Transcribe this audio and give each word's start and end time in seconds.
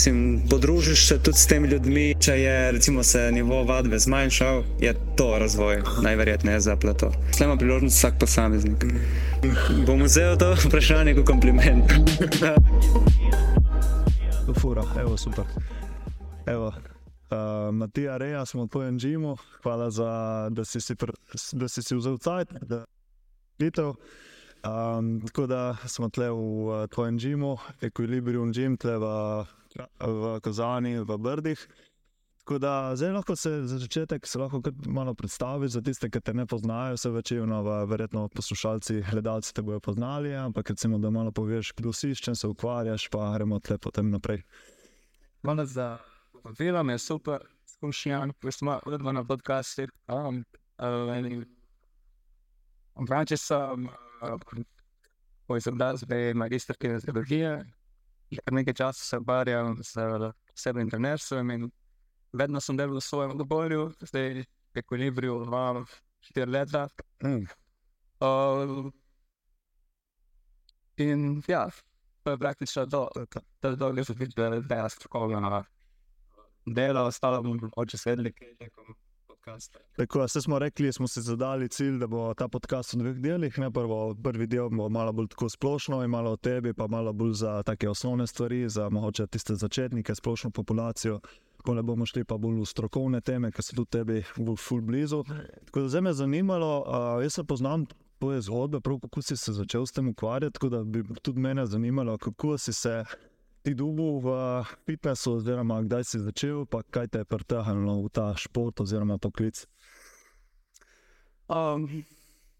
Mislim, 0.00 0.42
podružiš 0.50 1.08
se 1.08 1.22
tudi 1.22 1.38
s 1.38 1.46
temi 1.46 1.68
ljudmi, 1.68 2.14
če 2.20 2.32
je 2.32 2.72
recimo, 2.72 3.02
se 3.02 3.32
nivo 3.32 3.64
vadbe 3.64 3.98
zmanjšal, 3.98 4.62
je 4.80 4.94
to 5.16 5.38
razvoj, 5.38 5.82
najverjetneje 6.02 6.60
za 6.60 6.76
plato. 6.76 7.10
Slej 7.36 7.46
ima 7.46 7.56
priložnost 7.56 7.96
vsak 7.96 8.14
posameznik. 8.20 8.86
Bom 9.86 10.00
vzel 10.02 10.38
to 10.38 10.54
vprašanje 10.64 11.14
kot 11.18 11.26
kompliment. 11.26 11.92
Fura, 14.60 14.86
evo, 15.00 15.16
super. 15.16 15.44
Evo, 16.46 16.72
uh, 16.72 17.68
Matija 17.74 18.16
Reja 18.16 18.46
smo 18.46 18.64
v 18.64 18.68
tvojem 18.68 18.98
džimu, 18.98 19.36
hvala, 19.62 19.90
za, 19.90 20.48
da, 20.50 20.64
si 20.64 20.80
si 20.80 20.96
pr, 20.96 21.12
da 21.52 21.68
si 21.68 21.82
si 21.82 22.00
vzel 22.00 22.16
cajt, 22.18 22.56
da 22.62 22.86
videl. 23.58 23.92
Um, 24.64 25.20
tako 25.26 25.46
da 25.46 25.76
smo 25.84 26.08
tle 26.08 26.32
v 26.32 26.36
uh, 26.40 26.86
tvojem 26.88 27.18
džimu, 27.18 27.56
Equilibrium 27.84 28.48
Gym, 28.48 28.80
tle 28.80 28.96
v, 28.96 29.06
v 29.76 30.40
Kozani, 30.40 30.98
v 30.98 31.18
Brdih. 31.18 31.68
Da 32.50 32.96
zdaj 32.96 33.12
lahko 33.12 33.36
se 33.36 33.50
za 33.62 33.78
začetek 33.78 34.26
se 34.26 34.38
lahko 34.38 34.60
malo 34.86 35.14
predstaviš 35.14 35.70
za 35.70 35.80
tiste, 35.80 36.10
ki 36.10 36.20
te 36.20 36.34
ne 36.34 36.46
poznajo, 36.46 36.96
se 36.96 37.10
večino, 37.10 37.62
verjetno 37.86 38.28
poslušalci, 38.28 39.04
gledalci 39.10 39.54
te 39.54 39.62
bodo 39.62 39.80
poznali, 39.80 40.34
ampak 40.34 40.70
recimo, 40.70 40.98
da 40.98 41.10
malo 41.10 41.30
poveš, 41.30 41.72
kdo 41.76 41.92
si, 41.92 42.14
s 42.14 42.18
čim 42.18 42.34
se 42.34 42.48
ukvarjaš, 42.48 43.08
pa 43.08 43.34
gremo 43.34 43.60
tle 43.60 43.78
potem 43.78 44.10
naprej. 44.10 44.42
Hvala 45.42 45.66
za 45.66 45.98
povabilo, 46.32 46.90
je 46.90 46.98
super, 46.98 47.46
skušnjam, 47.66 48.32
ko 48.42 48.52
smo 48.52 48.80
odva 48.86 49.12
na 49.12 49.24
podcastu. 49.24 49.86
Um, 50.08 50.44
uh, 50.78 51.44
Vranče 53.08 53.36
sem, 53.36 53.88
ko 55.46 55.60
sem 55.60 55.78
dal 55.78 55.96
zdaj 55.96 56.34
magister 56.34 56.76
kinesiologije, 56.76 57.64
kar 58.38 58.54
nekaj 58.54 58.74
časa 58.74 59.04
se 59.04 59.18
ukvarjam 59.18 59.76
s 59.82 59.94
trenerstvom 60.90 61.50
in 61.50 61.70
vedno 62.32 62.60
sem 62.60 62.76
delal 62.76 62.96
v 62.96 63.02
svojem 63.02 63.40
okolju, 63.40 63.90
zdaj 64.00 64.44
je 64.74 64.82
kolibril 64.86 65.44
dva, 65.44 65.84
štiri 66.20 66.50
leta. 66.50 66.86
Mm. 67.24 67.46
Uh, 68.20 68.90
in 70.96 71.42
ja, 71.48 71.66
to 72.22 72.30
je 72.30 72.38
praktično 72.38 72.86
to, 72.86 73.08
to 73.60 73.68
je 73.68 74.04
se 74.04 74.14
tiče, 74.14 74.60
da 74.60 74.74
je 74.82 74.90
strokovno 74.90 75.64
delo, 76.66 77.06
ostalo 77.06 77.42
bom 77.42 77.70
oče 77.76 77.98
svedli, 77.98 78.32
kaj 78.32 78.48
je 78.60 78.70
tekom. 79.40 79.58
Tako, 79.96 80.24
vse 80.24 80.40
smo 80.40 80.58
rekli, 80.58 80.92
smo 80.92 81.08
si 81.08 81.20
zadali 81.20 81.68
cilj, 81.68 81.98
da 81.98 82.06
bo 82.06 82.34
ta 82.34 82.48
podcast 82.48 82.94
v 82.94 82.98
dveh 82.98 83.16
delih. 83.16 83.58
Ne, 83.58 83.70
prvo, 83.70 84.14
prvi 84.14 84.46
del 84.46 84.70
bo 84.70 84.88
malo 84.88 85.12
bolj 85.12 85.28
splošno 85.48 86.02
in 86.04 86.10
malo 86.10 86.32
o 86.32 86.36
tebi, 86.36 86.74
pa 86.74 86.86
malo 86.86 87.12
bolj 87.12 87.32
za 87.32 87.62
take 87.62 87.88
osnovne 87.88 88.26
stvari, 88.26 88.68
za 88.68 88.88
mogoče 88.88 89.26
tiste 89.26 89.54
začetnike, 89.54 90.14
splošno 90.14 90.50
populacijo. 90.50 91.20
Ko 91.64 91.74
ne 91.74 91.82
bomo 91.82 92.06
šli 92.06 92.24
pa 92.24 92.38
bolj 92.38 92.60
v 92.60 92.66
strokovne 92.66 93.20
teme, 93.20 93.50
ki 93.52 93.62
so 93.62 93.76
tudi 93.76 93.90
tebi 93.90 94.22
v 94.36 94.56
full 94.56 94.80
blizu. 94.80 95.24
Tako 95.68 95.80
da 95.80 95.88
zdaj 95.88 96.00
me 96.00 96.12
zanimalo, 96.12 96.70
uh, 96.80 97.22
jaz 97.22 97.34
se 97.34 97.44
poznam 97.44 97.84
tvoje 98.18 98.40
zgodbe, 98.40 98.80
prav 98.80 98.98
kako 99.00 99.22
si 99.22 99.36
se 99.36 99.52
začel 99.52 99.86
s 99.86 99.92
tem 99.92 100.08
ukvarjati, 100.08 100.52
tako 100.52 100.68
da 100.68 100.84
bi 100.84 101.04
tudi 101.22 101.40
mene 101.40 101.66
zanimalo, 101.66 102.18
kako 102.18 102.58
si 102.58 102.72
se 102.72 103.04
ti 103.62 103.74
dubu 103.74 104.20
v 104.20 104.28
fitnessu, 104.86 105.36
oziroma 105.40 105.82
kdaj 105.84 106.04
si 106.04 106.18
začel, 106.20 106.64
pa 106.64 106.80
kaj 106.82 107.12
te 107.12 107.22
je 107.22 107.28
pritehnilo 107.28 108.00
v 108.04 108.08
ta 108.08 108.32
šport 108.36 108.80
oziroma 108.80 109.18
poklic. 109.20 109.66
Um, 111.50 112.06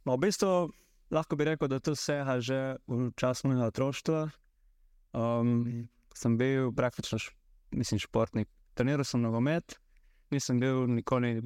no, 0.04 0.18
v 0.18 0.28
bistvu 0.28 0.74
lahko 1.10 1.38
bi 1.38 1.48
rekel, 1.48 1.70
da 1.70 1.80
to 1.80 1.94
seha 1.96 2.40
že 2.40 2.76
v 2.84 3.10
času 3.16 3.48
mojega 3.48 3.70
otroštva. 3.72 4.20
Um, 5.16 5.88
sem 6.14 6.36
bil 6.36 6.72
praktično 6.74 7.18
š, 7.18 7.32
mislim, 7.72 7.98
športnik. 7.98 8.48
Treniral 8.74 9.04
sem 9.04 9.22
nogomet, 9.22 9.78
nisem 10.30 10.60
bil 10.60 10.86
nikoli 10.86 11.40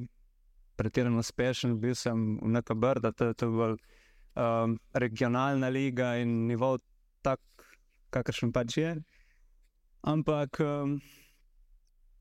pretirano 0.75 1.23
uspešen, 1.23 1.79
bil 1.79 1.95
sem 1.95 2.37
v 2.41 2.49
neka 2.51 2.75
brda, 2.75 3.11
to 3.15 3.31
je 3.31 3.47
bolj 3.47 3.77
um, 4.35 4.75
regionalna 4.93 5.71
liga 5.71 6.15
in 6.19 6.45
nivo 6.49 6.77
tak, 7.23 7.39
kakršen 8.11 8.51
pač 8.51 8.77
je. 8.77 8.91
Ampak 10.05 10.59
um, 10.61 10.99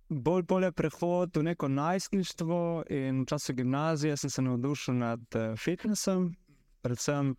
bolj 0.08 0.42
bolje 0.48 0.70
prehod 0.72 1.36
v 1.36 1.42
neko 1.42 1.68
najstništvo 1.68 2.84
in 2.88 3.22
v 3.22 3.26
času 3.28 3.52
gimnazije 3.52 4.16
sem 4.16 4.30
se 4.30 4.42
navdušil 4.42 4.94
nad 4.94 5.20
uh, 5.36 5.58
fitnessom, 5.58 6.30
predvsem 6.82 7.34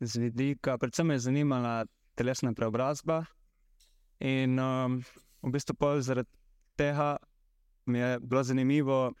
z 0.00 0.18
vidika, 0.18 0.78
predvsem 0.78 1.06
me 1.06 1.14
je 1.14 1.18
zanimala 1.26 1.86
telesna 2.14 2.52
preobrazba. 2.52 3.24
In 4.20 4.58
um, 4.58 5.02
v 5.42 5.50
bistvu 5.50 6.00
zaradi 6.00 6.30
tega 6.76 7.16
mi 7.86 7.98
je 7.98 8.20
bilo 8.20 8.42
zanimivo 8.42 9.12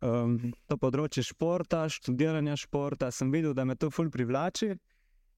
um, 0.00 0.38
to 0.66 0.76
področje 0.76 1.22
športa, 1.30 1.86
študiranja 1.88 2.56
športa. 2.56 3.10
Sem 3.14 3.30
videl, 3.30 3.54
da 3.54 3.64
me 3.64 3.76
to 3.76 3.90
fulj 3.90 4.10
privlači 4.10 4.74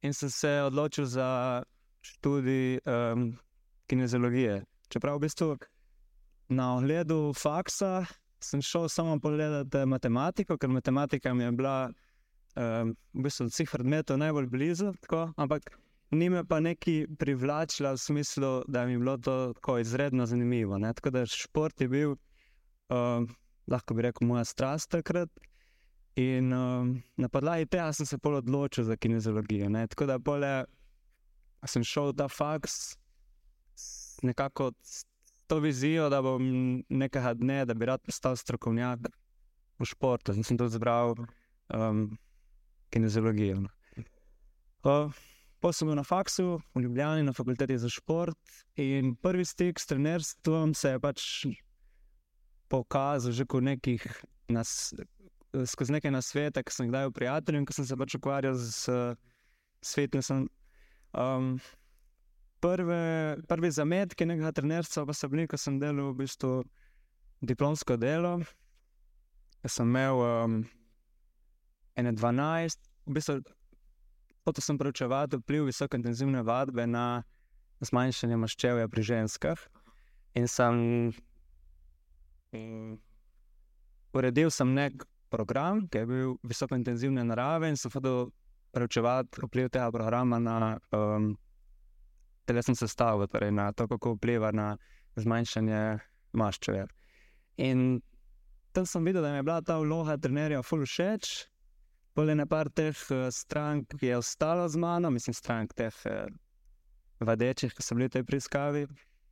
in 0.01 0.17
sem 0.17 0.31
se 0.33 0.57
odločil 0.65 1.05
za 1.05 1.63
študij 2.01 2.81
um, 2.89 3.31
kineziologije. 3.91 4.70
Čeprav 4.91 5.21
v 5.21 5.27
bistvu 5.29 5.55
na 6.51 6.75
ogledu 6.77 7.33
faksa 7.39 8.05
sem 8.43 8.63
šel 8.63 8.89
samo 8.89 9.21
pogledati 9.23 9.85
matematiko, 9.87 10.57
ker 10.59 10.71
matematika 10.71 11.35
mi 11.35 11.45
je 11.45 11.53
bila 11.53 11.77
um, 11.87 12.97
v 13.15 13.23
bistvu 13.27 13.47
od 13.47 13.53
vseh 13.53 13.71
predmetov 13.71 14.19
najbolj 14.19 14.49
blizu, 14.51 14.93
tako, 15.05 15.29
ampak 15.37 15.71
ni 16.11 16.31
me 16.31 16.43
pa 16.45 16.59
neki 16.61 17.07
privlačila 17.19 17.93
v 17.95 18.03
smislu, 18.03 18.51
da 18.67 18.87
mi 18.87 18.93
je 18.93 18.99
bilo 18.99 19.17
to 19.19 19.53
tako 19.55 19.79
izredno 19.79 20.27
zanimivo. 20.27 20.79
Ne? 20.79 20.95
Tako 20.95 21.11
da 21.11 21.27
šport 21.27 21.81
je 21.81 21.89
bil, 21.89 22.17
um, 22.91 23.29
lahko 23.71 23.95
bi 23.95 24.03
rekel, 24.03 24.27
moja 24.27 24.45
strast 24.45 24.91
takrat. 24.91 25.31
In 26.17 26.53
um, 26.53 26.97
na 27.17 27.29
podlagi 27.29 27.67
tega 27.71 27.93
sem 27.93 28.07
se 28.07 28.19
pol 28.19 28.41
odločil 28.43 28.85
za 28.85 28.97
kineziologijo. 28.97 29.69
Ne? 29.71 29.87
Tako 29.87 30.07
da 30.11 30.19
pole, 30.19 30.65
sem 31.67 31.85
šel 31.87 32.11
v 32.11 32.17
ta 32.19 32.27
faks 32.29 32.99
nekako 34.23 34.73
s 34.83 35.05
to 35.51 35.59
vizijo, 35.59 36.09
da 36.13 36.23
bom 36.23 36.45
nekega 36.89 37.35
dne, 37.35 37.65
da 37.67 37.75
bi 37.75 37.89
rad 37.91 38.03
postal 38.07 38.37
strokovnjak 38.39 39.09
v 39.81 39.89
športu. 39.89 40.37
In 40.37 40.47
sem 40.47 40.59
to 40.59 40.69
izbral 40.71 41.17
um, 41.75 42.07
kineziologijo. 42.95 43.65
Uh, 44.87 45.11
Potem 45.61 45.77
sem 45.77 45.89
bil 45.91 45.99
na 45.99 46.05
faksu 46.09 46.57
v 46.73 46.81
Ljubljani, 46.81 47.23
na 47.23 47.33
fakulteti 47.37 47.77
za 47.79 47.89
šport. 47.93 48.39
In 48.81 49.13
prvi 49.21 49.45
stik 49.45 49.81
s 49.81 49.87
trenerstvom 49.87 50.73
se 50.75 50.95
je 50.95 51.01
pač 51.01 51.25
pokazal 52.73 53.33
že 53.33 53.45
nekih 53.45 54.01
nas, 54.49 54.95
skozi 55.67 55.93
nekaj 55.93 56.11
nasvetov, 56.11 56.65
ki 56.65 56.73
sem 56.73 56.87
jih 56.87 56.95
dal 56.95 57.13
prijateljem, 57.13 57.67
ki 57.67 57.77
sem 57.77 57.85
se 57.85 57.97
pač 57.97 58.17
ukvarjal 58.17 58.57
z 58.57 59.13
svetom. 59.85 60.49
Um, 61.13 61.61
prve, 62.61 63.37
prvi 63.49 63.71
zametki 63.71 64.27
nekega 64.29 64.53
trenerstva 64.53 65.07
pa 65.07 65.17
so 65.17 65.29
bili, 65.29 65.47
ko 65.49 65.59
sem 65.59 65.79
delal 65.81 66.13
v 66.13 66.25
bistvu 66.25 66.53
diplomsko 67.41 67.97
delo. 67.97 68.39
Jaz 69.65 69.77
sem 69.77 69.89
imel 69.89 70.21
um, 70.25 70.61
12, 71.97 72.79
v 73.07 73.17
bistvu 73.17 73.41
to 74.51 74.61
sem 74.61 74.79
preučeval 74.79 75.29
vpliv 75.31 75.69
visoko 75.69 75.97
intenzivne 75.97 76.43
vadbe 76.43 76.87
na 76.87 77.23
zmanjšanje 77.87 78.37
maščevja 78.37 78.89
pri 78.89 79.03
ženskah. 79.03 79.61
In 80.35 80.49
sem 80.49 81.13
um, 82.57 82.99
uredil 84.17 84.51
sem 84.51 84.75
nek 84.75 85.05
program, 85.31 85.87
ki 85.89 86.03
je 86.03 86.07
bil 86.07 86.35
visoko 86.43 86.75
intenzivne 86.75 87.25
narave, 87.25 87.71
in 87.71 87.79
sem 87.79 87.93
hotel 87.95 88.31
preučevati 88.75 89.47
vpliv 89.47 89.71
tega 89.71 89.91
programa 89.95 90.39
na 90.43 90.57
um, 90.95 91.37
telesno 92.49 92.75
sestavo, 92.75 93.27
torej 93.27 93.53
na 93.53 93.73
to, 93.73 93.89
kako 93.89 94.15
vpliva 94.17 94.53
na 94.53 94.75
zmanjšanje 95.21 95.99
maščevja. 96.33 96.87
In 97.61 98.01
tam 98.73 98.87
sem 98.87 99.05
videl, 99.05 99.23
da 99.23 99.33
mi 99.33 99.41
je 99.41 99.43
bila 99.43 99.61
ta 99.63 99.79
vloga 99.79 100.17
trenerja 100.17 100.63
full 100.63 100.87
všeč. 100.87 101.31
Pole 102.15 102.35
na 102.35 102.47
par 102.47 102.71
teh 102.75 102.97
uh, 103.15 103.29
strank 103.31 103.95
je 104.03 104.17
ostalo 104.17 104.69
z 104.69 104.77
mano, 104.77 105.11
mislim, 105.11 105.35
strank 105.35 105.75
teh 105.79 105.95
uh, 106.11 106.27
vadečih, 107.21 107.75
ki 107.75 107.85
so 107.85 107.95
bili 107.95 108.09
v 108.09 108.17
tej 108.17 108.25
preiskavi, 108.27 108.87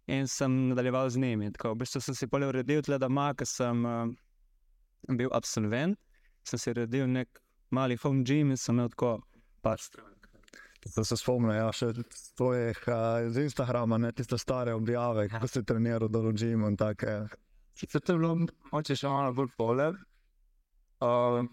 in 0.08 0.28
sem 0.28 0.68
nadaljeval 0.68 1.10
z 1.10 1.20
njimi. 1.24 1.52
Tako, 1.52 1.74
v 1.74 1.82
bistvu 1.82 2.00
sem 2.00 2.14
si 2.14 2.28
pole 2.30 2.48
uredil 2.48 2.82
tle 2.82 2.98
doma, 3.02 3.32
ker 3.34 3.48
sem 3.48 3.84
uh, 3.84 4.06
bil 5.08 5.32
absolvent, 5.36 5.98
sem 6.46 6.58
si 6.60 6.70
uredil 6.70 7.10
nek 7.10 7.42
mali 7.70 7.98
home 8.02 8.24
gym 8.24 8.54
in 8.54 8.56
sem 8.56 8.78
imel 8.78 8.92
tako 8.94 9.18
par 9.62 9.82
strank. 9.82 10.17
Da 10.96 11.04
se 11.04 11.16
spomnim, 11.16 11.52
ja, 11.56 11.68
še 11.74 11.92
tvojih 12.38 12.80
uh, 12.88 13.28
z 13.32 13.44
Instagrama, 13.48 13.98
ne 13.98 14.12
tiste 14.16 14.38
stare 14.38 14.74
objave, 14.74 15.28
kako 15.28 15.48
si 15.50 15.62
treniral, 15.66 16.08
da 16.08 16.22
ložim 16.24 16.64
in 16.68 16.76
tako. 16.78 17.28
Se 17.78 18.00
to 18.00 18.12
je 18.12 18.18
bilo, 18.18 18.34
moče 18.72 18.96
še 18.98 19.10
malo 19.10 19.34
bolj 19.36 19.50
pole. 19.58 19.88
Uh, 21.04 21.44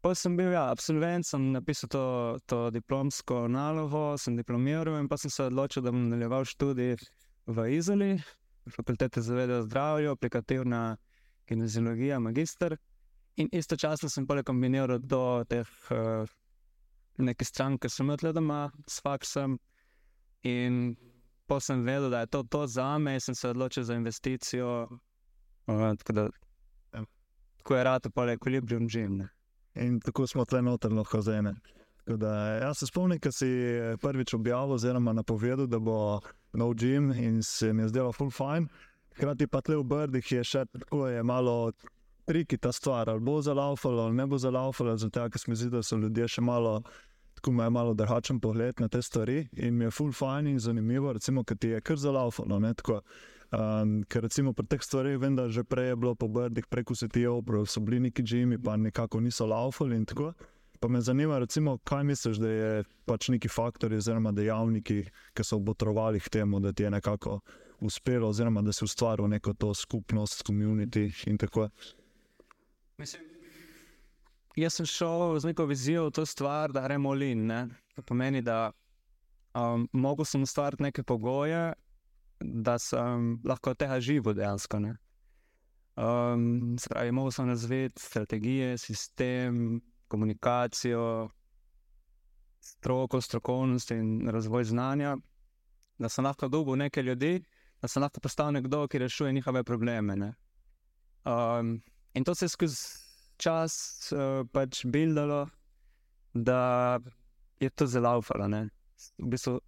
pa 0.00 0.14
sem 0.16 0.36
bil, 0.38 0.54
ja, 0.54 0.70
absolvent, 0.72 1.28
sem 1.28 1.50
napisal 1.52 1.90
to, 1.92 2.04
to 2.48 2.60
diplomsko 2.72 3.44
nalogo, 3.52 4.14
sem 4.16 4.38
diplomiral 4.38 4.96
in 5.00 5.08
pa 5.10 5.18
sem 5.20 5.32
se 5.32 5.50
odločil, 5.50 5.84
da 5.84 5.92
bom 5.92 6.06
nadaljeval 6.06 6.48
študij 6.48 6.96
v 7.50 7.66
Izoli, 7.76 8.14
fakultete 8.72 9.20
za 9.20 9.36
vede 9.36 9.58
o 9.58 9.66
zdravju, 9.66 10.14
aplikativna 10.16 10.96
kineziologija, 11.50 12.20
magister. 12.22 12.78
In 13.36 13.48
istočasno 13.52 14.08
sem 14.08 14.26
pa 14.26 14.40
kombiniral 14.42 14.98
do 14.98 15.44
teh 15.48 15.68
uh, 15.90 16.28
nekaj 17.20 17.46
strank, 17.46 17.82
ki 17.82 17.88
sem 17.92 18.06
imel 18.06 18.32
doma 18.34 18.70
s 18.88 19.00
faksom. 19.04 19.58
In 20.42 20.96
pa 21.46 21.60
sem 21.60 21.82
vedel, 21.84 22.10
da 22.10 22.20
je 22.24 22.30
to, 22.32 22.42
to 22.42 22.66
za 22.66 22.98
me, 22.98 23.14
in 23.14 23.20
sem 23.20 23.34
se 23.34 23.48
odločil 23.48 23.84
za 23.84 23.94
investicijo. 23.94 24.88
Uh, 25.66 25.90
tako, 25.98 26.12
da, 26.12 26.28
Ja. 26.94 27.04
tako 27.58 27.76
je 27.76 27.84
rado, 27.84 28.10
pa 28.10 28.24
je 28.24 28.32
ekvilibrium. 28.32 28.88
Ne. 29.16 29.28
In 29.74 30.00
tako 30.00 30.26
smo 30.26 30.44
tle 30.44 30.62
noter 30.62 30.92
lahko 30.92 31.20
zene. 31.20 31.54
Tako 32.04 32.16
Da, 32.16 32.34
jaz 32.58 32.78
se 32.78 32.86
spomnim, 32.86 33.20
ko 33.20 33.32
si 33.32 33.46
prvič 34.02 34.34
objavil, 34.34 34.74
oziroma 34.74 35.12
napovedal, 35.12 35.66
da 35.66 35.78
bo 35.78 36.20
nov 36.52 36.74
gim 36.74 37.12
in 37.12 37.42
se 37.42 37.72
mi 37.72 37.82
je 37.82 37.88
zdelo 37.88 38.12
full 38.12 38.30
fine. 38.30 38.66
Hkrati 39.14 39.46
pa 39.46 39.60
tle 39.60 39.76
v 39.76 39.84
Brdih 39.84 40.32
je 40.32 40.44
še 40.44 40.64
tako, 40.72 41.06
je 41.06 41.22
malo 41.22 41.72
triki 42.26 42.58
ta 42.58 42.72
stvar, 42.72 43.10
ali 43.10 43.20
bo 43.20 43.40
zalaufalo, 43.42 44.02
ali 44.02 44.16
ne 44.16 44.26
bo 44.26 44.38
zalaufalo, 44.38 44.96
zato 44.96 45.28
ker 45.30 45.40
se 45.40 45.50
mi 45.50 45.56
zdi, 45.56 45.70
da 45.70 45.82
so 45.82 45.98
ljudje 45.98 46.28
še 46.28 46.42
malo. 46.46 46.80
Tako 47.40 47.50
imajo 47.50 47.70
malo 47.70 47.94
drugačen 47.94 48.40
pogled 48.40 48.80
na 48.80 48.88
te 48.88 49.00
stvari, 49.02 49.46
in 49.56 49.76
mi 49.76 49.84
je 49.84 49.90
full 49.90 50.12
fine 50.12 50.50
in 50.50 50.58
zanimivo, 50.60 51.12
recimo, 51.12 51.44
ker 51.44 51.56
ti 51.56 51.68
je 51.68 51.80
kar 51.80 51.96
tako. 52.76 53.00
Um, 53.50 54.04
ker 54.04 54.22
recimo 54.22 54.52
pri 54.52 54.66
teh 54.66 54.82
stvareh 54.84 55.16
vem, 55.18 55.34
da 55.36 55.48
že 55.48 55.64
prej 55.64 55.88
je 55.88 55.96
bilo 55.96 56.14
po 56.14 56.28
Brdih 56.28 56.66
preko 56.70 56.94
setijev, 56.94 57.40
so 57.66 57.80
bili 57.80 58.00
neki 58.00 58.22
džimi, 58.22 58.58
pa 58.62 58.76
nekako 58.76 59.20
niso 59.20 59.46
laufali 59.46 59.96
in 59.96 60.04
tako. 60.04 60.32
Pa 60.80 60.88
me 60.88 61.00
zanima, 61.00 61.38
recimo, 61.38 61.78
kaj 61.78 62.04
misliš, 62.04 62.36
da 62.36 62.48
je 62.48 62.84
pač 63.04 63.28
neki 63.28 63.48
faktor, 63.48 63.92
oziroma 63.92 64.32
dejavniki, 64.32 65.02
ki 65.34 65.44
so 65.44 65.56
obotrovali 65.56 66.20
k 66.20 66.28
temu, 66.28 66.60
da 66.60 66.72
ti 66.72 66.82
je 66.82 66.90
nekako 66.90 67.40
uspelo, 67.80 68.28
oziroma 68.28 68.62
da 68.62 68.72
si 68.72 68.84
ustvaril 68.84 69.28
neko 69.28 69.54
to 69.54 69.74
skupnost, 69.74 70.44
komunity 70.46 71.08
in 71.26 71.38
tako. 71.38 71.68
Mislim, 72.98 73.22
jaz 74.56 74.74
sem 74.74 74.86
šel 74.86 75.38
z 75.38 75.44
neko 75.44 75.66
vizijo 75.66 76.06
v 76.06 76.10
to 76.10 76.26
stvar, 76.26 76.72
da 76.72 76.80
gremo 76.80 77.12
lin. 77.14 77.46
Ne? 77.46 77.68
To 77.94 78.02
pomeni, 78.02 78.42
da 78.42 78.72
um, 79.54 79.88
mogel 79.92 80.24
sem 80.24 80.42
ustvariti 80.42 80.82
neke 80.82 81.02
pogoje, 81.02 81.72
da 82.40 82.78
sem 82.78 83.40
lahko 83.44 83.74
tega 83.74 84.00
živel 84.00 84.34
dejansko. 84.34 84.78
ne. 84.78 84.96
Um, 85.96 86.76
se 86.78 86.88
pravi, 86.88 87.12
mogel 87.12 87.30
sem 87.30 87.48
razviti 87.48 88.02
strategije, 88.02 88.78
sistem, 88.78 89.80
komunikacijo, 90.08 91.28
stroko, 92.60 93.20
strokovnost 93.20 93.90
in 93.90 94.28
razvoj 94.28 94.64
znanja, 94.64 95.16
da 95.98 96.08
sem 96.08 96.24
lahko 96.24 96.48
dobil 96.48 96.76
nekaj 96.76 97.02
ljudi, 97.02 97.42
da 97.82 97.88
sem 97.88 98.02
lahko 98.02 98.20
postal 98.20 98.52
nekdo, 98.52 98.86
ki 98.88 98.98
rešuje 98.98 99.32
njihove 99.32 99.64
probleme. 99.64 100.16
ne. 100.16 100.34
Um, 101.24 101.82
in 102.14 102.24
to 102.24 102.34
se 102.34 102.44
je 102.44 102.48
skozi 102.48 103.09
čas 103.40 103.74
uh, 104.12 104.44
pač 104.52 104.84
bildalo, 104.84 105.46
da 106.34 106.98
je 107.60 107.70
to 107.70 107.86
zelo 107.86 108.18
ufalo. 108.18 108.46
V 109.18 109.30
bistvu 109.32 109.58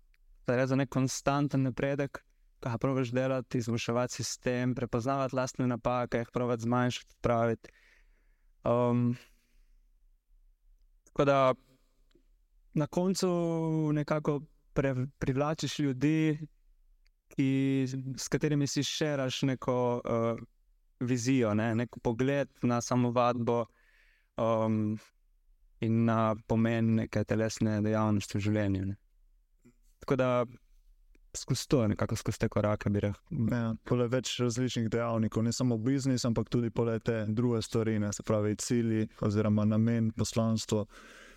je 0.49 0.67
za 0.67 0.77
nek 0.77 0.91
konstanten 0.93 1.65
napredek, 1.67 2.21
ki 2.63 2.69
ga 2.69 2.79
probiš 2.79 3.11
delati, 3.17 3.59
izboljševati 3.59 4.15
sistem, 4.15 4.75
prepoznavati 4.75 5.37
lastne 5.37 5.67
napake, 5.67 6.23
jih 6.23 6.31
probiš 6.33 6.67
zmanjšati, 6.67 7.15
odpraviti. 7.19 7.71
Um, 8.65 9.17
tako 11.05 11.25
da 11.25 11.55
na 12.75 12.87
koncu 12.87 13.29
nekako 13.93 14.41
pre, 14.73 14.95
privlačiš 15.19 15.79
ljudi, 15.79 16.39
ki, 17.29 17.87
s 18.17 18.29
katerimi 18.29 18.67
si 18.67 18.85
širaš 18.85 19.43
neko 19.43 20.01
uh, 20.05 20.39
vizijo, 21.03 21.55
ne? 21.55 21.73
nek 21.75 22.01
pogled 22.03 22.49
na 22.63 22.81
samo 22.81 23.11
vadbo 23.11 23.65
um, 24.37 24.99
in 25.81 26.05
na 26.05 26.35
pomen 26.49 26.95
neke 27.03 27.25
telesne 27.25 27.81
dejavnosti 27.83 28.39
v 28.39 28.45
življenju. 28.47 28.85
Ne? 28.93 28.99
Tako 30.03 30.17
da 30.17 30.29
skozi 31.37 31.69
to, 31.69 31.89
nekako 31.89 32.17
skozi 32.17 32.39
te 32.39 32.49
korake, 32.49 32.91
bi 32.91 33.01
rekel. 33.01 33.47
Ja, 33.51 33.73
pole 33.89 34.07
več 34.13 34.35
različnih 34.41 34.89
dejavnikov, 34.93 35.45
ne 35.47 35.53
samo 35.53 35.79
biznis, 35.81 36.27
ampak 36.29 36.51
tudi 36.53 36.71
pole 36.71 36.99
te 37.01 37.25
druge 37.29 37.63
stvari, 37.63 37.99
ne, 38.03 38.13
se 38.13 38.25
pravi 38.27 38.57
cilji 38.61 39.09
oziroma 39.25 39.65
namen, 39.65 40.11
poslanstvo. 40.19 40.87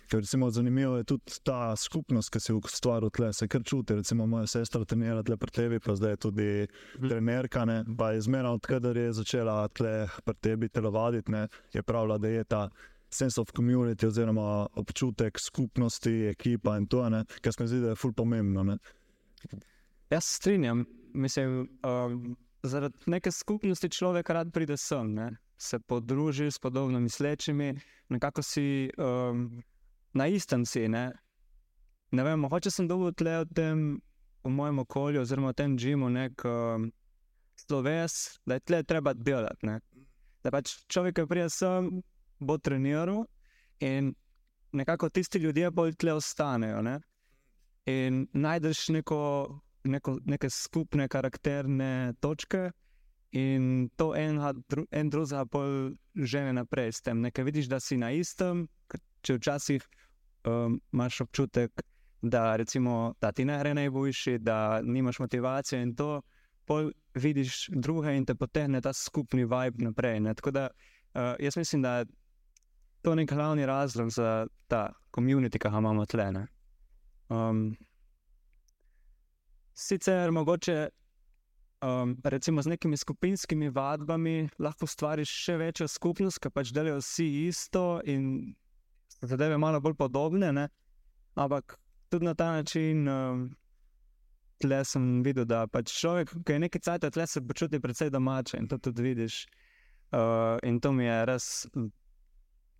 Ker 0.06 0.20
recimo, 0.20 0.50
zanimivo 0.50 0.96
je 0.96 1.04
tudi 1.04 1.38
ta 1.42 1.76
skupnost, 1.76 2.30
ki 2.30 2.40
si 2.40 2.52
v 2.52 2.60
stvaru 2.70 3.10
tle, 3.10 3.32
se 3.32 3.48
kar 3.48 3.62
čuti. 3.62 3.94
Recimo, 3.94 4.26
moja 4.26 4.46
sestra 4.46 4.84
trenira 4.84 5.22
tle 5.22 5.36
pri 5.36 5.50
tebi, 5.50 5.80
pa 5.80 5.96
zdaj 5.96 6.10
je 6.10 6.16
tudi 6.16 6.66
Mhm. 6.98 7.08
trenerka. 7.08 7.64
Ne, 7.64 7.84
pa 7.98 8.12
je 8.12 8.20
zmeraj, 8.20 8.52
odkar 8.52 8.96
je 8.96 9.12
začela 9.12 9.68
tle 9.68 10.06
pri 10.24 10.34
tebi 10.34 10.68
telovaditi, 10.68 11.30
ne, 11.30 11.48
je 11.72 11.82
pravila, 11.82 12.18
da 12.18 12.28
je 12.28 12.44
ta 12.44 12.68
sense 13.10 13.40
of 13.40 13.50
community 13.52 14.06
oziroma 14.06 14.66
občutek 14.74 15.38
skupnosti, 15.40 16.10
ekipa 16.26 16.76
in 16.78 16.86
to, 16.86 17.08
ne, 17.08 17.24
kar 17.40 17.52
se 17.52 17.62
mi 17.62 17.68
zdi, 17.68 17.80
da 17.80 17.88
je 17.88 17.94
ful 17.94 18.12
pomembno. 18.12 18.62
Ne. 18.64 18.78
Jaz 20.10 20.24
se 20.24 20.34
strinjam, 20.34 20.84
mislim, 21.14 21.68
um, 21.82 22.36
zaradi 22.62 22.94
neke 23.06 23.30
skupnosti 23.30 23.88
človek 23.88 24.30
rad 24.30 24.52
pride 24.52 24.76
sem, 24.76 25.14
ne? 25.14 25.36
se 25.58 25.78
podruži 25.78 26.50
s 26.50 26.58
podobno 26.58 27.00
mislečimi, 27.00 27.74
nekako 28.08 28.42
si 28.42 28.90
um, 28.98 29.62
na 30.16 30.26
istem 30.32 30.64
si. 30.66 30.86
Ne, 30.88 31.10
ne 32.12 32.26
vem, 32.26 32.40
mogoče 32.40 32.72
sem 32.72 32.88
dobil 32.88 33.14
tle 33.16 33.38
v 33.44 33.48
tem, 33.56 33.86
v 34.46 34.52
mojem 34.52 34.82
okolju, 34.82 35.22
oziroma 35.22 35.52
v 35.52 35.58
tem 35.60 35.76
džimu, 35.78 36.10
nek 36.12 36.44
um, 36.48 36.90
sloves, 37.66 38.38
da 38.46 38.58
je 38.58 38.66
tle 38.68 38.82
treba 38.88 39.14
delati. 39.14 39.66
Ne? 39.66 39.80
Da 40.44 40.52
pač 40.54 40.78
človek, 40.92 41.20
ki 41.20 41.28
pride 41.30 41.50
sem, 41.52 41.90
bo 42.40 42.58
treniral 42.58 43.24
in 43.82 44.14
nekako 44.76 45.08
tisti 45.08 45.40
ljudje 45.40 45.70
bolj 45.70 45.96
tle 46.00 46.16
ostanejo. 46.16 46.82
Ne? 46.84 46.98
In 47.90 48.26
najdeš 48.34 48.88
neko 48.96 49.20
neko, 49.86 50.18
neke 50.24 50.50
skupne 50.50 51.08
karakterne 51.08 52.14
točke, 52.20 52.70
in 53.32 53.88
to 53.96 54.14
enega, 54.16 54.52
dru, 54.68 54.86
en 54.90 55.10
drugega 55.10 55.44
bolj 55.44 55.94
žene 56.14 56.52
naprej 56.56 56.92
s 56.92 57.02
tem. 57.02 57.20
Nekaj 57.20 57.44
vidiš, 57.44 57.68
da 57.68 57.80
si 57.80 57.98
na 58.00 58.10
istem, 58.14 58.66
če 59.26 59.38
včasih 59.38 59.86
um, 60.46 60.80
imaš 60.92 61.20
občutek, 61.20 61.82
da, 62.22 62.56
recimo, 62.56 63.14
da 63.20 63.32
ti 63.32 63.44
ne 63.44 63.58
gre 63.58 63.74
najboljši, 63.74 64.38
da 64.38 64.80
nimaš 64.82 65.18
motivacije 65.18 65.82
in 65.82 65.94
to. 65.96 66.22
Pol 66.66 66.90
vidiš 67.14 67.68
druge 67.68 68.16
in 68.16 68.24
te 68.26 68.34
potegne 68.34 68.80
ta 68.80 68.92
skupni 68.92 69.44
vibe 69.44 69.84
naprej. 69.84 70.20
Ne? 70.20 70.34
Tako 70.34 70.50
da 70.50 70.68
uh, 71.14 71.34
jaz 71.38 71.56
mislim, 71.56 71.82
da 71.82 71.98
je 71.98 72.06
to 73.02 73.14
nek 73.14 73.30
glavni 73.30 73.66
razlog 73.66 74.10
za 74.10 74.46
ta 74.66 74.92
komunity, 75.10 75.58
ki 75.58 75.68
ga 75.68 75.78
imamo 75.78 76.06
tlene. 76.06 76.46
Um, 77.28 77.76
Sicer 79.74 80.32
mogoče 80.32 80.88
um, 81.82 82.16
recimo 82.24 82.62
z 82.62 82.66
nekimi 82.66 82.96
skupinskimi 82.96 83.68
vadbami 83.68 84.48
lahko 84.58 84.86
stvariš 84.86 85.30
še 85.44 85.56
večjo 85.56 85.88
skupnost, 85.88 86.40
ker 86.40 86.50
pač 86.50 86.72
delajo 86.72 86.98
vsi 87.02 87.26
isto 87.46 88.00
in 88.04 88.54
zadeve 89.22 89.58
malo 89.58 89.80
bolj 89.80 89.94
podobne. 89.94 90.52
Ne? 90.52 90.68
Ampak 91.34 91.78
tudi 92.08 92.24
na 92.24 92.34
ta 92.34 92.52
način 92.52 93.08
um, 93.08 93.50
tle 94.58 94.84
sem 94.84 95.22
videl, 95.22 95.44
da 95.44 95.66
pač 95.66 95.92
človek, 95.92 96.32
ki 96.46 96.56
je 96.56 96.62
nekaj 96.64 96.84
cajt, 96.88 97.10
tle 97.14 97.26
se 97.26 97.42
počuti 97.44 97.80
precej 97.80 98.10
domače 98.10 98.58
in 98.60 98.68
to 98.68 98.78
tudi 98.78 99.02
vidiš. 99.02 99.46
Uh, 100.12 100.56
in 100.62 100.80
to 100.80 100.92
mi 100.92 101.04
je 101.04 101.24
res 101.26 101.66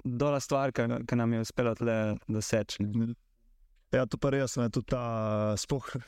dola 0.05 0.41
stvar, 0.41 0.73
ki 0.73 1.17
nam 1.19 1.33
je 1.33 1.41
uspelo 1.41 1.75
tle 1.75 2.17
doseči. 2.29 2.87
Ne. 3.93 3.99
Ja, 3.99 4.07
to 4.07 4.19
pa 4.19 4.31
res 4.31 4.57
je. 4.57 4.69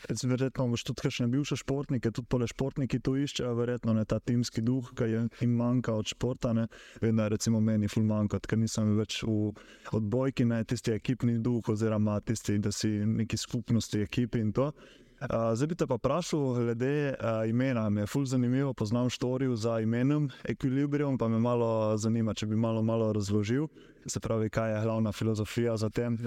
Recimo, 0.09 0.33
verjetno 0.33 0.69
boš 0.69 0.85
tudi 0.85 1.03
kakšne 1.03 1.29
bivše 1.31 1.57
športnike, 1.57 2.11
tudi 2.11 2.27
pole 2.29 2.47
športniki 2.51 3.01
to 3.01 3.17
iščejo, 3.17 3.55
verjetno 3.55 3.95
ne 3.95 4.05
ta 4.05 4.19
timski 4.19 4.63
duh, 4.63 4.91
ki 4.95 5.05
je 5.05 5.25
jim 5.41 5.57
manjka 5.57 5.95
od 5.95 6.07
športa. 6.11 6.53
Ne. 6.53 6.69
Da 7.01 7.23
je 7.23 7.29
recimo 7.29 7.61
meni 7.61 7.89
ful 7.89 8.03
manjka, 8.03 8.41
ker 8.41 8.59
nisem 8.59 8.97
več 8.99 9.23
v 9.23 9.53
odbojki, 9.95 10.45
ne 10.45 10.65
tisti 10.65 10.97
ekipni 10.97 11.39
duh, 11.39 11.63
oziroma 11.69 12.21
tisti, 12.21 12.59
da 12.59 12.73
si 12.73 12.91
neki 13.07 13.37
skupnosti, 13.37 14.03
ekipi 14.03 14.43
in 14.43 14.53
to. 14.53 14.73
Uh, 15.19 15.51
zdaj 15.59 15.67
bi 15.67 15.75
te 15.75 15.87
pa 15.91 15.97
vprašal, 15.99 16.45
glede 16.55 16.93
uh, 17.11 17.43
imena. 17.51 17.89
Mi 17.91 18.05
je 18.05 18.07
ful 18.07 18.27
zanimivo, 18.27 18.71
poznam 18.75 19.11
štorijo 19.11 19.57
za 19.57 19.81
imenom 19.83 20.31
Equilibrium, 20.47 21.19
pa 21.19 21.29
me 21.29 21.41
malo 21.43 21.97
zanima, 21.99 22.35
če 22.35 22.47
bi 22.47 22.57
malo, 22.57 22.83
malo 22.83 23.11
razložil, 23.13 23.67
se 24.07 24.21
pravi, 24.21 24.51
kaj 24.51 24.77
je 24.77 24.83
glavna 24.87 25.13
filozofija 25.13 25.77
za 25.77 25.91
tem. 25.91 26.19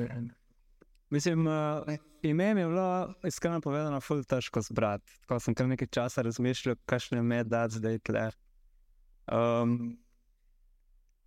Mislim, 1.12 1.48
uh, 1.48 1.54
ime 2.22 2.54
mi 2.54 2.62
je 2.62 2.68
bilo, 2.68 3.14
iskreno 3.24 3.62
povedano, 3.62 4.00
ful 4.02 4.24
težko 4.24 4.62
zbrati. 4.62 5.12
Ko 5.28 5.40
sem 5.44 5.56
kar 5.56 5.68
nekaj 5.68 5.90
časa 5.92 6.24
razmišljal, 6.24 6.78
kakšne 6.88 7.20
ime 7.20 7.44
dati 7.44 7.82
zdaj 7.82 8.00
tle. 8.08 8.30
Um, 9.28 9.74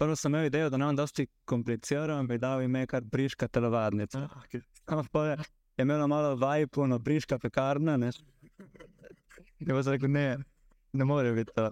prvo 0.00 0.16
sem 0.16 0.32
imel 0.32 0.48
idejo, 0.48 0.70
da 0.72 0.80
nam 0.80 0.96
dosti 0.96 1.26
kompliciram, 1.44 2.26
bi 2.26 2.38
dal 2.40 2.62
ime 2.64 2.86
kar 2.86 3.04
briška 3.04 3.48
telovadnica. 3.48 4.28
Pa 5.12 5.26
je, 5.26 5.36
je 5.76 5.82
imelo 5.82 6.08
malo 6.08 6.32
vajpuno 6.36 6.98
briška 6.98 7.38
pekarna. 7.38 7.96
Ne? 7.96 8.10
In 9.60 9.68
pa 9.68 9.82
sem 9.82 9.92
rekel, 9.98 10.10
ne, 10.10 10.38
ne 10.92 11.04
more 11.04 11.36
biti 11.36 11.52
to. 11.52 11.68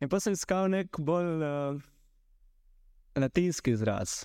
In 0.00 0.08
pa 0.08 0.22
sem 0.22 0.38
iskal 0.38 0.70
nek 0.70 1.02
bolj 1.02 1.34
uh, 1.42 1.82
latinski 3.18 3.74
izraz 3.74 4.22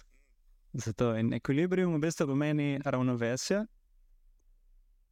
za 0.73 0.93
to. 0.93 1.15
In 1.17 1.33
ekvilibrium 1.33 1.95
v 1.95 1.99
bistvu 1.99 2.27
pomeni 2.27 2.79
ravnovesje. 2.85 3.65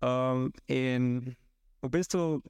Um, 0.02 0.52
in 0.68 1.36
v 1.82 1.90
bistvu 1.90 2.42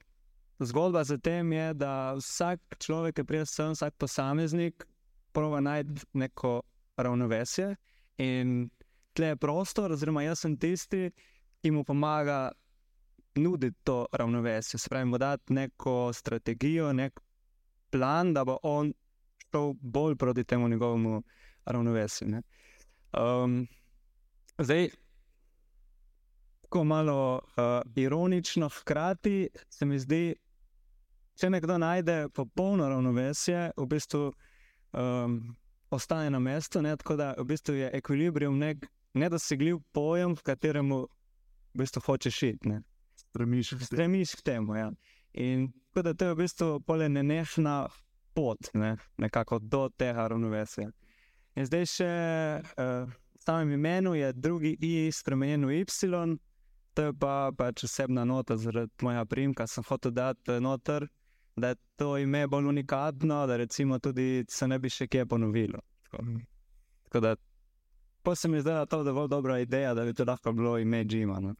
zgodba 0.60 1.04
za 1.04 1.18
tem 1.18 1.52
je, 1.52 1.74
da 1.74 2.14
vsak 2.14 2.60
človek, 2.78 3.16
ki 3.16 3.24
pride 3.24 3.46
sem, 3.46 3.72
vsak 3.74 3.96
posameznik, 3.98 4.86
prova 5.32 5.60
najti 5.60 6.06
neko 6.12 6.62
ravnovesje. 6.96 7.74
In 8.18 8.70
tle 9.12 9.34
je 9.34 9.36
prostor, 9.36 9.92
oziroma 9.92 10.22
jaz 10.22 10.44
sem 10.44 10.56
tisti, 10.56 11.10
ki 11.62 11.70
mu 11.70 11.84
pomaga 11.84 12.52
nuditi 13.34 13.78
to 13.84 14.06
ravnovesje. 14.12 14.78
Se 14.78 14.88
pravi, 14.88 15.18
dati 15.18 15.52
neko 15.52 16.12
strategijo, 16.12 16.92
nek 16.92 17.20
plan, 17.90 18.34
da 18.34 18.44
bo 18.44 18.58
on 18.62 18.92
šel 19.50 19.74
bolj 19.80 20.16
proti 20.16 20.44
temu 20.44 20.68
njegovemu 20.68 21.22
ravnovesju. 21.64 22.28
Um, 23.12 23.66
zdaj, 24.58 24.88
tako 26.62 26.84
malo 26.84 27.40
uh, 27.56 27.92
ironično, 27.96 28.68
hkrati 28.68 29.48
se 29.68 29.86
mi 29.86 29.98
zdi, 29.98 30.34
če 31.34 31.50
nekdo 31.50 31.78
najde 31.78 32.28
popolno 32.34 32.88
ravnovesje, 32.88 33.70
v 33.76 33.86
bistvu 33.86 34.28
um, 34.92 35.40
ostane 35.90 36.30
na 36.30 36.38
mestu. 36.38 36.82
Ne? 36.82 36.96
Tako 36.96 37.16
da 37.16 37.34
v 37.38 37.44
bistvu 37.44 37.74
je 37.74 37.90
ekvilibrium 37.92 38.58
nek 38.58 38.86
nedosegljiv 39.14 39.80
pojem, 39.92 40.36
v 40.36 40.42
katerem 40.42 40.92
v 40.92 41.06
bistvu 41.74 42.02
hočeš 42.06 42.42
iti. 42.42 42.78
Stremiš 43.16 43.74
k 43.74 43.84
Stremiš 43.84 44.34
k 44.38 44.42
temu. 44.42 44.76
Ja. 44.76 44.90
In 45.32 45.72
tako 45.90 46.02
da 46.02 46.14
to 46.14 46.24
je 46.24 46.34
v 46.34 46.42
bistvu 46.44 46.80
polene 46.86 47.22
nehna 47.22 47.88
pot, 48.34 48.70
ne? 48.74 48.96
nekako 49.18 49.58
do 49.58 49.88
tega 49.98 50.28
ravnovesja. 50.28 50.90
In 51.58 51.66
zdaj 51.66 51.86
še 51.90 52.10
uh, 52.62 53.10
v 53.10 53.42
samem 53.42 53.72
imenu 53.74 54.14
je 54.14 54.32
drugi 54.32 54.76
I 54.80 55.10
spremenjen 55.12 55.66
v 55.66 55.80
Y, 55.82 56.38
to 56.94 57.02
je 57.02 57.12
pa 57.14 57.50
pač 57.56 57.84
osebna 57.84 58.24
nota 58.24 58.56
zaradi 58.56 58.90
mojega 59.02 59.24
primka, 59.24 59.66
sem 59.66 59.84
hotel 59.86 60.12
dati 60.12 60.60
noter, 60.60 61.06
da 61.56 61.72
je 61.72 61.78
to 61.96 62.18
ime 62.18 62.46
bolj 62.46 62.68
unikatno, 62.68 63.46
da 63.46 63.56
recimo 63.56 63.98
tudi 63.98 64.44
se 64.48 64.68
ne 64.68 64.78
bi 64.78 64.90
še 64.90 65.06
kje 65.06 65.26
ponovilo. 65.26 65.80
Tako, 66.10 66.24
tako 67.04 67.20
da, 67.20 67.34
pa 68.22 68.34
se 68.34 68.48
mi 68.48 68.60
zdi, 68.60 68.70
da 68.70 68.80
je 68.80 68.86
to 68.86 69.02
dovolj 69.04 69.28
dobra 69.28 69.58
ideja, 69.58 69.94
da 69.94 70.04
bi 70.04 70.14
to 70.14 70.24
lahko 70.24 70.52
bilo 70.52 70.78
ime 70.78 71.04
Džima. 71.04 71.40
No. 71.40 71.54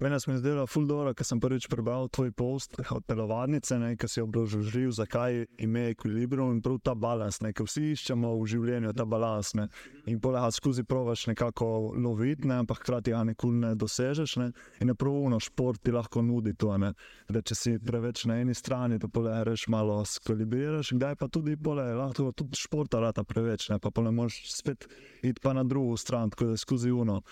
Meni 0.00 0.20
se 0.20 0.30
je 0.30 0.38
zdelo 0.38 0.66
ful 0.66 0.86
dobro, 0.86 1.14
ker 1.14 1.26
sem 1.26 1.40
prvič 1.40 1.68
prebral 1.72 2.08
tvoj 2.08 2.30
post 2.36 2.76
od 2.90 3.04
telovadnice, 3.06 3.78
ki 3.96 4.08
si 4.08 4.20
obložil, 4.20 4.90
zakaj 4.92 5.46
ime 5.58 5.88
ekvilibrium 5.92 6.52
in 6.52 6.62
prav 6.62 6.78
ta 6.84 6.94
balans, 6.94 7.38
ki 7.40 7.64
vsi 7.64 7.92
iščemo 7.94 8.34
v 8.36 8.48
življenju, 8.52 8.92
ta 8.96 9.06
balans. 9.08 9.54
Ne. 9.56 9.68
In 10.06 10.20
polega 10.20 10.50
skozi 10.52 10.84
provaš 10.84 11.26
nekako 11.30 11.94
loviti, 11.96 12.48
ne, 12.48 12.60
ampak 12.64 12.82
hkrati 12.82 13.14
ga 13.14 13.24
nikoli 13.24 13.62
ne 13.62 13.72
dosežeš. 13.74 14.36
Ne. 14.42 14.50
In 14.84 14.94
pravno 14.94 15.40
šport 15.40 15.82
ti 15.82 15.94
lahko 15.94 16.22
nudi 16.22 16.54
to. 16.54 16.74
Ne. 16.76 16.92
Da 17.28 17.42
če 17.42 17.56
si 17.56 17.74
preveč 17.78 18.26
na 18.28 18.40
eni 18.42 18.54
strani, 18.54 19.00
to 19.00 19.08
polegaš 19.08 19.66
malo 19.72 20.02
skalibriraš, 20.04 20.92
kdaj 20.96 21.16
pa 21.20 21.28
tudi 21.32 21.56
polega, 21.56 21.96
lahko 21.96 22.32
tudi 22.36 22.58
športa 22.60 23.00
rata 23.00 23.24
preveč, 23.24 23.70
ne, 23.72 23.80
pa 23.80 23.90
polega 23.90 24.16
moš 24.20 24.42
spet 24.52 24.88
iti 25.22 25.40
pa 25.42 25.52
na 25.56 25.64
drugo 25.64 25.96
stran, 25.96 26.30
tako 26.30 26.52
da 26.52 26.56
skozi 26.60 26.92
uno 26.92 27.22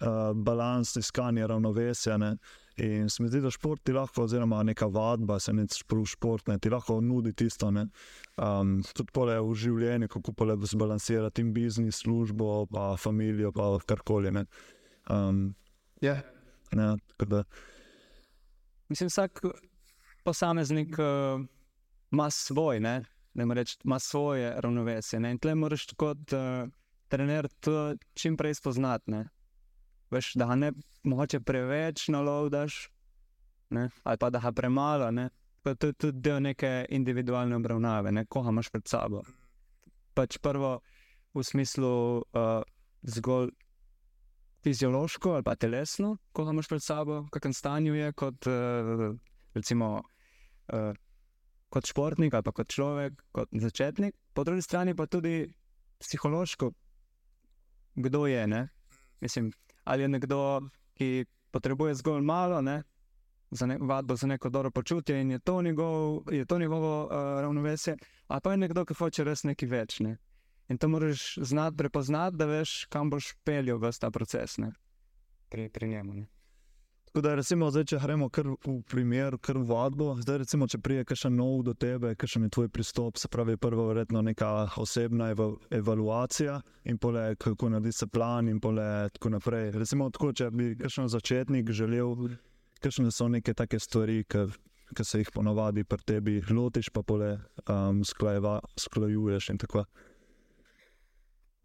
uh, 0.00 0.32
balans, 0.34 0.96
iskanje 0.96 1.46
ravnovesja. 1.46 2.16
Ne? 2.16 2.36
In 2.76 3.08
se 3.10 3.22
mi 3.22 3.28
zdi, 3.28 3.40
da 3.40 3.50
šport 3.50 3.82
ti 3.84 3.92
lahko, 3.92 4.24
oziroma 4.24 4.62
neka 4.62 4.86
vadba, 4.86 5.38
se 5.40 5.52
ne 5.52 5.66
šport, 6.06 6.48
ne? 6.48 6.58
ti 6.58 6.70
lahko 6.70 7.00
nudi 7.00 7.32
tisto. 7.32 7.68
Um, 7.68 8.78
tudi 8.96 9.12
pole 9.12 9.36
v 9.40 9.54
življenju, 9.54 10.08
kako 10.08 10.32
pole 10.32 10.56
zbalansirati 10.56 11.44
in 11.44 11.52
biznis, 11.52 12.00
službo, 12.04 12.66
pa 12.72 12.94
družino, 12.96 13.52
pa 13.52 13.74
karkoli. 13.86 14.32
Um, 15.10 15.54
yeah. 16.00 16.24
ne, 16.72 16.96
da... 17.26 17.44
Mislim, 18.88 19.10
vsak 19.10 19.44
posameznik 20.24 20.96
uh, 20.98 21.42
ima 22.10 22.30
svoj, 22.30 22.80
ne, 22.80 23.02
ne 23.34 23.54
reč, 23.54 23.76
ima 23.84 23.98
svoje 23.98 24.54
ravnovesje. 24.56 25.20
Ne? 25.20 25.34
In 25.34 25.38
tle 25.38 25.54
moraš 25.54 25.86
kot 25.96 26.32
uh, 26.32 26.64
trener 27.08 27.48
to 27.60 27.94
čim 28.14 28.36
prej 28.36 28.54
spoznati. 28.54 29.10
Ne? 29.10 29.28
Veš, 30.10 30.34
da 30.34 30.54
ne 30.54 30.72
moče 31.02 31.40
preveč 31.40 32.08
nalovdaš, 32.08 32.90
ne? 33.70 33.88
ali 34.02 34.18
pa 34.18 34.30
da 34.30 34.40
ga 34.40 34.52
premalo. 34.52 35.10
Ne? 35.10 35.30
Pa 35.62 35.74
to 35.74 35.86
je 35.86 35.92
tudi 35.92 36.20
del 36.20 36.42
neke 36.42 36.86
individualne 36.88 37.56
obravnave, 37.56 38.12
ne? 38.12 38.26
koga 38.26 38.50
imaš 38.50 38.70
pred 38.70 38.88
sabo. 38.88 39.22
Pač 40.14 40.38
prvo 40.38 40.80
v 41.34 41.44
smislu 41.44 41.92
uh, 42.18 42.62
zgolj 43.02 43.50
fiziološko 44.64 45.34
ali 45.38 45.44
pa 45.46 45.54
telesno, 45.54 46.16
koga 46.32 46.50
imaš 46.50 46.68
pred 46.68 46.82
sabo, 46.82 47.20
v 47.22 47.30
kakšnem 47.30 47.54
stanju 47.54 47.94
je 47.94 48.12
kot, 48.12 48.48
uh, 48.50 49.14
recimo, 49.54 50.02
uh, 50.72 50.92
kot 51.70 51.86
športnik 51.86 52.34
ali 52.34 52.52
kot 52.52 52.68
človek, 52.68 53.22
kot 53.32 53.48
začetnik, 53.52 54.16
po 54.34 54.44
drugi 54.44 54.62
strani 54.62 54.96
pa 54.96 55.06
tudi 55.06 55.46
psihološko, 56.00 56.72
kdo 57.94 58.26
je. 58.26 58.46
Ne? 58.46 58.68
Mislim, 59.20 59.52
ali 59.84 60.02
je 60.02 60.08
nekdo, 60.08 60.60
ki 60.94 61.24
potrebuje 61.50 61.94
zgolj 61.94 62.22
malo, 62.22 62.60
ne, 62.62 62.82
za 63.50 63.66
ne, 63.66 63.78
vadbo, 63.80 64.16
za 64.16 64.26
neko 64.26 64.48
dobro 64.48 64.70
počutje 64.70 65.20
in 65.20 65.30
je 65.30 65.38
to, 65.38 65.62
njegov, 65.62 66.22
je 66.30 66.44
to 66.44 66.58
njegovo 66.58 67.04
uh, 67.04 67.40
ravnovesje, 67.40 67.96
ali 68.26 68.40
pa 68.40 68.50
je 68.50 68.56
nekdo, 68.56 68.84
ki 68.84 68.94
hoče 68.94 69.24
res 69.24 69.44
nekaj 69.44 69.68
več. 69.68 70.00
Ne. 70.00 70.16
In 70.68 70.78
to 70.78 70.88
moraš 70.88 71.34
znati 71.42 71.76
prepoznati, 71.76 72.36
da 72.36 72.46
veš, 72.46 72.86
kam 72.88 73.10
boš 73.10 73.34
peljal 73.44 73.78
v 73.78 73.90
ta 74.00 74.10
proces 74.10 74.58
ne, 74.58 74.72
pri, 75.48 75.68
pri 75.68 75.88
njemu. 75.88 76.14
Ne. 76.14 76.26
Tako 77.10 77.20
da, 77.26 77.34
recimo, 77.34 77.66
zdaj, 77.74 77.84
če 77.90 77.98
gremo 77.98 78.28
v 78.30 78.72
primer, 78.86 79.34
kar 79.42 79.56
vadbo, 79.66 80.12
zdaj, 80.22 80.36
recimo, 80.44 80.68
če 80.70 80.78
prije 80.78 81.04
kaj 81.10 81.32
nov 81.34 81.64
do 81.66 81.72
tebe, 81.74 82.12
kakšen 82.14 82.44
je 82.46 82.50
tvoj 82.54 82.68
pristop, 82.70 83.18
se 83.18 83.26
pravi, 83.26 83.56
prvo, 83.58 83.88
verjetno 83.88 84.22
neka 84.22 84.50
osebna 84.78 85.32
ev 85.34 85.40
evaluacija 85.74 86.60
in 86.84 87.00
pole, 87.02 87.34
kako 87.34 87.72
naredi 87.74 87.92
se 87.92 88.06
plan 88.06 88.48
in 88.48 88.60
pole, 88.62 89.08
tako 89.16 89.32
naprej. 89.34 89.72
Recimo, 89.74 90.06
tako, 90.14 90.30
če 90.38 90.52
bi 90.54 90.76
kakšen 90.78 91.10
začetnik 91.10 91.72
želel, 91.74 92.14
kakšne 92.78 93.10
so 93.10 93.26
neke 93.26 93.56
take 93.58 93.82
stvari, 93.82 94.22
ki 94.30 95.04
se 95.04 95.24
jih 95.24 95.34
ponovadi 95.34 95.82
pri 95.82 96.06
tebi 96.06 96.38
lotiš, 96.46 96.92
pa 96.94 97.02
pole 97.02 97.32
um, 97.66 98.04
sklajuješ 98.06 99.50
in 99.50 99.58
tako. 99.58 99.82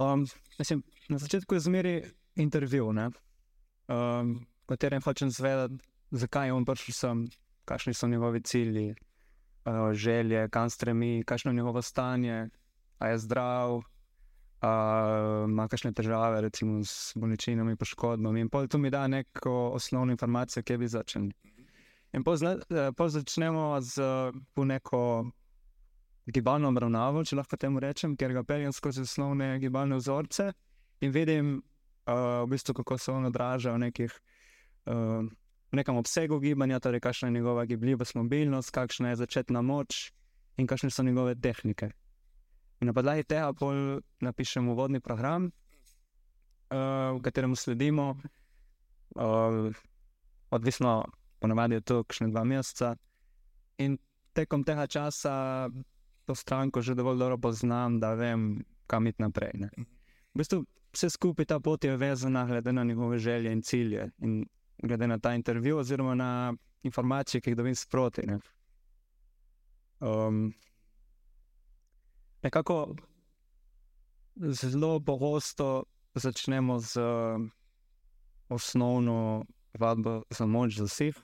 Um, 0.01 0.25
mislim, 0.57 0.81
na 1.05 1.21
začetku 1.21 1.53
je 1.53 1.67
zmeri 1.69 1.95
intervju 2.35 2.89
katerem 4.65 5.01
hočem 5.01 5.29
zvedeti, 5.29 5.83
zakaj 6.11 6.47
je 6.47 6.53
on 6.53 6.65
prišel 6.65 6.93
sem, 6.93 7.25
kakšni 7.65 7.93
so 7.93 8.07
njegovi 8.07 8.41
cilji, 8.41 8.95
uh, 9.65 9.93
želje, 9.93 10.49
kam 10.49 10.69
stremi, 10.69 11.23
kakšno 11.25 11.51
je 11.51 11.55
njegovo 11.55 11.81
stanje, 11.81 12.49
ali 12.99 13.11
je 13.11 13.17
zdrav, 13.17 13.75
uh, 13.75 13.83
ima 15.49 15.67
kakšne 15.67 15.93
težave, 15.93 16.41
recimo 16.41 16.83
s 16.83 17.13
bolečinami, 17.15 17.75
poškodbami. 17.75 18.41
In 18.41 18.49
to 18.69 18.77
mi 18.77 18.89
da 18.89 19.07
neko 19.07 19.71
osnovno 19.73 20.11
informacijo, 20.11 20.63
kje 20.63 20.77
bi 20.77 20.87
začeli. 20.87 21.31
In 22.13 22.23
pa 22.23 23.07
začnemo 23.07 23.81
z 23.81 24.01
neko 24.55 25.25
gibalno 26.25 26.69
obravnavo, 26.69 27.23
če 27.23 27.35
lahko 27.35 27.57
temu 27.57 27.79
rečem, 27.79 28.15
ker 28.17 28.33
ga 28.33 28.43
peljem 28.43 28.73
skozi 28.73 29.01
osnovne 29.01 29.59
gibalne 29.59 29.99
vzorce 29.99 30.53
in 31.01 31.11
vidim, 31.11 31.57
uh, 32.07 32.45
v 32.45 32.47
bistvu, 32.49 32.73
kako 32.73 32.97
se 32.97 33.11
on 33.11 33.25
odraža 33.25 33.75
v 33.75 33.83
nekih 33.89 34.15
uh, 34.85 35.25
nekem 35.71 35.97
obsegu 35.97 36.39
gibanja, 36.39 36.79
torej 36.79 36.99
kakšna 36.99 37.27
je 37.27 37.31
njegova 37.31 37.65
gibljivost, 37.65 38.15
mobilnost, 38.15 38.71
kakšna 38.71 39.09
je 39.09 39.15
začetna 39.15 39.61
moč 39.61 40.11
in 40.57 40.67
kakšne 40.67 40.89
so 40.89 41.03
njegove 41.03 41.35
tehnike. 41.35 41.91
In 42.79 42.87
na 42.87 42.93
podlagi 42.93 43.23
tega 43.23 43.51
bolj 43.51 43.99
napišemo 44.21 44.73
vodni 44.73 44.99
program, 44.99 45.51
uh, 46.69 47.17
v 47.17 47.21
katerem 47.23 47.55
sledimo, 47.55 48.15
uh, 49.15 49.75
odvisno, 50.49 51.05
ponovadi 51.39 51.75
je 51.75 51.81
to 51.81 52.03
kakšne 52.03 52.31
dva 52.31 52.43
meseca. 52.43 52.95
In 53.77 53.97
tekom 54.33 54.63
tega 54.63 54.87
časa 54.87 55.69
to 56.25 56.35
stranko 56.35 56.81
že 56.81 56.95
dovolj 56.95 57.19
dobro 57.19 57.37
poznam, 57.37 57.99
da 57.99 58.13
vem, 58.13 58.65
kam 58.87 59.07
iti 59.07 59.21
naprej. 59.21 59.51
Ne. 59.53 59.69
V 60.33 60.41
bistvu 60.41 60.65
vse 60.95 61.09
skupaj 61.09 61.45
ta 61.45 61.59
pot 61.59 61.83
je 61.83 61.97
vezana 61.97 62.45
glede 62.45 62.73
na 62.73 62.83
njegove 62.83 63.19
želje 63.19 63.51
in 63.51 63.61
cilje. 63.61 64.09
In 64.19 64.45
glede 64.83 65.07
na 65.07 65.19
ta 65.19 65.33
intervju, 65.33 65.77
oziroma 65.77 66.15
na 66.15 66.53
informacije, 66.83 67.41
ki 67.41 67.49
jih 67.49 67.57
dobim 67.57 67.75
sproti. 67.75 68.21
Ne. 68.27 68.39
Um, 69.99 70.53
nekako 72.43 72.95
zelo 74.35 74.99
pogosto 74.99 75.83
začnemo 76.13 76.79
z 76.79 76.99
osnovno 78.49 79.45
vadbo 79.79 80.23
za 80.29 80.45
moč 80.45 80.77
za 80.77 80.83
vseh. 80.83 81.15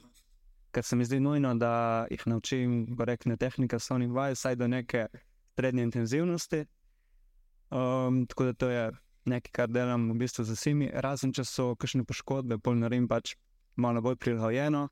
ker 0.71 0.83
se 0.83 0.95
mi 0.95 1.05
zdi 1.05 1.19
nujno, 1.19 1.55
da 1.55 2.05
jih 2.11 2.27
naučim 2.27 2.95
korektne 2.97 3.37
tehnike, 3.37 3.79
slovnih 3.79 4.11
vaj, 4.11 4.33
vsaj 4.33 4.55
do 4.55 4.67
neke 4.67 5.07
srednje 5.55 5.83
intenzivnosti. 5.83 6.65
Um, 7.71 8.25
tako 8.27 8.43
da 8.43 8.53
to 8.53 8.69
je 8.69 8.91
nekaj, 9.25 9.51
kar 9.53 9.69
delam 9.69 10.09
v 10.11 10.17
bistvu 10.23 10.45
z 10.45 10.57
vsemi, 10.57 10.89
razen 10.93 11.33
če 11.33 11.45
so 11.45 11.71
kakšne 11.75 12.05
poškodbe, 12.07 12.57
pol 12.57 12.79
naredim 12.81 13.07
pač 13.11 13.35
malo 13.75 14.01
bolj 14.01 14.17
prilagojeno, 14.21 14.87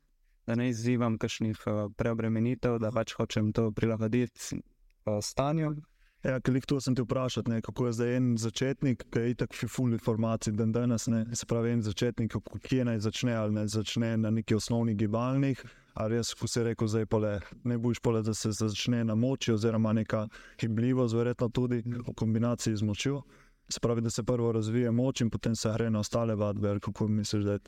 da 0.47 0.55
ne 0.55 0.69
izzivam 0.69 1.17
kakšnih 1.21 1.61
uh, 1.67 1.85
preobremenitev, 1.97 2.79
da 2.81 2.91
pač 2.91 3.13
hočem 3.17 3.53
to 3.53 3.69
prilagoditi 3.75 4.57
uh, 4.57 5.19
stanju. 5.21 5.75
Ja, 6.23 6.39
Klik 6.43 6.65
to 6.67 6.81
sem 6.83 6.95
ti 6.95 7.01
vprašal, 7.01 7.43
kako 7.63 7.85
je 7.85 7.93
zdaj 7.93 8.15
en 8.15 8.37
začetnik, 8.37 9.05
ki 9.11 9.19
je 9.19 9.35
tako 9.39 9.67
ful 9.71 9.93
informacij 9.95 10.53
dan 10.53 10.71
danes. 10.71 11.07
Ne, 11.07 11.23
se 11.33 11.45
pravi, 11.45 11.71
en 11.71 11.81
začetnik, 11.81 12.35
kje 12.61 12.85
naj 12.85 12.99
začne 12.99 13.35
ali 13.35 13.53
ne 13.53 13.67
začne 13.67 14.17
na 14.17 14.29
neki 14.29 14.55
osnovni 14.55 14.95
gibalnih. 14.99 15.63
Ali 15.95 16.17
res, 16.17 16.33
ko 16.35 16.47
si 16.47 16.63
rekel, 16.63 16.87
zdaj 16.87 17.05
pole, 17.05 17.39
ne 17.63 17.77
boš 17.77 17.99
pole, 18.03 18.21
da 18.23 18.33
se 18.33 18.51
začne 18.51 19.03
na 19.03 19.15
moči, 19.15 19.51
oziroma 19.51 19.93
neka 19.93 20.27
hibljivost, 20.59 21.15
verjetno 21.15 21.49
tudi 21.49 21.81
v 21.85 22.13
kombinaciji 22.15 22.75
z 22.75 22.83
močjo. 22.83 23.21
Se 23.69 23.79
pravi, 23.79 24.01
da 24.01 24.09
se 24.09 24.23
prvo 24.23 24.51
razvije 24.51 24.91
moč 24.91 25.21
in 25.21 25.29
potem 25.29 25.55
se 25.55 25.69
gre 25.73 25.89
na 25.89 25.99
ostale 25.99 26.35
vadbe. 26.35 26.79
Kako 26.79 27.07
misliš, 27.07 27.43
da 27.43 27.51
je? 27.51 27.59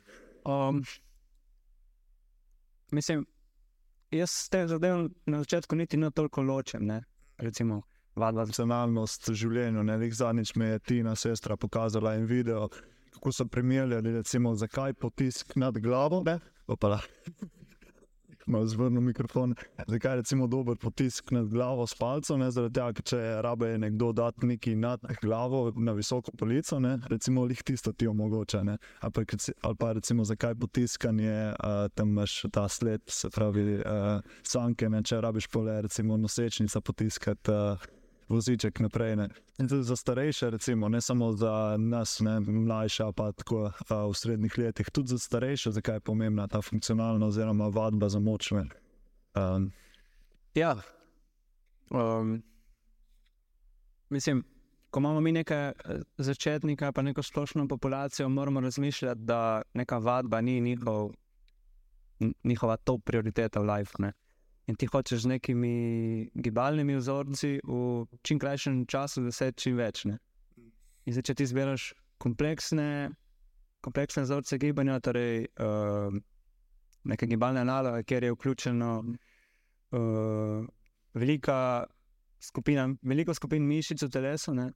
Um, 0.44 0.82
mislim, 2.90 3.26
jaz 4.10 4.30
te 4.50 4.66
zadeve 4.66 5.08
na 5.26 5.38
začetku 5.38 5.76
niti 5.76 5.96
ne 5.96 6.10
toliko 6.10 6.42
ločem. 6.42 6.86
Ne? 6.86 7.02
Recimo, 7.38 7.82
vadba 8.16 8.44
v 8.44 9.34
življenju. 9.34 9.82
Ne? 9.82 9.96
Lik 9.96 10.14
Zadnjič 10.14 10.54
mi 10.54 10.64
je 10.64 10.78
Tina, 10.78 11.14
sestra, 11.16 11.56
pokazala 11.56 12.14
en 12.14 12.26
video, 12.26 12.68
kako 13.14 13.32
so 13.32 13.46
primerjali, 13.46 14.12
recimo, 14.12 14.54
zakaj 14.54 14.94
potisk 14.94 15.56
nad 15.56 15.78
glavo. 15.78 16.22
Ne? 16.26 16.38
Opala. 16.66 17.00
Malo 18.46 18.66
zvrnil 18.66 19.00
mikrofon. 19.00 19.54
Zakaj 19.86 20.18
je 20.18 20.48
dober 20.48 20.76
potisk 20.76 21.30
nad 21.30 21.48
glavo 21.48 21.86
s 21.86 21.94
palcem? 21.94 22.40
Ne? 22.40 22.50
Zaradi 22.50 22.74
tega, 22.74 22.92
ker 22.92 23.04
če 23.12 23.20
rabe 23.42 23.78
nekdo 23.78 24.12
dati 24.12 24.46
nekaj 24.46 24.76
nad 24.76 25.00
glavo 25.22 25.72
na 25.76 25.92
visoko 25.92 26.32
polico, 26.38 26.80
ne? 26.80 26.98
recimo 27.08 27.44
lih 27.44 27.62
tisto 27.62 27.92
ti 27.92 28.06
omogoča. 28.06 28.62
Ne? 28.62 28.78
Ali 29.00 29.12
pa, 29.12 29.22
ali 29.62 29.76
pa 29.76 29.92
recimo 29.92 30.24
zakaj 30.24 30.54
potiskanje, 30.54 31.52
uh, 31.52 31.88
tam 31.94 32.08
imaš 32.08 32.42
ta 32.52 32.68
sled, 32.68 33.02
se 33.06 33.30
pravi 33.30 33.80
uh, 33.80 34.20
sanke, 34.42 34.88
ne? 34.88 35.02
če 35.02 35.20
rabiš 35.20 35.48
pole, 35.48 35.82
recimo 35.82 36.16
nosečnica 36.16 36.80
potiskati. 36.80 37.50
Uh, 37.50 38.01
Voziček 38.32 38.80
naprej. 38.80 39.16
Ne. 39.16 39.28
In 39.60 39.68
tudi 39.68 39.84
za 39.84 39.96
starejše, 39.96 40.50
recimo, 40.50 40.88
ne 40.88 41.00
samo 41.00 41.32
za 41.36 41.76
nas, 41.78 42.20
ne, 42.24 42.40
mlajša, 42.40 43.12
pa 43.12 43.32
tako 43.32 43.68
a, 43.68 44.06
v 44.08 44.14
srednjih 44.16 44.58
letih, 44.58 44.90
tudi 44.90 45.12
za 45.12 45.18
starejše, 45.18 45.70
zakaj 45.76 46.00
je 46.00 46.06
pomembna 46.08 46.48
ta 46.48 46.62
funkcionalna 46.64 47.26
oziroma 47.26 47.68
vadba 47.68 48.08
za 48.08 48.18
moč. 48.18 48.50
ne. 48.50 48.64
Um, 49.36 49.72
Ja. 50.54 50.76
Um, 51.90 52.42
mislim, 54.08 54.44
ko 54.90 55.00
imamo 55.00 55.20
mi 55.20 55.32
nekaj 55.32 55.68
eh, 55.68 55.74
začetnika, 56.18 56.92
pa 56.92 57.02
neko 57.02 57.22
splošno 57.22 57.68
populacijo, 57.68 58.28
moramo 58.28 58.60
razmišljati, 58.60 59.20
da 59.20 59.62
neka 59.74 59.98
vadba 59.98 60.40
ni 60.40 60.60
njihov, 60.60 61.10
njihova 62.44 62.76
top 62.76 63.04
prioriteta 63.04 63.60
v 63.60 63.64
življenju. 63.64 64.12
In 64.72 64.76
ti 64.80 64.86
hočeš 64.88 65.26
z 65.26 65.28
nekimi 65.28 65.76
gibalnimi 66.32 66.96
vzorci 66.96 67.58
v 67.60 68.06
čim 68.24 68.38
krajšem 68.40 68.86
času 68.88 69.20
doseči 69.20 69.58
čim 69.60 69.76
več. 69.76 70.06
Ne? 70.08 70.16
In 71.04 71.12
zdaj, 71.12 71.26
če 71.28 71.34
ti 71.36 71.46
zbiraš 71.50 71.90
kompleksne, 72.16 73.12
kompleksne 73.84 74.24
vzorce 74.24 74.56
gibanja, 74.62 74.96
torej 75.04 75.44
uh, 75.60 76.08
neke 77.04 77.28
gibalne 77.28 77.66
naloge, 77.68 78.06
kjer 78.08 78.24
je 78.24 78.32
vključeno 78.32 78.90
uh, 79.04 80.64
velika 81.20 81.58
skupina, 82.40 82.88
veliko 83.02 83.36
skupin 83.36 83.68
mišic 83.68 84.06
v 84.06 84.08
telesu, 84.08 84.56
ne, 84.56 84.70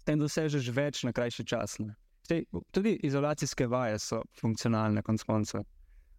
s 0.00 0.08
tem 0.08 0.24
dosežeš 0.24 0.72
več 0.72 1.04
na 1.04 1.12
krajši 1.12 1.44
čas. 1.44 1.76
Zdaj, 2.24 2.46
tudi 2.72 2.96
izolacijske 3.04 3.68
vaje 3.68 4.00
so 4.00 4.24
funkcionalne, 4.40 5.04
konc 5.04 5.28
koncev. 5.28 5.68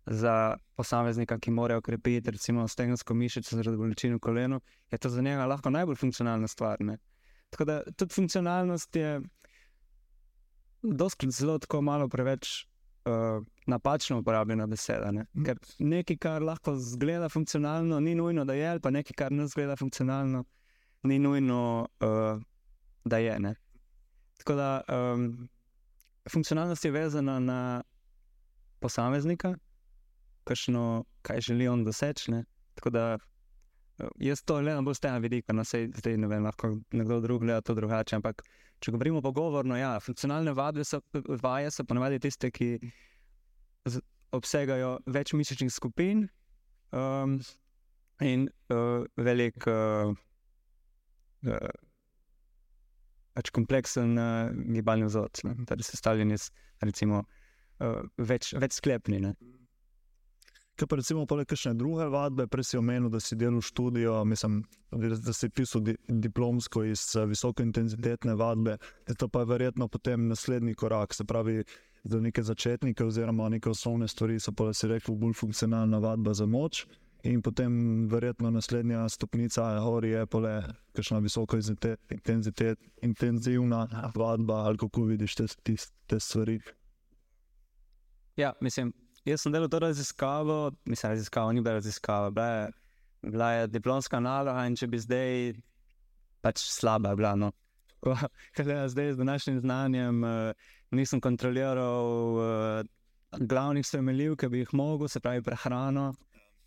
Za 0.05 0.57
posameznika, 0.75 1.37
ki 1.39 1.51
mora 1.51 1.77
okrepiti, 1.77 2.31
recimo, 2.31 2.67
stegensko 2.67 3.13
mišico 3.13 3.55
zaradi 3.55 3.77
bolečin 3.77 4.17
v 4.17 4.19
kolenu, 4.19 4.59
je 4.91 4.97
to 4.97 5.09
za 5.09 5.21
njega 5.21 5.45
lahko 5.45 5.69
najbolj 5.69 5.95
funkcionalna 5.95 6.47
stvar. 6.47 6.81
Ne? 6.81 6.97
Tako 7.49 7.65
da 7.65 7.81
tudi 7.95 8.13
funkcionalnost 8.13 8.95
je 8.95 9.21
doskrat 10.83 11.31
zelo 11.31 11.59
tako 11.59 11.81
malo 11.81 12.09
preveč 12.09 12.65
uh, 13.05 13.45
napačno 13.67 14.19
uporabljena 14.19 14.67
beseda. 14.67 15.11
Ne? 15.11 15.25
Ker 15.45 15.59
nekaj, 15.79 16.17
kar 16.17 16.43
lahko 16.43 16.75
zgleda 16.75 17.29
funkcionalno, 17.29 17.99
ni 17.99 18.15
nujno, 18.15 18.45
da 18.45 18.53
je, 18.53 18.67
ali 18.69 18.79
pa 18.79 18.91
nekaj, 18.91 19.13
kar 19.17 19.31
ne 19.31 19.47
zgleda 19.47 19.75
funkcionalno, 19.75 20.43
ni 21.03 21.19
nujno, 21.19 21.87
uh, 22.03 22.41
da 23.05 23.17
je. 23.17 23.39
Ne? 23.39 23.55
Tako 24.37 24.55
da 24.55 24.81
um, 24.89 25.49
funkcionalnost 26.31 26.85
je 26.85 26.91
vezana 26.91 27.39
na 27.39 27.83
posameznika, 28.79 29.55
kakšno, 30.43 31.03
kaj 31.21 31.41
želi 31.49 31.67
on 31.67 31.83
doseči. 31.83 32.31
ne. 32.31 32.43
Tako 32.75 32.89
da 32.89 33.05
jaz 34.19 34.41
to 34.43 34.59
gledam 34.61 34.85
bolj 34.85 34.97
z 34.97 35.05
tega 35.05 35.17
vidika, 35.17 35.53
no 35.53 35.63
sej 35.67 35.89
zdaj 35.99 36.17
ne 36.17 36.27
vem, 36.27 36.43
lahko 36.43 36.73
nekdo 36.91 37.19
drug 37.21 37.43
gleda 37.45 37.61
to 37.61 37.75
drugače. 37.77 38.17
Ampak 38.17 38.43
če 38.83 38.93
govorimo 38.95 39.21
pogovorno, 39.21 39.77
ja, 39.77 39.95
funkcionalne 40.03 40.53
vadbe 40.57 40.85
so, 40.87 40.99
vaje 41.43 41.71
so 41.71 41.85
ponavadi 41.87 42.19
tiste, 42.23 42.51
ki 42.51 42.77
obsegajo 44.33 44.97
več 45.13 45.33
mišičnih 45.37 45.71
skupin 45.71 46.25
um, 46.91 47.37
in 48.21 48.47
uh, 48.73 49.05
velik. 49.17 49.67
Uh, 49.67 50.13
uh, 51.47 51.73
Pač 53.33 53.49
kompleksen 53.49 54.11
uh, 54.21 54.51
gibalni 54.75 55.07
vzorec, 55.07 55.39
torej 55.65 55.87
sestavljen 55.87 56.35
iz 56.35 56.51
recimo, 56.85 57.23
uh, 57.81 58.03
več, 58.21 58.51
več 58.61 58.77
sklepni. 58.77 59.17
Ne. 59.23 59.31
Kaj 60.75 60.87
pa 60.89 60.97
recimo 60.97 61.25
poleg 61.29 61.45
kakšne 61.47 61.75
druge 61.77 62.07
vadbe, 62.09 62.47
prej 62.49 62.71
si 62.71 62.77
omenil, 62.77 63.11
da 63.13 63.19
si 63.21 63.35
delal 63.37 63.61
študijo, 63.61 64.23
mislim, 64.25 64.63
da 64.91 65.33
si 65.33 65.49
pisal 65.49 65.83
di 65.85 65.93
diplomsko 66.07 66.83
iz 66.83 67.03
eh, 67.15 67.27
visokointenzitetne 67.29 68.33
vadbe, 68.35 68.77
je 69.07 69.15
to 69.15 69.27
pa 69.29 69.43
je 69.43 69.51
verjetno 69.53 69.87
potem 69.87 70.27
naslednji 70.27 70.73
korak, 70.73 71.13
se 71.13 71.25
pravi, 71.29 71.63
za 72.03 72.19
neke 72.19 72.43
začetnike 72.43 73.05
oziroma 73.05 73.49
neke 73.49 73.69
osnovne 73.69 74.07
stvari 74.07 74.39
so 74.39 74.51
pa 74.51 74.73
si 74.73 74.87
rekel 74.87 75.15
bolj 75.15 75.33
funkcionalna 75.39 75.97
vadba 76.03 76.33
za 76.33 76.45
moč. 76.45 76.85
In 77.23 77.41
potem, 77.41 78.07
verjetno, 78.11 78.49
naslednja 78.51 79.05
stopnica 79.09 79.79
gori 79.79 80.09
je 80.09 80.25
pole, 80.27 80.57
kakšna 80.91 81.21
visoko 81.23 81.55
intenzitet, 81.55 81.99
intenzitet, 82.11 82.79
intenzivna 83.01 84.11
vadba, 84.15 84.65
ali 84.67 84.77
kako 84.77 85.05
vidiš 85.07 85.35
te, 85.35 85.47
te, 85.63 85.75
te 86.07 86.19
stvari. 86.19 86.59
Ja, 88.35 88.51
mislim, 88.61 88.91
jaz 89.25 89.41
sem 89.41 89.51
delal 89.51 89.69
to 89.69 89.79
raziskavo, 89.79 90.71
mislim, 90.85 91.11
raziskava 91.11 91.53
ni 91.53 91.61
bila 91.61 91.73
raziskava, 91.79 92.31
bila 92.31 92.47
je, 92.47 92.71
bila 93.21 93.51
je 93.51 93.67
diplomska 93.67 94.19
naloga 94.19 94.65
in 94.67 94.75
če 94.75 94.87
bi 94.87 94.99
zdaj 94.99 95.53
pač 96.43 96.65
slaba 96.67 97.15
bila. 97.15 97.35
No. 97.35 97.51
Da 98.57 98.89
zdaj 98.89 99.13
z 99.13 99.17
današnjim 99.17 99.59
znanjem 99.59 100.23
uh, 100.23 100.51
nisem 100.91 101.21
kontroliral 101.21 102.35
uh, 102.35 102.85
glavnih 103.39 103.87
spremenljiv, 103.87 104.35
ki 104.35 104.49
bi 104.51 104.59
jih 104.59 104.73
mogel, 104.73 105.07
se 105.07 105.19
pravi 105.19 105.41
prehrano. 105.41 106.13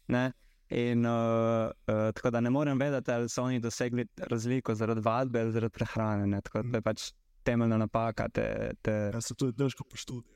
Ne? 0.08 0.32
In 0.70 1.06
uh, 1.06 1.68
uh, 1.68 2.08
tako 2.16 2.30
da 2.30 2.40
ne 2.40 2.50
morem 2.50 2.80
vedeti, 2.80 3.12
ali 3.12 3.28
so 3.28 3.44
oni 3.44 3.60
dosegli 3.60 4.06
razliko 4.16 4.74
zaradi 4.74 5.00
vadbe 5.04 5.40
ali 5.40 5.52
zaradi 5.52 5.72
prehrane. 5.72 6.26
Ne? 6.26 6.40
Tako 6.40 6.62
da 6.62 6.78
je 6.78 6.82
pač 6.82 7.10
temeljna 7.44 7.76
napaka. 7.76 8.28
Te, 8.28 8.72
te, 8.82 8.96
Ja, 9.14 9.20
se 9.20 9.34
to 9.34 9.46
je 9.46 9.52
težko 9.52 9.84
po 9.84 9.96
študijah. 9.96 10.35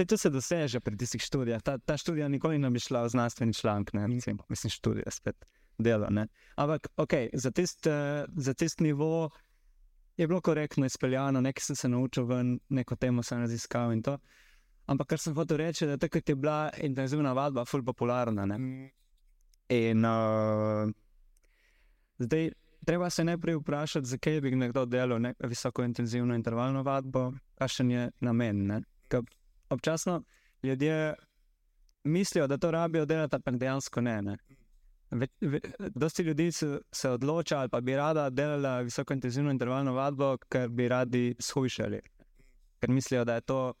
Vse 0.00 0.06
to 0.06 0.16
se 0.16 0.30
doseže 0.30 0.80
pri 0.80 0.96
tistih 0.96 1.20
študijah. 1.20 1.62
Ta, 1.62 1.78
ta 1.78 1.96
študija 1.96 2.28
nikoli 2.28 2.58
ne 2.58 2.70
bi 2.70 2.80
šla 2.80 3.02
v 3.02 3.08
znanstveni 3.08 3.54
članek, 3.54 3.92
ne 3.92 4.08
mislim, 4.08 4.38
mislim 4.48 4.70
študija 4.70 5.10
spet 5.10 5.44
dela. 5.78 6.08
Ne. 6.10 6.26
Ampak 6.56 6.88
okay, 6.96 7.28
za 7.32 7.50
tisti 7.50 7.90
uh, 7.90 8.54
tist 8.56 8.80
nivo 8.80 9.30
je 10.16 10.26
bilo 10.26 10.40
korektno 10.40 10.86
izpeljano, 10.86 11.40
nekaj 11.40 11.60
sem 11.60 11.76
se 11.76 11.88
naučil, 11.88 12.24
ven, 12.24 12.60
neko 12.68 12.96
temo 12.96 13.22
sem 13.22 13.40
raziskal 13.40 13.92
in 13.92 14.02
to. 14.02 14.16
Ampak 14.86 15.08
kar 15.08 15.18
sem 15.18 15.34
hotel 15.34 15.56
reči, 15.56 15.86
da 15.86 15.96
takrat 15.96 16.28
je 16.28 16.34
bila 16.34 16.70
intenzivna 16.80 17.32
vadba 17.32 17.64
ful 17.64 17.84
popularna. 17.84 18.46
Ne. 18.46 18.58
In 19.68 20.04
uh, 20.04 20.88
zdaj. 22.18 22.50
Treba 22.86 23.10
se 23.10 23.24
najprej 23.24 23.58
vprašati, 23.58 24.08
zakaj 24.08 24.40
bi 24.40 24.50
nekdo 24.56 24.86
delal 24.86 25.20
ne, 25.20 25.34
visoko 25.44 25.84
intenzivno 25.84 26.34
intervalno 26.34 26.82
vadbo, 26.82 27.32
kakšen 27.60 27.90
je 27.90 28.06
namen. 28.20 28.62
Ne? 28.66 28.78
Ker 29.08 29.20
občasno 29.70 30.22
ljudje 30.62 31.14
mislijo, 32.04 32.46
da 32.46 32.56
to 32.56 32.70
rabijo 32.70 33.04
delati, 33.06 33.36
ampak 33.36 33.56
dejansko 33.56 34.00
ne. 34.00 34.22
ne. 34.22 34.36
Ve, 35.10 35.26
ve, 35.40 35.60
dosti 35.78 36.22
ljudi 36.22 36.52
se, 36.52 36.80
se 36.92 37.10
odloča, 37.10 37.58
ali 37.58 37.68
pa 37.68 37.80
bi 37.80 37.96
rada 37.96 38.30
delala 38.30 38.80
visoko 38.80 39.12
intenzivno 39.12 39.50
intervalno 39.50 39.92
vadbo, 39.92 40.36
ker 40.48 40.68
bi 40.68 40.88
radi 40.88 41.34
shujšali. 41.38 42.00
Ker 42.80 42.90
mislijo, 42.90 43.24
da 43.24 43.34
je 43.34 43.40
to 43.40 43.74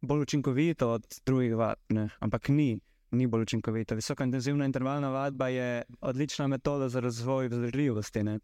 bolj 0.00 0.22
učinkovito 0.22 0.90
od 0.90 1.20
drugih 1.26 1.56
vad, 1.56 1.74
ne? 1.88 2.08
ampak 2.18 2.48
ni, 2.48 2.80
ni 3.10 3.26
bolj 3.26 3.42
učinkovito. 3.42 3.94
Visoka 3.94 4.24
intenzivna 4.24 4.64
intervalna 4.64 5.10
vadba 5.10 5.48
je 5.48 5.82
odlična 6.00 6.46
metoda 6.46 6.88
za 6.88 7.00
razvoj 7.00 7.48
vzdržljivosti. 7.48 8.22
Ne? 8.22 8.38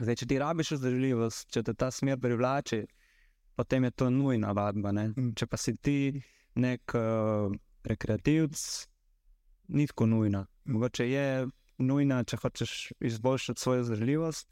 Zdaj, 0.00 0.16
če 0.16 0.26
ti 0.26 0.38
rabiš 0.38 0.70
vzdržljivost, 0.70 1.50
če 1.50 1.62
te 1.62 1.74
ta 1.74 1.90
smer 1.90 2.20
privlači, 2.20 2.86
potem 3.56 3.84
je 3.84 3.90
to 3.90 4.10
nujna 4.10 4.52
vadba. 4.52 4.92
Ne? 4.92 5.10
Če 5.36 5.46
pa 5.46 5.56
si 5.56 5.76
ti 5.76 5.96
nek 6.54 6.94
uh, 6.94 7.52
rekreativc, 7.84 8.62
ni 9.68 9.86
tako 9.86 10.06
nujna. 10.06 10.44
Mogoče 10.64 11.06
je 11.10 11.26
nujna, 11.78 12.22
če 12.24 12.36
hočeš 12.36 12.72
izboljšati 13.00 13.60
svojo 13.60 13.82
vzdržljivost. 13.82 14.48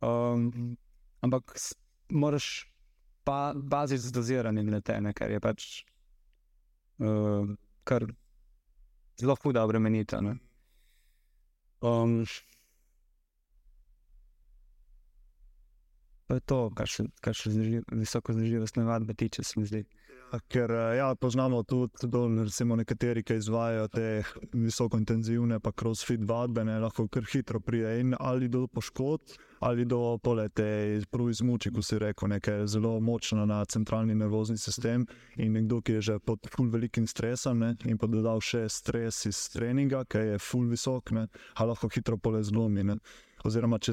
Um, 0.00 0.76
ampak 1.20 1.52
s- 1.56 1.74
moraš 2.10 2.68
pa 3.24 3.54
paziti 3.70 4.02
z 4.06 4.12
doziranjem 4.12 4.68
letene, 4.70 5.12
ker 5.12 5.30
je 5.30 5.40
pač 5.40 5.64
uh, 7.02 7.48
kar 7.84 8.06
zelo 9.18 9.36
huda 9.42 9.64
obremenitev. 9.64 10.22
ne. 10.22 10.36
Um, 11.80 12.22
to 16.26 16.34
je 16.34 16.40
to, 16.40 16.70
kar 16.74 16.88
se, 16.88 17.04
kar 17.20 17.36
se 17.36 17.50
zdrži, 17.50 17.80
visoko 17.92 18.32
zdržljivostne 18.32 18.84
vadbe 18.84 19.14
tiče, 19.14 19.44
se 19.44 19.60
mi 19.60 19.66
zdi. 19.66 19.84
Ker 20.48 20.70
eh, 20.70 20.96
ja, 20.96 21.14
poznamo 21.14 21.62
tudi 21.62 22.08
dol, 22.10 22.32
recimo, 22.42 22.76
nekateri, 22.76 23.22
ki 23.22 23.36
izvajajo 23.38 23.88
te 23.88 24.06
visokointenzivne, 24.52 25.60
pa 25.62 25.70
crossfit 25.72 26.24
vadbe, 26.26 26.64
ne, 26.66 26.80
lahko 26.82 27.06
kar 27.08 27.22
hitro 27.30 27.60
pride 27.60 28.00
in 28.00 28.14
ali 28.18 28.48
do 28.48 28.66
poškodb, 28.66 29.36
ali 29.60 29.84
do 29.84 30.18
polete 30.22 30.66
izmuči, 31.30 31.70
ko 31.70 31.82
si 31.82 31.98
rekel, 31.98 32.28
nekaj 32.28 32.66
zelo 32.66 32.98
močno 33.00 33.46
na 33.46 33.64
centralni 33.64 34.14
nervozni 34.14 34.58
sistem. 34.58 35.06
In 35.36 35.52
nekdo, 35.52 35.80
ki 35.80 35.92
je 35.92 36.00
že 36.00 36.18
pod 36.18 36.50
ful 36.56 36.68
velikim 36.74 37.06
stresom 37.06 37.62
ne, 37.62 37.76
in 37.86 37.98
pa 37.98 38.10
dodal 38.10 38.42
še 38.42 38.66
stres 38.68 39.24
iz 39.30 39.46
treninga, 39.54 40.04
ki 40.10 40.26
je 40.32 40.42
ful 40.42 40.66
visok, 40.66 41.14
ne, 41.14 41.28
lahko 41.60 41.88
hitro 41.94 42.18
pole 42.18 42.42
zlomi. 42.42 42.82
Ne. 42.82 42.98
Oziroma, 43.46 43.78
če, 43.78 43.92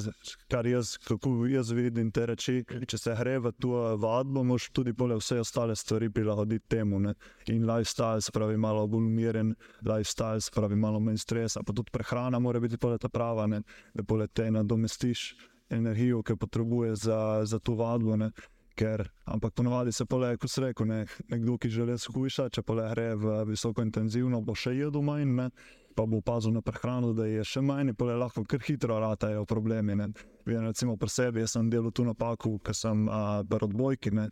kar 0.50 0.66
jaz, 0.66 0.96
kako 1.06 1.32
jaz 1.46 1.70
vidim 1.78 2.10
te 2.14 2.26
reči, 2.26 2.56
če 2.90 2.98
se 2.98 3.14
gre 3.20 3.36
v 3.44 3.52
to 3.62 3.82
vadbo, 4.02 4.42
moš 4.48 4.72
tudi 4.74 4.96
pole 4.98 5.18
vse 5.20 5.38
ostale 5.44 5.76
stvari 5.78 6.10
prilagoditi 6.14 6.72
temu. 6.74 7.02
Ne? 7.04 7.14
In 7.54 7.68
lifestyle, 7.70 8.24
se 8.24 8.34
pravi, 8.34 8.58
malo 8.58 8.88
bolj 8.90 9.06
umirjen, 9.12 9.54
lifestyle, 9.86 10.42
se 10.42 10.54
pravi, 10.56 10.80
malo 10.80 11.02
manj 11.04 11.22
stresa, 11.22 11.62
pa 11.62 11.76
tudi 11.76 11.94
prehrana 11.94 12.42
mora 12.42 12.62
biti 12.64 12.82
pole 12.82 12.98
ta 12.98 13.12
prava, 13.14 13.46
ne? 13.48 13.62
da 13.94 14.06
pole 14.08 14.28
te 14.28 14.50
nadomestiš 14.52 15.36
energijo, 15.70 16.24
ki 16.24 16.34
jo 16.34 16.42
potrebuješ 16.48 17.06
za, 17.06 17.20
za 17.46 17.60
to 17.60 17.78
vadbo. 17.78 18.18
Ne? 18.18 18.32
Ker, 18.74 19.06
ampak 19.30 19.54
ponovadi 19.54 19.94
se 19.94 20.06
pole, 20.10 20.34
kot 20.42 20.50
se 20.50 20.62
reče, 20.64 20.86
ne, 20.90 21.04
nekdo, 21.30 21.60
ki 21.62 21.70
želi 21.70 21.94
skuša, 22.02 22.48
če 22.50 22.66
pole 22.66 22.88
gre 22.90 23.12
v 23.22 23.44
visoko 23.52 23.86
intenzivno, 23.86 24.42
bo 24.42 24.58
še 24.58 24.74
jedel 24.80 25.06
manj, 25.06 25.30
ne, 25.30 25.50
pa 25.96 26.06
bo 26.06 26.22
pazil 26.22 26.54
na 26.54 26.62
prehrano, 26.62 27.14
da 27.14 27.26
je 27.26 27.44
še 27.46 27.62
manj, 27.62 27.92
in 27.92 27.98
pole 27.98 28.16
lahko 28.18 28.44
kar 28.50 28.62
hitro 28.66 28.98
ratajo 29.00 29.46
problemi. 29.46 29.96
Ne. 29.96 30.10
Vem, 30.46 30.66
recimo 30.66 30.98
pri 30.98 31.10
sebi, 31.10 31.44
jaz 31.44 31.56
sem 31.58 31.70
delal 31.70 31.92
tu 31.92 32.06
napako, 32.08 32.58
ker 32.64 32.76
sem 32.78 33.06
pri 33.50 33.70
odbojki. 33.70 34.14
Ne. 34.16 34.30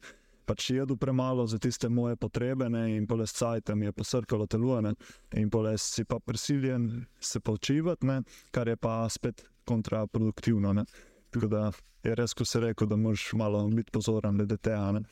Pač 0.49 0.71
jedel 0.73 0.97
premalo 0.97 1.45
za 1.47 1.59
tiste 1.61 1.87
moje 1.89 2.17
potrebe, 2.19 2.67
ne, 2.69 2.87
in 2.97 3.05
pole 3.07 3.27
s 3.29 3.37
cajtom 3.37 3.85
je 3.85 3.93
posrkalo 3.95 4.47
telo, 4.49 4.81
ne, 4.81 4.95
in 5.37 5.51
pole 5.53 5.75
si 5.79 6.03
pa 6.03 6.17
prisiljen 6.19 7.05
se 7.21 7.39
počivati, 7.39 8.09
ne, 8.09 8.17
kar 8.51 8.67
je 8.67 8.75
pa 8.75 9.05
spet 9.09 9.45
kontraproduktivno. 9.69 10.73
Ne. 10.73 10.85
Tako 11.31 11.47
da 11.47 11.69
je 12.03 12.15
res, 12.17 12.33
ko 12.33 12.45
se 12.45 12.59
reče, 12.59 12.89
da 12.89 12.97
moraš 12.97 13.29
malo 13.37 13.63
biti 13.69 13.93
pozoren 13.93 14.41
glede 14.41 14.57
tega. 14.57 15.05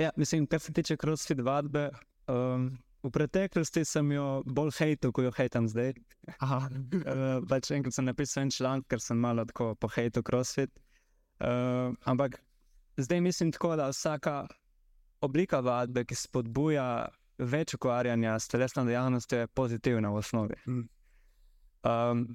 Ja, 0.00 0.10
mislim, 0.16 0.46
kar 0.46 0.60
se 0.60 0.72
tiče 0.72 0.96
crossfit 0.96 1.40
vadbe. 1.40 1.90
Um, 2.28 2.72
v 3.02 3.10
preteklosti 3.10 3.84
sem 3.84 4.12
jo 4.12 4.42
bolj 4.44 4.74
hejtel, 4.78 5.12
kot 5.12 5.24
jo 5.24 5.32
hejtam 5.36 5.68
zdaj. 5.68 5.94
Uh, 6.40 6.68
pač 7.50 7.70
enkrat 7.72 7.96
sem 7.96 8.08
napisal 8.08 8.44
en 8.44 8.52
članek, 8.54 8.88
ker 8.90 9.02
sem 9.02 9.20
malo 9.20 9.46
tako 9.48 9.72
pohejtel 9.80 10.24
crossfit. 10.26 10.72
Uh, 11.40 11.96
ampak 12.04 12.36
zdaj 13.00 13.20
mislim 13.24 13.52
tako, 13.52 13.76
da 13.80 13.88
vsaka 13.88 14.44
oblika 15.24 15.60
vadbe, 15.64 16.04
ki 16.04 16.16
spodbuja 16.16 17.08
več 17.40 17.74
ukvarjanja 17.74 18.36
s 18.38 18.52
telesno 18.52 18.84
dejavnostjo, 18.84 19.44
je 19.44 19.52
pozitivna 19.56 20.12
v 20.12 20.20
osnovi. 20.20 20.60
Mm. 20.68 20.86
Um, 21.88 22.26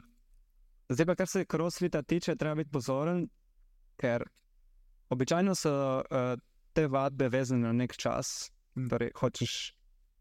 zdaj 0.90 1.06
pa, 1.06 1.16
kar 1.16 1.30
se 1.30 1.46
crossfita 1.46 2.02
tiče, 2.02 2.36
treba 2.36 2.58
biti 2.62 2.74
pozoren, 2.74 3.28
ker 4.02 4.26
običajno 5.14 5.54
so 5.56 5.76
uh, 6.02 6.34
te 6.74 6.88
vadbe 6.90 7.30
vezane 7.30 7.68
na 7.68 7.74
nek 7.74 7.94
čas. 7.98 8.50
Mm. 8.76 8.90
Torej, 8.90 9.14
hočeš, 9.22 9.54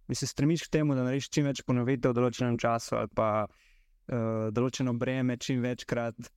mi 0.09 0.15
se 0.15 0.27
stremiš 0.27 0.67
k 0.67 0.71
temu, 0.79 0.95
da 0.95 1.05
narediš 1.05 1.31
čim 1.31 1.49
več 1.49 1.63
ponovitev 1.67 2.13
v 2.13 2.19
določenem 2.19 2.59
času, 2.61 2.97
ali 3.01 3.11
pa 3.15 3.29
uh, 3.47 4.51
določeno 4.53 4.95
breme 4.99 5.37
čim 5.41 5.63
večkrat, 5.65 6.29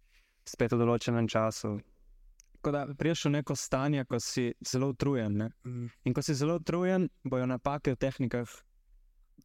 spet 0.47 0.73
v 0.73 0.79
določenem 0.79 1.27
času. 1.27 1.77
Tako 2.57 2.71
da 2.73 2.85
priješ 2.97 3.25
v 3.27 3.33
neko 3.37 3.55
stanje, 3.55 4.05
ko 4.09 4.19
si 4.19 4.49
zelo 4.65 4.89
utrujen. 4.93 5.37
Ne? 5.37 5.49
In 6.07 6.15
ko 6.15 6.23
si 6.25 6.35
zelo 6.35 6.57
utrujen, 6.57 7.09
bojo 7.23 7.45
napake 7.45 7.93
v 7.93 7.99
tehnikah 8.01 8.49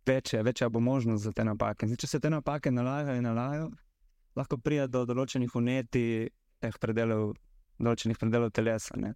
večje, 0.07 0.43
večja 0.43 0.69
bo 0.69 0.81
možnost 0.81 1.25
za 1.25 1.33
te 1.33 1.45
napake. 1.45 1.87
Zdaj, 1.87 2.01
če 2.03 2.09
se 2.09 2.21
te 2.21 2.31
napake 2.31 2.71
nalagajo 2.71 3.21
in 3.21 3.29
nalagajo, 3.29 3.69
lahko 4.39 4.59
pride 4.59 4.89
do 4.91 5.05
določenih 5.07 5.55
uneti 5.59 6.05
teh 6.63 6.79
predelov, 6.81 7.35
določenih 7.79 8.19
predelov 8.19 8.55
telesa. 8.57 8.97
Ne? 8.97 9.13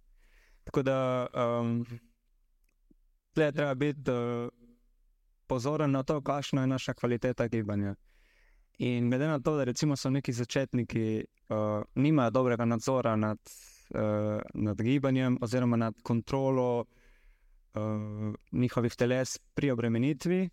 Tako 0.67 0.83
da 0.83 0.99
um, 1.31 1.81
tle 3.33 3.49
je 3.49 3.55
treba 3.55 3.75
biti 3.75 4.13
uh, 4.13 4.51
pozoren 5.47 5.91
na 5.91 6.03
to, 6.03 6.21
kakšna 6.21 6.61
je 6.61 6.67
naša 6.67 6.93
kvaliteta 6.93 7.47
gibanja. 7.47 7.95
In 8.77 9.09
glede 9.09 9.27
na 9.27 9.39
to, 9.39 9.55
da 9.57 9.63
recimo 9.63 9.95
so 9.95 10.09
neki 10.09 10.33
začetniki, 10.33 11.25
uh, 11.49 11.83
nimajo 11.95 12.31
dobrega 12.31 12.65
nadzora 12.65 13.15
nad, 13.15 13.39
uh, 13.89 14.41
nad 14.53 14.81
gibanjem 14.81 15.37
oziroma 15.41 15.77
nad 15.77 15.93
kontrolo 16.03 16.79
uh, 16.79 18.33
njihovih 18.51 18.95
teles 18.95 19.39
pri 19.53 19.71
obremenitvi, 19.71 20.49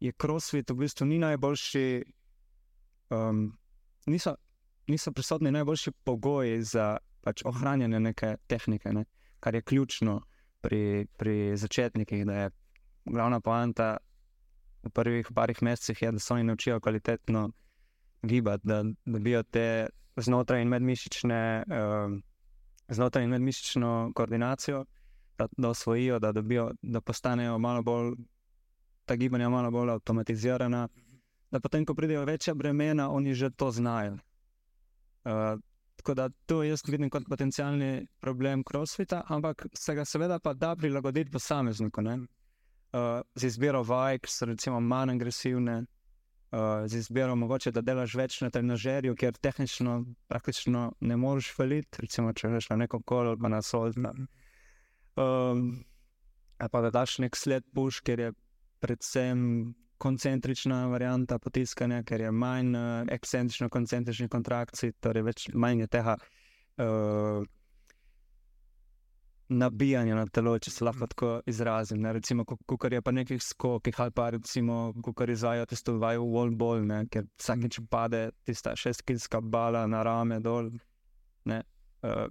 je 0.00 0.12
crossfit 0.12 0.70
v 0.70 0.74
bistvu 0.74 1.06
ni 1.06 1.18
najboljši, 1.18 2.04
um, 3.10 3.58
niso, 4.06 4.36
niso 4.86 5.12
prisotni 5.12 5.50
najboljši 5.50 5.92
pogoji 6.04 6.62
za 6.62 6.96
pač 7.24 7.42
ohranjanje 7.44 8.00
neke 8.00 8.36
tehnike, 8.46 8.92
ne? 8.92 9.04
kar 9.40 9.54
je 9.54 9.62
ključno 9.62 10.20
pri, 10.60 11.06
pri 11.16 11.56
začetnikih, 11.56 12.26
da 12.26 12.34
je 12.34 12.50
glavna 13.04 13.40
poanta 13.40 13.96
v 14.84 14.90
prvih 14.90 15.28
parih 15.34 15.62
mesecih, 15.62 16.02
je, 16.02 16.12
da 16.12 16.18
se 16.18 16.34
oni 16.34 16.44
naučijo 16.44 16.80
kvalitetno 16.80 17.50
gibati, 18.22 18.66
da 18.66 18.82
dobijo 19.04 19.42
te 19.42 19.86
znotraj 20.16 20.62
in 20.62 20.68
medmišične, 20.68 21.64
um, 21.66 22.22
znotraj 22.88 23.24
in 23.24 23.30
medmišično 23.30 24.12
koordinacijo, 24.14 24.84
da, 25.38 25.48
da 25.56 25.68
osvojijo, 25.68 26.18
da, 26.18 26.32
dobijo, 26.32 26.70
da 26.82 27.00
postanejo 27.00 27.58
malo 27.58 27.82
bolj, 27.82 28.12
ta 29.04 29.16
gibanja 29.16 29.48
malo 29.48 29.70
bolj 29.70 29.90
avtomatizirana, 29.90 30.88
da 31.50 31.60
potem, 31.60 31.84
ko 31.84 31.94
pridejo 31.94 32.24
večja 32.24 32.54
bremena, 32.54 33.10
oni 33.10 33.34
že 33.34 33.50
to 33.50 33.70
znajo. 33.70 34.18
Uh, 35.24 35.60
tako 35.96 36.14
da 36.14 36.28
to 36.46 36.62
jaz 36.62 36.82
vidim 36.88 37.10
kot 37.10 37.22
potencialni 37.28 38.06
problem 38.20 38.64
crossfita, 38.64 39.22
ampak 39.28 39.66
se 39.74 39.94
ga 39.94 40.04
seveda 40.04 40.38
pa 40.38 40.52
da 40.54 40.76
prilagoditi 40.76 41.30
posamezniku. 41.30 42.02
ne. 42.02 42.18
Uh, 42.94 43.24
z 43.34 43.48
izbiro 43.50 43.82
vaj, 43.82 44.20
ki 44.22 44.30
so 44.30 44.46
recimo 44.46 44.78
manj 44.80 45.16
agresivne, 45.16 45.80
uh, 46.54 46.84
z 46.86 47.00
izbiro 47.02 47.34
mogoče, 47.34 47.72
da 47.74 47.82
delaš 47.82 48.14
več 48.14 48.36
na 48.44 48.52
trenažerju, 48.54 49.16
kjer 49.18 49.34
tehnično 49.42 49.96
praktično 50.30 50.84
ne 51.00 51.16
moreš 51.18 51.48
faliti, 51.56 52.04
recimo 52.04 52.30
če 52.32 52.52
greš 52.52 52.68
na 52.70 52.76
neko 52.84 53.00
kolo 53.02 53.34
ali 53.34 53.50
na 53.50 53.62
solta. 53.66 54.12
Um, 55.18 55.64
ali 56.58 56.70
pa 56.70 56.84
da 56.86 56.92
daš 56.94 57.18
nek 57.24 57.34
sled 57.36 57.66
puš, 57.74 57.98
ker 58.06 58.22
je 58.22 58.30
predvsem 58.78 59.74
koncentrična 59.98 60.84
varianta 60.94 61.40
potiskanja, 61.42 62.04
ker 62.06 62.28
je 62.28 62.30
manj 62.30 62.78
uh, 62.78 63.10
ekscentrično-koncentričnih 63.10 64.30
kontrakcij, 64.30 64.94
torej 65.02 65.26
več, 65.32 65.48
manj 65.50 65.82
je 65.82 65.90
tega 65.98 66.14
uh, 66.14 67.42
nabijanja 69.48 70.14
na 70.14 70.26
telo, 70.26 70.54
če 70.58 70.70
se 70.70 70.84
lahko 70.84 71.06
tako 71.06 71.30
izrazim. 71.46 72.00
Ne? 72.00 72.12
Recimo, 72.16 72.44
ko 72.44 72.78
je 72.90 73.00
pa 73.02 73.12
nekih 73.12 73.42
skokih, 73.42 74.00
ali 74.00 74.10
pa 74.10 74.30
recimo, 74.30 74.94
ko 75.02 75.26
izvajo 75.28 75.66
tisto 75.66 75.98
vajo 75.98 76.24
wall 76.24 76.54
ball, 76.56 76.84
ne? 76.86 77.04
ker 77.10 77.26
vsakeč 77.38 77.80
pade 77.90 78.30
tista 78.44 78.74
šestkilska 78.76 79.40
bala 79.40 79.86
na 79.86 80.02
rame 80.02 80.40
dol. 80.40 80.70
Ne? 81.44 81.62
Uh, 82.02 82.26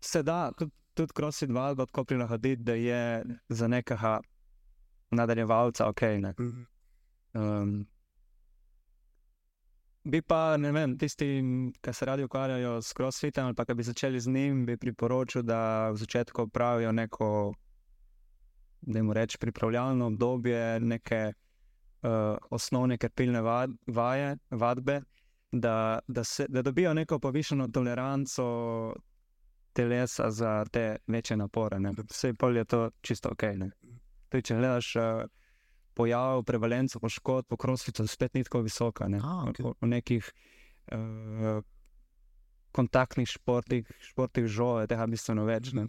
se 0.00 0.22
da, 0.22 0.52
tudi, 0.58 0.72
tudi 0.94 1.12
crossfit 1.16 1.50
vadba 1.50 1.86
tako 1.86 2.04
prilagoditi, 2.04 2.62
da 2.62 2.74
je 2.74 3.24
za 3.48 3.68
nekega 3.68 4.20
nadaljevalca 5.10 5.88
ok. 5.88 6.02
Ne? 6.22 6.34
Um, 7.34 7.86
bi 10.04 10.20
pa, 10.22 10.56
ne 10.56 10.72
vem, 10.72 10.98
tistim, 10.98 11.72
ki 11.80 11.92
se 11.92 12.04
radi 12.04 12.24
ukvarjajo 12.24 12.76
s 12.82 12.92
crossfitom 12.92 13.50
ali 13.50 13.54
pa 13.54 13.64
ki 13.64 13.74
bi 13.74 13.82
začeli 13.82 14.20
z 14.20 14.30
njim, 14.30 14.66
bi 14.66 14.76
priporočil, 14.76 15.42
da 15.42 15.90
v 15.90 15.96
začetku 15.96 16.48
pravijo 16.48 16.92
neko 16.92 17.54
da 18.86 18.98
jim 18.98 19.12
reč, 19.12 19.36
pripravljalno 19.36 20.06
obdobje, 20.06 20.80
neke 20.80 21.32
uh, 21.32 22.10
osnovne 22.50 22.98
krpilne 22.98 23.40
vad, 23.40 23.70
vaje, 23.86 24.36
vadbe, 24.50 25.00
da, 25.52 25.98
da, 26.06 26.24
se, 26.24 26.46
da 26.48 26.62
dobijo 26.62 26.94
neko 26.94 27.18
povišeno 27.18 27.68
toleranco 27.68 28.94
telesa 29.72 30.30
za 30.30 30.64
te 30.72 30.96
večje 31.06 31.36
napore. 31.36 31.78
Vse 32.10 32.34
pa 32.34 32.48
je 32.48 32.64
to 32.64 32.90
čisto 33.00 33.28
ok. 33.28 33.42
Tudi, 34.28 34.42
če 34.42 34.56
gledaš. 34.56 34.96
Uh, 34.96 35.02
Pojav 35.94 36.42
prevalenca 36.42 36.98
poškodb 36.98 37.46
po 37.48 37.56
crossfitu 37.56 38.06
spet 38.10 38.34
ni 38.34 38.42
tako 38.44 38.64
visoka. 38.66 39.08
Ne? 39.08 39.20
A, 39.22 39.44
okay. 39.50 39.62
v, 39.62 39.74
v 39.80 39.90
nekih 39.92 40.30
uh, 40.92 41.60
kontaktnih 42.74 43.28
športih, 43.30 43.86
športih 44.10 44.48
žal 44.50 44.82
je 44.82 44.90
tega 44.90 45.06
bistveno 45.06 45.46
več. 45.46 45.70
Ne? 45.76 45.86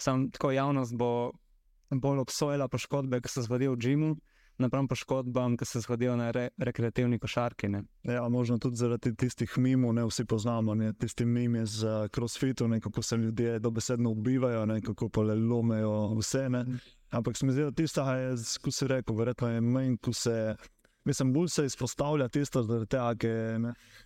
Sam 0.00 0.30
tako 0.32 0.54
javnost 0.56 0.96
bo 0.96 1.32
bolj 1.90 2.24
obsojala 2.24 2.68
poškodbe, 2.68 3.20
ki 3.20 3.28
se 3.32 3.44
zgodijo 3.44 3.74
v 3.74 3.80
Džimu, 3.80 4.10
napram 4.58 4.88
poškodbam, 4.88 5.56
ki 5.56 5.64
se 5.64 5.80
zgodijo 5.80 6.16
na 6.16 6.30
re, 6.30 6.48
rekreativni 6.58 7.18
košarki. 7.18 7.68
Ne? 7.68 7.82
Ja, 8.02 8.28
možno 8.28 8.58
tudi 8.58 8.76
zaradi 8.76 9.14
tistih 9.16 9.58
mimov, 9.58 9.94
ne 9.94 10.04
vsi 10.08 10.24
poznamo, 10.24 10.74
ne 10.74 10.92
tisti 10.92 11.24
mimi 11.24 11.66
z 11.66 11.84
uh, 11.84 12.08
crossfitu, 12.14 12.68
ne, 12.68 12.80
kako 12.80 13.02
se 13.02 13.16
ljudje 13.16 13.58
dobesedno 13.58 14.10
ubivajo, 14.10 14.66
ne, 14.66 14.80
kako 14.82 15.08
pa 15.08 15.22
le 15.22 15.34
lomejo 15.34 16.14
vse. 16.18 16.48
Ne. 16.48 16.64
Ampak 17.10 17.36
se 17.36 17.46
mi 17.46 17.52
zdi, 17.52 17.62
da 17.62 17.72
tisto 17.72 18.04
je, 18.12 18.34
kot 18.62 18.74
si 18.74 18.88
rekel, 18.88 19.16
verjetno 19.16 19.48
je 19.48 19.60
manj, 19.60 19.96
ko 20.02 20.12
se. 20.12 20.56
Mislim, 21.08 21.32
bolj 21.32 21.48
se 21.48 21.64
izpostavlja 21.64 22.28
tisto, 22.28 22.62
da 22.62 22.84
te 22.86 22.98
ake. 23.00 23.30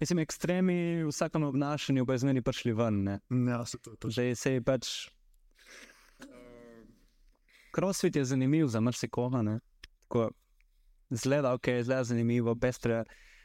Mislim, 0.01 0.21
ekstremi 0.23 1.03
v 1.03 1.09
vsakem 1.09 1.43
obnašanju 1.43 2.05
bo 2.07 2.15
izmeni 2.15 2.43
prišli 2.43 2.73
ven. 2.79 3.03
Ne? 3.09 3.19
Ja, 3.49 3.65
se 3.67 3.79
to, 3.79 3.97
to. 3.97 4.11
Zdaj 4.11 4.35
se 4.38 4.53
je 4.53 4.62
pač. 4.62 4.93
Crossfit 7.75 8.17
je 8.17 8.25
zanimiv 8.25 8.69
za 8.71 8.81
marsikoga. 8.81 9.43
Zgleda, 11.11 11.55
ok, 11.55 11.75
zgleda 11.83 12.05
zanimivo, 12.05 12.55
pestre, 12.55 13.03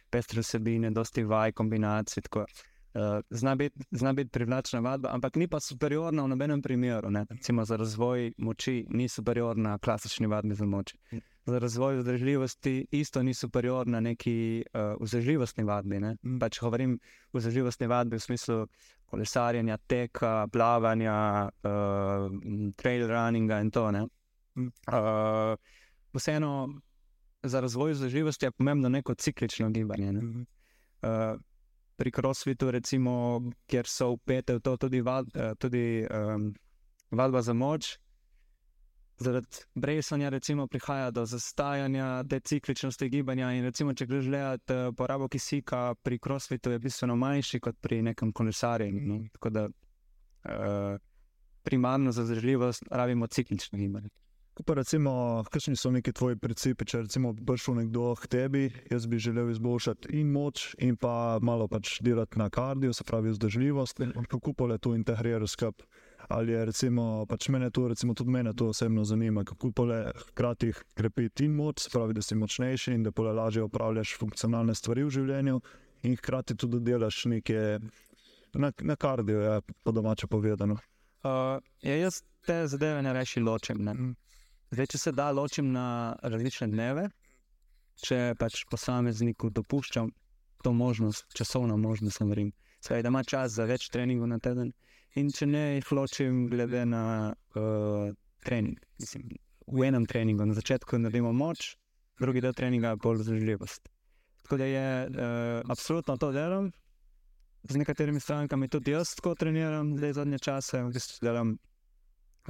pestre 0.10 0.44
vsebine, 0.46 0.92
dosti 0.92 1.24
vaj, 1.24 1.56
kombinacij. 1.58 2.28
Tako. 2.30 2.46
Uh, 2.98 3.22
zna 3.30 3.56
biti 3.56 3.80
bit 4.14 4.32
privlačna 4.32 4.80
vadba, 4.80 5.10
ampak 5.14 5.36
ni 5.36 5.48
pa 5.48 5.60
superiorna 5.60 6.24
v 6.24 6.28
nobenem 6.28 6.62
primeru. 6.62 7.12
Ne? 7.12 7.26
Recimo 7.30 7.66
za 7.66 7.76
razvoj 7.76 8.32
moči 8.38 8.86
ni 8.90 9.08
superiorna 9.10 9.78
klasični 9.78 10.28
vadbi 10.28 10.56
za 10.56 10.66
moč. 10.66 10.96
Za 11.46 11.60
razvoj 11.60 11.96
vzdržljivosti 11.96 12.88
isto 12.92 13.24
ni 13.24 13.34
superiorna 13.34 14.00
neki 14.00 14.64
uh, 14.74 15.02
vzdržljivostni 15.02 15.64
vadbi. 15.64 16.00
Pač 16.40 16.60
govorim 16.60 17.00
vzdržljivostni 17.34 17.88
vadbi 17.88 18.16
v 18.16 18.20
smislu 18.20 18.68
kolesarjenja, 19.06 19.78
teka, 19.78 20.48
plavanja, 20.52 21.50
uh, 21.64 22.72
trail 22.76 23.08
runninga 23.08 23.60
in 23.60 23.72
to. 23.72 23.86
Uh, 23.86 25.56
vseeno 26.14 26.82
za 27.44 27.60
razvoj 27.60 27.92
vzdržljivosti 27.92 28.46
je 28.46 28.52
pomembno 28.52 28.90
neko 28.90 29.14
ciklično 29.14 29.70
gibanje. 29.70 30.12
Ne? 30.12 30.46
Uh, 31.02 31.40
pri 31.98 32.12
crossfitu, 32.12 32.72
recimo, 32.72 33.42
kjer 33.68 33.88
so 33.90 34.12
upete 34.14 34.58
v 34.58 34.62
to 34.62 34.78
tudi, 34.78 35.02
vad, 35.02 35.32
tudi 35.58 36.06
um, 36.06 36.52
vadba 37.12 37.42
za 37.42 37.54
moč. 37.54 37.98
Zaradi 39.18 39.66
bresanja, 39.74 40.30
recimo, 40.30 40.68
prihaja 40.68 41.10
do 41.12 41.26
zastajanja 41.26 42.24
te 42.30 42.40
cikličnosti 42.40 43.10
gibanja. 43.10 43.50
In 43.58 43.66
recimo, 43.66 43.94
če 43.98 44.06
greš 44.06 44.30
gledati 44.30 44.78
porabo 44.98 45.28
kisika 45.28 45.96
pri 46.04 46.20
crossfitu, 46.22 46.72
je 46.72 46.80
bistveno 46.80 47.16
manjši 47.18 47.60
kot 47.60 47.82
pri 47.82 48.04
nekem 48.12 48.32
kolesarjenju. 48.32 49.02
No? 49.08 49.20
Tako 49.34 49.50
da 49.50 49.66
uh, 49.66 51.02
primarno 51.66 52.12
za 52.12 52.26
zdržljivost 52.26 52.84
rabimo 52.92 53.28
ciklično 53.28 53.80
gibanje. 53.80 54.14
Pa 54.66 54.74
recimo, 54.74 55.44
kakšni 55.52 55.76
so 55.78 55.92
neki 55.94 56.12
tvoji 56.18 56.36
principi, 56.42 56.86
če 56.86 57.04
recimo 57.06 57.34
prišel 57.34 57.76
nekdo 57.78 58.16
k 58.18 58.30
tebi, 58.32 58.64
jaz 58.90 59.06
bi 59.06 59.20
želel 59.22 59.52
izboljšati 59.54 60.10
in 60.18 60.32
moč, 60.34 60.72
in 60.82 60.96
pa 60.98 61.38
malo 61.42 61.68
pač 61.70 62.00
delati 62.02 62.40
na 62.42 62.50
kardio, 62.50 62.94
se 62.94 63.06
pravi 63.06 63.36
vzdržljivost, 63.36 64.02
kako 64.28 64.54
pa 64.58 64.72
le 64.72 64.78
to 64.82 64.96
integriraš 64.98 65.54
skupaj. 65.54 65.86
Ali 66.34 66.52
je 66.52 66.66
recimo, 66.66 67.26
pač 67.30 67.48
mene 67.54 67.70
to, 67.70 67.86
recimo 67.88 68.14
tudi 68.18 68.34
mene 68.34 68.54
to 68.58 68.72
osebno 68.74 69.06
zanima, 69.06 69.46
kako 69.46 69.72
pa 69.72 69.84
le 69.84 70.00
hkrati 70.32 70.74
krepiti 70.98 71.46
in 71.46 71.54
moč, 71.56 71.86
se 71.86 71.94
pravi, 71.94 72.18
da 72.18 72.22
si 72.22 72.36
močnejši 72.36 72.98
in 72.98 73.04
da 73.06 73.12
pa 73.12 73.30
le 73.30 73.38
lažje 73.38 73.64
upravljaš 73.64 74.18
funkcionalne 74.20 74.76
stvari 74.76 75.06
v 75.06 75.14
življenju, 75.20 75.62
in 76.04 76.18
hkrati 76.18 76.58
tudi 76.58 76.82
delaš 76.84 77.26
nekaj 77.30 77.80
na, 78.54 78.72
na 78.82 78.96
kardio, 78.96 79.42
ja, 79.42 79.62
po 79.84 79.92
domače 79.92 80.28
povedano. 80.28 80.80
Uh, 81.24 81.62
ja, 81.82 81.96
jaz 81.96 82.24
te 82.46 82.64
zadeve 82.68 83.02
ne 83.02 83.14
reši 83.14 83.40
ločem. 83.40 83.84
Ne? 83.84 83.94
Zdaj, 84.72 84.88
če 84.92 85.00
se 85.00 85.12
da 85.16 85.30
ločim 85.32 85.72
na 85.72 86.16
različne 86.22 86.68
dneve, 86.68 87.08
če 88.04 88.36
pač 88.40 88.66
posamezniku 88.72 89.50
dopuščam 89.56 90.10
to 90.64 90.74
možnost, 90.76 91.24
časovno 91.38 91.78
možnost, 91.80 92.20
vem, 92.20 92.52
da 92.90 93.08
ima 93.08 93.24
čas 93.24 93.56
za 93.56 93.68
več 93.70 93.88
treningov 93.94 94.28
na 94.28 94.40
teden, 94.44 94.74
in 95.16 95.32
če 95.32 95.48
ne 95.48 95.64
jih 95.78 95.92
ločim, 95.96 96.48
glede 96.52 96.84
na 96.86 97.04
uh, 97.32 98.10
trening. 98.44 98.76
Mislim, 99.00 99.30
v 99.68 99.88
enem 99.88 100.06
treningu 100.10 100.46
na 100.46 100.58
začetku 100.58 101.00
naredimo 101.00 101.32
moč, 101.34 101.76
drugi 102.20 102.44
del 102.44 102.56
treninga 102.58 102.92
je 102.94 103.02
bolj 103.06 103.24
zdržljivost. 103.24 103.88
Tako 104.44 104.60
da 104.60 104.68
je 104.68 104.90
uh, 105.08 105.72
absolutno 105.72 106.18
to 106.18 106.34
delam. 106.36 106.70
Z 107.68 107.80
nekaterimi 107.80 108.20
strankami 108.20 108.68
tudi 108.72 108.92
jaz 108.94 109.16
tako 109.16 109.36
treniram, 109.36 109.96
zdaj 109.98 110.20
zadnje 110.20 110.40
čase, 110.44 110.84
v 110.84 110.94
bistvu 110.96 111.24
delam 111.24 111.58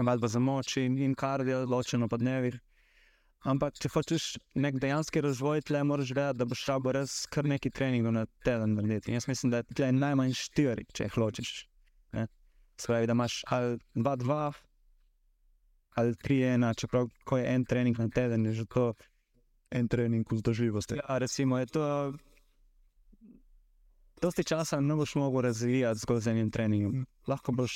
malo 0.03 0.27
za 0.27 0.39
moč 0.39 0.77
in, 0.77 0.97
in 0.97 1.15
kardio, 1.15 1.65
ločeno 1.65 2.07
po 2.07 2.17
dnevih. 2.17 2.59
Ampak, 3.47 3.77
če 3.79 3.89
hočeš 3.93 4.23
nek 4.57 4.79
dejanski 4.81 5.21
razvoj, 5.21 5.61
tle 5.69 5.83
moraš 5.85 6.11
gledati, 6.11 6.39
da 6.41 6.45
boš 6.49 6.63
šel 6.67 6.87
res 6.95 7.17
kar 7.31 7.45
nekaj 7.45 7.71
treningov 7.71 8.15
na 8.15 8.25
teden 8.43 8.73
narediti. 8.75 9.13
Jaz 9.13 9.27
mislim, 9.29 9.53
da 9.53 9.61
je 9.61 9.75
tle 9.77 9.91
najmanj 9.93 10.33
štiri, 10.35 10.87
če 10.93 11.07
jih 11.07 11.19
hočeš. 11.21 11.51
Spravi, 12.77 13.07
da 13.09 13.15
imaš 13.17 13.41
ali 13.49 13.77
dva, 13.95 14.15
dva, 14.21 14.41
ali 15.97 16.17
tri, 16.21 16.41
ena, 16.45 16.73
čeprav 16.77 17.07
ko 17.25 17.37
je 17.39 17.45
en 17.53 17.65
trening 17.65 17.97
na 17.97 18.09
teden, 18.09 18.45
je 18.45 18.53
že 18.61 18.65
to. 18.65 18.91
En 19.71 19.87
trening 19.91 20.23
vzdržljivosti. 20.31 20.95
Ja, 20.95 21.17
recimo, 21.19 21.57
je 21.59 21.65
to. 21.65 21.85
Dosti 24.21 24.43
časa 24.47 24.79
ne 24.79 24.95
boš 24.95 25.15
mogel 25.15 25.41
razvijati 25.41 25.99
zgolj 25.99 26.21
z 26.23 26.31
enim 26.31 26.51
treningom. 26.51 27.05
Lahko 27.27 27.51
boš 27.51 27.73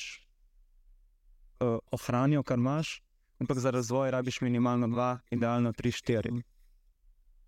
uh, 1.62 1.78
ohranil, 1.92 2.44
kar 2.44 2.58
imaš, 2.58 3.02
ampak 3.42 3.60
za 3.60 3.72
razvoj 3.72 4.12
rabiš 4.12 4.42
minimalno 4.42 4.88
dva, 4.88 5.20
idealno 5.32 5.74
tri, 5.74 5.92
štiri. 5.92 6.34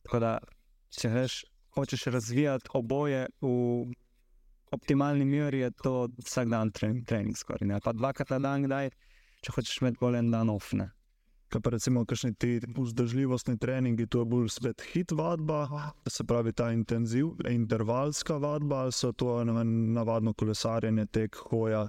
Tako 0.04 0.20
da, 0.20 0.38
če 0.94 1.10
veš, 1.10 1.44
hočeš 1.76 2.08
razvijati 2.14 2.70
oboje 2.74 3.28
v 3.42 3.52
optimalni 4.74 5.26
meri, 5.26 5.60
je 5.60 5.72
to 5.84 6.08
vsak 6.26 6.50
dan 6.50 6.72
trening, 6.72 7.06
trening 7.06 7.38
skoraj. 7.38 7.68
Ne? 7.68 7.80
Pa 7.84 7.94
dvakrat 7.94 8.34
na 8.34 8.40
dan, 8.42 8.66
kdaj, 8.66 8.90
če 9.46 9.56
hočeš 9.56 9.82
imeti 9.82 10.02
bolj 10.02 10.20
en 10.20 10.32
dan 10.34 10.50
ofne. 10.50 10.90
Kaj 11.54 11.62
pa 11.62 11.70
recimo, 11.70 12.02
kakšni 12.10 12.34
ti 12.42 12.56
vzdržljivostni 12.66 13.60
treningi, 13.62 14.08
to 14.10 14.24
je 14.24 14.30
bolj 14.32 14.48
svet 14.56 14.82
hit 14.90 15.12
vadba, 15.14 15.68
se 16.10 16.26
pravi 16.26 16.54
ta 16.54 16.72
intenziv, 16.74 17.36
intervalska 17.46 18.40
vadba, 18.42 18.88
ali 18.88 18.96
so 18.98 19.12
to 19.14 19.38
navadno 19.46 20.34
kolesarjenje, 20.34 21.06
tek, 21.14 21.38
hoja 21.52 21.86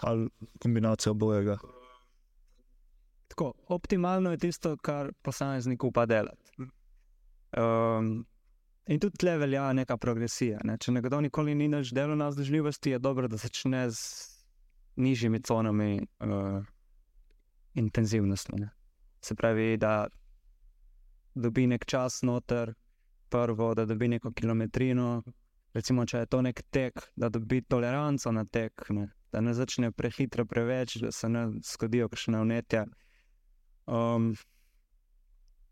ali 0.00 0.28
kombinacija 0.62 1.10
obojega. 1.10 1.58
Tako, 3.28 3.52
optimalno 3.68 4.30
je 4.30 4.38
tisto, 4.38 4.76
kar 4.76 5.12
posameznik 5.22 5.84
upa 5.84 6.06
delati. 6.06 6.52
Um, 7.56 8.26
in 8.86 9.00
tudi 9.00 9.16
tle 9.18 9.38
velja 9.38 9.72
neka 9.72 9.96
progresija. 9.96 10.58
Ne? 10.64 10.76
Če 10.78 10.92
nekdo 10.92 11.20
nikoli 11.20 11.54
ni 11.54 11.68
več 11.72 11.94
delal 11.96 12.16
na 12.16 12.28
vzdržljivosti, 12.28 12.92
je 12.92 12.98
dobro, 12.98 13.28
da 13.28 13.40
začne 13.40 13.86
z 13.90 14.02
nižjimi 14.96 15.40
conami 15.40 16.00
uh, 16.00 16.60
intenzivnosti. 17.74 18.56
Ne? 18.60 18.68
Se 19.24 19.34
pravi, 19.34 19.76
da 19.80 20.08
dobi 21.34 21.66
nek 21.66 21.86
čas 21.88 22.20
noter, 22.22 22.74
prvo, 23.32 23.74
da 23.74 23.86
dobi 23.88 24.08
neko 24.08 24.32
kilometrino. 24.32 25.22
Recimo, 25.72 26.04
če 26.04 26.18
je 26.18 26.28
to 26.28 26.42
nek 26.44 26.62
tek, 26.70 27.00
da 27.16 27.32
dobi 27.32 27.62
toleranco 27.64 28.32
na 28.32 28.44
tek, 28.44 28.84
ne? 28.92 29.08
Da 29.32 29.40
ne 29.40 29.54
začne 29.54 29.92
prehitro, 29.92 30.44
preveč, 30.44 30.96
da 31.00 31.12
se 31.12 31.28
ne 31.28 31.46
zgodijo 31.64 32.08
kakšne 32.12 32.40
vnetja. 32.40 32.86
Um, 33.86 34.34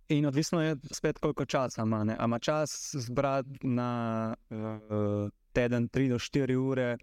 in 0.08 0.26
odvisno 0.26 0.62
je 0.62 0.76
spet, 0.92 1.18
koliko 1.18 1.44
časa 1.44 1.82
ima. 1.82 2.04
Ama 2.18 2.38
čas 2.38 2.94
zbrati 2.94 3.66
na 3.66 4.34
uh, 4.50 5.30
teden, 5.52 5.88
3 5.88 6.08
do 6.08 6.18
4 6.18 6.56
ure, 6.56 6.96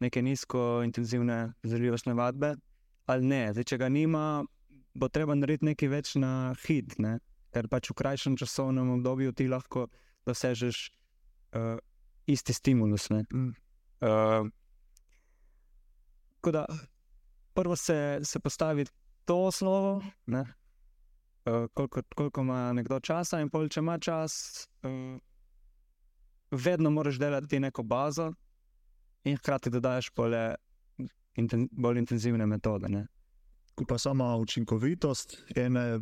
neke 0.00 0.22
nizko 0.22 0.82
intenzivne 0.84 1.52
zrljivostne 1.62 2.14
vadbe, 2.14 2.54
ali 3.06 3.26
ne. 3.26 3.52
Zdaj, 3.52 3.64
če 3.64 3.78
ga 3.78 3.88
nima, 3.88 4.44
bo 4.94 5.08
treba 5.08 5.34
narediti 5.34 5.72
nekaj 5.72 5.88
več 5.88 6.14
na 6.14 6.54
hit, 6.66 6.98
ne? 6.98 7.18
ker 7.54 7.68
pač 7.70 7.92
v 7.92 7.98
krajšem 8.00 8.34
časovnem 8.34 8.90
obdobju 8.98 9.32
ti 9.32 9.46
lahko 9.46 9.86
dosežeš 10.26 10.90
uh, 11.54 11.78
isti 12.26 12.52
stimulus. 12.56 13.06
Mm. 13.14 13.52
Uh, 14.02 14.50
da, 16.52 16.66
prvo 17.54 17.76
se, 17.76 18.20
se 18.22 18.40
postavi 18.40 18.84
to 19.24 19.36
osnovo, 19.36 20.02
ne? 20.26 20.40
uh, 20.40 21.66
koliko, 21.74 22.02
koliko 22.14 22.40
ima 22.40 22.72
nekdo 22.72 23.00
časa, 23.00 23.40
in 23.40 23.50
pol, 23.50 23.68
če 23.68 23.80
ima 23.80 23.98
čas, 23.98 24.66
uh, 24.82 25.18
vedno 26.50 26.90
moraš 26.90 27.18
delati 27.18 27.60
neko 27.60 27.82
bazo, 27.82 28.32
in 29.24 29.36
hkrati 29.36 29.70
dodajaš 29.70 30.10
pole 30.10 30.54
inten, 31.34 31.68
bolj 31.72 31.98
intenzivne 31.98 32.46
metode. 32.46 32.88
Ne? 32.88 33.06
Pa 33.88 33.98
sama 33.98 34.36
učinkovitost 34.36 35.36
ene 35.56 35.98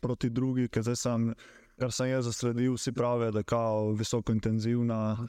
proti 0.00 0.30
drugi, 0.30 0.68
ker 0.68 0.82
zdaj 0.82 0.96
sem. 0.96 1.32
Kar 1.80 1.92
sem 1.96 2.10
jaz 2.10 2.26
zasledil, 2.28 2.74
vsi 2.76 2.92
pravijo, 2.92 3.30
da 3.32 3.40
je 3.40 3.94
visokointenzivna 3.96 5.16
uh, 5.16 5.28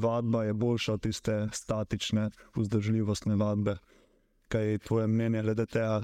vadba 0.00 0.44
je 0.44 0.54
boljša 0.54 0.92
od 0.92 1.02
tiste 1.02 1.48
statične, 1.52 2.30
vzdržljivostne 2.56 3.36
vadbe. 3.36 3.74
Kaj 4.50 4.66
je 4.66 4.78
tvoje 4.78 5.06
mnenje 5.06 5.42
glede 5.42 5.66
tega? 5.66 6.00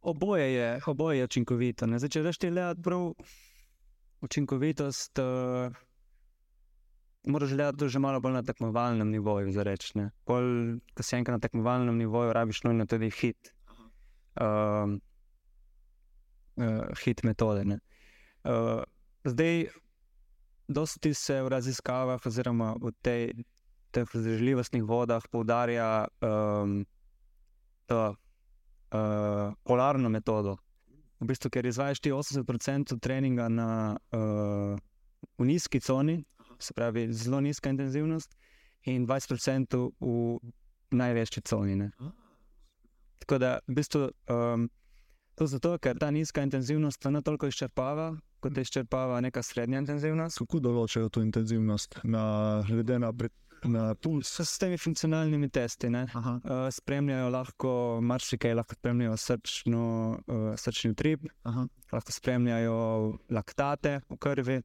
Oboje 0.00 0.52
je, 0.54 0.80
oboje 0.86 1.18
je 1.18 1.24
učinkovito. 1.24 1.86
Zdaj, 1.86 2.08
če 2.08 2.22
rečeš, 2.24 2.52
da 2.56 2.70
je 2.70 2.76
prav 2.82 3.10
učinkovitost, 4.24 5.20
uh, 5.20 5.74
moraš 7.28 7.52
gledati 7.52 7.88
že 7.88 7.98
malo 7.98 8.20
bolj 8.20 8.32
na 8.32 8.42
tekmovalnem 8.42 9.10
nivoju. 9.10 9.52
Ko 10.24 10.40
si 11.02 11.16
enkrat 11.16 11.36
na 11.36 11.40
tekmovalnem 11.40 11.98
nivoju, 11.98 12.32
rabiš 12.32 12.62
nujno 12.64 12.86
tudi 12.86 13.10
hit. 13.10 13.52
Uh, 14.40 14.96
uh, 16.56 16.88
hit 17.04 17.22
metode. 17.22 17.78
Dosti 20.70 21.14
se 21.14 21.42
v 21.42 21.48
raziskavah, 21.48 22.26
oziroma 22.26 22.76
v 22.78 22.92
tej, 23.02 23.32
teh 23.90 24.06
vzdržljivostnih 24.06 24.84
vodah, 24.86 25.24
poudarja 25.28 26.06
um, 26.22 26.86
uh, 27.94 29.54
polarno 29.64 30.08
metodo. 30.08 30.56
V 31.20 31.28
bistvu, 31.28 31.50
ker 31.52 31.66
izvajaš 31.66 32.00
ti 32.00 32.12
80% 32.12 32.98
treninga 33.00 33.48
na, 33.52 33.96
uh, 34.16 34.78
v 35.38 35.44
nizki 35.44 35.80
coni, 35.80 36.22
se 36.58 36.74
pravi, 36.76 37.08
zelo 37.12 37.40
nizka 37.40 37.70
intenzivnost, 37.70 38.36
in 38.88 39.06
20% 39.06 39.90
v 40.00 40.38
največji 40.90 41.42
coni. 41.42 41.76
Ne. 41.76 41.90
Tako 43.18 43.38
da, 43.38 43.58
v 43.68 43.74
bistvu, 43.74 44.08
um, 44.32 44.68
to 45.36 45.46
zato, 45.46 45.76
ker 45.78 45.98
ta 46.00 46.10
nizka 46.10 46.42
intenzivnost 46.42 47.04
ne 47.12 47.22
toliko 47.22 47.46
izčrpava, 47.46 48.14
kot 48.40 48.58
izčrpava 48.58 49.20
neka 49.20 49.42
srednja 49.42 49.82
intenzivnost. 49.84 50.40
Kako 50.40 50.60
določajo 50.64 51.12
to 51.12 51.22
intenzivnost, 51.24 52.00
na, 52.04 52.24
glede 52.68 52.98
na 52.98 53.12
pred 53.12 53.32
na 53.64 53.94
puls. 53.94 54.30
S 54.40 54.58
temi 54.58 54.78
funkcionalnimi 54.78 55.48
testi 55.50 55.88
uh, 55.88 56.68
spremljajo 56.70 57.30
lahko 57.30 57.72
marsikaj, 58.02 58.54
lahko 58.54 58.74
spremljajo 58.74 59.16
srčno, 59.16 59.84
uh, 60.26 60.50
srčni 60.56 60.90
utrip, 60.90 61.26
Aha. 61.42 61.66
lahko 61.92 62.12
spremljajo 62.12 62.78
laktate 63.30 64.00
v 64.08 64.16
krvi. 64.16 64.60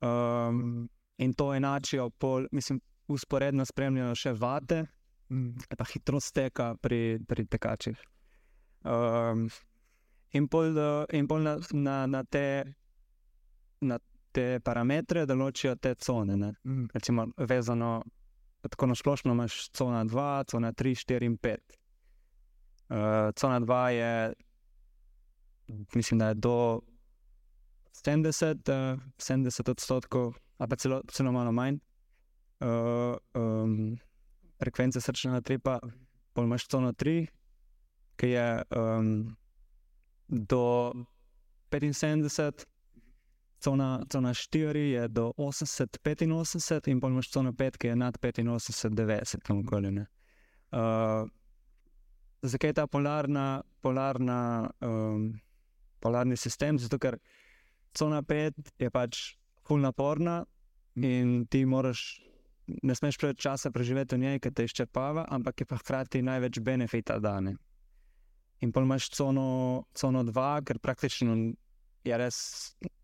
Um, 0.00 0.88
in 1.18 1.34
to 1.34 1.52
enačijo, 1.54 2.10
pol, 2.10 2.46
mislim, 2.52 2.80
usporedno 3.08 3.64
spremljajo 3.66 4.14
še 4.14 4.32
vate, 4.38 4.84
mm. 5.32 5.70
pa 5.76 5.86
hitrost 5.92 6.34
teka 6.34 6.74
pri, 6.80 7.18
pri 7.28 7.46
tekačih. 7.46 8.04
Um, 8.84 9.48
in 10.32 10.46
pol, 10.48 10.76
in 11.12 11.26
pol 11.28 11.42
na, 11.42 11.58
na, 11.72 12.04
na 12.06 12.22
te. 12.24 12.44
Na 13.80 13.98
te 14.32 14.60
parametre, 14.60 15.26
določijo 15.26 15.76
te 15.76 15.94
cone. 15.94 16.36
Mm. 16.36 16.86
Recimo, 16.94 17.26
vezano 17.36 18.02
tako 18.62 18.86
na 18.86 18.94
splošno, 18.94 19.32
imaš 19.32 19.70
cona 19.70 20.04
2, 20.04 20.44
cona 20.50 20.72
3, 20.72 20.94
4 20.94 21.24
in 21.24 21.38
5. 21.38 21.56
Uh, 22.88 22.96
cona 23.34 23.60
2 23.60 23.86
je, 23.88 24.32
mislim, 25.94 26.18
da 26.18 26.28
je 26.28 26.34
do 26.34 26.80
70, 27.92 28.94
uh, 28.94 29.00
70 29.16 29.70
odstotkov, 29.70 30.34
ali 30.58 30.68
pa 30.68 30.76
celo, 30.76 31.02
celo 31.12 31.32
malo 31.32 31.52
manj. 31.52 31.78
Uh, 32.60 33.16
um, 33.34 33.98
frekvence 34.58 35.00
srčnega 35.00 35.40
tripa, 35.40 35.78
pol 36.32 36.44
imaš 36.44 36.66
cona 36.66 36.92
3, 36.92 37.26
ki 38.16 38.28
je 38.28 38.62
um, 38.76 39.36
do 40.28 40.92
75. 41.70 42.66
Cona, 43.58 44.04
cona 44.06 44.30
4 44.34 44.78
je 44.78 45.08
do 45.08 45.32
80-85, 45.36 46.88
in 46.92 47.00
pa 47.00 47.08
imaš 47.10 47.30
cona 47.34 47.52
5, 47.52 47.76
ki 47.76 47.86
je 47.90 47.96
nad 47.96 48.18
85-90, 48.18 49.42
tam 49.42 49.64
okoli. 49.64 49.90
Uh, 49.98 51.26
zakaj 52.42 52.70
je 52.70 52.74
ta 52.74 52.86
polarna, 52.86 53.62
polarna, 53.80 54.70
um, 54.80 55.32
polarni 56.00 56.36
sistem? 56.36 56.78
Zato, 56.78 56.98
ker 56.98 57.18
cona 57.98 58.22
5 58.22 58.78
je 58.78 58.90
pač 58.90 59.34
full 59.66 59.82
naporna 59.82 60.44
in 60.94 61.46
ti 61.50 61.64
moraš, 61.66 62.20
ne 62.66 62.94
smeš 62.94 63.18
preveč 63.18 63.42
časa 63.42 63.70
preživeti 63.70 64.16
v 64.16 64.22
njej, 64.22 64.40
ker 64.40 64.52
te 64.54 64.64
izčrpava, 64.64 65.26
ampak 65.30 65.60
je 65.60 65.66
pa 65.66 65.78
hkrati 65.78 66.22
največ 66.22 66.60
benefita 66.60 67.18
dane. 67.18 67.56
In 68.60 68.72
pa 68.72 68.82
imaš 68.82 69.10
cono, 69.14 69.86
cono 69.94 70.24
2, 70.26 70.64
ker 70.66 70.78
praktično 70.82 71.36
je 72.04 72.18
res 72.18 72.38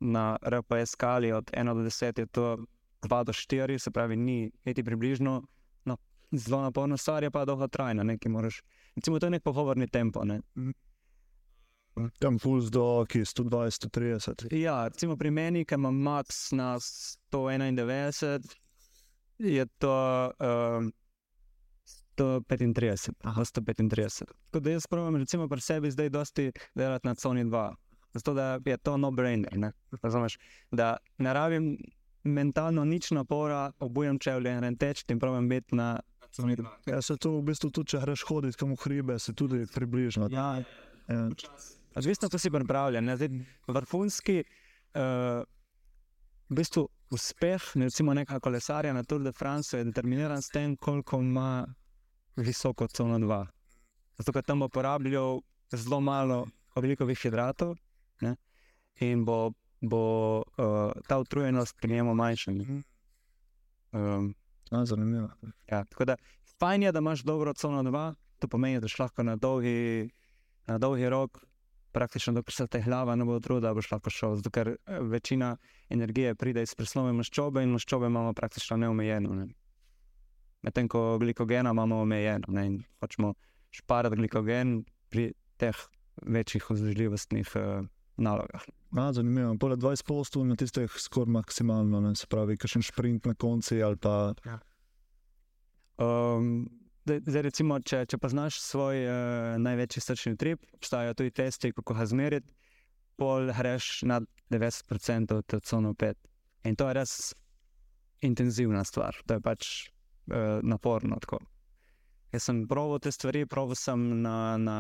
na 0.05 0.37
RPS 0.43 0.91
skali 0.91 1.33
od 1.33 1.51
1 1.51 1.75
do 1.75 1.81
10, 1.81 2.19
je 2.19 2.27
to 2.27 2.59
2 3.03 3.25
do 3.25 3.33
4, 3.33 3.79
se 3.79 3.91
pravi, 3.91 4.17
ni 4.17 4.51
niti 4.65 4.85
približno 4.85 5.43
no, 5.85 5.97
zelo 6.33 6.63
naporno, 6.63 6.97
stvar 6.97 7.23
je 7.23 7.31
pa 7.31 7.45
dolgo 7.45 7.69
trajna. 7.69 8.03
Recimo, 8.97 9.19
to 9.19 9.27
je 9.27 9.31
nek 9.31 9.43
pogovorni 9.43 9.89
tempo. 9.89 10.25
Ne? 10.25 10.41
Tam 12.19 12.39
puls 12.39 12.71
do 12.71 13.05
120-130. 13.09 14.55
Ja, 14.57 14.89
recimo 14.89 15.17
pri 15.17 15.31
meni, 15.31 15.65
ki 15.65 15.75
imam 15.75 15.97
max 15.97 16.53
na 16.53 16.77
191, 16.79 18.57
je 19.39 19.67
to 19.79 20.31
um, 20.41 20.93
135. 22.17 23.11
Aha, 23.23 23.45
135. 23.45 24.25
Tako 24.51 24.61
da 24.61 24.71
jaz 24.71 24.87
pravim, 24.87 25.17
recimo 25.17 25.49
pri 25.49 25.61
sebi 25.61 25.91
zdaj 25.91 26.09
dosti 26.09 26.53
delati 26.75 27.07
na 27.07 27.15
coni 27.15 27.45
2 27.45 27.75
zato 28.15 28.35
da 28.35 28.59
je 28.65 28.77
to 28.77 28.97
no-brainer. 28.97 29.73
Razumeš, 30.03 30.39
da 30.71 30.97
ne 31.19 31.35
rabim 31.35 31.77
mentalno 32.25 32.85
nič 32.85 33.11
napora, 33.11 33.73
obujem 33.79 34.19
čevlje 34.19 34.59
in 34.59 34.77
teč, 34.77 35.05
in 35.09 35.19
pravim 35.19 35.49
biti 35.49 35.77
na. 35.77 36.01
Ja, 36.87 37.03
se 37.03 37.15
to 37.17 37.37
v 37.39 37.45
bistvu 37.47 37.71
tudi, 37.71 37.93
če 37.93 38.01
greš 38.03 38.25
hoditi 38.27 38.59
kam 38.59 38.73
v 38.75 38.81
hribe, 38.83 39.19
se 39.23 39.33
tudi 39.39 39.67
približno. 39.71 40.27
Ja, 40.35 40.65
ja. 41.07 41.27
Odvisno, 41.95 42.27
kako 42.27 42.39
si 42.43 42.51
pripravljen. 42.51 43.11
Vrhunski 43.69 44.41
uh, 44.43 45.45
v 46.51 46.57
bistvu 46.59 46.89
uspeh, 47.15 47.69
ne, 47.79 47.87
recimo 47.87 48.15
neka 48.15 48.41
kolesarja 48.43 48.93
na 48.93 49.05
Tour 49.07 49.23
de 49.23 49.33
France, 49.33 49.79
je 49.79 49.85
determiniran 49.85 50.43
s 50.43 50.51
tem, 50.51 50.77
koliko 50.77 51.21
ima 51.23 51.67
visoko 52.37 52.89
CO2. 52.91 53.47
Zato, 54.19 54.33
ker 54.33 54.43
tam 54.43 54.67
uporabljajo 54.67 55.41
zelo 55.71 56.01
malo 56.01 56.45
oglikovih 56.75 57.19
hidratov, 57.19 57.77
ne? 58.21 58.37
in 59.01 59.25
bo, 59.25 59.53
bo 59.81 60.37
uh, 60.39 60.93
ta 61.09 61.19
utrujenost 61.19 61.77
pri 61.81 61.93
njemu 61.93 62.15
manjša. 62.15 62.53
Um, 63.93 64.35
zanimivo. 64.71 65.29
Ja, 65.71 65.85
tako 65.85 66.05
da 66.05 66.17
fajn 66.59 66.83
je, 66.83 66.93
da 66.93 66.99
imaš 66.99 67.23
dobro 67.23 67.53
cono 67.55 67.83
2, 67.83 68.15
to 68.39 68.49
pomeni, 68.49 68.81
da 68.81 68.87
lahko 68.99 69.23
na 69.23 69.37
dolgi, 69.37 70.11
na 70.67 70.79
dolgi 70.79 71.09
rok. 71.09 71.39
Praktično, 71.93 72.33
dokler 72.33 72.55
se 72.55 72.67
te 72.67 72.81
glava 72.83 73.15
ne 73.17 73.25
bo 73.25 73.39
trudila, 73.41 73.75
boš 73.75 73.93
lahko 73.93 74.11
šel. 74.11 74.37
Zato, 74.37 74.51
ker 74.51 74.69
eh, 74.69 74.99
večina 75.01 75.57
energije 75.89 76.35
pride 76.35 76.63
iz 76.63 76.75
preslove 76.75 77.13
maščobe 77.13 77.63
in 77.63 77.71
maščobe 77.71 78.11
imamo 78.11 78.33
praktično 78.35 78.77
neomejeno. 78.83 79.35
Ne. 79.35 79.47
Medtem 80.63 80.89
ko 80.89 81.19
glikogena 81.23 81.71
imamo 81.71 82.01
omejeno 82.03 82.51
ne. 82.57 82.67
in 82.67 82.81
hočemo 83.01 83.35
šparati 83.71 84.17
glikogen 84.17 84.85
pri 85.09 85.33
teh 85.57 85.77
večjih 86.23 86.67
vzdržljivostnih 86.71 87.53
uh, 87.55 87.87
nalogah. 88.17 88.65
A, 88.97 89.13
zanimivo. 89.13 89.57
Poleg 89.59 89.79
20 89.83 90.07
postov 90.07 90.47
na 90.47 90.57
tistih 90.57 90.93
skoraj 91.01 91.33
maksimalno, 91.41 92.01
ne, 92.01 92.15
se 92.17 92.29
pravi, 92.31 92.57
kakšen 92.57 92.85
sprint 92.87 93.27
na 93.27 93.35
konci 93.35 93.83
ali 93.83 93.97
pa. 93.97 94.35
Ja. 94.47 94.59
Um, 95.99 96.67
zdaj, 97.07 97.43
recimo, 97.47 97.79
če, 97.81 98.05
če 98.11 98.19
pa 98.19 98.31
znaš 98.33 98.61
svoj 98.63 99.07
uh, 99.07 99.15
največji 99.63 100.03
srčni 100.03 100.37
trip, 100.39 100.63
obstajajo 100.79 101.15
tudi 101.19 101.35
testi, 101.35 101.73
kako 101.75 101.95
ga 101.95 102.07
zmeriti, 102.11 102.55
pol 103.19 103.51
greš 103.55 104.03
na 104.11 104.21
90% 104.51 105.39
od 105.39 105.57
cono 105.63 105.95
5. 105.95 106.15
In 106.71 106.77
to 106.77 106.89
je 106.89 106.95
res 106.97 107.35
intenzivna 108.25 108.85
stvar, 108.85 109.19
to 109.27 109.39
je 109.39 109.43
pač 109.45 109.73
uh, 110.31 110.63
naporno. 110.63 111.19
Tako. 111.21 111.43
Jaz 112.35 112.49
sem 112.49 112.65
proval 112.67 113.03
te 113.03 113.13
stvari, 113.15 113.45
proval 113.47 113.79
sem 113.79 114.07
na, 114.23 114.57
na, 114.59 114.79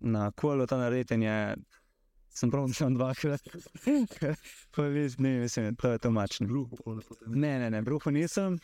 na 0.00 0.30
kolu 0.32 0.66
to 0.66 0.78
narediti 0.80 1.18
in 1.18 1.26
je 1.26 1.38
sem 2.34 2.50
prav 2.50 2.68
šel 2.74 2.94
dvakrat. 2.94 3.40
ne, 5.18 5.38
mislim, 5.40 5.76
to 5.76 5.92
je 5.92 5.98
to 5.98 6.10
mačno. 6.10 6.66
Ne, 7.26 7.58
ne, 7.58 7.70
ne, 7.70 7.82
bruho 7.82 8.10
nisem. 8.10 8.58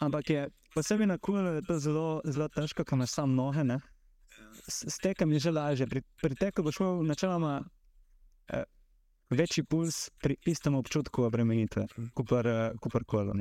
Ampak 0.00 0.30
je 0.30 0.48
posebej 0.74 1.06
na 1.06 1.18
kulu 1.18 1.60
zelo, 1.78 2.20
zelo 2.24 2.48
težko, 2.48 2.84
ker 2.84 2.96
imaš 2.96 3.18
samo 3.18 3.34
noge. 3.34 3.78
S, 4.66 4.84
s 4.88 4.98
tekom 4.98 5.32
je 5.32 5.38
že 5.38 5.50
lažje. 5.50 5.86
Pri, 5.86 6.02
pri 6.22 6.34
teku 6.34 6.62
boš 6.62 6.80
imel 6.80 7.02
načeloma 7.04 7.60
uh, 7.60 8.62
večji 9.30 9.64
puls 9.64 10.08
pri 10.22 10.36
istem 10.46 10.74
občutku 10.74 11.22
obremenitve, 11.28 11.86
kot 12.14 12.32
uh, 12.32 13.04
kolo. 13.06 13.36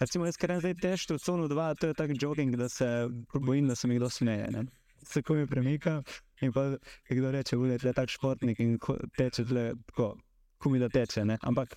Recimo, 0.00 0.26
jaz 0.26 0.36
grem 0.36 0.60
zdaj 0.60 0.74
težko 0.82 1.16
v 1.16 1.22
cono 1.22 1.48
2, 1.48 1.74
to 1.80 1.86
je 1.86 1.94
tak 1.94 2.10
jogging, 2.20 2.56
da 2.56 2.68
se 2.68 3.08
bojim, 3.34 3.68
da 3.68 3.74
se 3.74 3.88
mi 3.88 3.96
kdo 3.96 4.10
smeje. 4.10 4.50
Ne? 4.50 4.66
Se 5.04 5.22
ko 5.22 5.34
mi 5.34 5.46
premika 5.46 6.02
in 6.40 6.52
pa 6.52 6.76
kdo 7.10 7.30
reče, 7.30 7.56
da 7.56 7.88
je 7.88 7.92
tak 7.92 8.08
športnik 8.08 8.60
in 8.60 8.78
teče 9.16 9.44
tle, 9.44 9.72
tako, 9.86 10.14
ko 10.58 10.70
mi 10.70 10.78
da 10.78 10.88
teče. 10.88 11.24
Ne? 11.24 11.38
Ampak, 11.42 11.76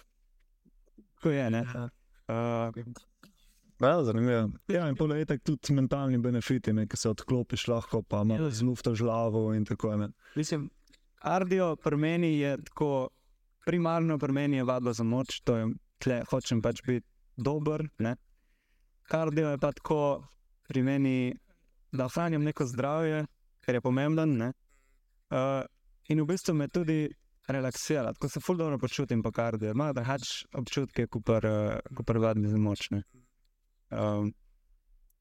ko 1.21 1.31
je, 1.31 1.49
ne. 1.49 1.63
Uh, 2.27 2.93
Ja, 3.79 4.03
zanimivo. 4.03 4.49
Ja, 4.67 4.87
in 4.89 4.95
pole 4.95 5.19
je 5.19 5.25
tako 5.25 5.43
tudi 5.43 5.73
mentalni 5.73 6.17
benefiti, 6.17 6.73
ki 6.89 6.97
se 6.97 7.09
odklopiš 7.09 7.67
lahko, 7.67 8.01
pa 8.01 8.23
imaš 8.25 8.57
zlufto 8.57 8.95
žlavo 8.95 9.53
in 9.53 9.65
tako 9.65 9.91
naprej. 9.91 10.15
Mislim, 10.35 10.69
kardio 11.21 11.75
pri 11.75 11.97
meni 11.97 12.39
je 12.39 12.55
tako, 12.63 13.09
primarno 13.65 14.17
pri 14.17 14.33
meni 14.33 14.57
je 14.57 14.63
vadba 14.63 14.93
za 14.93 15.03
moč, 15.03 15.41
to 15.45 15.57
je, 15.57 15.67
tle, 16.01 16.23
hočem 16.29 16.61
pač 16.61 16.81
biti 16.87 17.05
dober. 17.37 17.85
Ne? 17.99 18.15
Kardio 19.03 19.53
je 19.53 19.57
pa 19.57 19.71
tako 19.71 20.23
pri 20.67 20.83
meni, 20.83 21.35
da 21.91 22.05
ohranjam 22.05 22.43
neko 22.43 22.65
zdravje, 22.65 23.25
ker 23.65 23.75
je 23.75 23.81
pomemben. 23.81 24.41
Uh, 24.41 25.63
in 26.09 26.21
v 26.21 26.27
bistvu 26.27 26.53
me 26.55 26.67
tudi 26.67 27.07
relaksira, 27.47 28.13
tako 28.13 28.29
se 28.29 28.39
fuldo 28.39 28.77
počutim 28.77 29.23
po 29.23 29.31
kardio. 29.31 29.71
Imajo 29.71 29.93
drugačne 29.93 30.47
občutke, 30.53 31.07
kot 31.07 32.05
pa 32.05 32.13
vadbi 32.13 32.47
za 32.47 32.57
moč. 32.57 32.89
Ne? 32.91 33.03
Um, 33.89 34.33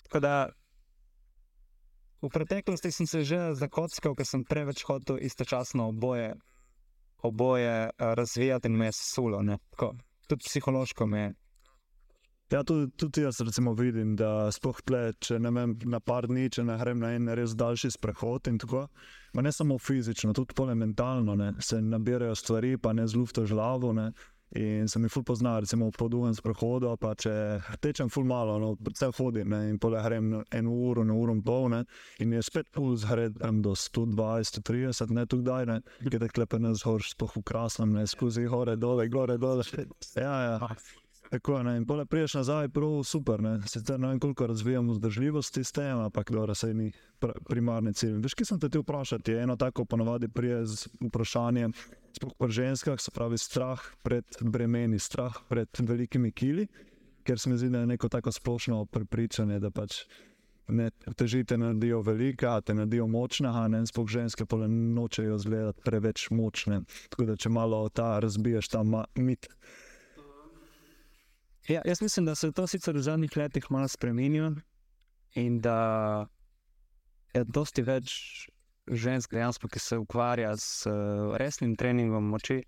tako 0.02 0.20
da 0.20 0.48
v 2.22 2.28
preteklosti 2.32 2.90
sem 2.90 3.06
se 3.06 3.24
že 3.24 3.54
zakockal, 3.54 4.14
ker 4.14 4.26
sem 4.26 4.44
preveč 4.44 4.82
hotel 4.86 5.18
istočasno 5.22 5.88
oboje, 5.88 6.34
oboje 7.22 7.90
uh, 7.90 8.14
razvijati 8.14 8.68
in 8.68 8.76
me 8.76 8.86
je 8.86 8.92
sulo. 8.92 9.42
Tudi 10.26 10.42
psihološko 10.46 11.06
me 11.06 11.20
je. 11.20 11.34
Ja, 12.52 12.62
tudi, 12.62 12.90
tudi 12.96 13.22
jaz 13.22 13.40
recimo, 13.40 13.72
vidim, 13.74 14.12
da 14.16 14.52
spoh 14.54 14.78
tle, 14.86 15.08
če 15.18 15.40
ne 15.42 15.50
vem, 15.50 15.72
na 15.90 15.98
par 15.98 16.28
dni, 16.30 16.46
če 16.54 16.62
ne 16.62 16.76
grem 16.78 17.00
na 17.02 17.10
en 17.16 17.26
res 17.34 17.56
daljši 17.58 17.90
sprehod. 17.96 18.46
Tako, 18.62 18.84
ne 19.42 19.52
samo 19.52 19.80
fizično, 19.82 20.30
tudi 20.36 20.54
pole 20.54 20.76
mentalno, 20.78 21.34
ne, 21.34 21.56
se 21.58 21.80
nabirajo 21.82 22.36
stvari, 22.38 22.76
pa 22.78 22.92
ne 22.94 23.08
zlufto 23.10 23.42
žlavo. 23.50 23.90
Ne. 23.96 24.12
In 24.54 24.86
se 24.86 25.00
mi 25.02 25.08
ful 25.10 25.24
pozna, 25.26 25.56
recimo 25.58 25.90
po 25.90 26.06
dolgem 26.08 26.36
sprehodu, 26.38 26.92
pa 27.02 27.16
če 27.18 27.32
tečem 27.82 28.12
ful 28.14 28.28
malo, 28.30 28.60
no, 28.62 28.68
predvsem 28.78 29.10
hodim 29.18 29.50
ne, 29.50 29.58
in 29.72 29.80
pole 29.82 29.98
grem 30.04 30.36
eno 30.54 30.74
uro, 30.86 31.02
eno 31.02 31.16
uro 31.18 31.34
in 31.34 31.42
pol, 31.42 31.66
ne, 31.72 31.80
in 32.22 32.36
je 32.36 32.44
spet 32.46 32.70
puls 32.72 33.08
grem 33.10 33.58
do 33.64 33.74
120, 33.74 34.62
130, 34.62 35.16
ne 35.18 35.26
tu 35.26 35.40
kdaj, 35.42 35.66
ne, 35.66 35.80
ki 35.98 36.22
te 36.22 36.30
klepe 36.30 36.62
ne 36.62 36.76
zhor, 36.78 37.02
spoh 37.02 37.34
v 37.40 37.42
krasnem, 37.50 37.98
ne, 37.98 38.06
skozi 38.06 38.46
gore, 38.46 38.78
dole, 38.78 39.08
gore, 39.10 39.34
dole. 39.42 39.66
Ja, 40.14 40.38
ja. 40.46 40.76
Tako 41.30 41.58
je, 41.58 41.76
in 41.76 41.86
pole 41.86 42.06
priješ 42.06 42.34
nazaj, 42.34 42.68
prav 42.68 43.02
super, 43.04 43.42
ne, 43.42 43.60
sicer 43.66 44.00
ne 44.00 44.08
vem, 44.08 44.20
koliko 44.20 44.46
razvijamo 44.46 44.92
vzdržljivost 44.92 45.58
s 45.58 45.72
tem, 45.72 45.98
ampak 45.98 46.30
dobro, 46.30 46.54
se 46.54 46.74
ni 46.74 46.92
pr 47.18 47.32
primarni 47.48 47.92
cilj. 47.94 48.20
Veš, 48.22 48.34
ki 48.34 48.44
sem 48.44 48.60
te 48.60 48.68
ti 48.68 48.78
vprašati, 48.78 49.32
je 49.32 49.42
eno 49.42 49.56
tako 49.56 49.84
ponovadi 49.84 50.28
prije 50.28 50.66
z 50.66 50.88
vprašanjem, 51.08 51.72
sploh 52.16 52.32
pri 52.38 52.50
ženskah, 52.50 53.00
se 53.00 53.10
pravi 53.10 53.38
strah 53.38 53.82
pred 54.02 54.24
bremeni, 54.40 54.98
strah 54.98 55.34
pred 55.48 55.68
velikimi 55.80 56.32
kili, 56.32 56.68
ker 57.24 57.38
se 57.38 57.50
mi 57.50 57.58
zdi, 57.58 57.70
da 57.70 57.82
je 57.82 57.86
neko 57.86 58.08
tako 58.08 58.32
splošno 58.32 58.84
prepričanje, 58.84 59.58
da 59.58 59.70
pač 59.70 60.04
ne 60.68 60.90
težite 60.90 61.58
naredijo 61.58 62.00
velika, 62.02 62.60
te 62.60 62.74
naredijo 62.74 63.06
močna, 63.06 63.52
a 63.64 63.68
ne 63.68 63.82
sploh 63.86 64.08
ženske 64.08 64.46
pa 64.46 64.56
nočejo 64.68 65.36
izgledati 65.36 65.82
preveč 65.84 66.30
močne. 66.30 66.80
Tako 67.10 67.24
da 67.24 67.36
če 67.36 67.50
malo 67.50 67.88
ta 67.88 68.18
razbiješ 68.22 68.68
ta 68.68 68.82
mit. 69.14 69.46
Ja, 71.68 71.82
jaz 71.84 72.02
mislim, 72.02 72.26
da 72.26 72.34
se 72.34 72.52
to 72.52 72.66
sicer 72.66 72.96
v 72.96 73.02
zadnjih 73.02 73.36
letih 73.36 73.64
malo 73.70 73.88
spremenilo 73.88 74.52
in 75.34 75.60
da 75.60 76.26
je 77.34 77.44
dosti 77.44 77.82
več 77.82 78.12
žensk, 78.86 79.34
dejansko, 79.34 79.68
ki 79.68 79.82
se 79.82 79.98
ukvarja 79.98 80.52
s 80.56 80.86
uh, 80.86 81.34
resnim 81.36 81.74
treningom 81.76 82.30
moči, 82.30 82.60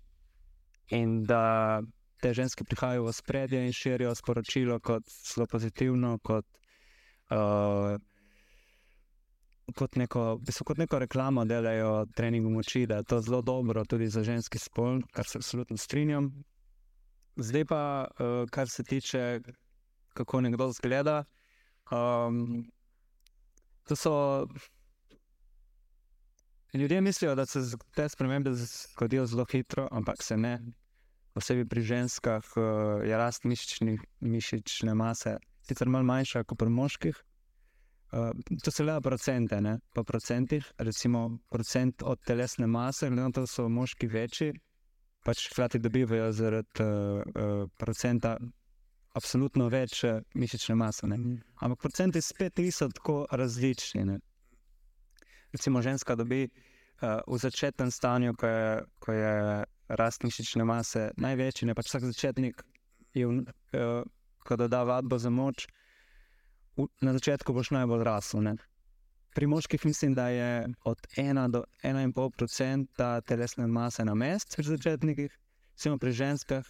in 0.91 1.23
da 1.23 1.81
te 2.19 2.33
ženske 2.33 2.65
prihajajo 2.67 3.07
v 3.07 3.15
spredje 3.15 3.63
in 3.65 3.73
širijo 3.73 4.11
sporočilo 4.15 4.79
kot 4.79 5.07
zelo 5.07 5.47
pozitivno, 5.47 6.17
kot, 6.19 6.45
uh, 7.31 7.95
kot, 9.75 9.95
neko, 9.95 10.41
kot 10.65 10.77
neko 10.77 10.99
reklamo, 10.99 11.45
delajo 11.45 12.05
trening 12.15 12.51
moči, 12.51 12.85
da 12.85 12.99
je 12.99 13.09
to 13.13 13.21
zelo 13.21 13.41
dobro 13.41 13.85
tudi 13.85 14.11
za 14.11 14.23
ženski 14.23 14.59
spol, 14.59 14.99
kar 15.13 15.25
se 15.25 15.39
absolutno 15.39 15.77
strinjam. 15.77 16.33
Zdaj 17.39 17.65
pa, 17.65 18.07
uh, 18.19 18.49
kar 18.51 18.69
se 18.69 18.83
tiče, 18.83 19.39
kako 20.13 20.41
nekdo 20.41 20.71
zgleda. 20.71 21.23
Um, 21.91 22.67
to 23.83 23.95
so 23.95 24.45
Ljudje 26.73 27.01
mislijo, 27.01 27.35
da 27.35 27.45
se 27.45 27.59
te 27.95 28.09
spremembe 28.09 28.51
zgodijo 28.53 29.25
zelo 29.25 29.45
hitro, 29.51 29.87
ampak 29.91 30.23
se 30.23 30.37
ne. 30.37 30.59
Posebej 31.33 31.65
pri 31.65 31.81
ženskah 31.81 32.43
uh, 32.55 32.63
je 33.05 33.17
rast 33.17 33.43
mišični, 33.43 33.97
mišične 34.19 34.93
mase, 34.93 35.37
sicer 35.65 35.89
malo 35.89 36.05
manjša 36.05 36.43
kot 36.43 36.57
pri 36.59 36.69
moških. 36.69 37.23
Uh, 38.11 38.29
to 38.63 38.71
se 38.71 38.83
gleda 38.83 39.01
procente, 39.01 39.61
ne? 39.61 39.79
po 39.93 40.03
procentih. 40.03 40.71
Recimo, 40.77 41.39
procent 41.49 42.03
od 42.03 42.21
telesne 42.25 42.67
mase, 42.67 43.09
glede 43.09 43.21
na 43.21 43.31
to, 43.31 43.41
da 43.41 43.47
so 43.47 43.69
moški 43.69 44.07
večji, 44.07 44.53
pač 45.25 45.49
hkrati 45.51 45.79
dobivajo 45.79 46.31
zaradi 46.31 46.83
uh, 46.83 46.87
uh, 46.87 47.67
procenta 47.77 48.37
absolutno 49.17 49.67
več 49.69 50.03
mišične 50.35 50.75
mase. 50.75 51.07
Ne? 51.07 51.17
Mhm. 51.17 51.37
Ampak 51.65 51.81
procenti 51.81 52.21
spet 52.21 52.57
niso 52.57 52.87
tako 52.93 53.25
različni. 53.31 54.05
Ne? 54.05 54.19
recimo 55.51 55.81
ženska 55.81 56.15
dobi 56.15 56.47
uh, 56.47 57.19
v 57.27 57.37
začetnem 57.37 57.91
stanju, 57.91 58.33
ko 58.35 58.47
je, 58.47 58.83
ko 58.99 59.11
je 59.11 59.33
rast 59.89 60.23
mišične 60.23 60.65
mase 60.65 61.09
največji, 61.17 61.67
ne 61.67 61.75
pač 61.75 61.89
vsak 61.89 62.05
začetnik, 62.13 62.63
je, 63.13 63.25
uh, 63.27 63.43
ko 64.45 64.55
doda 64.55 64.83
vadbo 64.83 65.17
za 65.17 65.29
moč, 65.29 65.67
v, 66.77 66.87
na 67.01 67.13
začetku 67.13 67.53
boš 67.53 67.73
najbolj 67.73 68.05
rasel. 68.05 68.45
Ne? 68.45 68.57
Pri 69.33 69.47
moških 69.47 69.85
mislim, 69.85 70.13
da 70.13 70.29
je 70.29 70.67
od 70.83 71.07
1 71.17 71.51
do 71.51 71.63
1,5% 71.83 73.21
telesne 73.21 73.67
mase 73.67 74.05
na 74.05 74.15
mest, 74.15 74.55
pri 74.55 74.65
začetnikih, 74.65 75.37
samo 75.75 75.97
pri 75.97 76.11
ženskah. 76.11 76.65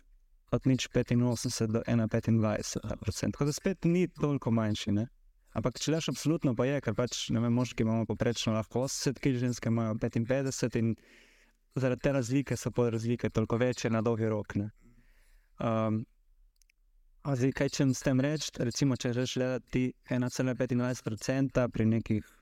Od 0.52 0.66
nič 0.66 0.88
85 0.90 1.68
do 1.68 1.82
1,25%. 1.88 3.32
Tako 3.32 3.46
da 3.46 3.52
spet 3.54 3.86
ni 3.86 4.08
toliko 4.08 4.52
manjši. 4.52 4.92
Ne? 4.92 5.08
Ampak 5.54 5.80
če 5.80 5.92
leš, 5.94 6.10
absolutno 6.10 6.56
pa 6.58 6.66
je, 6.66 6.82
ker 6.82 6.96
pač 6.98 7.28
ne 7.34 7.42
vem, 7.44 7.54
moški 7.54 7.86
imamo 7.86 8.08
poprečno 8.10 8.54
lahko 8.54 8.88
80, 8.88 9.22
ki 9.22 9.36
ženske 9.38 9.70
imajo 9.70 9.94
55 10.02 10.78
in 10.82 10.96
zaradi 11.76 12.02
te 12.02 12.14
razlike 12.14 12.58
so 12.58 12.72
pa 12.72 12.90
razlike 12.90 13.30
toliko 13.30 13.58
večje 13.58 13.90
na 13.90 14.02
dolgi 14.02 14.30
rok. 14.30 14.56
Um, 15.60 16.04
zdaj, 17.26 17.54
kaj 17.62 17.70
če 17.78 17.88
s 17.94 18.06
tem 18.06 18.22
reči, 18.22 18.52
recimo, 18.58 18.98
če 18.98 19.14
želiš 19.14 19.36
gledati 19.38 19.86
1,25% 20.10 21.68
pri 21.70 21.86
nekih 21.86 22.39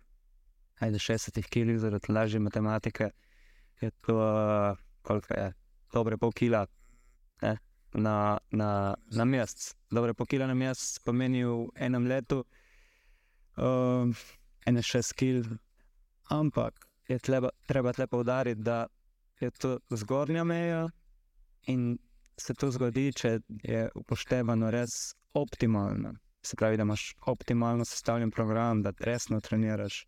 ajde, 0.79 0.97
60 0.97 1.49
kg, 1.49 1.77
zaradi 1.81 2.11
lažje 2.13 2.39
matematike, 2.39 3.09
je 3.81 3.91
to, 3.91 4.17
koliko 5.01 5.33
je, 5.33 5.53
dobre 5.93 6.17
pol 6.17 6.31
kila. 6.31 6.65
Ne? 7.41 7.57
Na, 7.93 8.37
na, 8.51 8.95
na 9.11 9.25
mesec. 9.25 9.75
Dobre, 9.91 10.13
po 10.13 10.25
kila 10.25 10.47
na 10.47 10.53
mesec 10.53 10.99
pomeni 11.05 11.45
v 11.45 11.69
enem 11.75 12.05
letu 12.07 12.43
uh, 13.57 14.25
ene 14.67 14.83
še 14.83 15.01
skil. 15.01 15.45
Ampak 16.33 16.87
je 17.07 17.17
treba, 17.23 17.49
treba 17.67 17.93
tle 17.95 18.07
poudariti, 18.07 18.61
da 18.61 18.85
je 19.39 19.51
to 19.51 19.77
zgornja 19.89 20.43
meja 20.43 20.87
in 21.71 21.97
se 22.37 22.53
to 22.53 22.69
zgodi, 22.71 23.11
če 23.15 23.39
je 23.63 23.87
upoštevano 23.95 24.69
res 24.71 25.15
optimalno. 25.33 26.13
Se 26.43 26.55
pravi, 26.55 26.77
da 26.77 26.85
imaš 26.85 27.13
optimalno 27.27 27.85
sestavljen 27.85 28.31
program, 28.31 28.83
da 28.83 28.93
resno 28.99 29.39
treniraš. 29.41 30.05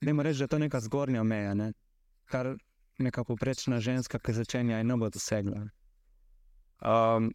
Ne 0.00 0.12
moreš 0.12 0.36
reči, 0.36 0.38
da 0.38 0.44
je 0.44 0.48
to 0.48 0.58
neka 0.58 0.80
zgornja 0.80 1.22
meja, 1.22 1.54
ne? 1.54 1.72
kar 2.26 2.56
neka 2.98 3.24
poprečna 3.24 3.80
ženska, 3.80 4.18
ki 4.18 4.32
začenja 4.32 4.80
in 4.80 4.86
ne 4.90 4.96
bo 4.96 5.10
dosegla. 5.10 5.66
Um, 6.82 7.30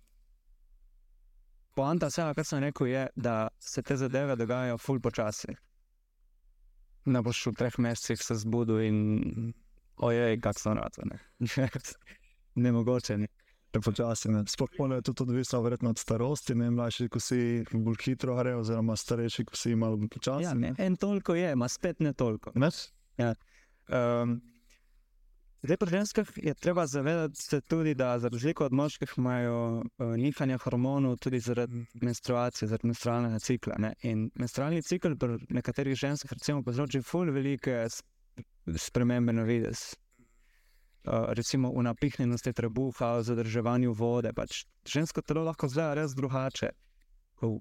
Poanta 1.75 2.09
vsega, 2.11 2.33
kar 2.35 2.45
sem 2.45 2.59
rekel, 2.59 2.87
je, 2.91 3.03
da 3.15 3.47
se 3.59 3.81
te 3.81 3.95
zadeve 3.97 4.35
dogajajo 4.35 4.77
ful 4.77 4.99
počasi. 4.99 5.55
Ne 7.05 7.21
boš 7.23 7.45
v 7.47 7.53
treh 7.57 7.77
mesecih 7.79 8.19
se 8.21 8.35
zbudil 8.43 8.81
in 8.83 8.97
ojej, 9.95 10.35
kak 10.43 10.59
so 10.59 10.73
rado. 10.75 11.07
Ne, 11.07 11.19
ne 12.63 12.71
mogoče 12.71 13.17
ni. 13.17 13.27
Počasi, 13.71 14.29
Spokojno 14.47 14.95
je 14.95 15.01
tudi 15.01 15.21
odvisno 15.23 15.59
od 15.89 15.97
starosti. 15.97 16.55
Ne, 16.55 16.71
mlajši, 16.71 17.07
ko 17.09 17.19
si 17.19 17.63
bolj 17.71 17.95
hitro 18.03 18.35
gre, 18.35 18.55
oziroma 18.55 18.95
starejši, 18.95 19.45
ko 19.45 19.55
si 19.55 19.75
malo 19.75 19.97
bolj 19.97 20.09
počasi. 20.11 20.43
Ja, 20.43 20.73
en 20.77 20.95
toliko 20.95 21.35
je, 21.35 21.51
ima 21.51 21.67
spet 21.67 21.99
ne 21.99 22.13
toliko. 22.13 22.51
Ne? 22.55 22.69
Ja. 23.17 23.35
Um, 23.87 24.41
Zdaj, 25.61 25.77
pri 25.77 25.89
ženskah 25.89 26.27
je 26.35 26.53
treba 26.53 26.87
zavedati 26.87 27.43
se 27.43 27.61
tudi, 27.61 27.93
da 27.93 28.19
za 28.19 28.27
razliko 28.27 28.65
od 28.65 28.73
moških 28.73 29.13
imajo 29.17 29.77
uh, 29.77 30.15
nihanja 30.17 30.57
hormonov 30.57 31.17
tudi 31.17 31.39
zaradi 31.39 31.85
menstruacije, 32.01 32.67
zaradi 32.67 32.87
menstrualnega 32.87 33.39
cikla. 33.39 33.75
Ne? 33.77 33.93
In 34.01 34.31
menstrualni 34.35 34.81
cikl 34.81 35.13
pri 35.15 35.37
nekaterih 35.49 35.95
ženskah, 35.95 36.33
recimo, 36.33 36.63
povzroči 36.63 37.01
ful 37.01 37.29
velike 37.31 37.85
spremembe 38.77 39.33
na 39.33 39.43
vides. 39.43 39.93
Uh, 41.01 41.33
recimo 41.33 41.73
v 41.73 41.81
napihnjenosti 41.81 42.53
trebuha, 42.53 43.17
v 43.17 43.25
zadrževanju 43.25 43.89
vode. 43.89 44.29
Pač 44.37 44.69
žensko 44.85 45.25
telo 45.25 45.41
lahko 45.41 45.65
zgleda 45.65 45.97
res 45.97 46.13
drugače. 46.13 46.69
V, 47.41 47.57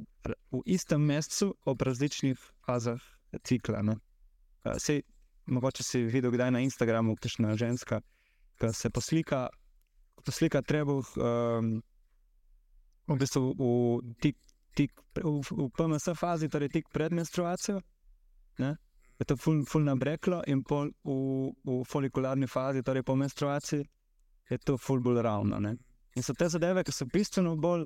v 0.53 0.61
istem 0.68 1.01
mesecu, 1.01 1.57
ob 1.64 1.80
različnih 1.80 2.36
fazah 2.68 3.01
cikla. 3.41 3.80
Uh, 3.80 4.76
sej, 4.76 5.01
mogoče 5.49 5.80
si 5.80 6.05
videl 6.05 6.36
kdaj 6.36 6.53
na 6.53 6.61
Instagramu, 6.61 7.16
kakšna 7.16 7.57
ženska, 7.57 8.05
ki 8.61 8.74
se 8.76 8.93
poslika, 8.93 9.49
poslika 10.20 10.61
trebuh 10.61 11.09
um, 11.16 11.80
v, 13.09 13.16
bistvu 13.16 13.57
v, 13.57 13.64
tik, 14.20 14.36
tik, 14.76 14.93
v, 15.16 15.41
v 15.41 15.68
PMS 15.80 16.12
fazi, 16.12 16.53
torej 16.53 16.76
tik 16.76 16.93
pred 16.93 17.16
menstruacijo. 17.16 17.80
Je 19.21 19.27
to 19.29 19.37
ful, 19.37 19.61
ful 19.68 19.85
nabreklo, 19.85 20.41
in 20.49 20.62
pol 20.64 20.89
v, 21.05 21.14
v 21.64 21.81
folikularni 21.85 22.49
fazi, 22.49 22.83
torej 22.83 23.05
po 23.05 23.16
menstruaciji, 23.21 23.85
je 24.51 24.59
to 24.64 24.79
ful 24.81 25.03
bolj 25.05 25.21
ravno. 25.23 25.61
Ne? 25.61 25.75
In 26.16 26.25
so 26.25 26.35
te 26.35 26.49
zadeve, 26.49 26.85
ki 26.85 26.95
so 26.95 27.07
bistveno 27.07 27.53
bolj 27.61 27.85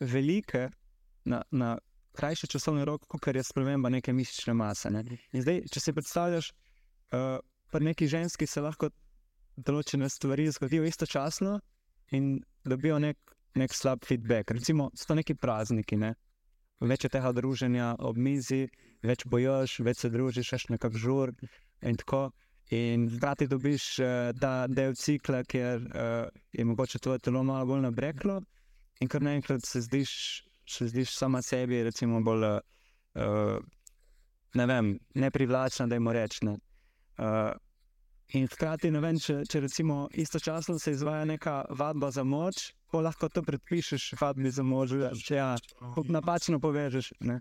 velike 0.00 0.70
na, 1.28 1.42
na 1.52 1.74
krajši 2.16 2.48
časovni 2.56 2.86
rok, 2.88 3.04
kot 3.08 3.28
je 3.28 3.44
sprememba 3.44 3.92
neke 3.92 4.12
mišične 4.12 4.54
mase. 4.56 4.90
Ne? 4.90 5.04
In 5.36 5.44
zdaj, 5.44 5.62
če 5.70 5.84
si 5.84 5.94
predstavljaš, 5.94 6.50
uh, 7.12 7.36
pri 7.70 7.90
neki 7.92 8.08
ženski 8.10 8.48
se 8.48 8.64
lahko 8.64 8.90
določene 9.60 10.08
stvari 10.08 10.48
zgodijo 10.50 10.88
istočasno 10.88 11.58
in 12.16 12.38
dobijo 12.64 12.98
nek, 12.98 13.20
nek 13.60 13.76
slab 13.76 14.02
feedback. 14.08 14.50
Recimo, 14.56 14.88
so 14.96 15.12
to 15.12 15.18
neki 15.20 15.36
prazniki, 15.36 16.00
ne? 16.00 16.14
več 16.80 17.04
je 17.04 17.10
tega 17.12 17.32
druženja 17.36 17.94
ob 18.00 18.16
mizi, 18.16 18.64
več 19.06 19.24
bojoš, 19.26 19.80
več 19.86 20.04
se 20.04 20.10
družiš, 20.12 20.52
še 20.52 20.74
nekako 20.76 21.00
žur 21.00 21.34
in 21.82 21.98
tako. 22.00 22.28
In 22.70 23.08
hkrati 23.10 23.48
dobiš 23.50 23.84
uh, 23.98 24.30
ta 24.38 24.68
del 24.70 24.94
cikla, 24.94 25.42
ker 25.42 25.82
uh, 25.82 26.28
je 26.54 26.64
mogoče 26.64 27.00
tvoje 27.02 27.18
telo 27.26 27.42
malo 27.42 27.66
bolj 27.66 27.82
nabreklo, 27.88 28.36
in 29.02 29.10
kar 29.10 29.24
naenkrat 29.26 29.66
se 29.66 29.82
zdiš, 29.82 30.12
se 30.70 30.86
zdiš 30.92 31.16
sama 31.16 31.42
sebi, 31.42 31.82
recimo, 31.82 32.20
bolj 32.22 32.46
uh, 32.46 33.58
ne 34.54 34.66
vem, 34.66 34.92
neprivlačna, 35.14 35.88
da 35.90 35.98
jim 35.98 36.08
rečem. 36.14 36.54
Uh, 37.18 37.50
in 38.38 38.46
hkrati, 38.46 38.90
ne 38.94 39.00
vem, 39.02 39.18
če, 39.18 39.40
če 39.50 39.64
recimo 39.66 40.04
istočasno 40.14 40.78
se 40.78 40.94
izvaja 40.94 41.24
neka 41.26 41.64
vadba 41.74 42.10
za 42.14 42.24
moč, 42.24 42.70
lahko 42.92 43.28
to 43.28 43.42
predpišeš, 43.42 44.12
vadbi 44.20 44.50
za 44.50 44.62
moč, 44.62 44.94
če 45.24 45.34
ja, 45.34 45.54
napačno 46.06 46.60
povežeš. 46.62 47.12
Ne? 47.26 47.40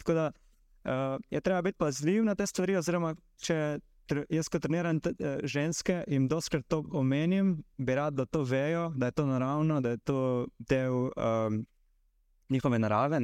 Tako 0.00 0.16
da 0.16 0.30
uh, 0.84 1.16
je 1.30 1.40
treba 1.40 1.62
biti 1.62 1.78
pazljiv 1.78 2.24
na 2.24 2.34
te 2.34 2.46
stvari. 2.46 2.76
Oziroma, 2.76 3.14
če 3.42 3.78
jaz 4.30 4.48
kot 4.48 4.62
treniram 4.62 5.00
te, 5.00 5.14
uh, 5.18 5.40
ženske 5.44 6.02
in 6.06 6.28
doskrat 6.28 6.66
to 6.68 6.82
omenim, 6.92 7.56
bi 7.78 7.94
rad, 7.94 8.14
da 8.14 8.26
to 8.26 8.42
vejo, 8.42 8.92
da 8.96 9.10
je 9.10 9.12
to 9.12 9.26
naravno, 9.26 9.80
da 9.80 9.96
je 9.96 9.98
to 9.98 10.46
del 10.58 11.10
um, 11.10 11.64
njihove 12.50 12.78
narave. 12.78 13.20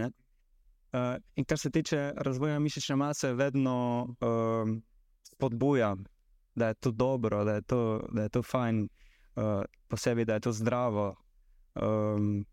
Uh, 0.92 1.16
in 1.36 1.44
kar 1.44 1.58
se 1.58 1.70
tiče 1.70 2.12
razvoja 2.16 2.58
mišične 2.58 2.96
mase, 2.96 3.32
vedno. 3.34 4.06
Um, 4.20 4.82
spodbujam, 5.38 6.04
da 6.54 6.68
je 6.68 6.74
to 6.74 6.90
dobro, 6.90 7.44
da 7.44 7.54
je 7.54 7.62
to, 7.62 8.08
da 8.12 8.22
je 8.22 8.28
to 8.28 8.42
fajn, 8.42 8.88
uh, 9.36 9.62
posebej, 9.88 10.24
da 10.24 10.34
je 10.34 10.40
to 10.40 10.52
zdravo. 10.52 11.14
Um, 11.74 12.46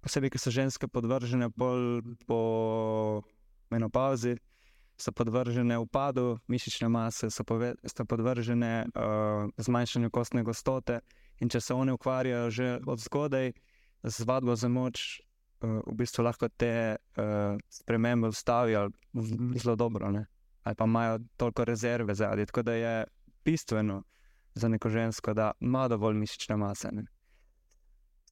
posebej, 0.00 0.32
ker 0.32 0.40
so 0.40 0.50
ženske 0.50 0.88
podvržene 0.88 1.50
po 1.52 3.22
menopauzi, 3.70 4.36
so 4.96 5.12
podvržene 5.12 5.78
upadu 5.78 6.38
mišične 6.48 6.88
mase, 6.88 7.30
so, 7.30 7.44
pove, 7.44 7.74
so 7.84 8.04
podvržene 8.04 8.86
uh, 8.86 9.50
zmanjšanju 9.56 10.10
kostne 10.10 10.42
gostote. 10.42 11.00
In 11.40 11.52
če 11.52 11.60
se 11.60 11.74
one 11.74 11.92
ukvarjajo 11.92 12.50
že 12.50 12.78
od 12.86 13.00
zgodaj 13.00 13.52
z 14.02 14.24
vadbo 14.24 14.56
za 14.56 14.68
moč, 14.68 15.20
uh, 15.60 15.82
v 15.84 15.98
bistvu 16.00 16.24
lahko 16.24 16.48
te 16.48 16.96
uh, 16.96 17.60
spremembe 17.68 18.32
ustavijo 18.32 18.88
zelo 19.60 19.76
dobro. 19.76 20.10
Ne? 20.10 20.26
ali 20.66 20.74
pa 20.74 20.84
imajo 20.84 21.18
toliko 21.36 21.64
rezerve 21.64 22.14
zadnji. 22.14 22.46
Tako 22.46 22.62
da 22.62 22.72
je 22.72 23.04
bistveno 23.44 24.02
za 24.54 24.68
neko 24.68 24.88
žensko, 24.88 25.34
da 25.34 25.52
ima 25.60 25.88
dovolj 25.88 26.14
mišične 26.14 26.56
mase. 26.56 26.88
Ne. 26.92 27.04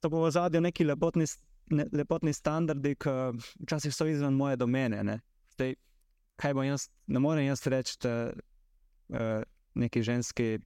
To 0.01 0.09
bo 0.09 0.25
v 0.25 0.31
zadnjem 0.31 0.63
neki 0.63 0.85
lepotni, 0.85 1.27
ne, 1.71 1.87
lepotni 1.93 2.33
standardi, 2.33 2.95
ki 3.01 3.15
včasih 3.63 3.95
so 3.95 4.07
izven 4.07 4.37
moje 4.37 4.57
domene. 4.57 5.21
Zdaj, 5.55 5.75
kaj 6.41 6.55
bo 6.55 6.65
jaz, 6.67 6.89
ne 7.07 7.23
morem 7.23 7.47
jaz 7.47 7.67
reči, 7.67 7.97
da 8.03 8.15
uh, 8.33 9.43
neki 9.75 10.03
ženski, 10.03 10.59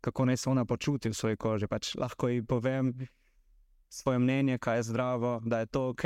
kako 0.00 0.24
naj 0.24 0.36
se 0.36 0.50
ona 0.50 0.64
počuti 0.64 1.10
v 1.10 1.14
svoji 1.14 1.36
koži. 1.36 1.66
Pač 1.66 1.94
lahko 1.94 2.28
ji 2.28 2.42
povem 2.42 2.94
svoje 3.88 4.18
mnenje, 4.18 4.58
kaj 4.58 4.78
je 4.78 4.82
zdravo, 4.82 5.40
da 5.44 5.58
je 5.58 5.66
to 5.66 5.88
ok. 5.90 6.04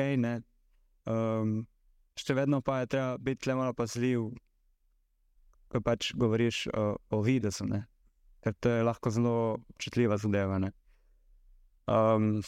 Um, 1.11 1.67
še 2.17 2.37
vedno 2.37 2.61
pa 2.61 2.81
je 2.81 2.87
treba 2.87 3.19
biti 3.19 3.49
le 3.49 3.57
malo 3.57 3.75
pazljiv, 3.77 4.31
ko 5.71 5.81
pač 5.81 6.13
govoriš 6.19 6.67
o, 6.75 6.97
o 7.11 7.23
videzu, 7.23 7.67
ne? 7.67 7.85
ker 8.41 8.55
to 8.57 8.71
je 8.73 8.85
lahko 8.85 9.11
zelo 9.13 9.33
občutljiva 9.69 10.17
zadeva. 10.17 10.57
Um, 11.87 12.41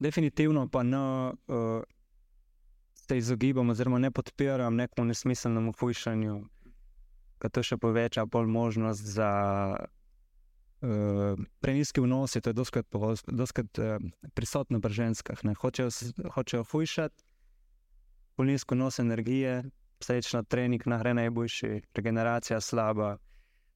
definitivno 0.00 0.68
pa 0.68 0.82
ne 0.82 0.98
uh, 0.98 1.82
se 2.94 3.18
izogibam, 3.18 3.70
oziroma 3.70 3.98
ne 3.98 4.10
podpiram 4.10 4.74
nekemu 4.74 5.06
nesmiselnemu 5.06 5.72
hujšanju, 5.80 6.36
ker 7.40 7.50
to 7.50 7.62
še 7.62 7.78
poveča 7.80 8.26
pol 8.26 8.46
možnost 8.46 9.06
za. 9.16 9.30
Uh, 10.80 11.36
preniski 11.60 12.00
vnosi, 12.00 12.40
to 12.40 12.50
je 12.50 12.56
doskrat 12.56 13.78
uh, 13.82 13.98
prisotno 14.32 14.80
pri 14.80 14.94
ženskah. 14.96 15.42
Hočejo, 15.60 15.90
hočejo 16.32 16.64
hujšati, 16.64 17.24
polnilsko 18.36 18.74
nos 18.74 18.98
energije, 18.98 19.58
srečna 20.00 20.40
trening, 20.42 20.86
nahrana 20.86 21.26
najboljši, 21.26 21.82
regeneracija 21.94 22.60
slaba. 22.60 23.18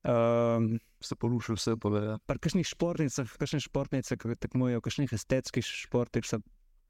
Um, 0.04 0.78
se 1.00 1.16
poruši 1.16 1.52
vse 1.52 1.76
pole. 1.80 2.00
Ja. 2.04 2.18
Pri 2.28 2.38
kakšnih 2.38 2.66
športnicah, 2.68 3.28
kakšne 3.40 3.60
športnice, 3.64 4.16
ki 4.20 4.36
tekmujejo, 4.36 4.82
kakšnih 4.84 5.12
estetskih 5.16 5.64
športih, 5.64 6.26
so 6.28 6.40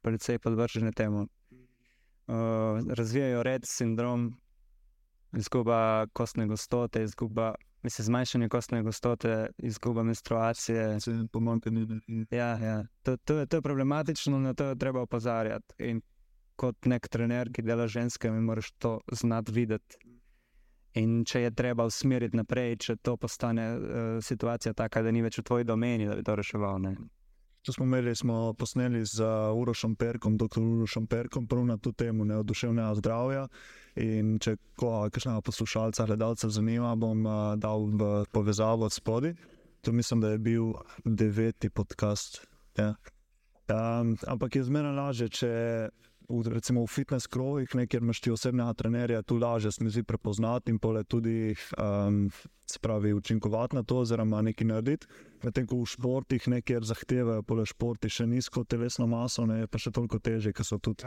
precej 0.03 0.41
podvržene 0.43 0.91
temu. 0.93 1.29
Uh, 2.27 2.81
razvijajo 2.91 3.43
red 3.47 3.69
sindrom, 3.69 4.33
izguba 5.37 6.07
kostne 6.13 6.49
gostote, 6.51 7.05
izguba. 7.05 7.55
Mislim, 7.85 8.07
zmanjšanje 8.07 8.49
kostne 8.49 8.83
gostote, 8.83 9.35
izguba 9.59 10.03
menstruacije. 10.03 10.99
Pomanjkanje 11.33 11.81
energije. 11.81 12.27
Ja, 12.31 12.57
ja. 12.59 12.79
To, 13.03 13.17
to, 13.17 13.47
to 13.47 13.61
je 13.61 13.63
problematično, 13.63 14.39
na 14.41 14.55
to 14.55 14.73
je 14.73 14.79
treba 14.79 15.03
opozarjati. 15.05 15.75
In 15.79 16.01
kot 16.57 16.89
nek 16.89 17.09
trener, 17.09 17.51
ki 17.53 17.63
dela 17.63 17.87
ženske, 17.87 18.31
moraš 18.31 18.73
to 18.79 18.99
znati 19.13 19.53
videti. 19.53 20.01
In 21.01 21.25
če 21.27 21.41
je 21.41 21.51
treba 21.51 21.87
usmeriti 21.89 22.39
naprej, 22.39 22.77
če 22.87 22.97
to 23.03 23.17
postane 23.19 23.67
uh, 23.75 24.01
situacija 24.23 24.75
taka, 24.79 25.03
da 25.03 25.11
ni 25.11 25.25
več 25.25 25.41
v 25.41 25.47
tvoji 25.49 25.67
domeni, 25.67 26.07
da 26.07 26.15
bi 26.15 26.23
to 26.23 26.37
reševal. 26.39 26.79
Ne? 26.85 26.95
To 27.65 27.73
smo 27.73 27.87
imeli, 27.89 28.13
smo 28.15 28.53
posneli 28.55 29.01
z 29.09 29.25
Urošom 29.57 29.97
Perkom, 29.97 30.37
dr. 30.37 30.61
Urošom 30.61 31.07
Perkom, 31.11 31.49
prav 31.49 31.65
na 31.67 31.79
to 31.81 31.95
temo 31.97 32.27
neoduševnega 32.29 32.93
zdravja. 33.01 33.47
In 34.05 34.37
če 34.39 34.55
kakšnega 34.79 35.41
poslušalca, 35.43 36.07
gledalca 36.13 36.51
zanima, 36.53 36.95
bom 36.95 37.27
uh, 37.27 37.55
dal 37.59 37.89
v 37.91 38.13
povezavo 38.31 38.87
od 38.87 38.95
spodaj. 38.95 39.35
To 39.85 39.93
mislim, 39.93 40.21
da 40.21 40.35
je 40.35 40.39
bil 40.39 40.71
deveti 41.05 41.71
podcast. 41.71 42.45
Ja. 42.79 42.95
Um, 43.67 44.15
ampak 44.29 44.57
je 44.57 44.63
zmeraj 44.69 44.95
lažje, 44.95 45.29
če 45.29 45.51
v, 46.29 46.43
recimo 46.49 46.85
v 46.85 46.91
fitness 46.91 47.27
krogih, 47.27 47.69
kjer 47.69 48.03
imaš 48.03 48.21
ti 48.21 48.33
osebnega 48.33 48.73
trenerja, 48.75 49.23
tu 49.23 49.39
lažje 49.39 49.73
se 49.73 49.85
mi 49.85 49.91
zdi 49.91 50.03
prepoznati 50.03 50.73
in 50.73 50.79
pole 50.79 51.05
tudi 51.05 51.55
um, 51.79 52.31
spravi 52.71 53.13
učinkovati 53.13 53.77
na 53.77 53.83
to, 53.83 53.99
oziroma 54.05 54.43
nekaj 54.43 54.67
narediti. 54.67 55.07
Medtem 55.45 55.67
ko 55.67 55.83
v 55.83 55.89
športih 55.89 56.49
nekjer 56.49 56.85
zahtevajo, 56.89 57.45
pole 57.45 57.67
športi 57.69 58.09
še 58.09 58.27
nizko 58.27 58.65
telesno 58.65 59.07
maso, 59.07 59.45
ne, 59.47 59.67
pa 59.69 59.79
še 59.79 59.93
toliko 59.93 60.19
teže, 60.19 60.55
ker 60.57 60.65
so 60.65 60.79
tudi, 60.81 61.05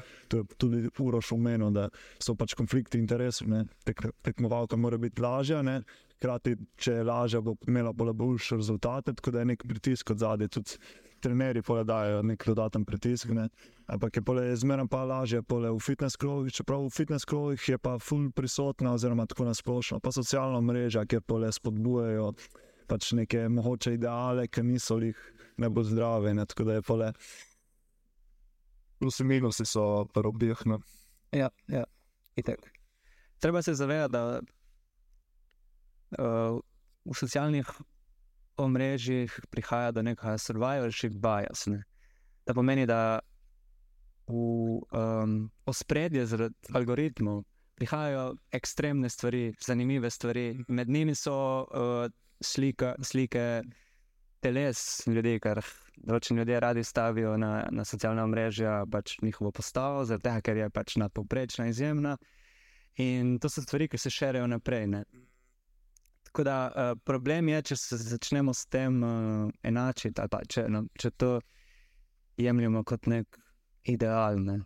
tudi 0.57 0.84
uroš 1.01 1.34
umenili, 1.34 1.74
da 1.74 1.88
so 2.22 2.38
pač 2.38 2.53
konflikti 2.57 3.01
interesov, 3.01 3.49
Tek, 3.88 4.09
tekmovalka 4.22 4.78
mora 4.78 4.99
biti 5.01 5.22
lažja. 5.22 5.63
Ne. 5.65 5.82
Hkrati, 6.18 6.55
če 6.82 6.99
je 6.99 7.03
lažja, 7.05 7.41
bo 7.45 7.55
imela 7.70 7.93
bolj 7.93 8.13
boljše 8.18 8.57
rezultate, 8.57 9.13
tako 9.18 9.34
da 9.34 9.41
je 9.43 9.53
nek 9.53 9.65
pritisk 9.70 10.13
od 10.13 10.22
zadaj 10.22 10.49
trenerji 11.22 11.61
dajo 11.86 12.22
nek 12.24 12.45
dodaten 12.45 12.86
pritisk. 12.86 13.30
Ne. 13.30 13.49
Ampak 13.88 14.15
je 14.15 14.22
pole 14.22 14.55
zmeraj 14.55 14.88
pa 14.91 15.03
lažje 15.03 15.41
pole 15.41 15.72
v 15.72 15.80
fitness 15.80 16.15
krogih, 16.15 16.53
čeprav 16.53 16.86
v 16.86 16.89
fitness 16.89 17.26
krogih 17.26 17.70
je 17.70 17.78
pa 17.78 17.97
full 17.99 18.32
prisotna, 18.32 18.93
oziroma 18.93 19.26
tako 19.26 19.45
na 19.45 19.53
splošno, 19.53 19.99
pa 19.99 20.11
socialna 20.11 20.61
mreža, 20.61 21.05
kjer 21.05 21.22
pole 21.22 21.51
spodbujajo 21.51 22.34
pač 22.88 23.11
neke 23.11 23.47
mogoče 23.51 23.93
ideale, 23.97 24.47
ki 24.47 24.63
niso 24.63 24.97
jih 25.03 25.20
najbolj 25.57 25.91
zdrave. 25.91 26.34
Ne? 26.34 26.45
Tako 26.45 26.63
da 26.63 26.78
je 26.78 26.82
pole. 26.82 27.11
Plus 28.99 29.20
in 29.20 29.28
minusi 29.28 29.65
so. 29.65 30.07
No. 30.65 30.80
Ja, 31.32 31.49
ja. 31.68 31.84
itak. 32.36 32.72
Treba 33.39 33.61
se 33.61 33.74
zavedati, 33.74 34.11
da 34.11 34.39
uh, 36.18 36.59
v 37.05 37.13
socialnih 37.13 37.68
omrežjih 38.58 39.39
prihaja 39.49 39.91
do 39.91 40.01
nekega 40.01 40.38
survivorship 40.38 41.14
bias. 41.14 41.68
Ne? 41.68 41.84
To 42.45 42.53
pomeni, 42.53 42.86
da 42.86 43.20
v 44.28 44.34
um, 44.36 45.36
ospredje 45.66 46.26
zaradi 46.26 46.74
algoritmov 46.76 47.43
prihajajo 47.78 48.36
ekstremne 48.51 49.10
stvari, 49.10 49.53
zanimive 49.66 50.10
stvari. 50.10 50.58
Med 50.68 50.89
njimi 50.89 51.16
so 51.16 51.38
uh, 51.62 52.12
slika, 52.41 52.95
slike 53.01 53.62
teles 54.41 54.82
ljudi, 55.08 55.38
kar 55.41 55.62
določeni 55.97 56.41
ljudje 56.41 56.60
radi 56.60 56.84
stavijo 56.84 57.36
na, 57.38 57.51
na 57.72 57.86
socialna 57.86 58.26
omrežja, 58.26 58.82
pač 58.91 59.18
njihovo 59.22 59.51
postavo, 59.51 60.03
zato 60.05 60.34
ker 60.43 60.58
je 60.58 60.70
pač 60.70 60.97
nadpovprečna, 61.01 61.70
izjemna. 61.72 62.18
In 63.01 63.38
to 63.39 63.49
so 63.49 63.62
stvari, 63.62 63.88
ki 63.88 63.97
se 64.01 64.10
širijo 64.14 64.47
naprej. 64.49 64.88
Ne? 64.93 65.03
Tako 66.38 66.43
da 66.43 66.71
uh, 66.75 66.99
problem 67.01 67.47
je, 67.49 67.61
če 67.61 67.75
se 67.75 67.97
začnemo 67.97 68.53
s 68.53 68.67
tem 68.69 68.99
uh, 69.03 69.47
enačiti, 69.65 70.21
ali 70.21 70.29
pa 70.29 70.43
če, 70.45 70.67
no, 70.69 70.83
če 70.93 71.09
to 71.17 71.29
jemljemo 72.38 72.83
kot 72.85 73.07
nek 73.09 73.39
idealne. 73.89 74.59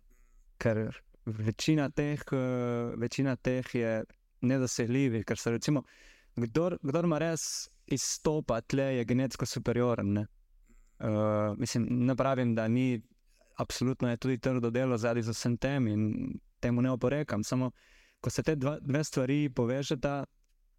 Ker 0.59 0.81
večina 1.25 1.85
teh, 1.95 2.25
uh, 2.35 2.91
večina 2.99 3.37
teh 3.39 3.69
je 3.71 3.93
nedosegljiva, 4.43 5.21
ker 5.23 5.39
se 5.39 5.53
recimo, 5.55 5.85
kdor, 6.43 6.75
kdor 6.83 7.07
ima 7.07 7.21
res 7.23 7.45
izstopa, 7.87 8.59
tle 8.67 8.89
je 8.97 9.07
genetsko 9.07 9.47
superioren. 9.47 10.25
Uh, 10.25 11.55
mislim, 11.55 11.87
ne 12.03 12.17
pravim, 12.19 12.51
da 12.51 12.67
ni, 12.67 12.99
absolutno 13.63 14.11
je 14.11 14.19
tudi 14.19 14.41
trdo 14.43 14.73
delo 14.75 14.99
zadnji 14.99 15.23
za 15.29 15.39
vsem 15.39 15.55
tem 15.55 15.87
in 15.87 16.11
temu 16.59 16.83
ne 16.83 16.91
oporekam. 16.91 17.47
Samo, 17.47 17.71
ko 18.19 18.29
se 18.29 18.43
te 18.43 18.59
dva, 18.59 18.75
dve 18.83 19.07
stvari 19.07 19.45
povežeta, 19.55 20.25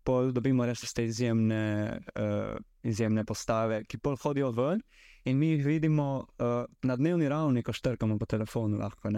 pol 0.05 0.32
dobimo 0.32 0.66
res 0.66 0.82
te 0.92 1.05
izjemne, 1.07 1.98
uh, 2.18 2.57
izjemne 2.82 3.24
postave, 3.24 3.82
ki 3.84 3.98
pol 3.98 4.16
hodijo 4.20 4.50
ven 4.57 4.82
in 5.24 5.38
mi 5.38 5.53
jih 5.53 5.66
vidimo 5.66 6.09
uh, 6.18 6.64
na 6.82 6.96
dnevni 6.96 7.28
ravni, 7.28 7.62
ko 7.62 7.72
štrkamo 7.72 8.18
po 8.18 8.26
telefonu. 8.26 8.78
Lahko, 8.78 9.11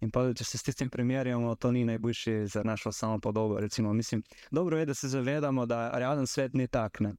in 0.00 0.10
pa, 0.10 0.24
če 0.34 0.44
se 0.46 0.58
s 0.58 0.76
tem 0.78 0.90
primerjamo, 0.90 1.54
to 1.56 1.72
ni 1.72 1.84
najboljši 1.84 2.46
za 2.46 2.62
našo 2.64 2.92
samo 2.92 3.18
podobo. 3.18 3.60
Recimo, 3.60 3.92
mislim, 3.92 4.22
dobro 4.50 4.78
je, 4.78 4.86
da 4.86 4.94
se 4.94 5.08
zavedamo, 5.08 5.66
da 5.66 5.90
realen 5.98 6.26
svet 6.26 6.54
ni 6.54 6.68
tak. 6.68 7.00
Ne? 7.00 7.14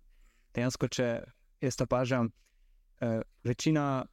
Dejansko, 0.55 0.87
če 0.87 1.09
jaz 1.61 1.81
opažam, 1.81 2.31
uh, 3.01 3.19
večina, 3.43 4.05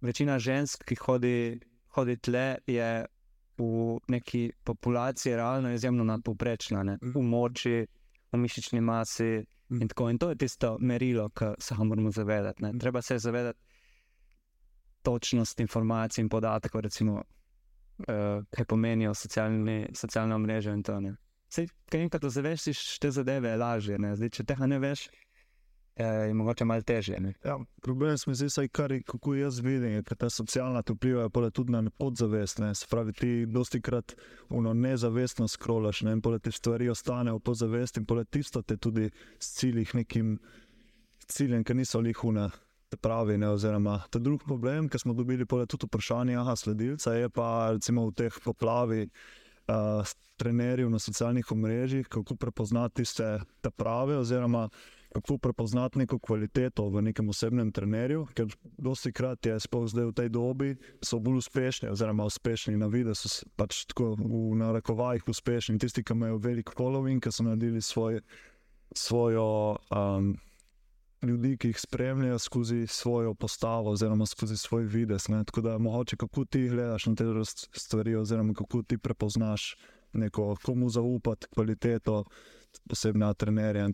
večina 0.00 0.38
žensk, 0.38 0.84
ki 0.84 0.96
hodi, 1.04 1.60
hodi 1.94 2.16
tle, 2.16 2.58
je 2.66 3.06
v 3.60 3.98
neki 4.08 4.50
populaciji 4.64 5.36
realno 5.36 5.72
izjemno 5.72 6.04
nadpoprečna, 6.04 6.82
ne? 6.82 6.98
v 7.02 7.22
moči, 7.22 7.86
v 8.32 8.38
mišični 8.38 8.80
masi. 8.80 9.44
In, 9.70 9.88
tako, 9.88 10.08
in 10.10 10.18
to 10.18 10.30
je 10.32 10.36
tisto 10.36 10.76
merilo, 10.80 11.28
ki 11.30 11.52
se 11.62 11.74
ga 11.78 11.84
moramo 11.84 12.10
zavedati. 12.10 12.62
Ne? 12.62 12.72
Treba 12.78 13.02
se 13.02 13.18
zavedati 13.18 13.58
točnost 15.02 15.60
informacij 15.60 16.22
in 16.22 16.28
podatkov, 16.28 16.80
recimo, 16.80 17.22
uh, 17.22 18.44
kaj 18.50 18.64
pomenijo 18.64 19.14
socialne 19.14 20.38
mreže. 20.38 20.74
Sej, 21.50 21.68
kaj 21.90 22.02
enkrat 22.02 22.24
zavestiš, 22.24 22.98
te 22.98 23.10
zadeve 23.10 23.50
je 23.50 23.56
lažje. 23.56 23.98
Zdaj, 24.16 24.30
če 24.30 24.44
tega 24.44 24.66
ne 24.66 24.78
veš, 24.78 25.08
je 25.96 26.34
mogoče 26.34 26.64
malo 26.64 26.82
težje. 26.82 27.34
Ja, 27.44 27.58
problem 27.82 28.16
je, 28.26 28.34
zdi, 28.34 28.68
kar, 28.68 28.92
kako 29.06 29.34
jaz 29.34 29.58
vidim, 29.60 29.90
je, 29.90 30.02
ta 30.02 30.30
socialna 30.30 30.82
vpliva 30.88 31.28
tudi 31.50 31.72
na 31.72 31.90
podzavest. 31.98 32.58
Ne. 32.58 32.74
Spravi, 32.74 33.12
ti 33.12 33.46
dosti 33.46 33.80
krat 33.82 34.14
nezavestno 34.74 35.48
skrolaš 35.48 36.02
ne, 36.02 36.12
in 36.12 36.22
te 36.42 36.52
stvari 36.52 36.88
ostanejo 36.88 37.36
v 37.36 37.40
podzavesti 37.40 38.00
in 38.00 38.24
tisto 38.30 38.62
te 38.62 38.76
tudi 38.76 39.10
s 39.38 39.54
cilji 39.58 39.86
nekim 39.94 40.38
ciljem, 41.26 41.64
ki 41.64 41.74
niso 41.74 42.00
lihuna. 42.00 42.50
Pravi, 43.00 43.36
ne, 43.38 43.46
oziroma, 43.48 44.00
ta 44.10 44.18
drugi 44.18 44.42
problem, 44.44 44.88
ki 44.90 44.98
smo 44.98 45.14
dobili 45.14 45.46
tudi 45.46 45.86
vprašanje, 45.86 46.34
aha, 46.36 46.56
sledilca, 46.56 47.12
je 47.14 47.28
pa 47.30 47.70
recimo 47.70 48.08
v 48.08 48.14
teh 48.18 48.38
poplavih 48.44 49.06
uh, 49.70 50.02
trenerjev 50.36 50.90
na 50.90 50.98
socialnih 50.98 51.52
omrežjih, 51.52 52.08
kako 52.10 52.34
prepoznati 52.34 53.04
tiste 53.04 53.38
prave, 53.70 54.16
oziroma 54.18 54.68
kako 55.12 55.38
prepoznati 55.38 55.98
neko 55.98 56.18
kvaliteto 56.18 56.88
v 56.88 57.02
nekem 57.02 57.28
osebnem 57.28 57.72
trenerju, 57.72 58.26
ker 58.34 58.46
dosti 58.78 59.12
krat 59.12 59.46
je 59.46 59.56
sploh 59.60 59.88
zdaj 59.90 60.06
v 60.10 60.12
tej 60.14 60.28
dobi, 60.28 60.70
so 61.02 61.18
bolj 61.18 61.40
uspešni, 61.42 61.90
oziroma 61.90 62.24
uspešni 62.30 62.76
na 62.78 62.86
vidi, 62.86 63.14
so 63.14 63.30
pač 63.58 63.84
tako 63.90 64.14
v 64.14 64.60
narekovajih 64.60 65.26
uspešni. 65.28 65.78
Tisti, 65.82 66.04
ki 66.06 66.14
imajo 66.14 66.38
velik 66.38 66.70
following, 66.76 67.22
ki 67.22 67.32
so 67.34 67.46
naredili 67.46 67.82
svoj, 67.82 68.22
svojo. 68.94 69.76
Um, 69.90 70.36
Ljudi, 71.20 71.50
ki 71.60 71.68
jih 71.68 71.76
spremljajo 71.76 72.38
skozi 72.40 72.86
svojo 72.88 73.34
postavo, 73.34 73.90
oziroma 73.92 74.24
skozi 74.26 74.56
svoj 74.56 74.86
videz. 74.88 75.26
Ne? 75.28 75.42
Tako 75.44 75.60
da, 75.60 75.74
mogoče, 75.78 76.16
kako 76.16 76.44
ti 76.44 76.62
gledaš 76.68 77.06
na 77.06 77.14
te 77.14 77.24
stvari, 77.76 78.14
oziroma 78.16 78.54
kako 78.56 78.80
ti 78.82 78.96
prepoznaš 78.98 79.76
neko, 80.12 80.56
komu 80.64 80.88
zaupati 80.88 81.46
kvaliteto, 81.52 82.24
posebno 82.88 83.34
trenerja. 83.34 83.88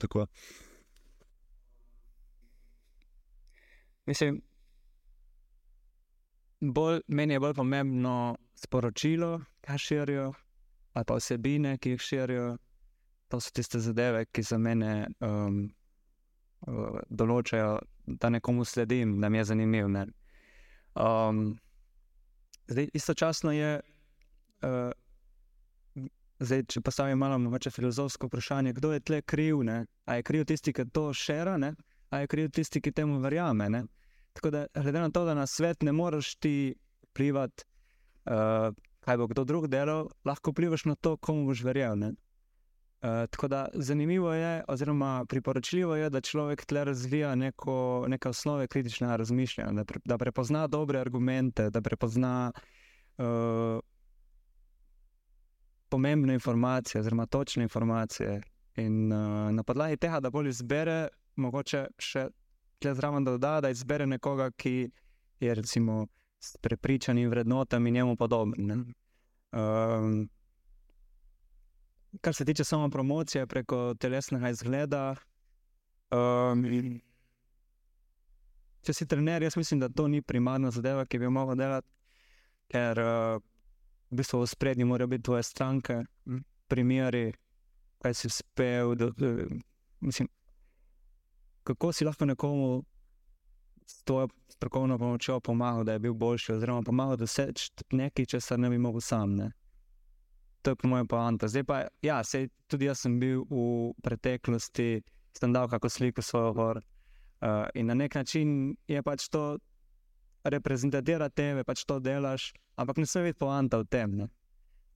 Mislim, 4.06 4.42
bolj, 6.60 7.00
meni 7.06 7.34
je 7.34 7.40
bolj 7.40 7.54
pomembno 7.54 8.36
sporočilo, 8.54 9.40
kaj 9.60 9.78
širijo, 9.78 10.32
ali 10.92 11.04
pa 11.04 11.14
vsebine, 11.14 11.78
ki 11.78 11.90
jih 11.90 12.00
širijo. 12.00 12.56
To 13.28 13.40
so 13.40 13.50
tiste 13.50 13.78
zadeve, 13.82 14.24
ki 14.30 14.42
za 14.42 14.58
mene 14.58 15.08
um, 15.20 15.64
določajo, 17.10 17.80
da 18.06 18.30
nekomu 18.30 18.64
sledim, 18.64 19.16
da 19.20 19.28
mi 19.28 19.40
je 19.40 19.44
zanimiv. 19.50 19.90
Um, 20.94 21.58
zdaj, 22.70 22.86
istočasno 22.94 23.50
je, 23.52 23.72
uh, 24.62 26.06
zdaj, 26.38 26.62
če 26.70 26.80
postavim 26.80 27.18
malo 27.18 27.58
filozofsko 27.70 28.30
vprašanje, 28.30 28.72
kdo 28.78 28.92
je 28.92 29.00
tle 29.00 29.22
kriv? 29.22 29.66
Ali 29.66 30.18
je 30.18 30.22
kriv 30.22 30.44
tisti, 30.44 30.72
ki 30.72 30.86
to 30.92 31.12
šira, 31.12 31.58
ali 32.16 32.24
je 32.24 32.32
kriv 32.32 32.50
tisti, 32.50 32.80
ki 32.80 32.92
temu 32.92 33.20
verjame? 33.20 33.68
Ne? 33.70 33.84
Tako 34.36 34.50
da, 34.50 34.66
glede 34.74 35.00
na 35.00 35.10
to, 35.10 35.24
da 35.24 35.34
na 35.34 35.46
svet 35.46 35.82
ne 35.82 35.92
moreš 35.92 36.34
ti 36.36 36.74
vplivati, 37.10 37.64
uh, 38.26 38.74
kaj 39.00 39.16
bo 39.16 39.26
kdo 39.30 39.44
drug 39.44 39.66
delal, 39.72 40.08
lahko 40.24 40.52
vplivaš 40.52 40.84
na 40.84 40.94
to, 40.94 41.16
komu 41.16 41.46
boš 41.46 41.62
verjel. 41.64 41.96
Uh, 41.96 43.24
tako 43.30 43.48
da 43.48 43.68
zanimivo 43.74 44.32
je, 44.34 44.64
oziroma 44.68 45.24
priporočljivo 45.28 45.96
je, 45.96 46.10
da 46.10 46.20
človek 46.20 46.64
tle 46.64 46.84
razvija 46.84 47.34
neko, 47.34 48.04
neke 48.08 48.28
osnove 48.28 48.66
kritičnega 48.66 49.16
razmišljanja, 49.16 49.72
da, 49.72 49.84
pre, 49.84 50.00
da 50.04 50.18
prepozna 50.18 50.66
dobre 50.66 51.00
argumente, 51.00 51.70
da 51.70 51.80
prepozna 51.80 52.52
uh, 53.18 53.80
pomembne 55.88 56.34
informacije, 56.34 57.00
oziroma 57.00 57.26
točne 57.26 57.62
informacije. 57.62 58.40
In 58.76 59.12
uh, 59.12 59.52
na 59.52 59.62
podlagi 59.62 59.96
tega, 59.96 60.20
da 60.20 60.30
bolj 60.30 60.48
izbere, 60.48 61.08
mogoče 61.36 61.86
še 61.98 62.28
tle 62.78 62.94
zraven 62.94 63.24
doda, 63.24 63.60
da 63.60 63.70
izbere 63.70 64.06
nekoga, 64.06 64.50
ki 64.50 64.90
je 65.40 65.54
recimo 65.54 66.06
s 66.40 66.56
prepričanimi 66.62 67.28
vrednotami 67.28 67.90
njemu 67.90 68.16
podoben. 68.16 68.92
Um, 69.52 70.28
kar 72.20 72.34
se 72.34 72.44
tiče 72.44 72.64
samo 72.64 72.90
promocije 72.90 73.46
preko 73.46 73.94
telesnega 73.94 74.50
izgleda. 74.50 75.16
Um, 76.10 76.64
če 78.82 78.92
si 78.92 79.06
trener, 79.06 79.42
jaz 79.42 79.56
mislim, 79.56 79.80
da 79.80 79.88
to 79.88 80.08
ni 80.08 80.22
primarna 80.22 80.70
zadeva, 80.70 81.06
ki 81.06 81.18
bi 81.18 81.26
jo 81.26 81.32
lahko 81.34 81.56
delal, 81.58 81.82
ker 82.70 83.00
uh, 83.02 83.42
v 84.10 84.20
bistvu 84.20 84.42
v 84.44 84.46
sprednji 84.46 84.84
morajo 84.84 85.10
biti 85.10 85.26
tvoje 85.26 85.42
stranke, 85.42 86.02
primeri, 86.68 87.32
kaj 88.02 88.14
si 88.14 88.30
uspel. 88.30 88.94
Da, 88.94 89.10
da, 89.18 89.32
mislim, 90.00 90.28
kako 91.66 91.92
si 91.92 92.04
lahko 92.04 92.24
nekomu 92.24 92.84
s 93.86 94.02
to 94.04 94.28
strokovno 94.48 94.98
pomočjo 94.98 95.40
pomagal, 95.40 95.84
da 95.84 95.92
je 95.92 95.98
bil 95.98 96.14
boljši, 96.14 96.52
oziroma 96.52 96.82
pomagal 96.82 97.16
doseči 97.16 97.70
nekaj, 97.90 98.26
česar 98.26 98.58
ne 98.58 98.70
bi 98.70 98.78
mogel 98.78 99.00
sam. 99.00 99.34
Ne? 99.34 99.50
To 100.62 100.70
je 100.70 100.76
po 100.76 100.88
mojem 100.88 101.06
poantu. 101.06 101.48
Zdaj 101.48 101.64
pa, 101.64 101.82
ja, 102.02 102.22
sej, 102.24 102.48
tudi 102.66 102.88
jaz 102.88 103.04
sem 103.04 103.18
bil 103.20 103.44
v 103.50 103.92
preteklosti, 104.02 105.02
sem 105.38 105.52
dal 105.52 105.68
kako 105.68 105.88
sliko 105.88 106.22
svojo 106.22 106.52
gor. 106.52 106.82
Uh, 107.40 107.66
in 107.74 107.86
na 107.86 107.94
nek 107.94 108.14
način 108.14 108.74
je 108.88 109.02
pač 109.02 109.28
to 109.28 109.58
reprezentativno 110.44 111.28
tebe, 111.28 111.64
pač 111.64 111.84
to 111.84 111.98
delaš, 112.00 112.52
ampak 112.76 112.96
ne 112.96 113.06
smeš 113.06 113.30
biti 113.30 113.38
poanta 113.38 113.78
v 113.82 113.90
tem. 113.90 114.16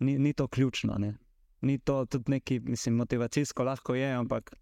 Ni, 0.00 0.18
ni 0.18 0.32
to 0.32 0.48
ključno. 0.48 0.98
Ne? 0.98 1.14
Ni 1.60 1.78
to 1.78 2.04
tudi 2.06 2.30
neki, 2.30 2.60
mislim, 2.60 2.96
motivacijsko 2.96 3.64
lahko 3.64 3.94
je, 3.94 4.12
ampak 4.14 4.54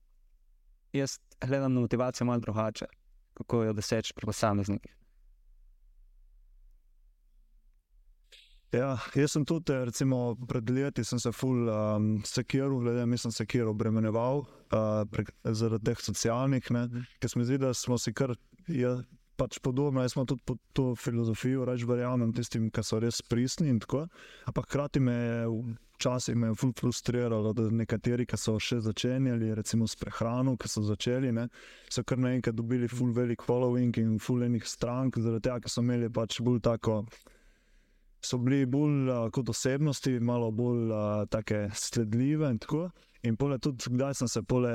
jaz 0.93 1.19
gledam 1.47 1.75
na 1.75 1.81
motivacijo 1.81 2.27
malo 2.27 2.41
drugače, 2.41 2.87
kako 3.35 3.63
jo 3.63 3.73
doseči 3.73 4.15
pri 4.15 4.27
posameznikih. 4.27 4.99
Ja, 8.73 8.99
jaz 9.17 9.33
sem 9.33 9.45
tudi, 9.49 9.73
recimo, 9.73 10.37
pred 10.49 10.71
leti 10.71 11.05
sem 11.05 11.19
se 11.19 11.33
ful 11.33 11.71
um, 11.73 12.09
sekiral, 12.25 12.75
glede 12.83 13.07
na 13.07 13.17
to, 13.17 13.23
sem 13.23 13.33
se 13.33 13.63
obremenjeval 13.65 14.43
uh, 14.45 15.23
zaradi 15.57 15.89
teh 15.89 16.03
socialnih, 16.05 16.67
ker 16.69 17.31
se 17.31 17.39
mi 17.39 17.47
zdi, 17.49 17.59
da 17.59 17.73
smo 17.75 17.97
si 17.99 18.13
kar. 18.13 18.37
Ja, 18.69 18.99
Pač 19.39 19.61
podobno, 19.63 20.03
jaz 20.03 20.17
smo 20.17 20.25
tudi 20.27 20.43
po 20.45 20.57
to 20.75 20.93
filozofijo, 20.99 21.63
reč 21.69 21.85
verjamem 21.87 22.33
tistim, 22.35 22.73
ki 22.75 22.83
so 22.83 22.99
res 22.99 23.21
pristni. 23.23 23.71
Ampak 23.71 24.67
hkrati 24.67 25.01
me 25.01 25.15
je 25.15 25.45
včasih 25.99 26.37
me 26.37 26.47
je 26.47 26.73
frustriralo, 26.79 27.53
da 27.53 27.69
nekateri, 27.75 28.27
ki 28.27 28.39
so 28.39 28.55
še 28.63 28.81
začenjali, 28.87 29.51
recimo 29.59 29.87
s 29.87 29.99
prehrano, 29.99 30.55
ki 30.57 30.71
so 30.71 30.83
začeli, 30.87 31.33
ne, 31.35 31.49
so 31.91 32.05
kar 32.07 32.21
naenkrat 32.23 32.55
dobili 32.55 32.89
full 32.89 33.11
velik 33.15 33.43
following 33.43 33.99
in 33.99 34.19
full 34.23 34.47
enih 34.47 34.67
strank, 34.67 35.19
zaradi 35.19 35.49
tega, 35.49 35.65
ker 35.65 35.75
so 35.75 35.83
imeli 35.83 36.11
pač 36.11 36.39
bolj 36.43 36.63
tako 36.71 37.03
so 38.21 38.39
bili 38.43 38.67
bolj 38.67 39.11
uh, 39.11 39.29
kot 39.31 39.49
osebnosti, 39.49 40.19
malo 40.21 40.51
bolj 40.51 40.91
uh, 40.91 41.75
sledljive. 41.75 42.51
In, 42.51 42.59
in 43.23 43.37
pole, 43.37 43.59
tudi, 43.59 43.91
kdaj 43.91 44.15
sem 44.15 44.29
se 44.29 44.43
pole, 44.43 44.73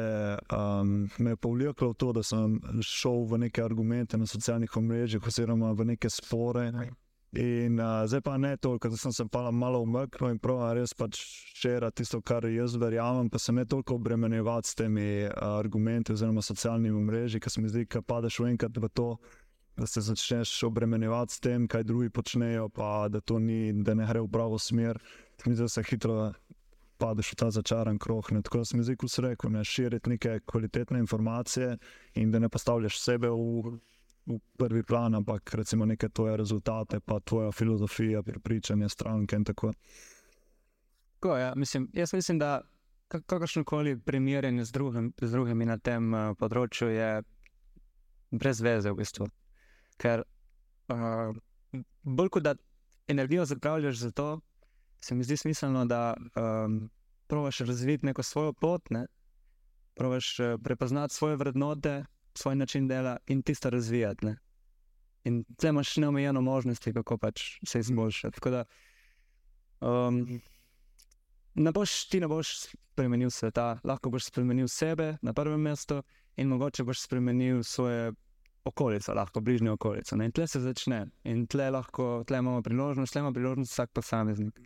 um, 0.52 1.10
me 1.20 1.36
povleklo 1.36 1.94
v 1.94 1.98
to, 2.00 2.12
da 2.14 2.24
sem 2.24 2.60
šel 2.82 3.24
v 3.30 3.46
neke 3.46 3.64
argumente 3.64 4.18
na 4.18 4.28
socialnih 4.28 4.78
omrežjih, 4.78 5.24
oziroma 5.28 5.72
v 5.74 5.94
neke 5.94 6.10
spore. 6.10 6.70
In 7.34 7.80
uh, 7.82 8.04
zdaj 8.06 8.22
pa 8.22 8.38
ne 8.38 8.52
toliko, 8.62 8.92
da 8.94 8.98
sem 8.98 9.14
se 9.14 9.26
pa 9.26 9.48
malo 9.52 9.80
umaknil 9.82 10.36
in 10.36 10.40
prav 10.40 10.76
res 10.78 10.94
pač 10.94 11.18
šera 11.58 11.90
tisto, 11.90 12.22
kar 12.22 12.46
jaz 12.46 12.76
verjamem, 12.78 13.30
pa 13.30 13.40
se 13.42 13.56
ne 13.56 13.66
toliko 13.66 13.98
obremenjevati 13.98 14.70
s 14.70 14.76
temi 14.78 15.08
uh, 15.26 15.32
argumenti 15.58 16.14
oziroma 16.14 16.46
socialnimi 16.46 16.94
omrežji, 16.94 17.42
ker 17.42 17.52
se 17.52 17.62
mi 17.62 17.72
zdi, 17.74 17.88
da 17.90 18.04
padeš 18.06 18.38
v 18.44 18.52
enkrat 18.54 18.78
v 18.78 18.92
to 18.94 19.16
da 19.78 19.88
se 19.88 20.02
začneš 20.02 20.64
obremenjevati 20.64 21.34
s 21.34 21.40
tem, 21.40 21.68
kaj 21.68 21.84
drugi 21.84 22.10
počnejo, 22.10 22.70
pa 22.70 23.08
da 23.10 23.22
to 23.22 23.40
ni, 23.40 23.74
da 23.74 23.94
ne 23.94 24.06
gre 24.06 24.22
v 24.22 24.30
pravo 24.32 24.60
smer. 24.60 25.00
Mislim, 25.46 25.66
da 25.66 25.70
se 25.70 25.84
hitro 25.84 26.34
padeš 27.04 27.34
v 27.34 27.36
ta 27.36 27.50
začaran 27.52 28.00
krog. 28.00 28.32
Tako 28.44 28.62
da 28.62 28.66
sem 28.66 28.82
jih 28.82 29.04
vse 29.04 29.22
rekel, 29.28 29.52
ne 29.52 29.64
širiti 29.64 30.10
neke 30.10 30.40
kvalitetne 30.46 31.00
informacije 31.04 31.78
in 32.16 32.32
da 32.32 32.40
ne 32.40 32.50
postavljaš 32.50 33.00
sebe 33.02 33.30
v, 33.30 33.78
v 34.26 34.40
prvi 34.58 34.84
plan, 34.84 35.16
ampak 35.16 35.54
recimo 35.60 35.86
neke 35.86 36.10
tvoje 36.10 36.38
rezultate, 36.38 37.00
pa 37.00 37.20
tvoja 37.20 37.52
filozofija, 37.52 38.24
prepričanje 38.24 38.90
stranke 38.90 39.36
in 39.36 39.44
tako. 39.44 39.74
Ko, 41.20 41.38
ja, 41.38 41.54
mislim, 41.56 41.90
jaz 41.94 42.14
mislim, 42.14 42.40
da 42.40 42.62
kakršno 43.08 43.64
koli 43.64 44.00
primerjanje 44.00 44.66
z, 44.66 44.72
drugim, 44.72 45.14
z 45.22 45.32
drugimi 45.32 45.66
na 45.66 45.78
tem 45.78 46.14
uh, 46.14 46.34
področju 46.40 46.90
je 46.90 47.10
brez 48.32 48.62
veze 48.62 48.92
v 48.92 48.98
bistvu. 48.98 49.28
Ker 50.02 50.24
uh, 50.90 51.36
bolj 52.04 52.32
kot 52.34 52.44
da 52.44 52.56
energijo 53.08 53.46
zapravljaš 53.46 54.02
za 54.08 54.12
to, 54.12 54.28
se 55.04 55.16
mi 55.16 55.24
zdi 55.24 55.38
smiselno, 55.38 55.86
da 55.86 56.14
um, 56.16 56.90
provaš 57.28 57.60
razviti 57.60 58.06
neko 58.06 58.24
svojo 58.24 58.54
pot, 58.54 58.90
ne? 58.90 59.06
provaš 59.96 60.40
uh, 60.40 60.46
prepoznati 60.64 61.14
svoje 61.14 61.36
vrednote, 61.36 62.06
svoj 62.36 62.56
način 62.56 62.88
dela 62.88 63.18
in 63.28 63.42
tisto 63.42 63.70
razvijati. 63.70 64.26
Ne? 64.26 64.38
In 65.24 65.44
tle 65.58 65.70
imaš 65.70 65.98
neomejeno 65.98 66.42
možnosti, 66.42 66.94
kako 66.94 67.18
pač 67.18 67.42
se 67.66 67.80
izboljšati. 67.80 68.36
Tako 68.36 68.50
da 68.50 68.66
um, 69.82 70.42
ne 71.54 71.72
boš 71.72 72.08
ti 72.10 72.20
ne 72.20 72.28
boš 72.28 72.56
spremenil 72.58 73.30
sveta, 73.30 73.80
lahko 73.84 74.10
boš 74.10 74.26
spremenil 74.26 74.68
sebe 74.68 75.18
na 75.22 75.34
prvem 75.34 75.62
mestu 75.62 76.04
in 76.36 76.48
mogoče 76.48 76.84
boš 76.84 77.02
spremenil 77.02 77.64
svoje 77.64 78.12
okolico, 78.66 79.14
lahko 79.14 79.42
bližnjo 79.42 79.74
okolico. 79.74 80.16
Ne? 80.16 80.26
In 80.26 80.32
tle 80.32 80.48
se 80.48 80.60
začne. 80.60 81.06
In 81.24 81.48
tle, 81.48 81.70
lahko, 81.72 82.24
tle 82.28 82.40
imamo 82.40 82.62
priložnost, 82.62 83.14
tle 83.14 83.20
ima 83.20 83.32
priložnost 83.34 83.72
vsak 83.72 83.92
posameznik, 83.94 84.60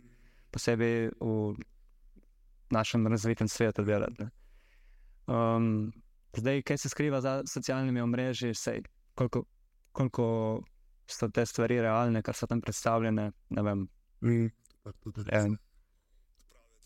posebej 0.50 1.10
v 1.20 1.56
našem 2.70 3.06
razvitem 3.06 3.48
svetu 3.48 3.84
delati. 3.84 4.28
Um, 5.26 5.92
zdaj, 6.36 6.62
kaj 6.62 6.78
se 6.78 6.88
skriva 6.88 7.20
za 7.20 7.42
socialnimi 7.46 8.00
omrežji, 8.00 8.54
sej, 8.54 8.82
koliko, 9.14 9.44
koliko 9.92 10.26
so 11.08 11.28
te 11.28 11.46
stvari 11.46 11.80
realne, 11.80 12.22
kar 12.22 12.34
so 12.34 12.46
tam 12.46 12.60
predstavljene. 12.60 13.30
Mm. 14.20 14.48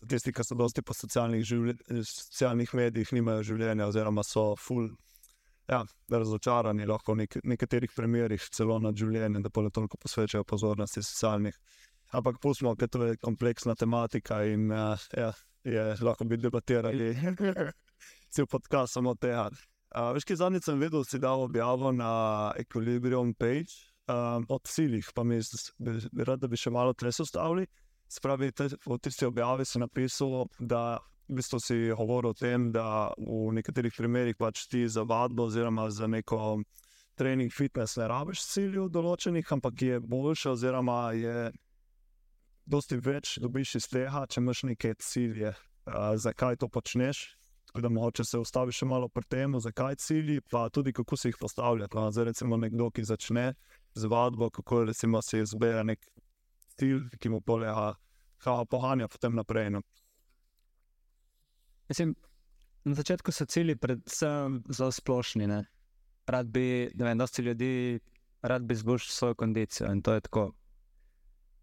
Tisti, 0.09 0.33
ki 0.35 0.43
so 0.43 0.55
dosti 0.59 0.81
po 0.81 0.93
socialnih, 0.93 1.45
socialnih 2.03 2.73
medijih, 2.75 3.13
nimajo 3.15 3.43
življenja, 3.53 3.87
oziroma 3.87 4.23
so 4.27 4.53
full 4.59 4.89
ja, 5.69 5.83
razočarani, 6.11 6.85
lahko 6.87 7.13
v 7.13 7.23
nek 7.23 7.37
nekaterih 7.43 7.91
primerih 7.95 8.49
celo 8.51 8.79
nad 8.83 8.97
življenjem, 8.99 9.43
da 9.43 9.49
pa 9.49 9.63
le 9.63 9.71
toliko 9.71 9.97
posvečajo 10.01 10.43
pozornosti 10.43 11.03
socialnih. 11.03 11.55
Ampak 12.13 12.37
pustimo, 12.41 12.75
ker 12.77 12.89
to 12.93 13.07
je 13.09 13.17
kompleksna 13.17 13.75
tematika 13.75 14.43
in 14.45 14.69
uh, 14.71 14.99
ja, 15.17 15.31
je, 15.65 15.85
lahko 16.01 16.27
bi 16.29 16.37
debatirali 16.37 17.13
cel 18.33 18.45
podcast 18.49 18.93
samo 18.93 19.15
tega. 19.15 19.47
Uh, 19.93 20.11
veš, 20.13 20.27
ki 20.29 20.37
zadnjič 20.37 20.67
sem 20.67 20.81
videl, 20.81 21.05
si 21.05 21.19
dal 21.21 21.41
objavo 21.45 21.91
na 21.93 22.51
Equilibrium 22.57 23.33
page 23.37 23.93
um, 24.09 24.45
o 24.49 24.59
ciljih, 24.65 25.09
pa 25.13 25.23
mi 25.23 25.39
bi 25.79 26.25
rad, 26.25 26.41
da 26.41 26.49
bi 26.49 26.57
še 26.57 26.73
malo 26.73 26.93
tle 26.93 27.11
sostavili. 27.13 27.65
Spravi, 28.09 28.51
te, 28.53 28.69
v 28.85 28.97
tisti 29.01 29.25
objavi 29.25 29.65
si 29.65 29.81
napisal, 29.81 30.47
da 30.59 30.99
v 31.29 31.39
bistvu 31.39 31.59
si 31.61 31.77
govoril 31.93 32.33
o 32.33 32.37
tem, 32.37 32.69
da 32.73 33.09
v 33.17 33.53
nekaterih 33.57 33.93
primerih 33.97 34.37
pač 34.37 34.67
ti 34.69 34.85
za 34.89 35.05
vadbo 35.07 35.47
oziroma 35.49 35.89
za 35.89 36.09
neko 36.09 36.59
trening 37.17 37.53
fitness 37.53 37.97
ne 37.97 38.07
rabiš 38.09 38.41
ciljev 38.49 38.89
določenih, 38.93 39.45
ampak 39.55 39.81
je 39.81 39.99
boljše 40.01 40.53
oziroma 40.53 41.13
je 41.17 41.51
dosti 42.65 42.97
več 42.97 43.37
dobiš 43.43 43.75
iz 43.79 43.87
tega, 43.91 44.25
če 44.29 44.41
imaš 44.41 44.63
neke 44.69 44.93
cilje, 44.99 45.53
uh, 45.87 46.13
zakaj 46.15 46.61
to 46.61 46.69
počneš. 46.69 47.31
Da 47.73 47.89
moče 47.89 48.21
se 48.21 48.37
ustaviš 48.37 48.83
malo 48.85 49.07
pri 49.09 49.25
tem, 49.25 49.55
zakaj 49.59 49.95
cilji, 49.97 50.41
pa 50.51 50.67
tudi 50.69 50.91
kako 50.93 51.17
se 51.17 51.31
jih 51.31 51.37
postavljati. 51.41 51.97
No, 51.97 52.11
zdaj, 52.13 52.27
recimo, 52.29 52.57
nekdo, 52.61 52.91
ki 52.93 53.01
začne 53.03 53.55
z 53.97 54.09
vadbo, 54.11 54.51
kako 54.53 54.83
recimo, 54.91 55.21
se 55.25 55.39
izbere 55.41 55.81
nek 55.83 56.05
cilj, 56.77 57.07
ki 57.17 57.31
mu 57.33 57.41
polega, 57.41 57.95
kako 58.37 58.65
pohanja 58.75 59.07
potem 59.07 59.33
naprej. 59.35 59.71
No. 59.73 59.81
Mislim, 61.89 62.13
na 62.85 62.93
začetku 62.93 63.31
so 63.31 63.45
cilji 63.45 63.75
predvsem 63.75 64.61
zelo 64.69 64.91
splošni. 64.91 65.47
Ne? 65.47 65.63
Rad 66.27 66.47
bi, 66.47 66.91
da 66.93 67.05
vem, 67.05 67.17
dosti 67.17 67.41
ljudi, 67.41 67.99
rad 68.41 68.63
bi 68.63 68.73
izboljšal 68.73 69.11
svojo 69.11 69.35
kondicijo 69.35 69.91
in 69.91 70.01
to 70.01 70.13
je 70.13 70.21
tako. 70.21 70.51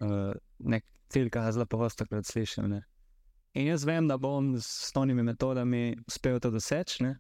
Uh, 0.01 0.33
nek 0.59 0.85
cilj, 1.13 1.29
ki 1.31 1.39
ga 1.39 1.53
zelo 1.53 1.67
pogosto 1.67 2.07
slišim. 2.23 2.69
Ne? 2.71 2.83
In 3.55 3.67
jaz 3.67 3.85
vem, 3.85 4.09
da 4.09 4.17
bom 4.17 4.55
s 4.57 4.87
osnovnimi 4.87 5.23
metodami 5.23 5.97
uspel 6.09 6.41
to 6.41 6.51
doseči. 6.51 7.03
Ne? 7.05 7.19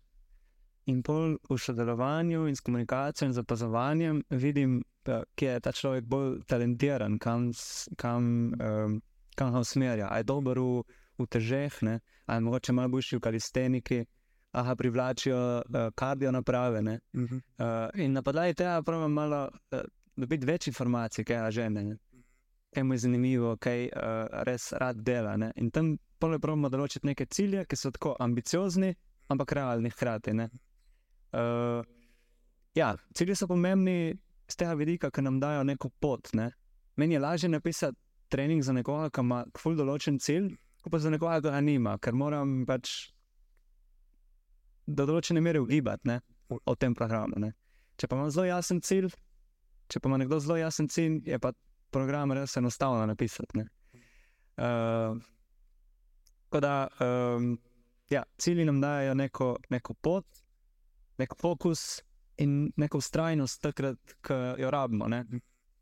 In 0.87 1.03
pol 1.03 1.37
v 1.51 1.59
sodelovanju 1.59 2.47
in 2.49 2.57
s 2.57 2.61
komunikacijo 2.61 3.29
in 3.29 3.35
zapazovanjem 3.37 4.23
vidim, 4.31 4.81
kje 5.05 5.53
je 5.53 5.61
ta 5.61 5.73
človek 5.73 6.05
bolj 6.05 6.41
talentiran, 6.49 7.19
kam, 7.19 7.51
kam, 7.97 8.25
um, 8.57 8.97
kam 9.37 9.53
ga 9.53 9.61
usmerja. 9.61 10.09
Je 10.17 10.25
dober 10.25 10.59
v 10.59 10.83
v 11.21 11.29
težeh, 11.29 11.83
ne? 11.83 12.01
ali 12.27 12.45
mogoče 12.45 12.73
malo 12.73 12.89
boljši 12.89 13.17
v 13.17 13.21
kalisteniki, 13.21 14.05
aha, 14.53 14.75
privlačijo 14.77 15.39
uh, 15.59 15.89
kardio 15.95 16.33
naprave. 16.33 16.81
Uh 16.81 17.21
-huh. 17.21 17.35
uh, 17.35 18.01
in 18.01 18.13
na 18.13 18.23
podlagi 18.23 18.55
tega 18.55 18.83
pravim 18.83 19.13
malo 19.13 19.49
uh, 19.73 19.81
dobiti 20.17 20.47
več 20.47 20.67
informacij, 20.67 21.25
kaj 21.25 21.45
je 21.47 21.51
žene. 21.51 21.97
Kaj 22.71 22.85
mu 22.87 22.95
je 22.95 23.03
zanimivo, 23.05 23.57
kaj 23.59 23.89
uh, 23.89 24.43
res 24.47 24.71
rad 24.79 25.01
dela. 25.03 25.37
Ne? 25.37 25.51
In 25.59 25.71
tam 25.75 25.97
pravimo 26.21 26.71
določiti 26.71 27.09
neke 27.09 27.27
cilje, 27.27 27.65
ki 27.67 27.77
so 27.77 27.91
tako 27.91 28.15
ambiciozni, 28.23 28.93
ampak 29.33 29.57
realni 29.59 29.91
hkrati. 29.91 30.37
Uh, 31.35 31.83
ja, 32.79 32.93
cilji 33.15 33.35
so 33.35 33.49
pomembni 33.51 34.15
z 34.51 34.59
tega 34.59 34.77
vidika, 34.79 35.11
ker 35.11 35.27
nam 35.27 35.41
dajo 35.43 35.65
neko 35.67 35.91
pot. 36.01 36.31
Ne? 36.35 36.51
Meni 36.97 37.17
je 37.17 37.23
lažje 37.23 37.51
napisati 37.51 37.99
trening 38.31 38.63
za 38.63 38.73
nekoga, 38.73 39.11
ki 39.11 39.25
ima 39.25 39.45
ful 39.59 39.75
določen 39.79 40.21
cilj, 40.23 40.53
ko 40.85 40.93
pa 40.93 41.01
za 41.03 41.11
nekoga 41.11 41.41
ga 41.45 41.61
nima, 41.61 41.97
ker 41.99 42.15
moram 42.15 42.63
pač 42.69 43.11
do 44.87 45.07
določene 45.07 45.43
mere 45.43 45.61
ugibati 45.63 46.19
o 46.51 46.75
tem 46.75 46.95
programu. 46.95 47.39
Ne. 47.43 47.53
Če 47.99 48.09
pa 48.09 48.17
imam 48.17 48.31
zelo 48.33 48.47
jasen 48.49 48.81
cilj, 48.83 49.11
če 49.91 50.01
pa 50.01 50.11
ima 50.11 50.21
nekdo 50.23 50.39
zelo 50.43 50.59
jasen 50.61 50.89
cilj, 50.91 51.21
je 51.27 51.39
pa 51.43 51.53
program 51.91 52.33
res 52.33 52.57
enostavno 52.57 53.07
napisati. 53.07 53.65
Uh, 54.57 55.19
da, 56.61 56.89
um, 57.01 57.59
ja, 58.11 58.23
cilji 58.39 58.65
nam 58.65 58.81
dajo 58.81 59.15
neko, 59.15 59.57
neko 59.69 59.95
pot, 59.95 60.27
nek 61.19 61.35
fokus 61.41 62.03
in 62.37 62.73
neko 62.77 62.99
ustrajnost, 62.99 63.63
takrat, 63.63 63.99
ko 64.27 64.35
jo 64.59 64.71
rabimo. 64.71 65.07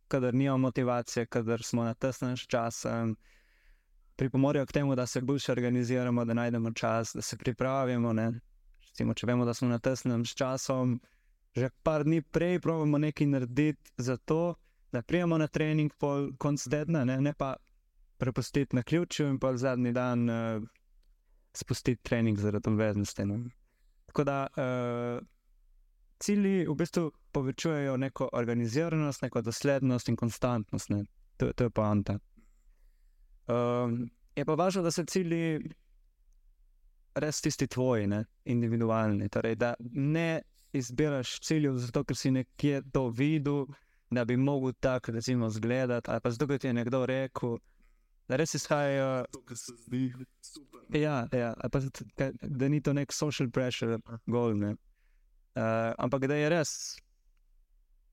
Kader 0.09 0.35
nimamo 0.35 0.59
motivacije, 0.59 1.27
kader 1.27 1.63
smo 1.63 1.85
na 1.85 1.95
tesnem 1.95 2.37
času. 2.37 2.89
Um, 2.89 3.17
pripomorejo 4.19 4.67
k 4.67 4.73
temu, 4.73 4.95
da 4.95 5.07
se 5.07 5.21
bolj 5.21 5.39
organiziramo, 5.49 6.25
da 6.25 6.35
najdemo 6.35 6.73
čas, 6.73 7.13
da 7.15 7.23
se 7.23 7.37
pripravimo. 7.37 8.13
Ne? 8.13 8.33
Recimo, 8.89 9.15
če 9.15 9.27
vemo, 9.27 9.45
da 9.45 9.55
smo 9.55 9.69
na 9.69 9.79
tesnem 9.79 10.25
s 10.27 10.35
časom, 10.35 10.99
že 11.55 11.71
par 11.83 12.05
dni 12.05 12.23
prej 12.23 12.59
pravimo 12.61 12.99
nekaj 12.99 13.27
narediti 13.27 13.93
za 13.97 14.17
to, 14.17 14.55
da 14.93 15.03
prijemo 15.03 15.39
na 15.39 15.47
trening 15.47 15.93
pol 15.99 16.31
konc 16.39 16.65
tedna, 16.71 17.05
ne, 17.05 17.21
ne 17.21 17.33
pa 17.35 17.57
prepustiti 18.19 18.77
na 18.77 18.83
ključu 18.83 19.25
in 19.25 19.39
pa 19.39 19.57
zadnji 19.57 19.93
dan 19.93 20.31
uh, 20.31 20.63
spustiti 21.55 22.03
trening 22.03 22.39
zaradi 22.39 22.71
obveznosti. 22.71 23.25
Ne. 23.25 23.39
Tako 24.07 24.25
da 24.25 24.47
uh, 24.47 25.27
cilji 26.19 26.67
v 26.67 26.75
bistvu 26.75 27.11
povečujejo 27.33 27.97
neko 27.97 28.29
organiziranost, 28.33 29.23
neko 29.23 29.43
doslednost 29.43 30.09
in 30.09 30.17
konstantnost. 30.17 30.91
Ne. 30.91 31.05
To, 31.37 31.53
to 31.53 31.65
je 31.65 31.71
poanta. 31.71 32.19
Um, 33.47 34.11
je 34.37 34.45
pa 34.45 34.55
važno, 34.55 34.83
da 34.83 34.91
so 34.91 35.05
cilji 35.05 35.59
res 37.19 37.41
tisti 37.41 37.67
tvoji, 37.67 38.07
ne, 38.07 38.25
individualni. 38.45 39.29
Torej, 39.29 39.57
da 39.57 39.75
ne 39.81 40.43
izbiraš 40.73 41.39
ciljev 41.41 41.79
zato, 41.83 42.05
ker 42.05 42.17
si 42.17 42.31
nekje 42.31 42.83
to 42.93 43.09
videl, 43.09 43.67
da 44.11 44.25
bi 44.25 44.37
mogel 44.37 44.73
tako, 44.81 45.13
recimo, 45.13 45.47
izgledati, 45.47 46.11
ali 46.11 46.21
pa 46.21 46.31
zato, 46.31 46.47
ker 46.47 46.59
ti 46.59 46.67
je 46.67 46.73
nekdo 46.73 47.07
rekel. 47.07 47.59
Da 48.29 48.37
res 48.37 48.55
izhajajo. 48.55 49.25
To, 49.33 49.41
kar 49.49 49.57
se 49.57 49.73
zdi 49.87 50.13
super. 50.45 50.81
Ja, 50.93 51.29
ja 51.33 51.55
ali 51.57 51.71
pa 51.71 51.81
da 52.43 52.69
ni 52.69 52.83
to 52.83 52.93
nek 52.93 53.13
social 53.13 53.51
pressure, 53.51 53.99
gol. 54.27 54.57
Ne. 54.57 54.75
Uh, 55.57 55.95
ampak 55.99 56.27
da 56.29 56.37
je 56.37 56.49
res, 56.53 56.71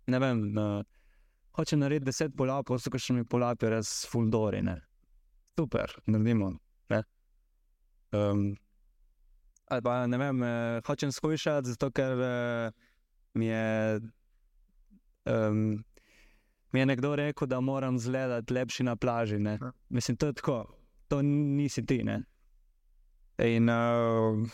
ne 0.08 0.20
vem, 0.20 0.46
uh, 0.58 0.84
hoče 1.56 1.78
narediti 1.78 2.10
deset 2.10 2.36
polapov, 2.38 2.80
so 2.80 2.92
kakšni 2.92 3.26
polapi 3.28 3.70
res 3.76 3.92
fuldori. 4.12 4.64
Ne. 4.64 4.80
Super, 5.60 5.92
naredimo. 6.08 6.54
Ne. 6.90 7.04
Um, 8.16 8.48
ali 9.68 9.84
pa 9.84 10.00
ne 10.08 10.18
vem, 10.18 10.42
uh, 10.42 10.80
hočem 10.88 11.12
skušati, 11.12 11.76
zato 11.76 11.92
ker 11.92 12.16
uh, 12.20 12.86
mi 13.34 13.52
je. 13.52 14.00
Um, 15.26 15.84
Mi 16.76 16.80
je 16.80 16.86
nekdo 16.86 17.16
rekel, 17.16 17.48
da 17.48 17.62
moram 17.62 17.96
izgledati 17.96 18.54
lepši 18.54 18.84
na 18.84 18.96
plaži. 18.96 19.40
Ne? 19.40 19.58
Ja. 19.62 19.72
Mislim, 19.90 20.18
to 20.18 20.28
je 20.28 20.34
tako, 20.34 20.78
to 21.08 21.22
nisi 21.22 21.86
ti. 21.86 22.04
Ne? 22.04 22.24
In, 23.38 23.70
uh, 23.70 24.48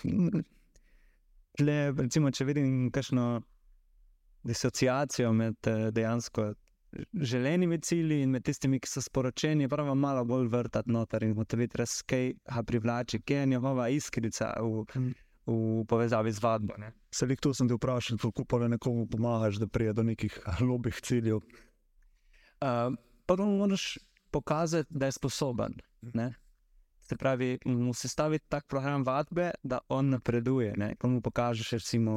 tle, 1.58 1.92
recimo, 1.98 2.32
če 2.32 2.46
vidim 2.46 2.92
kakšno 2.94 3.42
disociacijo 4.44 5.34
med 5.34 5.56
uh, 5.68 5.88
dejansko 5.90 6.54
želenimi 7.14 7.82
cilji 7.82 8.22
in 8.22 8.30
med 8.30 8.46
tistimi, 8.46 8.80
ki 8.80 8.90
so 8.90 9.02
sporočeni, 9.02 9.70
pravi 9.70 9.96
malo 9.96 10.22
bolj 10.26 10.48
vrtati 10.54 10.92
noter 10.92 11.26
in 11.26 11.34
ugotoviti, 11.34 11.82
res 11.82 12.02
kaj 12.06 12.34
ga 12.46 12.64
privlači, 12.64 13.22
kje 13.26 13.38
je 13.40 13.52
njegova 13.56 13.90
iskrica 13.90 14.54
v, 14.62 14.86
Mm. 14.96 15.14
V 15.46 15.86
povezavi 15.88 16.32
z 16.32 16.40
vadbo. 16.44 16.78
Ne? 16.78 16.92
Selik, 17.12 17.42
to 17.42 17.54
sem 17.54 17.68
te 17.68 17.76
vprašal, 17.76 18.18
kako 18.22 18.46
pa 18.46 18.68
nekomu 18.68 19.08
pomagaš, 19.10 19.58
da 19.62 19.68
prije 19.68 19.94
do 19.94 20.04
nekih 20.04 20.40
lobih 20.62 20.96
ciljev. 21.02 21.42
Uh, 22.62 22.94
prvo 23.26 23.46
moraš 23.46 23.98
pokazati, 24.32 24.90
da 24.90 25.06
je 25.06 25.12
sposoben. 25.12 25.74
Ne? 26.02 26.34
Se 27.02 27.18
pravi, 27.18 27.60
mu 27.66 27.94
sestaviti 27.94 28.46
tak 28.50 28.68
program 28.68 29.04
vadbe, 29.04 29.52
da 29.64 29.80
on 29.90 30.10
napreduje. 30.10 30.74
Ne? 30.78 30.96
Ko 30.96 31.10
mu 31.10 31.22
pokažeš, 31.22 31.72
recimo, 31.72 32.14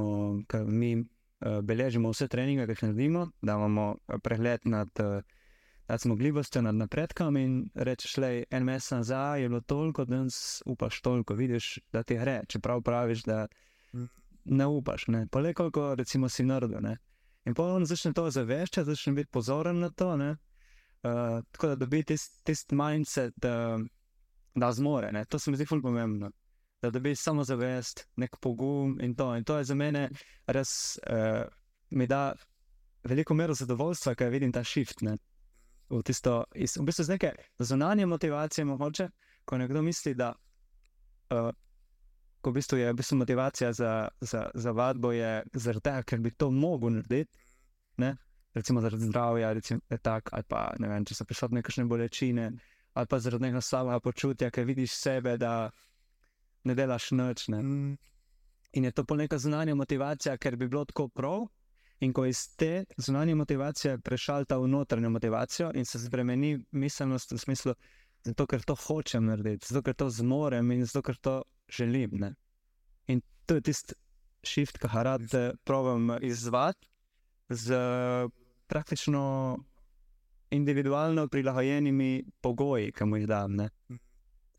da 0.53 0.65
mi 0.65 0.97
uh, 0.97 1.61
beležimo 1.63 2.13
vse 2.13 2.29
treninge, 2.29 2.67
ki 2.67 2.77
jih 2.77 2.83
naredimo, 2.83 3.29
da 3.43 3.57
imamo 3.57 3.97
eh, 4.09 4.19
pregled 4.19 4.61
nad, 4.65 4.89
uh, 5.01 5.23
zmogljivostjo, 5.89 6.63
nad 6.63 6.75
napredkom. 6.75 7.37
In 7.37 7.71
rečeš, 7.75 8.15
da 8.15 8.29
je 8.29 8.45
en 8.51 8.65
mesec 8.65 8.91
nazaj 8.91 9.43
je 9.43 9.49
bilo 9.49 9.61
toliko, 9.61 10.05
danes 10.05 10.63
upaš 10.67 11.01
toliko, 11.01 11.35
vidiš, 11.35 11.79
da 11.93 12.03
ti 12.03 12.15
gre. 12.15 12.43
Čeprav 12.49 12.83
praviš, 12.83 13.23
da 13.23 13.47
Mm. 13.95 14.09
ne 14.45 14.67
upaš, 14.67 15.07
ne. 15.07 15.27
pa 15.31 15.41
le 15.41 15.55
koliko 15.55 15.95
recimo 15.95 16.29
si 16.29 16.45
naredil. 16.45 16.81
ne. 16.81 16.97
In 17.47 17.55
pa 17.55 17.63
on 17.63 17.85
začne 17.87 18.13
to 18.13 18.31
zaveščati, 18.31 18.87
začne 18.87 19.13
biti 19.13 19.31
pozoren 19.31 19.79
na 19.79 19.91
to. 19.91 20.17
ne. 20.17 20.31
Uh, 20.31 21.43
tako 21.53 21.67
da 21.67 21.75
dobi 21.77 22.03
tisti 22.03 22.45
tist 22.45 22.73
mindset, 22.73 23.35
da, 23.37 23.79
da 24.55 24.73
zmore. 24.73 25.13
Ne? 25.13 25.25
To 25.25 25.39
se 25.39 25.51
mi 25.51 25.57
zdi 25.57 25.67
fulj 25.67 25.83
pomembno. 25.83 26.31
Da 26.83 26.91
dobi 26.91 27.15
samo 27.15 27.45
zavest, 27.45 28.09
nek 28.17 28.37
pogum 28.41 29.01
in 29.01 29.15
to. 29.15 29.37
In 29.37 29.45
to 29.45 29.59
je 29.59 29.65
za 29.65 29.75
mene 29.75 30.09
res, 30.47 30.99
uh, 31.11 31.45
mi 31.91 32.07
da 32.07 32.35
veliko 33.05 33.35
mero 33.35 33.55
zadovoljstva, 33.55 34.15
ker 34.15 34.31
vidim 34.31 34.53
ta 34.53 34.65
shift. 34.65 35.01
Ne? 35.03 35.17
V, 35.91 36.01
tisto, 36.03 36.45
iz, 36.55 36.77
v 36.81 36.87
bistvu 36.89 37.05
z 37.05 37.15
neke 37.17 37.33
zunanje 37.59 38.07
motivacije, 38.07 38.65
mogoče, 38.65 39.09
ko 39.45 39.59
nekdo 39.61 39.83
misli, 39.83 40.15
da 40.15 40.33
uh, 40.33 41.51
ko 42.45 42.53
v 42.53 42.61
bistvu 42.61 42.79
je 42.79 42.93
v 42.93 42.97
bistvu 42.97 43.17
motivacija 43.17 43.73
za, 43.73 44.09
za, 44.21 44.51
za 44.55 44.71
vadbo 44.77 45.13
je 45.13 45.43
zaradi 45.53 45.85
tega, 45.89 46.03
ker 46.03 46.21
bi 46.21 46.31
to 46.37 46.51
mogel 46.51 46.93
narediti. 46.99 47.33
Ne? 47.97 48.17
Recimo 48.55 48.81
zaradi 48.85 49.09
zdravja, 49.09 49.53
recimo, 49.53 49.81
tak, 50.03 50.29
ali 50.33 50.45
pa 50.49 50.69
ne 50.79 50.89
vem, 50.89 51.05
če 51.09 51.17
so 51.17 51.25
prisotne 51.25 51.63
kakšne 51.65 51.87
bolečine, 51.91 52.51
ali 52.95 53.11
pa 53.11 53.19
zaradi 53.19 53.49
nekega 53.49 53.65
slabega 53.65 54.01
počutja, 54.05 54.51
ker 54.53 54.69
vidiš 54.69 54.93
sebe, 54.99 55.39
da 55.41 55.71
ne 56.65 56.77
delaš 56.77 57.11
noč. 57.17 57.49
Ne? 57.49 57.63
Mm. 57.63 57.97
In 58.75 58.85
je 58.85 58.93
to 58.93 59.05
pa 59.09 59.17
neka 59.17 59.39
zunanja 59.39 59.75
motivacija, 59.75 60.37
ker 60.39 60.57
bi 60.61 60.69
bilo 60.69 60.85
tako 60.85 61.09
prav. 61.09 61.49
In 62.05 62.13
ko 62.13 62.27
iz 62.29 62.43
te 62.61 62.85
zunanje 63.01 63.35
motivacije 63.35 63.99
prešalta 64.05 64.59
v 64.61 64.69
notranjo 64.69 65.11
motivacijo 65.11 65.71
in 65.75 65.87
se 65.89 65.99
spremeni 66.03 66.59
miselnost 66.71 67.33
v 67.33 67.39
smislu, 67.39 67.75
zato 68.25 68.47
ker 68.47 68.63
to 68.63 68.77
hočem 68.77 69.29
narediti, 69.31 69.71
zato 69.71 69.83
ker 69.83 69.97
to 69.97 70.11
zmorem 70.11 70.73
in 70.75 70.85
zato 70.85 71.03
ker 71.03 71.17
to 71.17 71.37
želim. 71.69 72.19
Ne? 72.21 72.35
In 73.09 73.23
to 73.47 73.57
je 73.57 73.65
tisti 73.71 73.95
shift, 74.45 74.79
ki 74.79 74.89
ga 74.93 75.05
rad 75.09 75.35
eh, 75.35 75.53
provam 75.65 76.19
izvati 76.21 76.89
z 77.49 77.77
praktično 78.67 79.59
individualno 80.51 81.29
prilagojenimi 81.29 82.25
pogoji, 82.41 82.93
ki 82.93 83.05
mu 83.05 83.17
jih 83.17 83.27
dam. 83.27 83.57
ne. 83.57 83.69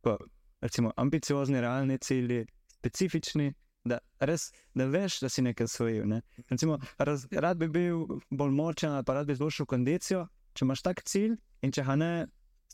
Tako, 0.02 0.18
recimo, 0.62 0.92
ambiciozni, 0.98 1.62
realni 1.62 1.98
cilji, 1.98 2.46
specifični, 2.78 3.54
da 3.86 4.00
res 4.20 4.50
da 4.74 4.88
veš, 4.90 5.20
da 5.22 5.30
si 5.30 5.44
nekaj 5.46 5.70
osvojil. 5.70 6.08
Ne. 6.10 6.22
Recimo, 6.50 6.80
raz, 6.98 7.28
rad 7.32 7.58
bi 7.62 7.70
bil 7.70 8.06
bolj 8.30 8.52
močen, 8.52 8.92
ali 8.92 9.06
pa 9.06 9.14
rad 9.14 9.28
bi 9.28 9.36
izboljšal 9.38 9.70
kondicijo. 9.70 10.26
Če 10.54 10.66
imaš 10.66 10.82
tak 10.82 11.04
cilj 11.06 11.36
in 11.62 11.74
če 11.76 11.84
ga 11.84 11.96
ne 12.00 12.12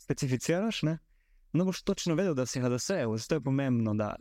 specificiraš, 0.02 0.82
ne, 0.88 0.98
no 1.52 1.66
boš 1.68 1.82
točno 1.82 2.14
vedel, 2.18 2.34
da 2.34 2.46
si 2.46 2.60
ga 2.60 2.70
dosegel. 2.72 3.16
Zato 3.16 3.38
je 3.38 3.44
pomembno, 3.44 3.94
da 3.94 4.14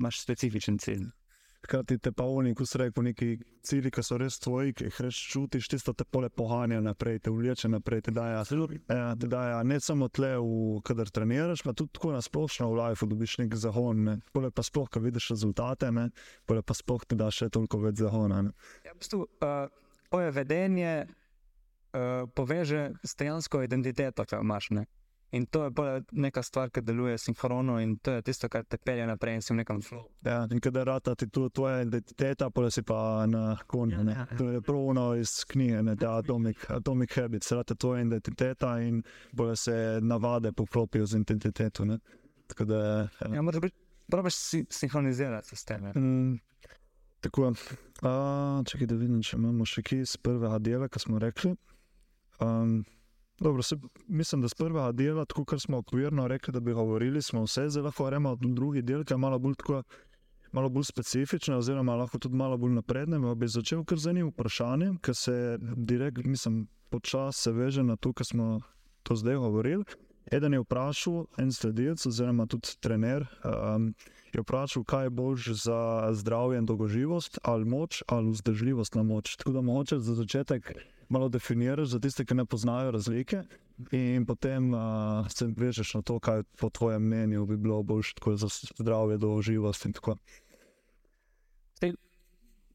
imaš 0.00 0.20
specifičen 0.22 0.78
cilj. 0.78 1.06
Hkrati 1.66 1.98
te 1.98 2.12
pa 2.14 2.24
oni, 2.30 2.52
ko 2.54 2.62
so 2.66 2.78
rekli, 2.78 3.02
neki 3.08 3.28
cilji, 3.66 3.90
ki 3.90 4.02
so 4.06 4.18
res 4.20 4.38
tvoji, 4.38 4.74
ki 4.76 4.86
jih 4.86 5.00
res 5.02 5.18
čutiš, 5.32 5.66
tisto 5.72 5.94
te 5.98 6.06
pole 6.06 6.30
pohanja 6.30 6.78
naprej, 6.84 7.18
te 7.26 7.32
vleče 7.34 7.70
naprej, 7.72 8.04
te 8.06 8.14
daja, 8.14 8.44
ja, 8.46 9.00
te 9.18 9.30
daja 9.30 9.62
ne 9.66 9.80
samo 9.82 10.06
tle, 10.06 10.36
v, 10.38 10.78
kadar 10.86 11.10
treniraš, 11.10 11.64
pa 11.66 11.74
tudi 11.74 11.96
tako 11.98 12.12
na 12.14 12.22
splošno 12.22 12.70
v 12.70 12.78
lifeu 12.78 13.10
dobiš 13.10 13.38
nek 13.42 13.56
zahon. 13.58 14.04
Ne. 14.06 14.16
Pole 14.36 14.52
pa 14.54 14.62
sploh, 14.66 14.86
ko 14.86 15.02
vidiš 15.02 15.32
rezultate, 15.34 15.90
ne. 15.90 16.08
pole 16.46 16.62
pa 16.62 16.76
sploh 16.78 17.02
ti 17.02 17.18
da 17.18 17.32
še 17.34 17.50
toliko 17.50 17.82
več 17.82 17.98
zahona. 18.04 18.44
Ne. 18.46 18.54
Ja, 18.86 18.94
v 18.94 19.02
bistvu, 19.02 19.24
uh, 19.26 19.66
tvoje 20.06 20.30
vedenje 20.38 20.92
uh, 21.02 22.30
poveže 22.30 22.92
s 23.02 23.18
dejansko 23.18 23.64
identiteto, 23.66 24.22
ki 24.22 24.38
jo 24.38 24.44
imaš. 24.46 24.70
Ne? 24.78 24.86
In 25.30 25.46
to 25.46 25.64
je 25.64 25.70
pol 25.74 25.86
neka 26.12 26.42
stvar, 26.42 26.70
ki 26.70 26.80
deluje 26.86 27.18
sinhrono 27.18 27.80
in 27.82 27.96
to 27.98 28.12
je 28.14 28.22
tisto, 28.22 28.48
kar 28.48 28.62
te 28.64 28.78
pelje 28.78 29.06
naprej 29.06 29.34
in 29.34 29.42
si 29.42 29.52
v 29.52 29.56
nekem 29.58 29.80
flow. 29.82 30.04
Ja, 30.24 30.44
in 30.50 30.60
kadar 30.62 30.86
rata 30.86 31.14
ti 31.14 31.26
tu 31.28 31.48
tvoja 31.50 31.82
identiteta, 31.82 32.50
pole 32.50 32.70
si 32.70 32.82
pa 32.86 33.26
na 33.26 33.56
konju. 33.66 33.98
Ja, 33.98 34.12
ja, 34.12 34.26
ja. 34.30 34.38
To 34.38 34.50
je 34.50 34.60
pravno 34.62 35.08
iz 35.18 35.42
knjige, 35.50 35.82
ne, 35.82 35.96
ta 35.96 36.14
Atomic, 36.22 36.62
Atomic 36.70 37.16
Habits, 37.18 37.52
rata 37.52 37.74
tvoja 37.74 38.06
identiteta 38.06 38.78
in 38.80 39.02
pole 39.36 39.56
se 39.56 39.98
navade 40.02 40.52
poklopijo 40.52 41.06
z 41.06 41.18
identiteto. 41.18 41.84
Ne. 41.84 41.98
Tako 42.46 42.64
da, 42.64 42.78
ja. 43.20 43.34
Ja, 43.34 43.42
moraš 43.42 43.60
biti, 43.60 43.76
probaš 44.10 44.34
si 44.34 44.64
sinhronizirati 44.70 45.48
se 45.48 45.56
s 45.56 45.64
tem. 45.64 45.84
ja. 45.84 45.92
Mm, 45.96 46.38
tako, 47.20 47.52
a, 48.02 48.62
čakaj, 48.66 48.86
da 48.86 48.94
vidim, 48.94 49.22
če 49.22 49.36
imamo 49.36 49.66
še 49.66 49.82
kje 49.82 50.04
iz 50.06 50.16
prvega 50.16 50.58
dela, 50.58 50.88
ki 50.88 51.02
smo 51.02 51.18
rekli. 51.18 51.56
Um, 52.38 52.84
dobro, 53.38 53.62
se, 53.62 53.76
mislim, 54.06 54.40
da 54.40 54.48
z 54.48 54.54
prvega 54.54 54.92
dela, 54.92 55.24
tako 55.24 55.44
kot 55.44 55.62
smo 55.62 55.78
okvirno 55.78 56.28
rekli, 56.28 56.52
da 56.52 56.60
bi 56.60 56.72
govorili, 56.72 57.22
smo 57.22 57.42
vse 57.44 57.68
zelo 57.68 57.84
lahko 57.84 58.06
gremo 58.06 58.36
drugi 58.36 58.82
del, 58.82 59.04
ki 59.04 59.14
je 59.14 59.18
malo 59.18 59.38
bolj, 59.38 59.54
tako, 59.54 59.82
malo 60.52 60.68
bolj 60.68 60.84
specifičen, 60.84 61.54
oziroma 61.54 61.94
lahko 61.96 62.18
tudi 62.18 62.36
malo 62.36 62.56
bolj 62.56 62.72
napreden. 62.72 63.34
Bi 63.36 63.48
začel 63.48 63.84
kar 63.84 63.98
z 63.98 64.10
enim 64.10 64.30
vprašanjem, 64.30 64.96
ki 64.98 65.14
se 65.14 65.58
direkt, 65.60 66.24
mislim, 66.24 66.66
počasi 66.90 67.42
se 67.42 67.52
veže 67.52 67.82
na 67.82 67.96
to, 67.96 68.12
kar 68.12 68.26
smo 68.26 68.60
to 69.02 69.16
zdaj 69.16 69.36
govorili. 69.36 69.84
Eden 70.32 70.52
je 70.52 70.60
vprašal, 70.60 71.26
en 71.38 71.52
sledilec, 71.52 72.06
oziroma 72.06 72.46
tudi 72.50 72.72
trener, 72.82 73.28
um, 73.46 73.92
je 74.32 74.42
vprašal, 74.42 74.84
kaj 74.84 75.06
je 75.06 75.10
boljše 75.10 75.54
za 75.54 76.08
zdravje 76.12 76.58
in 76.58 76.66
dolgoživost, 76.66 77.38
ali 77.42 77.64
moč 77.64 78.02
ali 78.06 78.30
vzdržljivost 78.30 78.94
na 78.94 79.02
moč. 79.02 79.36
Tako 79.36 79.52
da 79.52 79.60
mogoče 79.60 79.98
za 79.98 80.14
začetek 80.14 80.72
malo 81.08 81.28
definiraš 81.28 81.88
za 81.88 82.00
tiste, 82.00 82.24
ki 82.24 82.34
ne 82.34 82.44
poznajo 82.44 82.90
razlike, 82.90 83.42
in 83.92 84.26
potem 84.26 84.74
uh, 84.74 85.28
se 85.28 85.46
vežeš 85.56 85.94
na 85.94 86.02
to, 86.02 86.18
kaj 86.20 86.42
po 86.58 86.70
tvojem 86.70 87.02
mnenju 87.02 87.46
bi 87.46 87.56
bilo 87.56 87.82
boljše 87.82 88.14
tako 88.14 88.36
za 88.36 88.48
zdravje, 88.78 89.18
dolgoživost 89.18 89.84
in 89.84 89.92
tako. 89.92 90.16
Zdaj, 91.76 91.92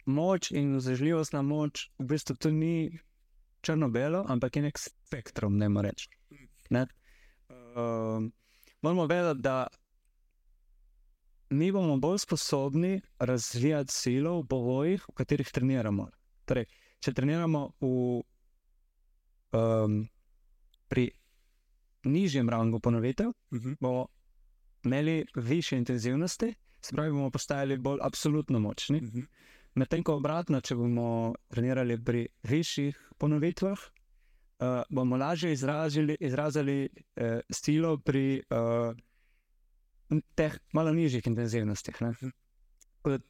moč 0.06 0.52
in 0.52 0.76
vzdržljivostna 0.78 1.42
moč, 1.42 1.90
v 2.00 2.06
bistvu 2.06 2.36
to 2.36 2.52
ni 2.52 3.00
črno-belo, 3.62 4.26
ampak 4.28 4.56
je 4.56 4.62
nek 4.62 4.80
spektrum, 4.80 5.58
ne 5.58 5.70
moremo 5.70 5.90
reči. 5.90 6.10
Ne? 6.70 6.88
Uh, 7.50 8.30
moramo 8.82 9.06
vedeti, 9.06 9.42
da 9.42 9.68
mi 11.50 11.72
bomo 11.72 11.98
bolj 11.98 12.18
sposobni 12.18 13.02
razvijati 13.20 13.94
silo 13.94 14.40
v 14.40 14.48
pogojih, 14.48 15.06
v 15.10 15.14
katerih 15.14 15.50
treniramo. 15.52 16.08
Torej, 16.46 16.66
če 17.02 17.14
treniramo 17.18 17.62
v, 17.82 17.92
um, 19.58 20.02
pri 20.88 21.10
nižjem 22.06 22.50
rangu 22.50 22.80
ponovitev, 22.80 23.30
uh 23.30 23.60
-huh. 23.60 23.76
bomo 23.80 24.08
imeli 24.84 25.26
više 25.36 25.78
intenzivnosti, 25.78 26.54
se 26.82 26.96
pravi, 26.96 27.12
bomo 27.12 27.30
postajali 27.30 27.78
bolj 27.78 28.00
absolutno 28.02 28.60
močni. 28.60 28.98
Uh 28.98 29.04
-huh. 29.04 29.26
Medtem 29.76 30.04
ko 30.04 30.16
obratno, 30.16 30.62
če 30.62 30.76
bomo 30.76 31.34
trenirali 31.48 32.04
pri 32.04 32.28
višjih 32.44 33.12
ponovitvah, 33.18 33.80
uh, 33.80 34.84
bomo 34.90 35.18
lažje 35.18 35.54
izrazili, 35.54 36.18
izrazili 36.20 36.90
uh, 36.90 37.40
stilo 37.50 37.98
pri 37.98 38.44
uh, 38.50 38.96
teh 40.36 40.58
malo 40.74 40.94
nižjih 40.94 41.28
intenzivnostih. 41.28 42.02
Ne? 42.02 42.14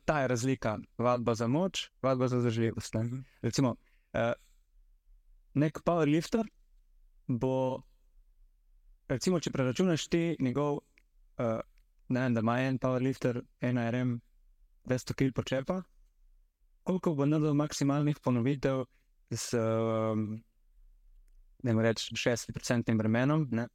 Ta 0.05 0.19
je 0.21 0.27
razlika, 0.27 0.77
vadba 0.97 1.35
za 1.35 1.47
moč, 1.47 1.89
vadba 2.01 2.27
za 2.27 2.41
zdržljivost. 2.41 2.93
Ne? 2.93 3.23
Recimo, 3.41 3.75
uh, 4.13 4.33
nek 5.53 5.79
powerlifter 5.85 6.47
bo, 7.27 7.81
recimo, 9.07 9.39
če 9.39 9.51
preračunaš 9.51 10.07
ti 10.11 10.35
njegov, 10.39 10.81
uh, 11.39 11.59
ne 12.09 12.25
vem, 12.25 12.35
da 12.35 12.43
ima 12.43 12.59
en 12.65 12.79
powerlifter, 12.79 13.41
ena 13.61 13.87
RM, 13.91 14.19
200 14.91 15.15
kg 15.15 15.35
počepa, 15.35 15.81
koliko 16.83 17.15
bo 17.15 17.25
naredil 17.25 17.53
maksimalnih 17.53 18.19
ponovitev 18.23 18.85
z. 19.29 19.57
Um, 19.57 20.41
ne 21.63 21.73
morem 21.73 21.91
reči, 21.91 22.15
60-odstotnim 22.15 22.97
bremenom. 22.97 23.47
Ne? 23.51 23.67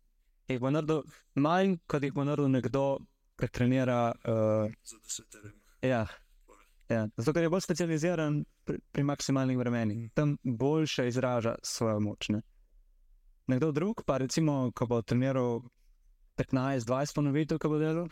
Jih 0.50 0.60
bo 0.60 0.70
naredil 0.70 1.04
manj, 1.34 1.78
kot 1.86 2.02
jih 2.02 2.14
bo 2.14 2.24
naredil 2.26 2.50
nekdo, 2.52 2.86
ki 3.38 3.48
trenira. 3.52 4.00
Uh, 4.26 4.72
ja. 5.88 6.06
Ja. 6.88 7.08
Zato, 7.16 7.32
ker 7.34 7.42
je 7.42 7.50
bolj 7.50 7.64
specializiran 7.64 8.44
pri, 8.64 8.78
pri 8.92 9.02
maksimalnih 9.02 9.58
bremenih, 9.58 10.10
tam 10.14 10.36
boljše 10.42 11.08
izraža 11.08 11.56
svojo 11.62 12.00
moč. 12.00 12.28
Ne? 12.28 12.42
Nekdo 13.46 13.72
drug, 13.72 14.04
pa 14.06 14.18
recimo, 14.22 14.70
ko 14.74 14.86
bo 14.86 15.00
treniral 15.02 15.60
15-20 16.38 17.14
ponovitev, 17.14 17.58
ko 17.58 17.72
bo 17.72 17.80
delal. 17.82 18.08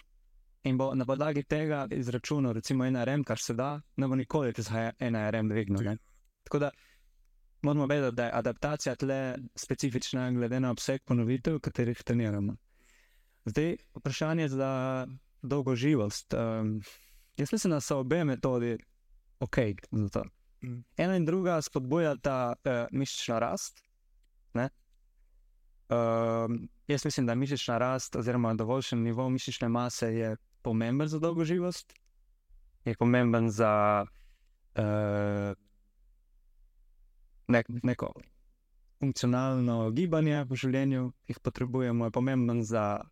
In 0.64 0.78
bo 0.80 0.94
na 0.96 1.04
podlagi 1.04 1.44
tega 1.44 1.84
izračunal, 1.92 2.54
recimo, 2.56 2.86
ena 2.88 3.04
RM, 3.04 3.24
kar 3.24 3.38
se 3.38 3.54
da, 3.54 3.76
ne 3.96 4.08
bo 4.08 4.16
nikoli 4.16 4.52
za 4.56 4.90
ena 4.98 5.28
RM 5.30 5.48
dvignil. 5.48 5.96
Tako 6.44 6.58
da 6.58 6.70
moramo 7.62 7.86
vedeti, 7.86 8.16
da 8.16 8.24
je 8.24 8.32
adaptacija 8.34 8.94
tle 8.96 9.36
specifična, 9.54 10.30
glede 10.32 10.60
na 10.60 10.70
obseg 10.70 11.02
ponovitev, 11.04 11.60
katerih 11.60 12.02
treniramo. 12.02 12.56
Zdaj, 13.44 13.76
vprašanje 13.94 14.48
za 14.48 15.06
dolgo 15.42 15.76
živost. 15.76 16.34
Um, 16.34 16.80
jaz 17.36 17.52
mislim, 17.52 17.70
da 17.70 17.80
so 17.80 17.98
obe 17.98 18.24
metodi 18.24 18.78
ok. 19.40 19.56
Mm. 19.90 20.84
Ena 20.96 21.16
in 21.16 21.24
druga 21.24 21.62
spodbujata 21.62 22.52
uh, 22.64 22.86
mišična 22.90 23.38
rast. 23.38 23.84
Um, 25.88 26.68
jaz 26.88 27.04
mislim, 27.04 27.26
da 27.26 27.34
mišična 27.34 27.78
rast, 27.78 28.16
oziroma 28.16 28.54
dovoljšen 28.54 29.02
nivo 29.02 29.28
mišične 29.30 29.68
mase, 29.68 30.14
je 30.14 30.36
pomemben 30.62 31.08
za 31.08 31.18
dolgo 31.18 31.44
živost, 31.44 31.94
je 32.84 32.94
pomemben 32.96 33.50
za 33.50 34.04
uh, 34.78 35.52
nek, 37.48 37.66
neko 37.82 38.12
funkcionalno 39.00 39.90
gibanje 39.90 40.44
v 40.48 40.56
življenju, 40.56 41.10
ki 41.26 41.34
jih 41.34 41.40
potrebujemo, 41.44 42.08
je 42.08 42.10
pomemben 42.10 42.62
za 42.64 43.04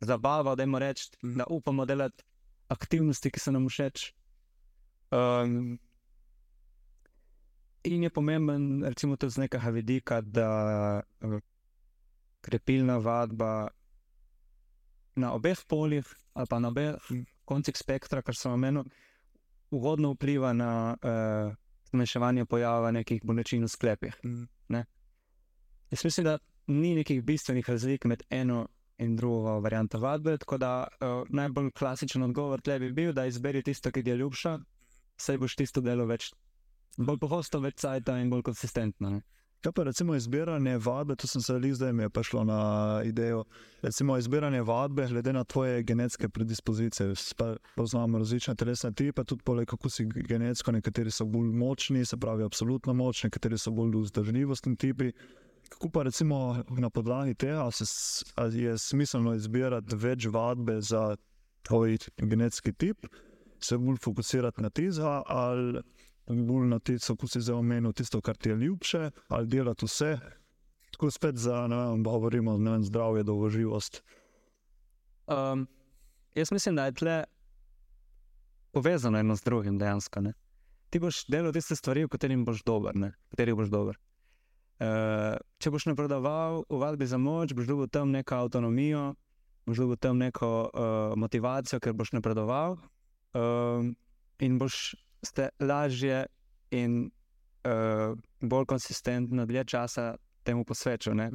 zabavo, 0.00 0.54
da 0.54 0.62
imamo 0.62 0.78
reči, 0.78 1.08
da 1.22 1.46
upamo 1.48 1.86
delati 1.86 2.24
aktivnosti, 2.68 3.30
ki 3.30 3.40
so 3.40 3.52
nam 3.54 3.68
všeč. 3.68 4.12
Um, 5.10 5.78
in 7.84 8.02
je 8.02 8.10
pomemben, 8.10 8.84
recimo, 8.84 9.16
tudi 9.16 9.32
z 9.36 9.46
nekega 9.46 9.70
vidika, 9.72 10.20
da 10.20 10.50
uh, 11.24 11.38
krepilna 12.44 12.98
vadba 12.98 13.68
na 15.18 15.32
obeh 15.34 15.58
poljih 15.66 16.06
ali 16.38 16.46
pa 16.46 16.58
na 16.62 16.68
obeh 16.70 16.94
koncih 17.44 17.74
spektra, 17.74 18.22
kar 18.22 18.36
sem 18.36 18.52
omenil, 18.52 18.84
ugodno 19.70 20.12
vpliva 20.14 20.52
na. 20.52 20.94
Uh, 21.02 21.56
zmanjševanje 21.90 22.44
pojava 22.44 22.90
nekih 22.90 23.24
bolečin 23.24 23.64
v 23.64 23.68
sklepih. 23.68 24.16
Mm. 24.24 24.46
Ne? 24.68 24.84
Jaz 25.90 26.04
mislim, 26.04 26.24
da 26.24 26.38
ni 26.66 26.94
nekih 26.94 27.22
bistvenih 27.24 27.68
razlik 27.68 28.04
med 28.04 28.22
eno 28.30 28.66
in 28.98 29.16
drugo 29.16 29.60
varianto 29.60 29.98
vadbe. 29.98 30.36
Tako 30.38 30.58
da 30.58 30.72
uh, 30.86 31.22
najbolj 31.28 31.70
klasičen 31.70 32.22
odgovor 32.22 32.60
tle 32.60 32.78
bi 32.78 32.92
bil, 32.92 33.12
da 33.12 33.26
izberi 33.26 33.62
tisto, 33.62 33.92
ki 33.92 34.02
ti 34.02 34.10
je 34.10 34.16
ljubša, 34.16 34.58
saj 35.16 35.38
boš 35.38 35.56
tisto 35.56 35.80
delo 35.80 36.06
več, 36.06 36.32
bolj 36.96 37.18
pogosto, 37.18 37.60
več 37.60 37.80
cajta 37.84 38.18
in 38.18 38.30
bolj 38.30 38.42
konsistentno. 38.50 39.10
Ne? 39.10 39.22
Kaj 39.58 39.72
pa 39.74 39.82
recimo 39.82 40.14
izbiranje 40.14 40.76
vadbe, 40.78 41.16
to 41.16 41.26
sem 41.26 41.42
se 41.42 41.54
ali 41.54 41.72
zdaj 41.74 41.92
mi 41.92 42.02
je 42.02 42.10
prišlo 42.10 42.44
na 42.44 42.58
idejo. 43.04 43.44
Recimo 43.82 44.18
izbiranje 44.18 44.62
vadbe, 44.62 45.06
glede 45.06 45.32
na 45.32 45.44
tvoje 45.44 45.82
genetske 45.82 46.28
predispozicije. 46.28 47.14
Poznamo 47.76 48.18
različne 48.18 48.54
telesne 48.54 48.92
tipe, 48.94 49.24
tudi 49.24 49.42
poleg 49.42 49.68
kako 49.68 49.90
si 49.90 50.06
genetsko, 50.06 50.72
nekateri 50.72 51.10
so 51.10 51.26
bolj 51.26 51.50
močni, 51.50 52.04
se 52.04 52.16
pravi, 52.16 52.44
absolutno 52.44 52.94
močni, 52.94 53.26
nekateri 53.26 53.58
so 53.58 53.70
bolj 53.70 53.98
vzdržljivostni 53.98 54.76
tipi. 54.76 55.12
Kako 55.68 55.90
pa 55.90 56.02
recimo 56.02 56.64
na 56.68 56.90
podlagi 56.90 57.34
tega 57.34 57.70
se, 57.70 57.84
je 58.52 58.78
smiselno 58.78 59.34
izbirati 59.34 59.96
več 59.96 60.26
vadbe 60.26 60.80
za 60.80 61.16
tvoj 61.62 61.98
genetski 62.16 62.72
tip, 62.72 63.06
se 63.60 63.78
bolj 63.78 63.96
fokusirati 64.02 64.62
na 64.62 64.70
tiza 64.70 65.22
ali 65.26 65.82
bolj 66.26 66.66
na 66.68 66.78
tisto, 66.78 67.16
kot 67.16 67.30
si 67.30 67.40
zdaj 67.40 67.56
omenil, 67.56 67.92
tisto, 67.92 68.20
kar 68.20 68.36
ti 68.36 68.48
je 68.48 68.56
ljubše, 68.56 69.10
ali 69.28 69.48
delati 69.48 69.86
vse. 69.86 70.18
Tako 70.92 71.10
spet 71.10 71.36
za, 71.36 71.66
ne 71.66 71.76
vem, 71.76 72.02
govorimo 72.04 72.52
o 72.52 72.82
zdravju, 72.82 73.24
dolgoživost. 73.24 74.02
Um, 75.26 75.66
jaz 76.34 76.52
mislim, 76.52 76.76
da 76.76 76.84
je 76.84 76.92
tle 76.92 77.24
povezano 78.72 79.18
eno 79.18 79.36
z 79.36 79.44
drugim 79.44 79.78
dejansko. 79.78 80.20
Ne? 80.20 80.32
Ti 80.90 80.98
boš 80.98 81.26
delal 81.28 81.52
tiste 81.52 81.76
stvari, 81.76 82.04
v 82.04 82.08
katerih 82.08 82.44
boš 82.44 82.62
dober. 82.64 82.94
Boš 83.36 83.68
dober. 83.68 83.98
Uh, 84.78 85.34
če 85.58 85.72
boš 85.74 85.88
napredoval 85.90 86.62
v 86.70 86.78
vadbi 86.78 87.06
za 87.10 87.18
moč, 87.18 87.50
boš 87.50 87.66
dobil 87.66 87.88
tam 87.90 88.12
neko 88.14 88.44
avtonomijo, 88.44 89.16
boš 89.66 89.80
dobil 89.82 89.98
tam 89.98 90.20
neko 90.22 90.50
uh, 90.70 91.16
motivacijo, 91.18 91.80
ker 91.82 91.96
boš 91.98 92.14
napredoval. 92.14 92.78
Uh, 93.34 93.90
in 94.38 94.54
boš 94.58 94.94
ste 95.26 95.50
lažje 95.58 96.28
in 96.70 97.10
uh, 97.66 98.14
bolj 98.38 98.68
konsistentno 98.70 99.46
dlje 99.50 99.66
časa 99.74 100.14
temu 100.46 100.62
posvečali. 100.64 101.26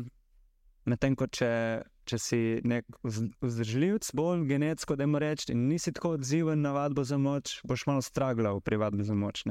Medtem 0.87 1.15
ko 1.15 1.27
če, 1.27 1.83
če 2.07 2.17
si 2.19 2.41
nek 2.63 2.87
vzdržljivec, 3.03 4.07
bolj 4.15 4.47
genetsko, 4.47 4.95
da 4.95 5.03
imaš 5.03 5.23
reči, 5.23 5.51
in 5.51 5.67
nisi 5.67 5.91
tako 5.91 6.15
odziven 6.15 6.63
na 6.63 6.71
vadbo 6.75 7.03
za 7.03 7.19
moč, 7.19 7.59
boš 7.67 7.87
malo 7.91 8.03
straglal 8.03 8.63
pri 8.63 8.79
vadbi 8.79 9.03
za 9.03 9.15
moč. 9.15 9.43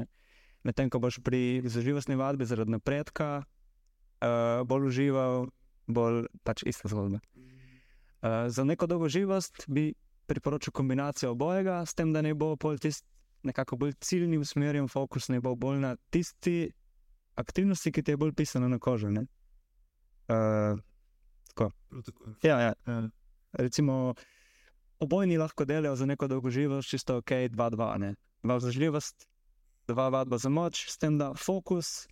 Medtem 0.65 0.89
ko 0.89 0.97
boš 0.97 1.21
pri 1.21 1.61
vzdržljivostni 1.61 2.17
vadbi 2.17 2.49
zaradi 2.49 2.73
napredka 2.73 3.43
uh, 4.23 4.63
bolj 4.67 4.87
užival, 4.87 5.47
bolj 5.87 6.25
pač 6.43 6.63
ista 6.65 6.87
zgodba. 6.87 7.19
Uh, 8.23 8.47
za 8.47 8.63
neko 8.63 8.87
dolgoživost 8.87 9.65
bi 9.67 9.91
priporočil 10.25 10.71
kombinacijo 10.71 11.33
obojega, 11.35 11.83
s 11.85 11.93
tem, 11.93 12.13
da 12.15 12.23
ne 12.23 12.33
bo 12.33 12.55
pol 12.55 12.79
tisti 12.79 13.07
nekako 13.43 13.75
bolj 13.75 13.93
ciljni, 13.99 14.37
usmerjen 14.37 14.87
fokus, 14.87 15.27
ne 15.29 15.41
bo 15.41 15.55
bolj 15.55 15.79
na 15.79 15.95
tisti 16.09 16.71
aktivnosti, 17.35 17.91
ki 17.91 18.03
ti 18.03 18.11
je 18.11 18.17
bolj 18.17 18.33
pisano 18.33 18.69
na 18.71 18.79
kožo. 18.79 19.07
Uh, 19.07 20.79
tako. 21.47 21.71
Ja, 22.43 22.59
ja. 22.59 22.73
Ja. 22.87 23.01
Recimo, 23.53 24.13
obojni 24.99 25.37
lahko 25.37 25.65
delajo 25.65 25.95
za 25.95 26.05
neko 26.05 26.27
dolgoživost, 26.27 26.89
čisto 26.89 27.17
ok, 27.17 27.31
2-2. 27.51 28.15
Dva 28.43 28.55
vzdržljivost, 28.55 29.27
dva 29.87 30.09
vadba 30.09 30.37
za 30.37 30.49
moč, 30.49 30.87
s 30.89 30.97
tem, 30.97 31.17
da 31.17 31.33
fokus 31.33 32.07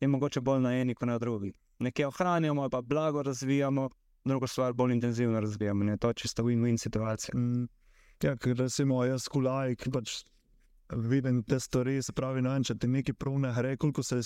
je 0.00 0.08
mogoče 0.08 0.40
bolj 0.40 0.60
na 0.60 0.74
eni, 0.80 0.94
kot 0.94 1.08
na 1.08 1.18
drugi. 1.18 1.52
Nekaj 1.78 2.04
ohranjamo, 2.04 2.68
pa 2.70 2.82
blago 2.82 3.22
razvijamo, 3.22 3.88
drugo 4.24 4.46
stvar 4.46 4.72
bolj 4.72 4.92
intenzivno 4.92 5.40
razvijamo. 5.40 5.84
Ne? 5.84 5.96
To 5.96 6.08
je 6.08 6.14
čisto 6.14 6.42
win-win 6.42 6.78
situacija. 6.78 7.38
Mm. 7.38 7.68
Ja, 8.22 8.36
ker 8.36 8.56
recimo 8.56 9.04
jaz, 9.04 9.28
kulaj, 9.28 9.76
ki 9.76 9.90
pač 9.92 10.22
vidim 10.96 11.42
te 11.42 11.60
stvari, 11.60 12.02
se 12.02 12.12
pravi, 12.12 12.42
no, 12.42 12.52
če 12.64 12.76
ti 12.78 12.88
nekaj 12.90 13.14
prav 13.18 13.38
ne 13.42 13.50
gre, 13.56 13.74
koliko, 13.80 14.02
se, 14.02 14.20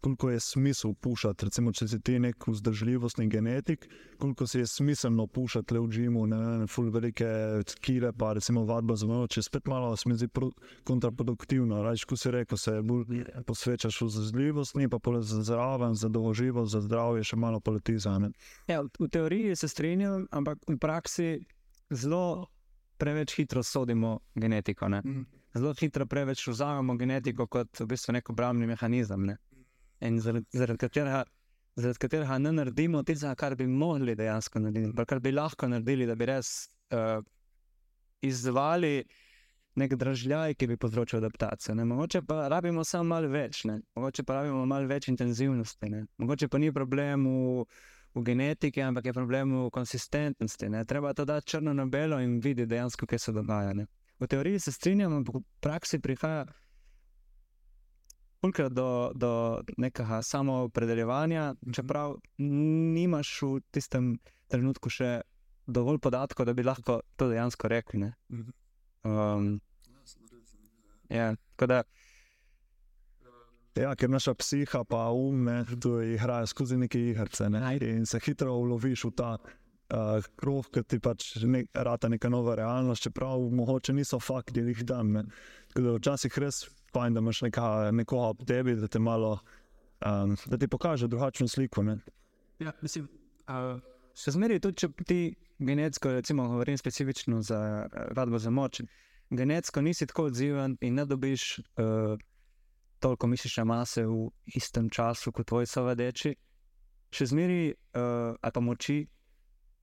koliko 0.00 0.30
je 0.30 0.40
smisel 0.40 0.94
pušati. 0.94 1.48
Recimo, 1.48 1.72
če 1.72 1.88
si 1.88 1.98
ti 2.00 2.18
nek 2.22 2.46
vzdržljivostni 2.48 3.28
genetik, 3.32 3.88
koliko 4.20 4.46
si 4.46 4.62
je 4.62 4.66
smiselno 4.66 5.26
pušati 5.26 5.74
le 5.74 5.82
v 5.84 5.90
džimu, 5.92 6.26
ne 6.30 6.38
vem, 6.42 6.66
ful 6.70 6.90
velike 6.94 7.28
kile, 7.84 8.12
pa 8.12 8.32
recimo 8.38 8.64
vadba 8.68 8.96
za 8.96 9.08
noč, 9.10 9.36
če 9.36 9.46
spet 9.48 9.70
malo 9.70 9.92
se 9.96 10.08
mi 10.08 10.16
zdi 10.18 10.28
kontraproduktivno. 10.88 11.82
Rajš, 11.82 12.06
ko 12.08 12.18
si 12.18 12.32
rekel, 12.34 12.60
se 12.60 12.78
bolj 12.86 13.24
posvečaš 13.48 14.00
vzdržljivosti, 14.06 14.88
pa 14.92 14.98
pole 15.02 15.22
za 15.26 15.42
zraven, 15.46 15.98
za 15.98 16.10
dolgoživost, 16.12 16.72
za 16.76 16.82
zdravje 16.84 17.32
še 17.32 17.40
malo 17.40 17.60
politizane. 17.60 18.32
Ja, 18.70 18.82
v 18.82 19.10
teoriji 19.12 19.56
se 19.56 19.68
strinjam, 19.68 20.26
ampak 20.30 20.62
v 20.68 20.78
praksi 20.80 21.28
zelo 21.92 22.48
preveč 23.02 23.34
hitro 23.36 23.62
sodimo 23.62 24.20
genetiko. 24.34 24.88
Ne? 24.88 25.02
Zelo 25.54 25.74
hitro 25.80 26.06
preveč 26.06 26.46
vzamemo 26.48 26.96
genetiko 26.96 27.46
kot 27.46 27.80
v 27.80 27.86
bistvu 27.92 28.16
nek 28.16 28.30
obrambni 28.32 28.66
mehanizem. 28.66 29.26
Ne? 29.28 29.36
In 30.00 30.18
zaradi, 30.20 30.46
zaradi, 30.56 30.80
katerega, 30.80 31.24
zaradi 31.76 32.00
katerega 32.06 32.38
ne 32.38 32.52
naredimo 32.56 33.02
tistega, 33.02 33.34
kar 33.38 33.56
bi 33.56 33.66
mogli 33.66 34.16
dejansko 34.18 34.62
narediti, 34.64 35.06
kar 35.08 35.20
bi 35.20 35.32
lahko 35.32 35.68
naredili, 35.68 36.08
da 36.08 36.16
bi 36.16 36.30
res 36.30 36.54
uh, 36.94 37.20
izzvali 38.24 39.02
nek 39.80 39.94
dražljaj, 39.96 40.54
ki 40.60 40.68
bi 40.68 40.76
povzročil 40.76 41.20
adaptacijo. 41.20 41.76
Ne? 41.76 41.84
Mogoče 41.88 42.22
pa 42.28 42.48
rabimo 42.52 42.84
samo 42.84 43.14
malo 43.14 43.28
več, 43.32 43.64
ne? 43.68 43.80
mogoče 43.96 44.24
pa 44.28 44.40
rabimo 44.40 44.66
malo 44.68 44.88
več 44.88 45.08
intenzivnosti, 45.12 45.88
ne? 45.92 46.06
mogoče 46.20 46.48
pa 46.48 46.60
ni 46.60 46.72
problem 46.72 47.28
v 47.28 47.64
v 48.14 48.22
genetiki, 48.22 48.80
ampak 48.80 49.06
je 49.06 49.12
problem 49.12 49.52
v 49.66 49.70
konsistentnosti. 49.70 50.68
Ne? 50.68 50.84
Treba 50.84 51.14
to 51.14 51.24
dati 51.24 51.46
črno 51.46 51.72
na 51.72 51.86
belo 51.86 52.20
in 52.20 52.40
videti 52.40 52.68
dejansko, 52.68 53.06
kaj 53.06 53.18
se 53.18 53.32
dogaja. 53.32 53.72
Ne? 53.72 53.86
V 54.22 54.26
teoriji 54.30 54.60
se 54.62 54.72
strinjam, 54.72 55.16
ampak 55.18 55.34
v 55.34 55.42
praksi 55.60 55.98
prihaja 55.98 56.44
do, 58.70 59.10
do 59.14 59.62
nekega 59.76 60.22
samoopredeljevanja, 60.22 61.54
čeprav 61.74 62.16
nimaš 62.38 63.42
v 63.42 63.60
tistem 63.74 64.18
trenutku 64.46 64.90
še 64.90 65.22
dovolj 65.66 65.98
podatkov, 65.98 66.46
da 66.46 66.54
bi 66.54 66.62
lahko 66.62 67.00
to 67.16 67.28
dejansko 67.30 67.68
rekli. 67.68 68.12
Um, 69.02 69.60
ja, 71.10 71.34
tako 71.54 71.66
da. 71.66 71.82
Ja, 73.74 73.94
ker 73.96 74.10
naša 74.10 74.34
psiha, 74.36 74.84
pa 74.84 75.06
um, 75.10 75.46
ne, 75.48 75.64
tu 75.80 75.96
igrajo 76.04 76.46
skozi 76.46 76.76
neke 76.76 77.00
igrice. 77.00 77.48
Ne, 77.50 77.78
in 77.80 78.06
se 78.06 78.20
hitro 78.20 78.54
uloviš 78.54 79.06
v 79.08 79.14
ta 79.16 79.36
uh, 79.92 80.28
krov, 80.40 80.70
ki 80.72 80.82
ti 80.88 80.98
pač 81.02 81.34
ne, 81.44 81.64
rata 81.74 82.08
neka 82.08 82.30
nova 82.32 82.56
realnost, 82.58 83.04
čeprav 83.08 83.44
mogoče 83.52 83.94
niso 83.96 84.20
fakti, 84.20 84.62
da 84.62 84.72
jih 84.72 84.84
dam. 84.88 85.12
Ne. 85.12 85.24
Tako 85.72 85.86
da 85.86 85.96
včasih 85.98 86.38
res 86.42 86.64
fajn, 86.94 87.16
da 87.16 87.22
imaš 87.24 87.44
neka, 87.48 87.68
nekoga 87.92 88.32
ob 88.34 88.44
tebi, 88.48 88.76
da, 88.80 88.88
te 88.88 89.00
malo, 89.02 89.38
um, 90.00 90.36
da 90.46 90.58
ti 90.58 90.68
pokaže 90.68 91.08
drugačno 91.12 91.48
sliko. 91.48 91.84
Ne. 91.86 92.00
Ja, 92.60 92.74
mislim. 92.82 93.08
Uh... 93.48 93.80
Še 94.12 94.34
zmeraj, 94.34 94.58
tudi 94.60 94.82
če 94.82 94.88
ti 95.08 95.20
genetsko, 95.64 96.10
recimo, 96.12 96.44
govorim 96.50 96.76
specifično 96.76 97.38
za 97.40 97.86
vadbo 98.12 98.36
za 98.38 98.50
moč, 98.52 98.82
genetsko 99.32 99.80
nisi 99.80 100.04
tako 100.06 100.26
odziven 100.28 100.76
in 100.84 100.98
ne 101.00 101.06
dobiš 101.08 101.46
uh, 101.80 102.20
toliko 103.00 103.26
mišične 103.26 103.64
mase 103.64 104.04
v 104.06 104.28
istem 104.52 104.90
času 104.92 105.32
kot 105.32 105.48
tvoji 105.48 105.66
sovedeči, 105.66 106.34
še 107.12 107.28
zmeraj, 107.32 107.72
uh, 107.72 108.36
ali 108.36 108.52
pa 108.52 108.60
moči, 108.60 108.98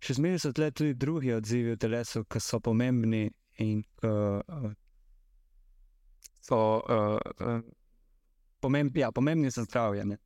še 0.03 0.15
zmeraj 0.17 0.43
so 0.43 0.51
tudi 0.53 0.93
drugi 0.93 1.33
odzivi 1.35 1.75
v 1.75 1.79
telesu, 1.79 2.23
ki 2.25 2.39
so 2.39 2.59
pomembni 2.63 3.27
in 3.59 3.83
uh, 4.03 4.71
so 6.41 6.59
uh, 6.79 7.19
uh, 7.43 7.61
pomemb, 8.59 8.97
ja, 8.97 9.11
pomembni 9.11 9.51
za 9.51 9.65
zdravje. 9.67 10.05
Ne, 10.05 10.17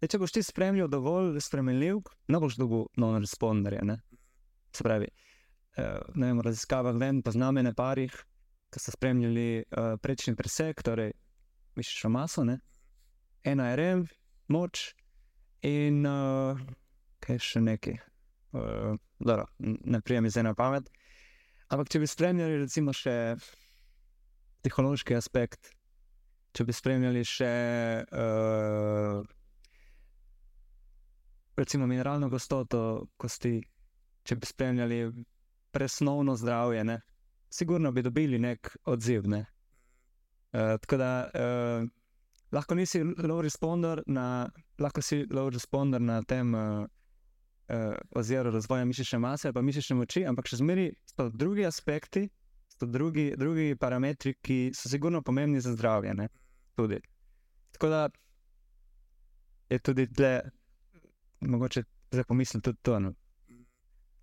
če 0.00 0.18
boš 0.18 0.34
ti 0.38 0.42
spremljal 0.42 0.88
dovolj 0.88 1.40
spremenljiv, 1.44 2.00
ne 2.32 2.40
boš 2.40 2.56
dolgo 2.60 2.86
non-responderje. 2.96 3.84
Se 4.72 4.84
pravi, 4.84 5.08
uh, 5.76 6.00
ne 6.14 6.32
vem, 6.32 6.42
raziskavah 6.44 6.96
vem, 6.96 7.22
poznam 7.22 7.60
ene 7.60 7.74
parih, 7.76 8.14
ki 8.72 8.80
so 8.82 8.92
spremljali 8.92 9.48
uh, 9.62 9.94
prečni 10.00 10.36
presek, 10.36 10.82
torej 10.84 11.12
mišično 11.78 12.10
maso, 12.10 12.44
ne? 12.44 12.58
ena 13.44 13.70
je 13.70 13.76
rem, 13.76 14.06
moč 14.48 14.92
in 15.64 16.02
uh, 16.06 16.58
kaj 17.24 17.38
še 17.44 17.62
nekaj. 17.64 17.98
Uh, 18.52 18.96
dobro, 19.18 19.46
ne 19.58 20.00
prijem 20.00 20.26
iz 20.26 20.36
ena 20.36 20.54
pamet. 20.54 20.88
Ampak 21.68 21.90
če 21.92 22.00
bi 22.00 22.06
spremljali, 22.08 22.62
recimo, 22.62 22.94
še 22.96 23.36
psihološki 24.62 25.16
aspekt, 25.18 25.72
če 26.56 26.64
bi 26.64 26.72
spremljali 26.72 27.24
še 27.28 27.50
uh, 28.08 29.20
recimo 31.58 31.86
mineralno 31.86 32.30
gostoto 32.32 32.80
kosti, 33.20 33.58
če 34.24 34.36
bi 34.36 34.48
spremljali 34.48 35.02
presnovno 35.74 36.36
zdravje, 36.36 36.84
ne? 36.84 37.00
sigurno 37.50 37.92
bi 37.92 38.02
dobili 38.02 38.38
nek 38.38 38.76
odziv. 38.84 39.28
Ne? 39.28 39.44
Uh, 40.52 40.76
tako 40.80 40.96
da 40.96 41.12
uh, 41.28 41.88
lahko 42.52 42.74
nisi 42.74 43.00
low 43.04 43.40
responder 43.44 44.02
na, 44.06 44.48
lahko 44.78 45.02
si 45.02 45.24
low 45.30 45.48
responder 45.52 46.00
na 46.00 46.22
tem 46.22 46.54
uh, 46.54 46.86
uh, 47.68 47.94
oziru 48.16 48.50
razvoja 48.50 48.84
mišične 48.84 49.18
mase 49.18 49.48
ali 49.48 49.54
pa 49.54 49.62
mišične 49.62 49.96
moči, 49.96 50.24
ampak 50.26 50.48
še 50.48 50.60
zmeraj 50.62 50.90
so 51.12 51.28
drugi 51.30 51.66
aspekti, 51.66 52.28
so 52.72 52.86
drugi, 52.86 53.32
drugi 53.36 53.76
parametri, 53.80 54.34
ki 54.42 54.58
so 54.74 54.88
sigurno 54.88 55.22
pomembni 55.22 55.60
za 55.60 55.72
zdravje. 55.76 56.14
Ne? 56.14 56.28
Tudi. 56.76 57.00
Tako 57.72 57.88
da 57.88 58.08
je 59.68 59.78
tudi 59.78 60.06
tle, 60.12 60.40
mogoče 61.40 61.84
zdaj 62.12 62.24
pomislim 62.24 62.62
tudi 62.62 62.78
to. 62.82 62.98
No? 63.00 63.14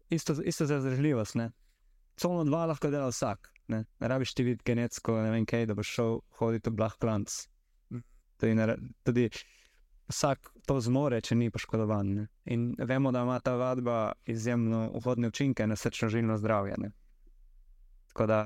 Isto, 0.10 0.36
isto 0.44 0.66
za 0.66 0.82
zdržljivost. 0.82 1.36
Celo 2.16 2.44
dva 2.44 2.66
lahko 2.66 2.90
dela 2.90 3.10
vsak. 3.12 3.52
Ne, 3.68 3.86
ne 4.00 4.08
rabiš 4.08 4.34
ti 4.34 4.44
videti 4.44 4.64
genetsko, 4.66 5.22
ne 5.22 5.32
vem 5.34 5.46
kaj, 5.46 5.66
da 5.66 5.74
boš 5.74 5.90
šel 5.98 6.20
hoditi 6.40 6.70
v 6.70 6.78
blah 6.78 6.94
klanc. 7.02 7.34
Tudi, 8.38 8.54
ne, 8.54 8.76
tudi 9.04 9.30
vsak 10.10 10.52
to 10.66 10.80
zmore, 10.82 11.22
če 11.22 11.36
ni 11.36 11.50
poškodovan. 11.54 12.14
Ne. 12.16 12.28
In 12.46 12.74
vemo, 12.78 13.12
da 13.12 13.24
ima 13.26 13.40
ta 13.40 13.56
vadba 13.56 14.12
izjemno 14.26 14.90
uhodne 14.94 15.28
učinke 15.28 15.68
na 15.68 15.76
srčno-žilno 15.76 16.38
zdravje. 16.38 16.76
Ne. 16.78 16.92
Tako 18.14 18.26
da. 18.26 18.40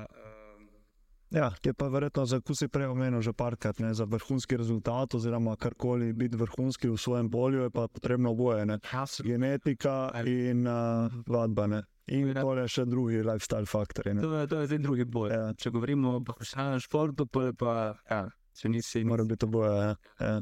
Ja, 1.30 1.52
je 1.62 1.72
pa 1.74 1.86
verjetno, 1.88 2.24
za 2.26 2.40
kusi 2.40 2.66
prej 2.68 2.88
omenil 2.90 3.22
že 3.22 3.32
parkrat, 3.32 3.78
ne, 3.78 3.92
za 3.94 4.04
vrhunski 4.04 4.56
rezultat, 4.58 5.14
oziroma 5.14 5.54
karkoli 5.56 6.10
biti 6.12 6.36
vrhunski 6.36 6.88
v 6.90 6.96
svojem 6.98 7.30
polju, 7.30 7.68
je 7.68 7.70
pa 7.70 7.86
potrebno 7.88 8.32
oboje. 8.34 8.66
Ne. 8.66 8.80
Genetika 9.24 10.10
in 10.26 10.66
uh, 10.66 11.06
vadba. 11.26 11.66
Ne. 11.66 11.82
In 12.10 12.34
to 12.34 12.54
je 12.58 12.66
še 12.68 12.84
drugi 12.90 13.22
lifestyle 13.22 13.68
faktor. 13.70 14.10
To, 14.18 14.46
to 14.50 14.60
je 14.60 14.66
zdaj 14.72 14.78
drugi 14.82 15.04
boj. 15.06 15.30
Ja. 15.30 15.44
Če 15.54 15.70
govorimo 15.70 16.16
o 16.18 16.24
profesionalnem 16.26 16.82
športu, 16.82 17.28
pa 17.30 17.44
je 17.44 17.54
pa, 17.54 17.74
ja, 18.10 18.24
če 18.58 18.72
nisi. 18.74 19.04
Mora 19.06 19.22
biti 19.24 19.44
to 19.44 19.50
boje. 19.54 19.70
Ja. 19.70 19.94
Ja. 20.18 20.40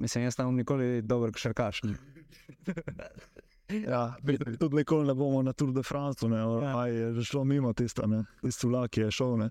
Mislim, 0.00 0.24
jaz 0.24 0.34
sem 0.34 0.54
nikoli 0.56 1.02
dober 1.02 1.32
šarkaš. 1.36 1.80
ja, 3.88 4.14
tudi 4.60 4.76
nikoli 4.76 5.06
ne 5.06 5.14
bomo 5.14 5.42
na 5.42 5.52
Tour 5.52 5.72
de 5.72 5.82
France, 5.82 6.28
ne, 6.28 6.38
ja. 6.38 6.78
aj, 6.78 6.94
je 6.94 7.24
šlo 7.24 7.44
mimo 7.44 7.72
tista, 7.72 8.08
tisti 8.42 8.66
vlak 8.66 8.96
je 8.96 9.10
šel. 9.10 9.36
Ne. 9.38 9.50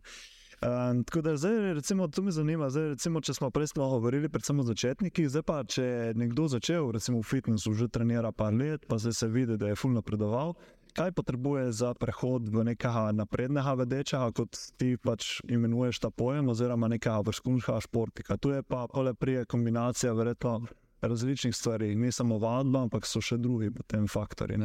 Um, 0.64 1.04
tako 1.04 1.22
da 1.22 1.38
zdaj, 1.38 1.74
recimo, 1.74 2.08
to 2.08 2.22
me 2.22 2.32
zanima, 2.32 2.70
zdaj, 2.70 2.88
recimo, 2.96 3.22
če 3.22 3.34
smo 3.34 3.50
prej 3.52 3.74
govorili, 3.76 4.30
predvsem 4.30 4.60
o 4.60 4.64
začetnikih, 4.64 5.28
zdaj 5.30 5.44
pa, 5.44 5.64
če 5.64 5.84
je 5.84 6.14
nekdo 6.16 6.48
začel, 6.48 6.92
recimo 6.92 7.20
v 7.20 7.28
fitnessu, 7.28 7.74
že 7.74 7.90
trenira 7.92 8.32
par 8.32 8.54
let, 8.54 8.86
pa 8.88 8.98
zdaj 8.98 9.14
se 9.14 9.28
vidi, 9.28 9.58
da 9.58 9.74
je 9.74 9.76
fulno 9.76 10.00
napredoval 10.00 10.56
kaj 10.94 11.12
potrebuje 11.12 11.72
za 11.74 11.94
prehod 11.98 12.50
v 12.54 12.64
nekega 12.64 13.12
naprednega 13.12 13.74
vedeča, 13.74 14.22
kot 14.32 14.58
ti 14.78 14.94
pač 14.98 15.42
imenuješ 15.50 16.00
ta 16.06 16.10
pojem, 16.14 16.50
oziroma 16.54 16.88
nekega 16.88 17.20
vrhunskega 17.26 17.82
športika. 17.82 18.38
Tu 18.38 18.54
je 18.54 18.64
pa 18.64 18.86
le 19.02 19.14
prije 19.14 19.46
kombinacija 19.46 20.14
verjetno 20.14 20.62
različnih 21.02 21.56
stvari, 21.56 21.96
ne 21.96 22.12
samo 22.12 22.38
vadba, 22.38 22.86
ampak 22.86 23.06
so 23.06 23.22
še 23.22 23.38
drugi 23.38 23.72
potem 23.74 24.08
faktori. 24.08 24.56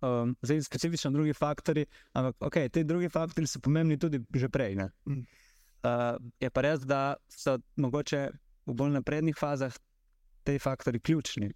Um, 0.00 0.34
zdaj, 0.42 0.62
specifično 0.66 1.10
drugi 1.10 1.34
faktori, 1.34 1.86
ampak 2.12 2.36
okay, 2.50 2.70
ti 2.70 2.84
drugi 2.84 3.08
faktori 3.08 3.46
so 3.46 3.60
pomembni 3.60 3.98
tudi 3.98 4.20
že 4.34 4.48
prej. 4.48 4.78
Uh, 4.78 6.18
je 6.40 6.50
pa 6.50 6.62
res, 6.66 6.82
da 6.82 7.16
so 7.30 7.58
mogoče 7.76 8.28
v 8.66 8.74
bolj 8.74 8.96
naprednih 8.98 9.36
fazah 9.38 9.74
ti 10.44 10.58
faktori 10.58 11.00
ključni. 11.00 11.52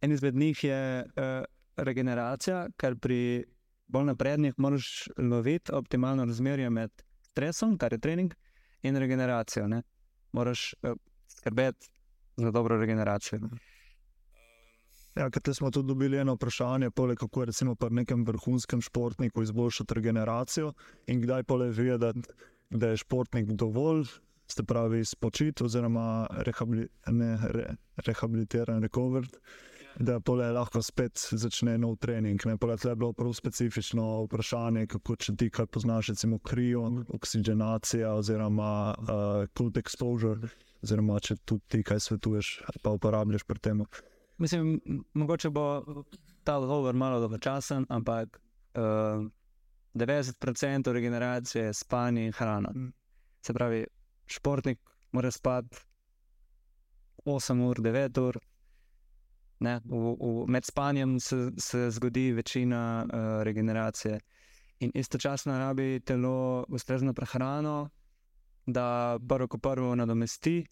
En 0.00 0.12
izmed 0.12 0.34
njih 0.34 0.64
je 0.64 0.80
uh, 1.02 1.57
regeneracija, 1.78 2.66
ker 2.76 2.96
pri 2.96 3.44
bolj 3.88 4.10
naprednih 4.10 4.54
moraš 4.56 5.08
loviti 5.18 5.72
optimalno 5.72 6.24
razmerje 6.24 6.70
med 6.70 6.90
stresom, 7.30 7.78
kar 7.78 7.92
je 7.92 7.98
trening, 7.98 8.34
in 8.82 8.96
regeneracijo. 8.96 9.68
Ne? 9.68 9.82
Moraš 10.32 10.74
uh, 10.82 10.92
skrbeti 11.28 11.90
za 12.36 12.50
dobro 12.50 12.76
regeneracijo. 12.76 13.40
Ja, 15.16 15.30
Ker 15.30 15.54
smo 15.54 15.70
tudi 15.70 15.88
dobili 15.88 16.18
eno 16.18 16.34
vprašanje, 16.34 16.90
pole, 16.90 17.16
kako 17.16 17.42
je 17.42 17.46
pri 17.46 17.90
nekem 17.90 18.24
vrhunskem 18.24 18.80
športniku 18.80 19.42
izboljšati 19.42 19.94
regeneracijo 19.94 20.72
in 21.06 21.20
kdaj 21.20 21.42
pole 21.42 21.70
vedeti, 21.70 22.30
da 22.70 22.88
je 22.88 22.96
športnik 22.96 23.46
dovolj, 23.46 24.04
se 24.48 24.62
pravi, 24.62 25.04
spočit 25.04 25.60
oziroma 25.60 26.26
rehabili, 26.30 26.88
ne, 27.06 27.38
re, 27.50 27.74
rehabilitiran, 28.06 28.82
recovered, 28.82 29.36
da 29.98 30.20
pole 30.20 30.46
lahko 30.52 30.82
spet 30.82 31.18
začne 31.18 31.74
nov 31.78 31.96
trening. 31.98 32.38
Ne, 32.46 32.56
pole 32.56 32.76
je 32.84 32.94
bilo 32.96 33.12
prav 33.12 33.32
specifično 33.34 34.04
vprašanje, 34.28 34.86
kako 34.86 35.16
če 35.16 35.34
ti 35.36 35.50
kaj 35.50 35.66
poznaš, 35.66 36.12
recimo 36.14 36.38
krijo, 36.38 36.84
oksigenacija 37.14 38.12
oziroma 38.14 38.94
uh, 38.94 39.08
cold 39.58 39.80
exposure, 39.82 40.50
oziroma 40.82 41.18
če 41.20 41.36
tudi 41.44 41.64
ti 41.68 41.82
kaj 41.82 42.00
svetuješ 42.06 42.52
pa 42.82 42.94
uporabljaš 42.94 43.44
pri 43.48 43.58
tem. 43.58 43.82
Mislim, 44.38 44.78
mogoče 45.18 45.50
bo 45.50 45.82
ta 46.46 46.60
odgovor 46.60 46.94
malo 46.94 47.18
dolgočasen, 47.20 47.86
ampak 47.88 48.38
uh, 48.78 49.26
90% 49.98 50.92
regeneracije 50.92 51.64
je 51.64 51.74
spanje 51.74 52.26
in 52.26 52.32
hrana. 52.32 52.70
Se 53.42 53.54
pravi, 53.54 53.86
športnik 54.26 54.78
mora 55.12 55.30
spati 55.30 55.76
8 57.24 57.66
ur, 57.66 57.82
9 57.82 58.20
ur. 58.28 58.38
Ne, 59.60 59.80
v, 59.84 60.14
v, 60.20 60.44
med 60.46 60.64
spanjem 60.64 61.20
se, 61.20 61.50
se 61.58 61.90
zgodi 61.90 62.32
večina 62.32 63.06
uh, 63.06 63.42
regeneracije, 63.42 64.20
in 64.80 64.90
istočasno 64.94 65.58
rabi 65.58 66.00
telo 66.00 66.64
ustrezno 66.68 67.14
prehrano, 67.14 67.88
da 68.66 69.18
prvo 69.28 69.48
kot 69.48 69.62
prvo 69.62 69.94
nadomesti 69.94 70.66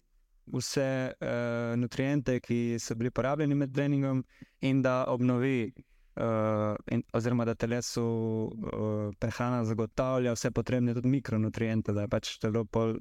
vse 0.53 1.11
uh, 1.21 1.79
nutriente, 1.79 2.39
ki 2.39 2.77
so 2.79 2.95
bili 2.95 3.11
porabljeni 3.11 3.55
med 3.55 3.73
treningom, 3.73 4.23
in 4.61 4.81
da 4.81 5.05
obnovi, 5.07 5.73
uh, 6.15 6.75
in, 6.91 7.03
oziroma 7.13 7.45
da 7.45 7.55
telesu 7.55 8.05
uh, 8.05 9.11
prehrana 9.19 9.65
zagotavlja 9.65 10.33
vse 10.33 10.51
potrebne, 10.51 10.93
tudi 10.93 11.11
mikronutriente, 11.11 11.93
da 11.93 12.07
pač 12.07 12.37
telo 12.39 12.63
pol 12.65 12.95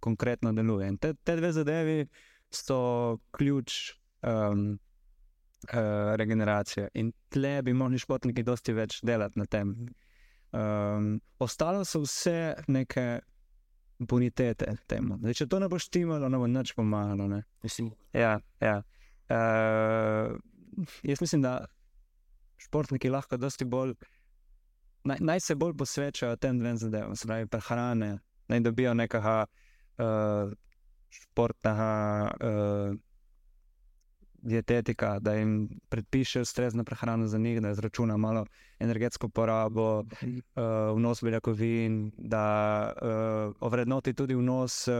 konkretno 0.00 0.52
deluje. 0.52 0.88
In 0.88 0.98
te, 0.98 1.14
te 1.14 1.36
dve 1.36 1.52
zadevi 1.52 1.98
so 2.50 3.18
ključ. 3.30 3.96
Um, 4.22 4.78
Uh, 5.62 6.16
regeneracije. 6.18 6.88
In 6.98 7.12
tle 7.30 7.60
bi 7.62 7.72
morali 7.72 7.98
športniki 8.02 8.42
dosti 8.42 8.72
več 8.74 8.96
delati 9.06 9.38
na 9.38 9.44
tem. 9.46 9.68
Um, 10.52 11.20
ostalo 11.38 11.84
so 11.86 12.00
vse 12.02 12.54
neke 12.66 13.20
bonitete 14.02 14.72
temu. 14.90 15.20
Zdaj, 15.20 15.36
če 15.38 15.46
to 15.46 15.60
ne 15.62 15.68
bo 15.70 15.78
štimalo, 15.78 16.26
ne 16.28 16.40
bo 16.40 16.48
nič 16.50 16.72
pomagalo. 16.74 17.28
Ne? 17.30 17.44
Mislim, 17.62 17.92
Ja, 18.12 18.40
ja. 18.60 18.80
Uh, 19.30 20.34
jaz 21.06 21.22
mislim, 21.22 21.44
da 21.46 21.66
športniki 22.58 23.10
lahko 23.10 23.38
dosti 23.38 23.64
bolj, 23.64 23.94
naj, 25.04 25.22
naj 25.22 25.40
se 25.46 25.54
bolj 25.54 25.76
posvečajo 25.78 26.36
tem 26.42 26.58
dvem 26.58 26.76
zadevam, 26.76 27.16
se 27.16 27.30
pravi 27.30 27.46
prehrane, 27.46 28.16
naj 28.50 28.60
dobijo 28.66 28.94
nekega 28.98 29.38
uh, 29.46 30.52
športnega. 31.22 31.88
Uh, 32.42 33.00
dietetika, 34.42 35.18
da 35.18 35.34
jim 35.34 35.68
predpiše 35.88 36.40
ustrezno 36.40 36.84
prehrano 36.84 37.26
za 37.26 37.38
njih, 37.38 37.60
da 37.62 37.70
izračuna 37.70 38.16
malo 38.16 38.46
energetsko 38.78 39.28
porabo, 39.28 39.98
uh, 39.98 40.06
vnos 40.96 41.22
beljakovin, 41.22 42.12
da 42.18 42.44
uh, 43.02 43.54
ovrednoti 43.60 44.14
tudi 44.14 44.34
vnos 44.34 44.88
uh, 44.88 44.94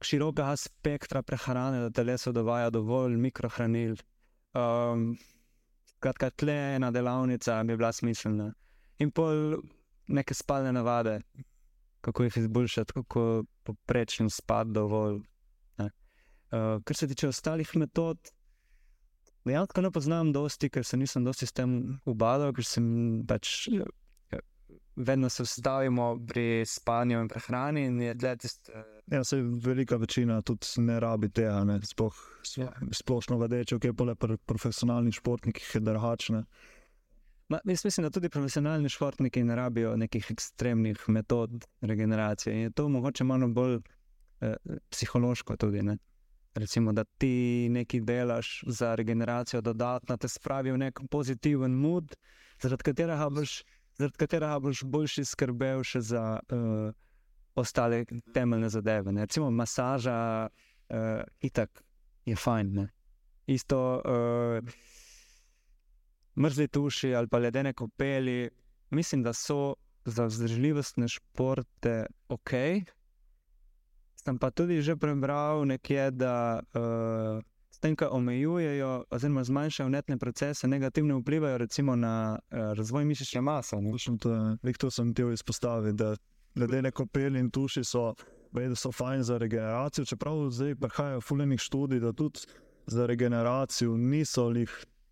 širokega 0.00 0.56
spektra 0.56 1.22
prehrane, 1.22 1.80
da 1.80 1.90
telesu 1.90 2.32
dovaja 2.32 2.70
dovolj 2.70 3.16
mikrohranil. 3.16 3.96
Um, 4.54 5.16
skratka, 5.96 6.30
tle 6.30 6.74
ena 6.76 6.90
delavnica 6.90 7.62
bi 7.64 7.76
bila 7.76 7.92
smiselna. 7.92 8.52
In 8.98 9.10
pol 9.10 9.56
neke 10.06 10.34
spalne 10.34 10.72
navade, 10.72 11.20
kako 12.00 12.22
jih 12.22 12.36
izboljšati, 12.36 12.92
kako 12.92 13.44
poprečen 13.62 14.30
spad 14.30 14.66
dovolj. 14.66 15.20
Uh, 16.50 16.82
kar 16.84 16.96
se 16.96 17.06
tiče 17.08 17.28
ostalih 17.28 17.76
metod, 17.76 18.18
dejansko 19.46 19.80
ne 19.80 19.90
poznam 19.90 20.32
dosti, 20.32 20.70
ker 20.70 20.84
se 20.84 20.96
nisem 20.96 21.24
dosti 21.24 21.46
s 21.46 21.52
tem 21.54 22.00
ubadal, 22.04 22.52
ker 22.52 22.66
sem 22.66 23.22
pač. 23.28 23.68
eh, 23.68 24.40
Vedno 24.96 25.28
se 25.30 25.42
ustavimo 25.42 26.18
pri 26.26 26.64
spanju 26.66 27.20
in 27.22 27.28
prehrani, 27.28 27.84
in 27.86 28.00
je 28.02 28.14
tle 28.18 28.36
tisti. 28.36 28.72
Ja, 29.10 29.22
se 29.24 29.38
velika 29.42 29.96
večina 29.96 30.42
tudi 30.42 30.66
ne 30.84 30.98
rabi 31.00 31.30
tega, 31.30 31.64
ne, 31.64 31.78
sploh 31.86 32.14
Ja. 32.56 32.72
splošno 32.92 33.38
vedeče, 33.38 33.78
ki 33.78 33.86
je 33.88 33.94
pole 33.94 34.14
pri 34.14 34.36
profesionalnih 34.36 35.14
športnikih 35.14 35.70
drugačne. 35.80 36.44
Ma, 37.48 37.58
jaz 37.64 37.84
mislim, 37.84 38.04
da 38.04 38.10
tudi 38.10 38.28
profesionalni 38.28 38.88
športniki 38.88 39.44
ne 39.44 39.56
rabijo 39.56 39.96
nekih 39.96 40.26
ekstremnih 40.30 41.08
metod 41.08 41.64
regeneracije. 41.80 42.54
In 42.54 42.60
je 42.60 42.70
to 42.70 42.88
mogoče 42.88 43.24
malo 43.24 43.48
bolj 43.48 43.78
eh, 44.40 44.54
psihološko 44.90 45.56
tudi. 45.56 45.82
Ne? 45.82 45.96
Recimo, 46.54 46.92
da 46.92 47.04
ti 47.04 47.68
nekaj 47.70 48.00
delaš 48.00 48.62
za 48.66 48.94
regeneracijo, 48.94 49.60
dodatno 49.60 50.16
te 50.16 50.28
spravi 50.28 50.72
v 50.72 50.78
nek 50.82 51.00
pozitiven 51.10 51.70
mood, 51.70 52.16
zaradi 52.62 52.82
katerega 52.90 53.28
boš, 53.30 53.60
zaradi 53.98 54.18
katerega 54.18 54.58
boš 54.58 54.82
boljši 54.84 55.24
skrbel 55.24 55.84
še 55.86 56.00
za 56.00 56.24
uh, 56.40 56.90
ostale 57.54 58.04
temeljne 58.34 58.68
zadeve. 58.68 59.12
Ne? 59.12 59.28
Recimo, 59.30 59.50
masaža, 59.50 60.48
uh, 60.50 61.22
itak 61.40 61.84
je 62.26 62.36
fajn. 62.36 62.74
Ne? 62.80 62.88
Isto. 63.46 63.78
Uh, 64.04 64.90
mrzli 66.40 66.68
tuši 66.68 67.14
ali 67.14 67.28
pa 67.28 67.38
ledene 67.38 67.72
kopeli, 67.72 68.50
mislim, 68.90 69.22
da 69.22 69.32
so 69.32 69.74
za 70.04 70.24
vzdržljivostne 70.24 71.08
športe 71.08 72.06
ok. 72.28 72.50
Sem 74.30 74.38
pa 74.38 74.50
tudi 74.54 74.78
že 74.78 74.94
prebral 74.94 75.66
nekje, 75.66 76.10
da 76.14 76.62
uh, 76.62 77.42
s 77.66 77.78
tem, 77.82 77.96
ko 77.98 78.06
omejujejo 78.14 79.10
oziroma 79.10 79.42
zmanjšajo 79.42 79.90
netne 79.90 80.16
procese, 80.22 80.68
negativno 80.70 81.18
vplivajo 81.18 81.58
recimo 81.58 81.96
na 81.98 82.38
uh, 82.38 82.70
razvoj 82.78 83.04
mišične 83.04 83.40
mase. 83.42 83.74
to 84.78 84.90
sem 84.90 85.10
htel 85.10 85.32
izpostaviti, 85.34 85.96
da 85.98 86.14
ledene 86.54 86.94
kopeli 86.94 87.42
in 87.42 87.50
tuši 87.50 87.82
so, 87.84 88.14
vedo, 88.54 88.78
so 88.78 88.92
fajn 88.92 89.26
za 89.26 89.38
regeneracijo, 89.38 90.04
čeprav 90.04 90.46
zdaj 90.50 90.76
prihajajo 90.78 91.20
fulejnih 91.20 91.60
študij, 91.60 92.00
da 92.00 92.12
tudi 92.12 92.46
za 92.86 93.06
regeneracijo 93.06 93.96
niso 93.96 94.46
lih 94.48 94.70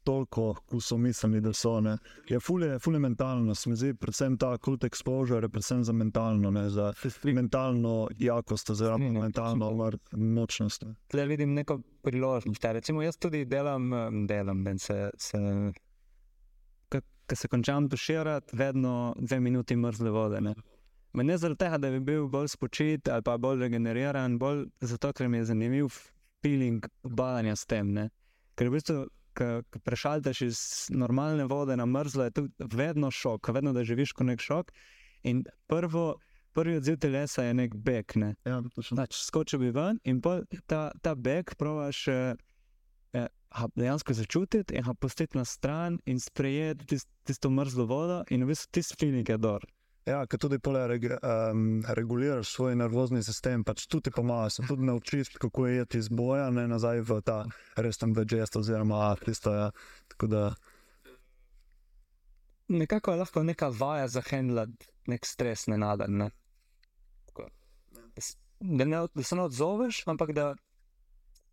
toliko, 0.08 0.54
kot 0.66 0.84
so 0.84 0.96
mislili, 0.96 1.40
da 1.44 1.52
so. 1.52 1.74
Ne. 1.84 1.96
Je 2.28 2.40
fulje, 2.40 2.78
fulje 2.78 2.98
mentalno, 2.98 3.54
se 3.54 3.70
mi 3.70 3.76
zdi, 3.76 3.92
predvsem 3.94 4.38
ta 4.40 4.54
kult 4.58 4.84
exposure, 4.88 5.48
predvsem 5.48 5.84
za 5.84 5.92
mentalno, 5.92 6.50
ne, 6.50 6.68
za 6.70 6.92
mentalno 7.24 8.08
jakost, 8.18 8.70
oziroma 8.70 9.10
ne, 9.10 9.20
mentalno 9.20 9.70
močnost. 10.12 10.86
Ne. 10.88 10.94
Tle 11.12 11.26
vidim 11.26 11.52
neko 11.54 11.80
priložnost. 12.02 12.64
Ja, 12.64 12.72
Recimo, 12.72 13.02
jaz 13.02 13.18
tudi 13.20 13.44
delam, 13.44 13.90
delam 14.26 14.64
da 14.64 14.78
se, 14.78 15.10
se, 15.18 15.38
ko 16.88 17.00
se 17.34 17.48
končam 17.48 17.88
tuširati, 17.88 18.56
vedno 18.56 19.14
dve 19.18 19.40
minuti 19.40 19.76
mrzle 19.76 20.10
vode. 20.10 20.40
Ne. 20.40 20.54
Ma 21.12 21.22
ne 21.22 21.36
zaradi 21.38 21.58
tega, 21.58 21.78
da 21.78 21.90
bi 21.90 22.00
bil 22.00 22.28
bolj 22.28 22.48
spočit 22.52 23.08
ali 23.08 23.24
pa 23.24 23.36
bolj 23.36 23.60
regeneriran, 23.66 24.38
bolj 24.38 24.66
zato, 24.80 25.12
ker 25.12 25.28
mi 25.28 25.40
je 25.40 25.50
zanimiv 25.52 25.92
feeling 26.42 26.84
obadanja 27.02 27.56
s 27.56 27.66
tem. 27.66 27.92
Ne. 27.92 28.08
Ker 28.56 28.68
v 28.68 28.76
bistvu, 28.78 29.06
ko 29.38 29.80
prešaltaš 29.84 30.40
iz 30.42 30.60
normalne 30.90 31.46
vode 31.48 31.76
na 31.76 31.86
mrzlo, 31.86 32.24
je 32.24 32.30
to 32.30 32.46
vedno 32.58 33.10
šok, 33.10 33.48
vedno 33.54 33.72
da 33.72 33.84
živiš 33.84 34.12
kot 34.12 34.26
nek 34.26 34.42
šok. 34.42 34.72
In 35.22 35.44
prvo, 35.66 36.16
prvi 36.52 36.76
odziv 36.76 36.98
telesa 36.98 37.44
je 37.44 37.54
nek 37.54 37.74
bek. 37.74 38.16
Ne. 38.16 38.34
Ja. 38.44 38.62
Znači, 38.90 39.24
skočil 39.24 39.58
bi 39.58 39.70
ven 39.70 39.98
in 40.04 40.20
ta, 40.66 40.90
ta 41.02 41.14
beg 41.14 41.54
provaš 41.58 42.08
eh, 42.08 42.34
eh, 43.12 43.26
ga 43.54 43.68
dejansko 43.74 44.14
začutiti 44.14 44.74
in 44.74 44.82
ga 44.82 44.94
pustiti 44.94 45.38
na 45.38 45.44
stran 45.44 45.98
in 46.06 46.20
sprejeti 46.20 46.86
tist, 46.86 47.08
tisto 47.24 47.50
mrzlo 47.50 47.86
vodo 47.86 48.22
in 48.30 48.44
v 48.44 48.52
bistvu 48.52 48.72
tisti 48.72 48.96
feeling 49.00 49.28
je 49.28 49.38
dor. 49.38 49.64
Ja, 50.08 50.22
ker 50.26 50.40
tudi 50.40 50.56
pole 50.62 50.86
reg, 50.88 51.04
um, 51.20 51.82
reguliraš 51.96 52.54
svoj 52.54 52.78
nervozni 52.80 53.20
sistem, 53.22 53.64
pač 53.64 53.84
tudi 53.92 54.12
pomaga, 54.14 54.48
se 54.54 54.64
tudi 54.68 54.86
naučiš, 54.88 55.34
kako 55.42 55.66
je 55.66 55.76
jeti 55.76 56.00
iz 56.00 56.08
boja, 56.08 56.48
ne 56.50 56.64
nazaj 56.70 57.02
v 57.04 57.20
ta 57.26 57.42
resen 57.76 58.14
digest 58.16 58.56
oziroma 58.56 59.12
tisto. 59.20 59.52
Ja. 59.52 59.70
Tako 60.14 60.30
da, 60.32 60.42
Nekako 62.68 63.10
je 63.10 63.16
lahko 63.16 63.42
neka 63.42 63.68
vaja 63.68 64.08
za 64.08 64.22
handlat 64.30 64.68
nek 65.06 65.26
stres 65.26 65.66
nenaden. 65.66 66.16
Ne? 66.16 66.30
Tako. 67.26 67.48
Da 68.60 68.84
ne, 68.84 69.06
da 69.14 69.22
se 69.22 69.36
ne 69.36 69.42
odzoveš, 69.42 70.02
ampak 70.06 70.32
da 70.32 70.54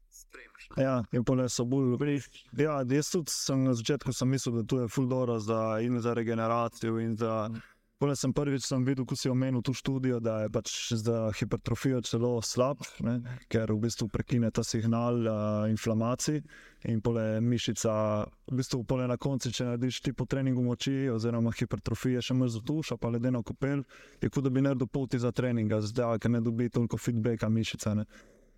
sprejmeš. 0.10 0.68
ja, 0.78 1.04
in 1.12 1.24
pole 1.24 1.50
so 1.50 1.66
bolj. 1.66 2.20
Ja, 2.58 2.82
jaz 2.90 3.12
tudi 3.12 3.32
sem 3.32 3.64
na 3.64 3.74
začetku 3.74 4.14
sem 4.14 4.30
mislil, 4.30 4.56
da 4.56 4.68
to 4.68 4.82
je 4.82 4.88
fuldora 4.88 5.40
za, 5.40 5.80
in 5.82 6.02
za 6.02 6.14
regeneracijo 6.14 7.00
in 7.00 7.16
za 7.16 7.50
Pole 7.96 8.12
sem 8.20 8.34
prvič 8.36 8.66
sem 8.68 8.84
videl, 8.84 9.06
ko 9.08 9.16
si 9.16 9.30
omenil 9.32 9.62
tu 9.64 9.72
študijo, 9.72 10.18
da 10.20 10.42
je 10.44 10.50
pač 10.52 10.72
za 11.00 11.30
hipertrofijo 11.40 12.02
celo 12.04 12.42
slab, 12.44 12.84
ne, 13.00 13.22
ker 13.48 13.72
v 13.72 13.78
bistvu 13.88 14.10
prekine 14.12 14.50
ta 14.52 14.66
signal 14.68 15.22
uh, 15.24 15.38
inflamacij 15.72 16.42
in 16.92 17.00
pole 17.00 17.40
mišica, 17.40 17.94
v 18.52 18.60
bistvu 18.60 18.84
pole 18.84 19.08
na 19.08 19.16
koncu, 19.16 19.48
če 19.48 19.70
narediš 19.70 20.02
ti 20.04 20.12
po 20.12 20.28
treningu 20.28 20.66
moči 20.66 21.08
oziroma 21.08 21.56
hipertrofije 21.56 22.20
še 22.20 22.36
mrzo 22.36 22.66
tuša, 22.68 23.00
pa 23.00 23.16
ledeno 23.16 23.40
kopel, 23.48 23.88
je 24.20 24.28
kot 24.28 24.44
da 24.44 24.52
bi 24.52 24.66
naredil 24.68 24.92
poti 24.92 25.22
za 25.24 25.32
treninga, 25.32 25.80
zdaj, 25.80 26.20
ker 26.20 26.36
ne 26.36 26.44
dobi 26.44 26.68
toliko 26.68 27.00
feedbacka 27.00 27.48
mišica. 27.48 27.96
Ne. 27.96 28.10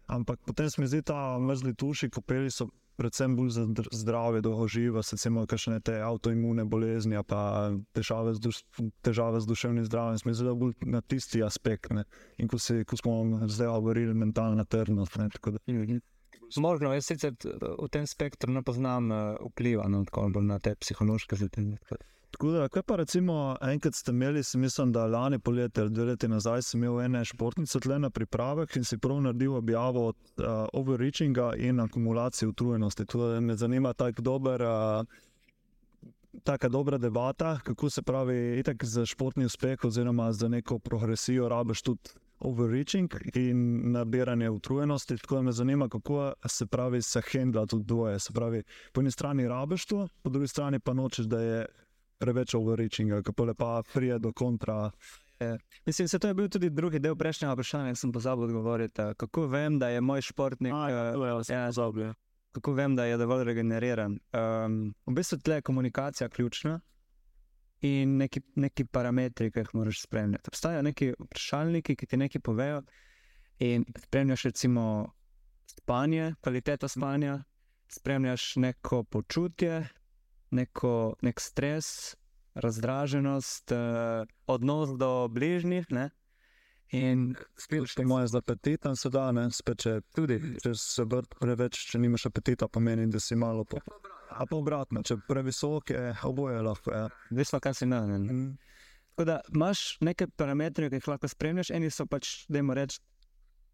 Ampak 0.07 0.39
potem 0.47 0.69
se 0.69 0.81
mi 0.81 0.87
zdi 0.87 1.01
ta 1.03 1.37
mrzli 1.39 1.75
tuši, 1.75 2.09
kopeli 2.09 2.51
so 2.51 2.69
predvsem 2.97 3.35
bolj 3.37 3.49
za 3.49 3.63
dr- 3.65 3.91
zdravje, 3.93 4.41
dolgoživa, 4.41 5.01
recimo 5.11 5.45
kakšne 5.45 5.79
te 5.85 5.99
avtoimune 6.01 6.65
bolezni, 6.65 7.19
pa 7.27 7.69
težave 7.93 8.33
z, 8.33 8.41
duš, 8.41 8.63
težave 9.05 9.41
z 9.41 9.49
duševnim 9.51 9.85
zdravjem, 9.85 10.17
smo 10.17 10.33
zelo 10.33 10.55
bolj 10.55 10.73
na 10.81 11.01
tisti 11.01 11.43
aspekt. 11.43 11.93
Ne. 11.93 12.07
In 12.41 12.47
ko, 12.47 12.57
si, 12.57 12.81
ko 12.87 12.97
smo 12.97 13.19
zdaj 13.45 13.67
govorili, 13.67 14.13
mentalna 14.17 14.65
trdnost. 14.65 15.17
Ne, 15.21 15.29
da, 15.29 15.99
Možno, 16.57 16.93
jaz 16.95 17.05
sicer 17.05 17.35
t- 17.35 17.51
v 17.51 17.87
tem 17.91 18.07
spektru 18.07 18.53
ne 18.55 18.63
poznam 18.63 19.11
uh, 19.11 19.35
vpliva 19.51 19.87
no, 19.91 20.05
na 20.41 20.59
te 20.63 20.75
psihološke 20.79 21.35
zadeve. 21.35 21.77
Tako 22.31 22.51
da, 22.51 22.67
kaj 22.69 22.83
pa 22.83 22.95
recimo 22.95 23.57
enkrat 23.61 23.95
ste 23.95 24.11
imeli, 24.11 24.41
mislim, 24.55 24.91
da 24.91 25.05
lani 25.05 25.39
poletje 25.39 25.81
ali 25.81 25.91
dve 25.91 26.05
leti 26.05 26.27
nazaj, 26.27 26.61
sem 26.61 26.83
imel 26.83 27.01
ene 27.01 27.25
športnice 27.25 27.79
tle 27.79 27.99
na 27.99 28.09
pripravah 28.09 28.77
in 28.77 28.83
si 28.83 28.97
prav 28.97 29.21
naredil 29.21 29.55
objavo 29.55 30.07
od 30.07 30.15
uh, 30.37 30.45
overreachinga 30.73 31.53
in 31.57 31.79
akumulacije 31.79 32.49
utrujenosti. 32.49 33.05
Tudi 33.05 33.41
me 33.41 33.55
zanima 33.55 33.93
tako 33.93 34.21
dober. 34.21 34.61
Uh, 34.61 35.05
Taka 36.43 36.69
dobra 36.69 36.97
debata, 36.97 37.59
kako 37.63 37.89
se 37.89 38.01
pravi, 38.01 38.59
itak 38.59 38.83
za 38.85 39.05
športni 39.05 39.45
uspeh, 39.45 39.83
oziroma 39.83 40.31
za 40.31 40.47
neko 40.47 40.79
progresijo, 40.79 41.49
rabiš 41.49 41.81
tudi 41.81 42.09
overreaching 42.39 43.09
in 43.35 43.91
nabiranje 43.91 44.49
utrujenosti. 44.49 45.17
Tako 45.17 45.35
da 45.35 45.41
me 45.41 45.51
zanima, 45.51 45.89
kako 45.89 46.33
se 46.45 46.65
pravi, 46.65 47.01
se 47.01 47.21
handla 47.31 47.65
tudi 47.65 47.85
dvoje. 47.85 48.19
Se 48.19 48.33
pravi, 48.33 48.63
po 48.93 49.01
eni 49.01 49.11
strani 49.11 49.47
rabiš 49.47 49.85
to, 49.85 50.07
po 50.21 50.29
drugi 50.29 50.47
strani 50.47 50.79
pa 50.79 50.93
nočeš, 50.93 51.25
da 51.25 51.41
je 51.41 51.65
preveč 52.17 52.53
overreachinga, 52.53 53.21
kako 53.21 53.45
lepa 53.45 53.83
prije 53.93 54.19
do 54.19 54.33
kontra. 54.33 54.91
Mislim, 55.85 56.07
se 56.07 56.19
to 56.19 56.27
je 56.27 56.33
bil 56.33 56.49
tudi 56.49 56.69
drugi 56.69 56.99
del 56.99 57.15
prejšnjega 57.15 57.53
vprašanja, 57.53 57.93
ki 57.93 57.99
sem 57.99 58.11
pozabil 58.11 58.43
odgovoriti. 58.43 59.01
eh, 59.01 59.13
Kako 59.17 59.47
vem, 59.47 59.79
da 59.79 59.89
je 59.89 60.01
moj 60.01 60.21
športnik, 60.21 60.73
eh, 60.73 61.53
ja, 61.53 61.71
Zoblje. 61.71 62.13
kako 62.51 62.73
vem, 62.73 62.95
da 62.95 63.05
je 63.05 63.17
dovolj 63.17 63.43
regeneriran? 63.43 64.19
Um, 64.33 64.95
v 65.05 65.13
bistvu 65.13 65.37
tle 65.37 65.55
je 65.55 65.61
komunikacija 65.61 66.29
ključna 66.29 66.79
in 67.81 68.17
neki, 68.17 68.41
neki 68.55 68.85
parametri, 68.85 69.51
ki 69.51 69.59
jih 69.59 69.69
moraš 69.73 70.01
spremljati. 70.01 70.49
Obstajajo 70.49 70.81
neki 70.81 71.13
vprašalniki, 71.19 71.95
ki 71.95 72.05
ti 72.05 72.17
nekaj 72.17 72.41
povejo, 72.41 72.81
in 73.59 73.85
spremljaš 73.99 74.43
recimo 74.43 75.13
spanje, 75.67 76.33
kvaliteto 76.41 76.87
spanja, 76.87 77.43
spremljaš 77.87 78.55
neko 78.55 79.03
počutje, 79.03 79.87
neko, 80.51 81.15
nek 81.21 81.41
stres, 81.41 82.15
razdraženost, 82.57 83.71
uh, 83.71 84.27
odnos 84.47 84.95
do 84.97 85.27
bližnjih. 85.27 85.89
Ne? 85.89 86.09
In 86.91 87.35
Spet 87.59 87.83
po 87.95 88.03
mojem, 88.03 88.27
z 88.27 88.35
apetitom 88.35 88.95
se 88.95 89.09
da, 89.09 89.31
ne, 89.35 89.49
spet 89.51 89.81
če, 89.83 89.97
tudi 90.15 90.37
če 90.63 90.71
se 90.79 91.03
vrt 91.03 91.35
preveč, 91.39 91.81
če 91.91 91.99
nimaš 91.99 92.29
apetita, 92.29 92.69
pomeni, 92.71 93.09
da 93.11 93.19
si 93.19 93.35
malo 93.35 93.65
po. 93.67 93.81
A 94.31 94.45
pa 94.47 94.55
obratno, 94.55 95.03
če 95.03 95.17
previsok 95.27 95.91
je, 95.91 96.13
oboje 96.27 96.61
lahko 96.63 96.93
je. 96.93 97.03
Odvisno, 97.31 97.59
kaj 97.59 97.75
si 97.81 97.89
nagnjen. 97.91 98.23
Mm. 98.23 98.55
Tako 99.17 99.25
da 99.27 99.37
imaš 99.51 99.83
neke 100.05 100.29
parametre, 100.39 100.87
ki 100.89 101.01
jih 101.01 101.11
lahko 101.11 101.27
spremljaš, 101.27 101.73
eni 101.75 101.91
so 101.91 102.05
pač, 102.07 102.45
da 102.47 102.61
jim 102.61 102.71
reči, 102.71 103.01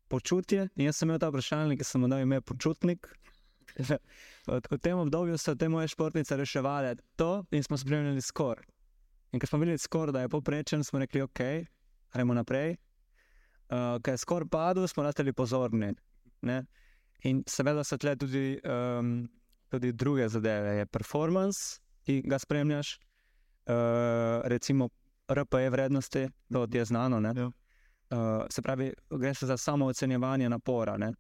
počutje. 0.10 0.68
In 0.78 0.88
jaz 0.88 0.98
sem 0.98 1.10
imel 1.10 1.22
ta 1.22 1.30
vprašalnik, 1.30 1.82
ki 1.82 1.88
sem 1.88 2.02
mu 2.02 2.10
dal 2.10 2.24
ime 2.26 2.42
počutnik. 2.42 3.10
V, 4.48 4.78
tem 4.82 4.98
obdobju 4.98 5.38
so 5.38 5.56
te 5.56 5.70
moje 5.70 5.88
športnice 5.88 6.38
reševali 6.38 6.96
to 7.16 7.46
in 7.52 7.64
smo 7.64 7.78
spremljali 7.78 8.22
skor. 8.22 8.62
In 9.32 9.40
ko 9.40 9.48
smo 9.48 9.60
videli 9.60 9.78
skor, 9.78 10.12
da 10.12 10.22
je 10.22 10.30
poprečen, 10.30 10.84
smo 10.84 11.00
rekli, 11.00 11.22
ok, 11.22 11.40
gremo 12.14 12.34
naprej. 12.34 12.76
Uh, 13.74 13.98
ker 14.04 14.14
je 14.14 14.22
skor 14.22 14.46
padel, 14.50 14.88
smo 14.88 15.04
ostali 15.04 15.34
pozorni. 15.34 15.94
Ne? 16.42 16.66
In 17.24 17.42
seveda 17.48 17.84
so 17.84 17.98
tle 17.98 18.16
tudi, 18.16 18.60
um, 18.62 19.24
tudi 19.72 19.92
druge 19.92 20.28
zadeve, 20.30 20.76
je 20.78 20.86
performance, 20.86 21.80
ki 22.06 22.22
ga 22.28 22.38
spremljaš, 22.40 22.98
uh, 23.66 24.44
recimo 24.52 24.90
RPE 25.32 25.70
vrednosti, 25.70 26.28
to 26.52 26.68
ti 26.68 26.78
je 26.78 26.86
znano. 26.86 27.20
ne. 27.20 27.34
Ja. 27.38 27.50
Uh, 28.14 28.46
se 28.50 28.62
pravi, 28.62 28.94
gre 29.10 29.34
se 29.34 29.46
za 29.46 29.58
samo 29.58 29.86
ocenjevanje 29.86 30.50
napora 30.50 30.98
ne? 30.98 31.14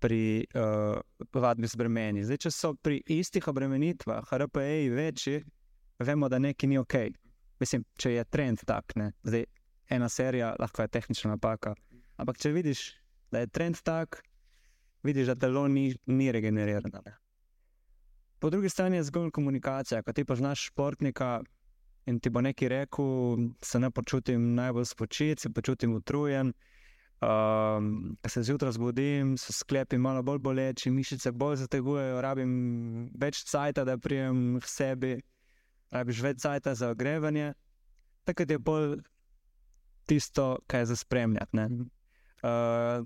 Pri 0.00 0.46
uh, 0.54 0.96
vadbi 1.32 1.68
z 1.68 1.76
bremeni. 1.76 2.24
Zdaj, 2.24 2.38
če 2.46 2.50
so 2.54 2.72
pri 2.74 3.02
istih 3.12 3.48
obremenitvah 3.48 4.32
RPE-ji 4.32 4.88
večji, 4.94 5.42
vemo, 6.00 6.28
da 6.28 6.40
nekaj 6.40 6.68
ni 6.68 6.78
ok. 6.80 6.96
Mislim, 7.60 7.84
če 8.00 8.14
je 8.14 8.24
trend 8.24 8.64
tak, 8.66 8.96
ne? 8.96 9.12
zdaj 9.22 9.44
ena 9.90 10.08
serija 10.08 10.54
lahko 10.58 10.82
je 10.82 10.88
tehnična 10.88 11.34
napaka. 11.34 11.74
Ampak 12.16 12.38
če 12.40 12.52
vidiš, 12.52 12.84
da 13.32 13.42
je 13.42 13.50
trend 13.52 13.80
tak, 13.84 14.22
vidiš, 15.02 15.32
da 15.32 15.34
telo 15.34 15.66
ni, 15.68 15.90
ni 16.06 16.32
regenerirano. 16.32 17.02
Ne? 17.06 17.16
Po 18.40 18.50
drugi 18.50 18.68
strani 18.68 18.96
je 18.96 19.08
zgolj 19.10 19.30
komunikacija. 19.30 20.02
Ko 20.02 20.12
ti 20.12 20.24
poznaš 20.24 20.70
športnika 20.70 21.40
in 22.06 22.20
ti 22.20 22.30
bo 22.30 22.40
nekaj 22.40 22.68
rekel, 22.68 23.50
se 23.62 23.80
ne 23.80 23.90
počutim 23.90 24.54
najbolj 24.54 24.84
spočit, 24.84 25.40
se 25.40 25.50
počutim 25.50 25.94
utrujen. 25.94 26.52
Um, 27.20 28.16
se 28.24 28.42
zjutraj 28.42 28.72
zbudim, 28.72 29.34
so 29.36 29.52
sklepi 29.52 29.98
malo 30.00 30.22
bolj 30.24 30.38
boleči, 30.40 30.90
mišice 30.90 31.32
bolj 31.36 31.58
zategujejo, 31.66 32.20
rabim 32.24 32.52
več 33.20 33.42
cajta, 33.44 33.84
da 33.84 33.98
prijem 34.00 34.56
k 34.60 34.70
sebi, 34.70 35.10
rabiš 35.92 36.22
več 36.24 36.40
cajta 36.40 36.74
za 36.74 36.88
ogrevanje. 36.94 37.52
Takrat 38.24 38.50
je 38.50 38.58
bolj 38.58 39.02
tisto, 40.08 40.58
kar 40.66 40.80
je 40.80 40.92
za 40.94 40.96
spremljati. 40.96 41.56
ne. 41.56 41.68
Uh, 42.40 43.04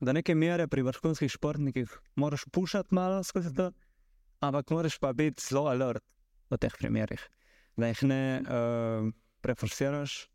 do 0.00 0.12
neke 0.12 0.34
mere 0.34 0.68
pri 0.68 0.84
vrhunskih 0.84 1.30
športnikih 1.32 1.88
moraš 2.20 2.44
pušati 2.52 2.94
malo 2.94 3.22
skozi 3.24 3.54
to, 3.54 3.70
ampak 4.40 4.70
moraš 4.70 4.98
pa 4.98 5.12
biti 5.12 5.40
zelo 5.40 5.66
alert 5.72 6.04
v 6.50 6.58
teh 6.60 6.74
primerih, 6.78 7.22
da 7.76 7.88
jih 7.88 8.02
ne 8.04 8.22
uh, 8.44 9.08
preforsiraš, 9.40 10.26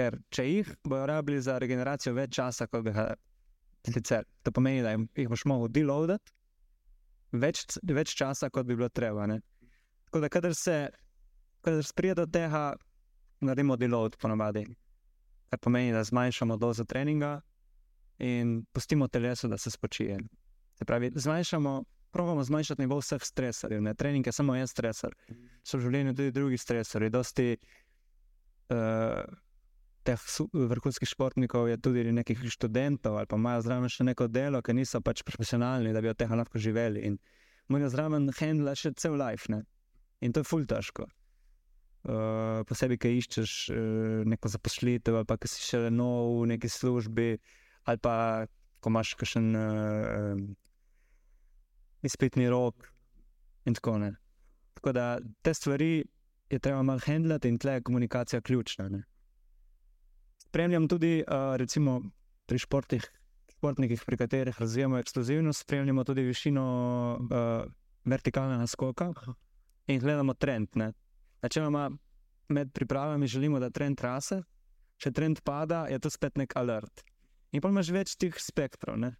ker 0.00 0.16
če 0.32 0.48
jih 0.48 0.74
bojo 0.88 1.06
rabili 1.10 1.40
za 1.44 1.58
regeneracijo 1.60 2.16
več 2.16 2.32
časa, 2.40 2.66
kot 2.72 2.88
ga 2.88 3.10
sicer. 3.84 4.24
To 4.44 4.52
pomeni, 4.56 4.84
da 4.84 4.96
jih 4.96 5.28
boš 5.28 5.44
mogel 5.50 5.68
deloadati 5.76 6.32
več, 7.32 7.64
več 7.86 8.14
časa, 8.18 8.50
kot 8.50 8.66
bi 8.66 8.76
bilo 8.76 8.88
treba. 8.88 9.26
Ne? 9.30 9.40
Tako 10.08 10.24
da, 10.24 10.30
kadar 10.32 10.54
se, 10.54 10.88
kadar 11.64 11.84
sprije 11.86 12.16
do 12.18 12.26
tega, 12.26 12.74
naredimo 13.44 13.76
deload 13.80 14.18
ponovadi, 14.20 14.66
kar 15.50 15.62
pomeni, 15.62 15.94
da 15.94 16.04
zmanjšamo 16.04 16.58
dozo 16.60 16.84
treninga 16.84 17.38
in 18.20 18.60
pustimo 18.72 19.08
telesu, 19.08 19.48
da 19.48 19.58
se 19.58 19.70
spočije. 19.70 20.18
Se 20.78 20.84
pravi, 20.84 21.12
zmanjšamo. 21.14 21.80
Pravimo 22.10 22.42
zmanjšati 22.42 22.82
nivo 22.82 22.96
vseh 22.98 23.22
stresorjev. 23.22 23.84
Ne? 23.86 23.92
Trening 23.94 24.26
je 24.26 24.32
samo 24.34 24.56
en 24.58 24.66
stresor, 24.66 25.12
so 25.62 25.78
v 25.78 25.84
življenju 25.84 26.14
tudi 26.18 26.32
drugi 26.34 26.56
stresorji. 26.58 27.10
Dosti 27.14 27.52
uh, 27.54 29.20
teh 30.04 30.22
vrhunskih 30.52 31.08
športnikov 31.08 31.68
je 31.68 31.76
tudi 31.76 32.04
nekih 32.12 32.40
študentov 32.52 33.18
ali 33.20 33.28
pa 33.28 33.36
imajo 33.36 33.64
zraven 33.66 33.92
še 33.92 34.06
neko 34.08 34.28
delo, 34.28 34.62
ki 34.62 34.74
niso 34.76 35.00
pač 35.04 35.22
profesionalni, 35.26 35.92
da 35.92 36.00
bi 36.00 36.08
od 36.08 36.18
tega 36.18 36.38
lahko 36.40 36.58
živeli. 36.58 37.04
In 37.06 37.18
morajo 37.68 37.92
zraven 37.92 38.30
handla 38.38 38.74
še 38.74 38.94
cel 38.96 39.18
life. 39.20 39.50
Ne? 39.52 39.64
In 40.20 40.32
to 40.32 40.44
je 40.44 40.48
ful 40.48 40.64
težko. 40.68 41.08
Uh, 42.00 42.62
posebej, 42.64 42.96
ki 42.96 43.10
iščeš 43.20 43.52
uh, 43.74 44.22
neko 44.24 44.48
zaposlitev, 44.48 45.18
ali 45.20 45.28
pa 45.28 45.36
ki 45.36 45.50
si 45.52 45.60
še 45.66 45.82
nov 45.92 46.40
v 46.40 46.54
neki 46.54 46.70
službi, 46.72 47.28
ali 47.84 48.00
pa 48.00 48.14
ko 48.80 48.88
imaš 48.88 49.12
kakšen 49.20 49.52
uh, 49.52 50.40
izpitni 52.08 52.48
rok 52.48 52.88
in 53.68 53.76
tako 53.76 53.98
naprej. 54.00 54.16
Tako 54.80 54.92
da 54.96 55.18
te 55.44 55.52
stvari 55.54 56.04
je 56.48 56.58
treba 56.58 56.82
malo 56.82 57.00
handlati 57.04 57.48
in 57.48 57.58
tle 57.58 57.72
je 57.72 57.82
komunikacija 57.82 58.40
ključna. 58.40 58.88
Ne. 58.88 59.02
Spremljam 60.50 60.88
tudi, 60.90 61.20
uh, 61.22 61.54
recimo, 61.54 62.00
pri 62.46 62.58
športih, 62.58 63.04
športnikih, 63.54 64.02
pri 64.02 64.16
katerih 64.18 64.56
razvijamo 64.58 64.98
eksplozivnost, 64.98 65.62
spremljamo 65.62 66.02
tudi 66.04 66.24
višino 66.26 66.64
uh, 67.20 67.70
vertikalnega 68.04 68.66
skoka 68.66 69.12
in 69.86 70.00
gledamo 70.02 70.34
trend. 70.34 70.68
Ne. 70.74 70.90
Načeloma 71.42 71.90
med 72.48 72.72
pripravami 72.72 73.26
želimo, 73.26 73.60
da 73.62 73.70
trend 73.70 74.02
rase, 74.02 74.40
če 74.98 75.12
trend 75.14 75.38
pada, 75.46 75.84
je 75.86 75.98
to 76.02 76.10
spet 76.10 76.34
nek 76.34 76.56
alert. 76.58 77.04
In 77.54 77.62
pa 77.62 77.70
imaš 77.70 77.94
več 77.94 78.18
teh 78.18 78.34
spektrov. 78.34 78.98
Ne. 78.98 79.14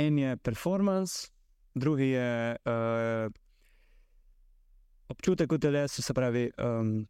En 0.00 0.16
je 0.18 0.36
performance, 0.40 1.28
drugi 1.74 2.14
je 2.14 2.56
uh, 2.56 3.28
občutek 5.12 5.52
v 5.52 5.60
telesu, 5.60 6.02
se 6.02 6.16
pravi, 6.16 6.48
um, 6.56 7.02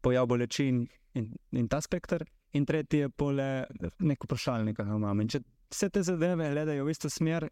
pojav 0.00 0.26
bolečin 0.26 0.84
in, 1.14 1.32
in 1.52 1.68
ta 1.68 1.80
spektr, 1.80 2.24
in 2.52 2.66
tretji 2.66 3.04
je 3.04 3.08
pole 3.08 3.48
nek 3.98 4.24
vprašalnik, 4.24 4.76
ki 4.76 4.86
ga 4.86 4.96
imamo. 4.98 5.26
Če 5.30 5.42
vse 5.70 5.90
te 5.90 6.02
zadeve 6.06 6.50
gledajo 6.52 6.86
v 6.86 6.94
isto 6.94 7.10
smer, 7.10 7.48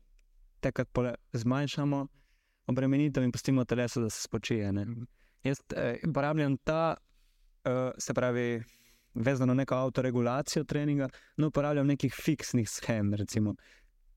takrat 0.65 0.91
pole 0.93 1.15
zmanjšamo 1.33 2.07
obremenitev 2.69 3.25
in 3.25 3.33
pustimo 3.33 3.65
telesu, 3.65 4.03
da 4.05 4.11
se 4.11 4.23
spočije. 4.23 4.73
Ne. 4.73 4.87
Jaz 5.47 5.63
eh, 5.77 6.01
uporabljam 6.09 6.57
ta, 6.65 6.97
eh, 7.65 7.91
se 7.99 8.15
pravi, 8.15 8.63
vezano 9.15 9.55
na 9.55 9.63
neko 9.63 9.75
avtoregulacijo 9.75 10.65
treninga, 10.65 11.09
ne 11.37 11.47
uporabljam 11.47 11.87
nekih 11.87 12.15
fiksnih 12.15 12.69
schem, 12.69 13.15
recimo 13.15 13.55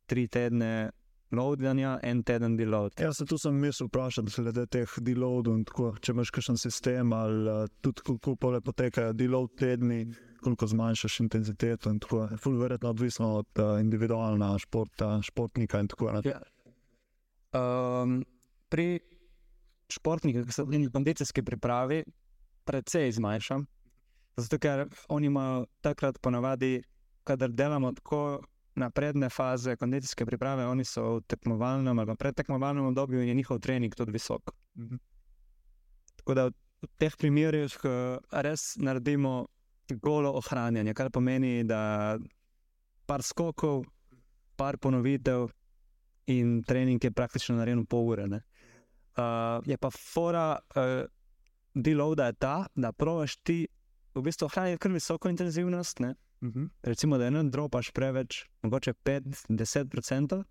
tri 0.05 0.27
tedne. 0.27 0.91
Loadanja, 1.31 1.99
en 2.03 2.23
teden 2.23 2.57
deload. 2.57 2.99
Ja, 2.99 3.13
se 3.13 3.25
tu 3.25 3.37
sem 3.39 3.55
mislil 3.55 3.87
vprašati, 3.87 4.33
glede 4.43 4.65
teh 4.67 4.95
deloadov. 4.99 5.61
Če 6.03 6.11
imaš 6.11 6.31
kakšen 6.35 6.59
sistem, 6.59 7.13
ali 7.15 7.47
uh, 7.47 7.69
tudi 7.81 8.03
kako 8.07 8.35
pole 8.35 8.59
potekajo 8.61 9.13
deload 9.15 9.55
tedni, 9.59 10.03
koliko 10.43 10.67
zmanjšaš 10.67 11.19
intenziteto. 11.23 11.93
In 11.93 12.01
tako 12.03 12.25
fully 12.35 12.59
verjetno 12.59 12.91
odvisno 12.91 13.31
od 13.39 13.63
uh, 13.63 13.79
individualna 13.79 14.53
športa, 14.59 15.13
športnika 15.23 15.79
in 15.79 15.91
tako 15.91 16.11
naprej. 16.17 16.35
Ja. 16.35 16.41
Um, 17.51 18.21
pri 18.71 18.99
športnikih, 19.91 20.47
ki 20.47 20.55
so 20.55 20.67
v 20.67 20.87
kondicijski 20.91 21.43
pripravi, 21.43 22.03
precej 22.67 23.11
zmanjšam. 23.17 23.65
Zato, 24.39 24.59
ker 24.59 24.85
oni 25.11 25.27
imajo 25.27 25.65
takrat 25.83 26.19
ponavadi, 26.23 26.79
kadar 27.27 27.51
delamo 27.51 27.91
tako 27.91 28.41
napredne 28.75 29.29
faze 29.29 29.75
kondicijske 29.75 30.25
priprave, 30.25 30.65
oni 30.67 30.85
so 30.85 31.17
v 31.17 31.21
tekmovalnem 31.27 31.99
ali 31.99 32.15
predtekmovalnem 32.15 32.85
obdobju 32.85 33.21
in 33.21 33.27
je 33.27 33.33
njihov 33.33 33.59
trening 33.59 33.95
tudi 33.95 34.11
visok. 34.11 34.51
Mhm. 34.77 34.95
Tako 36.15 36.33
da 36.33 36.45
v 36.81 36.87
teh 36.97 37.15
primerih 37.17 37.77
uh, 37.83 38.17
res 38.31 38.75
naredimo 38.77 39.47
golo 40.01 40.31
ohranjanje, 40.37 40.93
kar 40.93 41.09
pomeni, 41.11 41.63
da 41.63 42.17
par 43.05 43.21
skokov, 43.21 43.83
par 44.55 44.77
ponovitev 44.77 45.49
in 46.31 46.61
trening 46.63 47.03
je 47.03 47.11
praktično 47.11 47.57
narejen 47.57 47.83
v 47.83 47.89
pol 47.89 48.07
ure. 48.13 48.25
Uh, 48.31 49.59
je 49.65 49.77
pa 49.77 49.89
fora, 49.91 50.59
uh, 50.75 51.03
deload 51.75 52.19
je 52.19 52.33
ta, 52.33 52.67
da 52.75 52.91
provaš 52.91 53.35
ti 53.43 53.67
v 54.15 54.21
bistvu 54.21 54.45
ohranjati 54.45 54.79
kar 54.79 54.91
visoko 54.91 55.29
intenzivnost. 55.29 55.99
Ne? 55.99 56.15
-huh. 56.41 56.49
Mhm. 56.49 56.65
Recimo, 56.83 57.17
da 57.17 57.25
eno 57.25 57.43
dropaš 57.43 57.91
preveč, 57.91 58.45
mogoče 58.61 58.93
5-10%, 58.93 60.43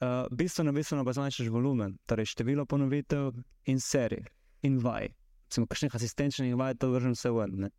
uh, 0.00 0.26
bistveno, 0.30 0.72
bistveno 0.72 1.04
pa 1.04 1.12
zmanjšaš 1.12 1.48
volumen, 1.48 1.98
torej 2.06 2.24
število 2.24 2.66
ponovitev 2.66 3.32
in 3.64 3.80
serij 3.80 4.24
in 4.62 4.78
vaj. 4.78 5.08
Recimo, 5.46 5.66
kakšnih 5.66 5.94
asistenčnih 5.94 6.54
vaj, 6.56 6.74
to 6.74 6.90
vržem 6.90 7.14
se 7.14 7.30
vrne. 7.30 7.70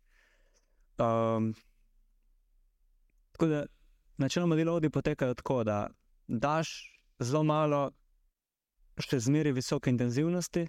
Um, 0.98 1.54
tako 3.32 3.46
da, 3.46 3.66
načeloma 4.16 4.56
delovodi 4.56 4.90
potekajo 4.90 5.34
tako, 5.34 5.64
da 5.64 5.88
daš 6.26 6.68
zelo 7.18 7.42
malo, 7.44 7.90
še 8.98 9.18
zmeri 9.20 9.52
visoke 9.52 9.90
intenzivnosti 9.90 10.66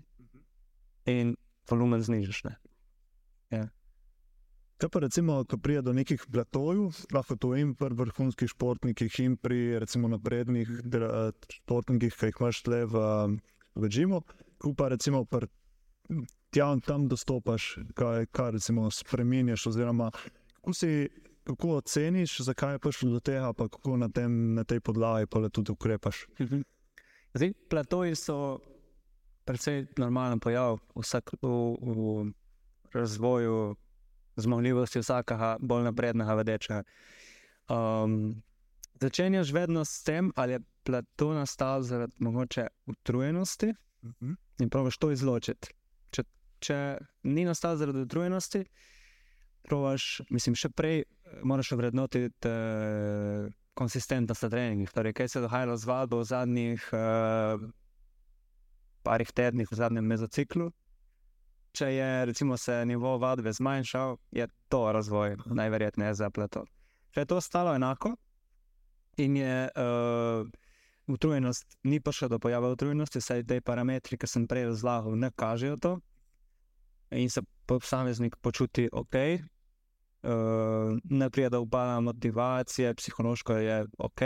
in 1.06 1.36
volumen 1.70 2.02
znižaš. 2.02 2.44
Ja. 3.52 3.68
Kaj 4.78 4.90
pa 4.90 5.00
recimo, 5.00 5.38
ko 5.46 5.58
pride 5.58 5.82
do 5.86 5.94
nekih 5.94 6.24
platojev, 6.32 7.04
lahko 7.14 7.36
to 7.40 7.54
in 7.56 7.76
pri 7.78 7.96
vrhunskih 7.96 8.50
športnikih, 8.50 9.20
in 9.24 9.38
pri 9.38 9.80
recimo 9.80 10.10
naprednih 10.12 10.70
športnikih, 11.60 12.16
ki 12.18 12.32
jih 12.32 12.42
imaš 12.42 12.62
tle 12.66 12.86
v, 12.90 13.04
Džimu, 13.90 14.22
ko 14.58 14.74
pa 14.74 14.90
recimo 14.94 15.26
tja 16.54 16.72
in 16.74 16.82
tam 16.82 17.08
dostopaš, 17.08 17.78
kaj, 17.98 18.26
kaj 18.32 18.52
recimo 18.58 18.90
spremeniš, 18.92 19.68
oziroma 19.74 20.12
kako 20.56 20.74
si. 20.74 21.10
Kako 21.44 21.74
oceniš, 21.76 22.38
zakaj 22.48 22.78
je 22.78 22.80
prišlo 22.80 23.10
do 23.12 23.20
tega, 23.20 23.50
pa 23.52 23.66
kako 23.68 23.98
na, 24.00 24.08
tem, 24.08 24.54
na 24.56 24.64
tej 24.64 24.80
podlagi 24.80 25.28
pa 25.28 25.42
tudi 25.50 25.74
ukrepaš? 25.76 26.22
Mhm. 26.40 26.62
Zdaj, 27.34 27.52
platoji 27.70 28.16
so 28.16 28.38
precej 29.44 29.86
normalen 29.98 30.40
pojav 30.40 30.80
vsak, 30.96 31.34
v, 31.42 31.50
v 31.82 32.32
razvoju 32.94 33.76
zmogljivosti 34.36 35.00
vsakega 35.00 35.58
bolj 35.60 35.84
naprednega 35.84 36.34
vedeča. 36.34 36.84
Um, 37.70 38.44
začenjaš 39.02 39.52
vedno 39.52 39.86
s 39.86 40.04
tem, 40.04 40.32
ali 40.36 40.54
je 40.54 40.60
plato 40.84 41.34
nastal 41.34 41.82
zaradi 41.82 42.14
mogoče 42.20 42.68
utrujenosti 42.86 43.70
uh 43.70 44.10
mhm. 44.10 44.32
-huh. 44.32 44.36
in 44.60 44.70
praviš 44.70 44.98
to 44.98 45.12
izločiti. 45.12 45.68
Če, 46.12 46.24
če 46.60 46.98
ni 47.24 47.46
nastal 47.46 47.78
zaradi 47.78 48.00
utrujenosti, 48.00 48.66
praviš, 49.64 50.22
mislim, 50.30 50.56
še 50.56 50.70
prej 50.70 51.00
eh, 51.00 51.06
moraš 51.44 51.72
vrednotiti 51.72 52.48
uh, 52.48 53.52
konsistentnost 53.74 54.44
na 54.44 54.50
treningih. 54.50 54.92
Torej, 54.92 55.14
kaj 55.14 55.28
se 55.28 55.40
je 55.40 55.42
dogajalo 55.42 55.78
z 55.78 55.86
vadbo 55.86 56.20
v 56.20 56.24
zadnjih 56.24 56.90
uh, 56.94 57.70
parih 59.04 59.32
tednih, 59.32 59.72
v 59.72 59.76
zadnjem 59.76 60.06
mezociklu 60.06 60.72
če 61.74 61.90
je 61.94 62.26
recimo, 62.26 62.58
se 62.58 62.86
nivo 62.86 63.18
vadbe 63.18 63.54
zmanjšal, 63.54 64.18
je 64.32 64.48
to 64.70 64.92
razvoj 64.92 65.38
najverjetneje 65.46 66.14
za 66.14 66.30
plato. 66.30 66.66
Če 67.12 67.24
je 67.24 67.30
to 67.30 67.38
ostalo 67.42 67.74
enako 67.76 68.16
in 69.18 69.38
je 69.38 69.70
uh, 69.70 70.48
utrujenost, 71.08 71.78
ni 71.84 72.00
prišlo 72.00 72.28
do 72.28 72.40
pojava 72.40 72.70
utrujenosti, 72.74 73.22
saj 73.22 73.44
te 73.50 73.62
parametri, 73.62 74.18
ki 74.18 74.30
sem 74.30 74.48
prej 74.48 74.70
razlagal, 74.72 75.18
ne 75.18 75.30
kažejo 75.36 75.78
to, 75.78 75.98
in 77.14 77.30
se 77.30 77.42
posameznik 77.66 78.38
počuti 78.42 78.88
ok. 78.92 79.18
Uh, 80.24 80.98
ne 81.04 81.30
pride 81.30 81.50
do 81.50 81.62
upada 81.62 82.00
motivacije, 82.00 82.94
psihološko 82.96 83.54
je 83.54 83.86
ok. 83.98 84.22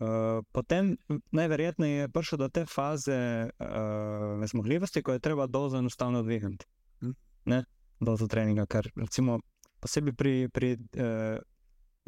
Uh, 0.00 0.40
potem 0.52 0.94
najverjetneje 1.36 1.96
je 2.00 2.08
prišel 2.08 2.38
do 2.40 2.48
te 2.48 2.64
faze 2.66 3.50
uh, 3.52 4.38
nezmogljivosti, 4.40 5.02
ko 5.02 5.12
je 5.12 5.20
treba 5.20 5.46
dozo 5.46 5.78
enostavno 5.78 6.22
dvigniti. 6.22 6.64
Hm? 7.04 7.60
Dozo 8.00 8.26
treninga, 8.26 8.64
ker 8.64 8.88
recimo 8.96 9.40
posebej 9.80 10.14
pri, 10.16 10.48
pri 10.48 10.72
uh, 10.76 11.36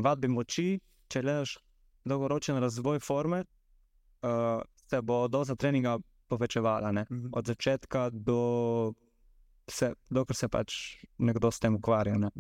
vadbi 0.01 0.29
moči, 0.33 0.81
če 1.13 1.21
gledaš 1.21 1.59
dolgoročen 2.09 2.57
razvoj 2.65 3.01
forme, 3.05 3.45
uh, 4.25 4.65
se 4.89 5.03
bo 5.03 5.29
doza 5.29 5.57
treninga 5.57 5.99
povečevala. 6.29 6.93
Ne? 6.93 7.07
Mhm. 7.11 7.29
Od 7.33 7.47
začetka 7.47 8.09
do 8.13 8.41
vse, 9.69 9.93
dokler 10.11 10.37
se 10.37 10.49
pač 10.49 10.77
nekdo 11.19 11.51
s 11.51 11.61
tem 11.61 11.77
ukvarja. 11.77 12.17
Ne? 12.19 12.33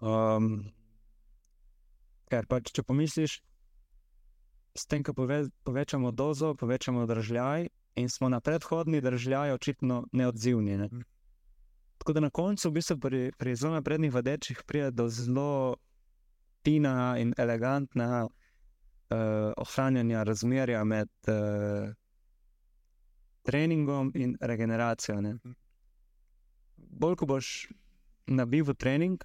Um, 0.00 0.70
ker 2.30 2.46
pač, 2.46 2.70
če 2.70 2.86
pomisliš, 2.86 3.40
s 4.74 4.86
tem, 4.86 5.02
ko 5.02 5.14
pove, 5.14 5.48
povečamo 5.64 6.10
dozo, 6.10 6.54
povečamo 6.54 7.06
držaj, 7.06 7.68
in 7.94 8.08
smo 8.08 8.28
na 8.28 8.40
predhodni 8.40 9.00
držaj 9.00 9.52
očitno 9.52 10.06
neodzivni. 10.12 10.76
Ne? 10.76 10.88
Mm. 10.92 11.04
Tako 11.98 12.12
da 12.12 12.20
na 12.20 12.30
koncu, 12.30 12.68
v 12.68 12.72
bistvu, 12.72 12.98
pri, 12.98 13.32
pri 13.38 13.56
zelo 13.56 13.74
naprednih 13.74 14.14
vadečih, 14.14 14.62
pride 14.66 14.90
do 14.90 15.08
zelo 15.08 15.76
fina 16.64 17.16
in 17.18 17.34
elegantna 17.36 18.26
uh, 18.26 19.16
ohranjanja 19.56 20.22
razmerja 20.22 20.84
med 20.84 21.08
uh, 21.28 21.92
treningom 23.42 24.12
in 24.14 24.36
regeneracijo. 24.40 25.20
Ne? 25.20 25.34
Mm. 25.34 25.54
Bolj 26.76 27.16
ko 27.16 27.26
boš 27.26 27.68
nabil 28.26 28.64
v 28.64 28.74
trening, 28.74 29.24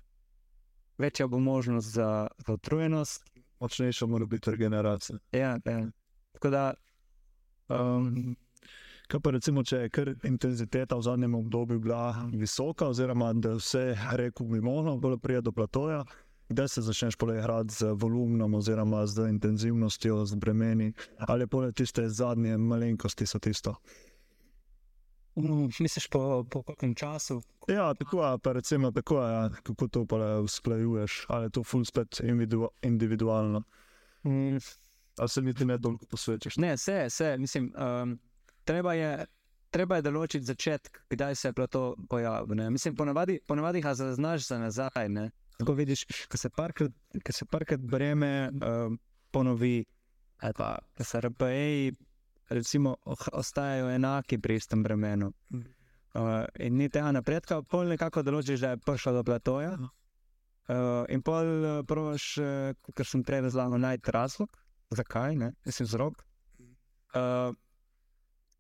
večja 0.98 1.28
bo 1.28 1.40
možnost 1.40 1.94
za, 1.94 2.28
za 2.38 2.54
utrujenost, 2.54 3.24
močnejša 3.60 4.06
mora 4.06 4.26
biti 4.26 4.52
regeneracija. 4.52 5.18
Ja, 5.32 5.58
ja. 5.66 5.88
Tako 6.34 6.50
da. 6.50 6.74
Um, 7.70 8.36
Kaj 9.08 9.20
pa 9.22 9.32
recimo, 9.36 9.62
če 9.64 9.78
je 9.84 9.90
kar 9.94 10.10
intenziteta 10.26 10.98
v 10.98 11.04
zadnjem 11.06 11.36
obdobju 11.38 11.80
bila 11.80 12.28
visoka, 12.34 12.88
oziroma 12.90 13.34
da 13.38 13.52
vse 13.54 13.94
reko 14.18 14.48
mimo, 14.50 14.96
bolj 14.98 15.20
prije 15.22 15.42
do 15.46 15.52
platoja, 15.52 16.00
kdaj 16.50 16.68
se 16.68 16.82
začneš 16.82 17.16
polegrati 17.16 17.74
z 17.74 17.92
volumnom, 17.94 18.54
oziroma 18.54 19.06
z 19.08 19.30
intenzivnostjo, 19.30 20.26
z 20.26 20.36
bremeni, 20.36 20.94
ali 21.18 21.48
pa 21.48 21.72
tiste 21.72 22.10
zadnje 22.10 22.58
malenkosti 22.58 23.26
so 23.26 23.40
tisto. 23.40 23.76
Um, 25.36 25.70
misliš 25.80 26.08
po, 26.08 26.46
po 26.50 26.64
kakšnem 26.64 26.96
času? 26.96 27.42
Ja, 27.68 27.94
tako, 27.94 28.24
pa 28.44 28.54
recimo, 28.54 28.92
tako, 28.92 29.22
ja, 29.22 29.50
kako 29.64 29.88
to 29.88 30.06
usklajuješ, 30.44 31.26
ali 31.30 31.46
je 31.46 31.50
to 31.50 31.64
ful 31.64 31.86
spet 31.86 32.22
individualno. 32.82 33.64
Mm. 34.24 34.58
Ali 35.18 35.30
se 35.30 35.42
niti 35.42 35.66
ne 35.66 35.78
dolgo 35.78 36.06
posvečaš? 36.12 36.58
Ne, 36.58 36.74
vse, 36.76 37.06
vse. 37.10 37.38
Mislim, 37.38 37.74
um, 37.76 38.20
treba, 38.64 38.94
je, 38.94 39.26
treba 39.72 40.00
je 40.00 40.06
določiti 40.08 40.46
začetek, 40.46 41.02
kdaj 41.10 41.36
se 41.36 41.52
je 41.58 41.68
to 41.68 41.84
pojavilo. 42.10 42.70
Mislim, 42.72 42.96
ponavadi, 42.96 43.40
ponavadi 43.48 43.82
ga 43.82 43.94
zaznaš 43.94 44.48
za 44.48 44.60
nazaj. 44.60 45.10
Ne? 45.10 45.30
Tako 45.60 45.74
vidiš, 45.74 46.06
ko 46.32 46.38
se 46.38 46.50
parkrat, 46.50 46.92
parkrat 47.52 47.80
breme 47.80 48.52
um, 48.52 49.00
ponovi, 49.32 49.86
ali 50.40 50.54
pa 50.54 50.78
se 51.00 51.22
RPE 51.22 51.92
recimo, 52.50 52.96
ostajajo 53.34 53.90
enaki 53.90 54.38
pri 54.38 54.56
istem 54.56 54.84
bremenu. 54.84 55.32
Uh, 56.16 56.46
in 56.60 56.78
ni 56.78 56.90
tega 56.90 57.12
napredka, 57.12 57.62
pol 57.62 57.90
nekako 57.92 58.24
določiš, 58.24 58.60
da 58.60 58.70
je 58.70 58.78
prišel 58.78 59.14
do 59.14 59.24
platoja. 59.24 59.74
Uh, 59.76 61.04
in 61.10 61.22
pol 61.22 61.46
uh, 61.46 61.82
provaš, 61.88 62.38
uh, 62.38 62.94
ker 62.96 63.06
sem 63.06 63.24
prej 63.24 63.44
razlagal, 63.50 63.80
najti 63.80 64.12
razlog, 64.12 64.56
zakaj, 64.96 65.36
ne, 65.36 65.52
mislim, 65.66 65.90
vzrok. 65.90 66.24
Uh, 67.16 67.52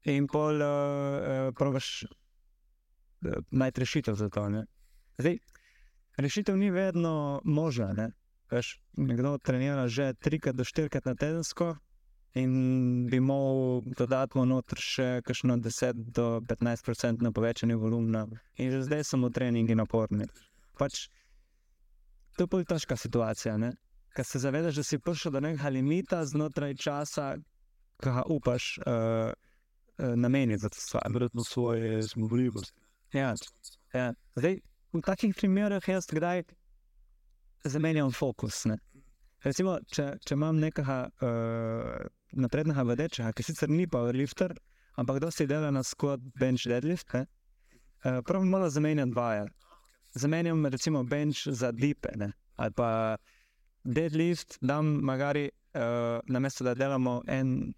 in 0.03 0.27
pol 0.27 0.61
uh, 0.61 0.67
uh, 0.67 1.53
provaš 1.55 2.03
uh, 2.03 3.39
najti 3.51 3.81
rešitev 3.81 4.15
za 4.15 4.29
to. 4.29 4.49
Ne. 4.49 4.65
Zdaj, 5.17 5.39
rešitev 6.17 6.57
ni 6.57 6.69
vedno 6.71 7.41
možna. 7.43 7.93
Ne. 7.93 8.11
Veš, 8.51 8.75
nekdo 8.97 9.37
trenira 9.37 9.87
že 9.87 10.13
trikrat 10.13 10.55
do 10.55 10.63
štirikrat 10.63 11.05
na 11.05 11.15
tedensko, 11.15 11.75
in 12.35 13.07
bi 13.07 13.19
lahko 13.19 13.81
dodatno 13.97 14.43
noter 14.45 14.79
še 14.81 15.07
kakšno 15.23 15.57
10 15.63 16.11
do 16.15 16.41
15% 16.49 17.23
na 17.23 17.31
povečanje 17.31 17.75
volumna. 17.79 18.25
In 18.57 18.71
že 18.71 18.83
zdaj 18.83 19.03
smo 19.03 19.29
treningi 19.29 19.75
naporni. 19.75 20.27
Pač, 20.77 21.07
to 22.35 22.43
je 22.43 22.51
bolj 22.51 22.65
težka 22.67 22.97
situacija, 22.99 23.55
ker 24.15 24.25
se 24.25 24.39
zavedaš, 24.39 24.75
da 24.75 24.83
si 24.83 24.99
prišel 24.99 25.31
do 25.31 25.39
nekega 25.39 25.71
limita 25.71 26.25
znotraj 26.25 26.75
časa, 26.75 27.35
ki 28.03 28.11
ga 28.11 28.23
upaš 28.27 28.77
uh, 28.83 29.31
nameniti 30.15 30.61
za 30.61 30.69
to 30.69 30.79
stvar. 30.79 31.07
Verjetno 31.13 31.43
svoje 31.43 32.01
zmogljivosti. 32.03 32.75
Ja, 33.13 33.31
ja. 33.93 34.11
Zdaj, 34.35 34.59
v 34.91 35.01
takih 35.01 35.35
primerih 35.35 35.87
jaz 35.87 36.07
kdaj 36.11 36.43
zamenjam 37.63 38.11
fokus. 38.11 38.65
Ne? 38.65 38.77
Recimo, 39.45 39.75
če, 39.93 40.07
če 40.25 40.33
imam 40.33 40.57
nekega 40.57 41.01
uh, 41.05 42.05
naprednega 42.41 42.85
vedeča, 42.87 43.29
ki 43.35 43.45
sicer 43.45 43.69
ni 43.69 43.85
powerlifter, 43.85 44.55
ampak 44.97 45.19
dosti 45.21 45.45
dela 45.49 45.69
na 45.73 45.83
squat, 45.85 46.23
bench, 46.39 46.65
deadlift. 46.71 47.13
Uh, 47.13 48.21
Prav 48.25 48.45
malo 48.49 48.69
zamenjam 48.73 49.13
dvaja. 49.13 49.45
Zamenjam 50.17 50.65
recimo 50.65 51.03
bench 51.03 51.45
za 51.51 51.71
dipe 51.75 52.09
ne? 52.15 52.31
ali 52.55 52.71
pa 52.71 53.17
deadlift, 53.83 54.57
da 54.61 54.81
magari 54.81 55.49
uh, 55.75 56.19
na 56.25 56.39
mesto, 56.39 56.63
da 56.63 56.73
delamo 56.73 57.21
en, 57.27 57.73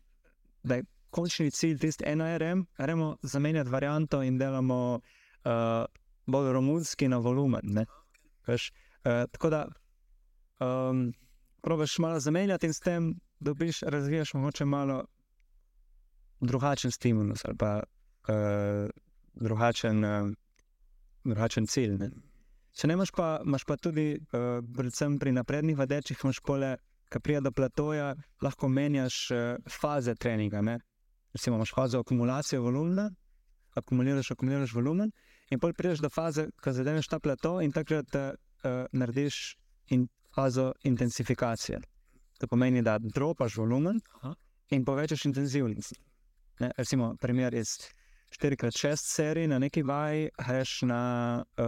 da 0.63 0.75
je 0.75 0.85
končni 1.09 1.51
cilj 1.51 1.79
tisti 1.81 2.15
NRM, 2.15 2.63
gremo 2.77 3.15
zamenjati 3.23 3.69
varianto 3.69 4.21
in 4.21 4.37
delamo 4.37 4.99
uh, 4.99 5.85
bolj 6.25 6.51
romunski 6.53 7.07
na 7.07 7.17
volumen. 7.17 7.85
Veš, 8.47 8.71
uh, 9.03 9.25
tako 9.31 9.49
da. 9.49 9.65
Um, 10.59 11.09
Probaš 11.67 11.99
malo 11.99 12.19
zamenjati 12.19 12.65
in 12.65 12.73
s 12.73 12.79
tem 12.79 13.19
dobiš, 13.39 13.81
razvijaš 13.81 14.33
morda 14.33 14.65
malo 14.65 15.05
drugačen 16.39 16.91
stimulus 16.91 17.45
ali 17.45 17.57
pa 17.57 17.83
uh, 17.83 18.89
drugačen, 19.33 20.03
uh, 20.03 20.31
drugačen 21.23 21.67
cilj. 21.67 21.97
Ne? 21.97 22.09
Če 22.71 22.87
ne 22.87 22.95
imaš 22.95 23.11
pa, 23.11 23.41
imaš 23.45 23.65
pa 23.67 23.75
tudi, 23.75 24.15
uh, 24.15 24.63
predvsem 24.77 25.19
pri 25.19 25.35
naprednih 25.35 25.77
vadečih, 25.77 26.23
imaš 26.23 26.39
pole, 26.39 26.77
ki 27.11 27.19
prija 27.19 27.43
do 27.43 27.51
platoja, 27.51 28.13
lahko 28.41 28.71
menjaš 28.71 29.21
uh, 29.31 29.69
faze 29.81 30.15
treninga. 30.15 30.61
Ne? 30.61 30.79
Recimo, 31.35 31.59
imaš 31.59 31.75
fazo 31.75 31.99
akumulacije 31.99 32.63
volumna, 32.63 33.09
akumuliraš, 33.75 34.31
akumuliraš 34.31 34.73
volumen, 34.73 35.11
in 35.51 35.59
pol 35.59 35.75
prideš 35.75 35.99
do 35.99 36.09
faze, 36.09 36.47
ko 36.63 36.71
zadeneš 36.71 37.11
ta 37.11 37.19
plato 37.19 37.57
in 37.59 37.75
takrat 37.75 38.15
uh, 38.15 38.85
narediš 38.91 39.57
in 39.91 40.07
fazo 40.37 40.73
intenzifikacije. 40.83 41.79
To 42.37 42.47
pomeni, 42.47 42.81
da 42.81 42.99
dropaš 42.99 43.57
volumen 43.57 43.99
in 44.69 44.85
povečaš 44.85 45.25
intenzivnost. 45.25 45.93
Ne, 46.59 46.71
recimo, 46.77 47.15
primer 47.21 47.53
iz 47.53 47.67
4x6 48.41 48.95
serij 48.95 49.47
na 49.47 49.59
neki 49.59 49.83
vaji, 49.83 50.29
greš 50.47 50.81
na 50.81 51.43
uh, 51.57 51.65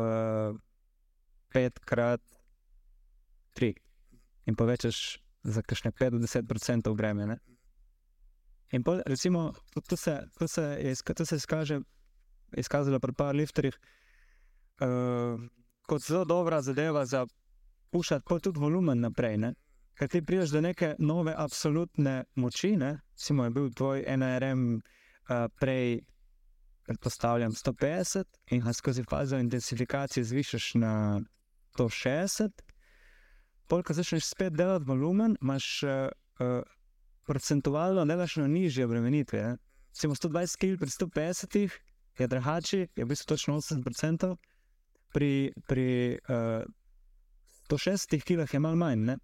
5x3 1.53 3.73
in 4.45 4.55
povečaš 4.55 5.17
za 5.43 5.61
kakšne 5.61 5.91
5-10% 5.91 6.95
breme. 6.95 7.37
In 8.71 8.83
pol, 8.83 9.01
recimo, 9.05 9.53
to 9.87 9.97
se, 9.97 10.21
to 10.37 10.47
se 10.47 10.61
je 10.61 10.95
to 11.15 11.25
se 11.25 11.35
izkaže, 11.35 11.79
izkazalo 12.57 12.99
pri 12.99 13.13
par 13.13 13.35
lifterjih 13.35 13.73
uh, 13.73 13.79
kot 15.87 16.01
zelo 16.01 16.25
dobra 16.25 16.61
zadeva 16.61 17.05
za 17.05 17.25
pušati 17.91 18.39
tudi 18.41 18.59
volumen 18.59 18.99
naprej. 18.99 19.37
Ne? 19.37 19.53
ker 19.99 20.07
ti 20.07 20.21
prideš 20.23 20.53
do 20.55 20.61
neke 20.61 20.93
nove 20.99 21.33
absolutne 21.37 22.23
moči. 22.35 22.71
Recimo 22.79 23.43
je 23.43 23.49
bil 23.49 23.67
tvoj 23.75 24.05
NRM 24.07 24.75
uh, 24.75 25.47
prej, 25.59 25.99
predpostavljam, 26.87 27.51
150 27.51 28.23
in 28.55 28.63
ga 28.63 28.73
skozi 28.73 29.03
fazo 29.03 29.37
intenzifikacije 29.37 30.23
zvišaš 30.23 30.73
na 30.73 31.21
160. 31.77 32.63
Polk, 33.67 33.85
ko 33.87 33.93
začneš 33.93 34.25
spet 34.25 34.55
delati 34.55 34.87
volumen, 34.87 35.35
imaš 35.41 35.83
uh, 35.83 35.89
uh, 36.39 36.63
procentualno 37.27 38.05
delaš 38.05 38.39
na 38.39 38.47
nižje 38.47 38.85
obremenitve. 38.85 39.57
Recimo 39.89 40.15
120 40.15 40.57
kg 40.57 40.79
pri 40.79 40.89
150 40.89 41.69
je 42.19 42.27
drugače, 42.27 42.87
je 42.95 43.05
v 43.05 43.07
bistvu 43.07 43.35
točno 43.35 43.59
80%, 43.59 44.35
pri, 45.13 45.51
pri 45.67 46.17
uh, 46.29 46.63
160 47.69 48.23
kg 48.25 48.53
je 48.53 48.59
malo 48.59 48.75
manj. 48.75 49.05
Ne? 49.05 49.17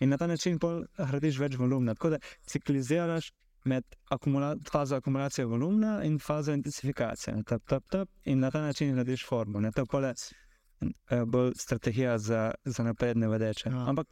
in 0.00 0.08
na 0.08 0.16
ta 0.16 0.26
način 0.26 0.58
gradiš 0.96 1.38
več 1.38 1.56
volumna. 1.60 1.94
Tako 1.94 2.10
da 2.10 2.18
cikliziraš 2.48 3.32
med 3.64 3.84
akumula 4.08 4.54
fazo 4.72 4.96
akumulacije 4.96 5.44
volumna 5.46 6.00
in 6.04 6.18
fazo 6.18 6.52
intenzifikacije. 6.56 7.42
Tap, 7.46 7.66
tap, 7.68 7.84
tap, 7.90 8.08
in 8.24 8.40
na 8.40 8.50
ta 8.50 8.62
način 8.64 8.94
gradiš 8.94 9.26
formo. 9.28 9.60
Ne? 9.60 9.72
To 9.72 10.00
je 10.00 10.14
eh, 10.80 11.24
bolj 11.26 11.52
strategija 11.56 12.18
za, 12.18 12.50
za 12.64 12.84
napredne 12.84 13.28
vedeče. 13.28 13.68
Ja. 13.68 13.84
Ampak 13.88 14.06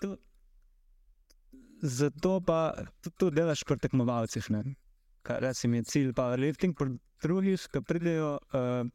to, 0.00 0.16
zato 1.82 2.40
pa 2.40 2.72
tudi 3.18 3.36
delaš 3.36 3.64
pri 3.64 3.78
tekmovalcih. 3.78 4.48
Reci 5.28 5.68
mi 5.68 5.76
je 5.76 5.84
cilj 5.84 6.12
powerlifting, 6.12 6.74
pri 6.78 6.96
drugih, 7.22 7.60
ki 7.72 7.82
pridejo 7.82 8.38
uh, 8.38 8.88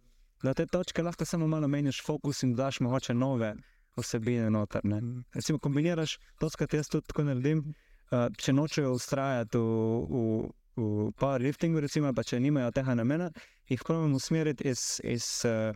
na 0.43 0.53
te 0.53 0.65
točke, 0.65 1.03
lahko 1.03 1.25
samo 1.25 1.47
malo 1.47 1.67
meniš 1.67 2.01
fokus 2.05 2.43
in 2.43 2.55
daš 2.55 2.79
mogoče 2.79 3.13
nove 3.13 3.53
vsebine 3.97 4.49
noter. 4.49 4.81
Ne. 4.83 5.01
Recimo, 5.33 5.59
kombiniraš 5.59 6.17
to, 6.39 6.49
kar 6.57 6.67
jaz 6.73 6.89
tudi 6.89 7.07
tako 7.07 7.27
naredim. 7.27 7.63
Uh, 8.11 8.27
če 8.37 8.51
nočejo 8.53 8.91
ustrajati 8.91 9.57
v, 9.57 9.99
v, 10.11 10.49
v 10.75 11.11
powerliftingu, 11.19 11.79
recimo, 11.79 12.11
pa 12.13 12.25
če 12.27 12.41
nimajo 12.43 12.73
tega 12.75 12.95
namena, 12.99 13.29
jih 13.71 13.83
pravim 13.87 14.17
usmeriti 14.17 14.67
iz, 14.67 14.99
iz 15.07 15.27
uh, 15.47 15.71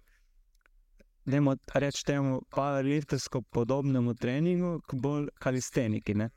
reči 1.73 2.03
temu, 2.05 2.41
powerliftersko 2.51 3.41
podobnemu 3.55 4.13
treningu, 4.19 4.81
kot 4.87 4.99
bolj 4.99 5.29
kalisteniki. 5.39 6.13
Ne, 6.13 6.29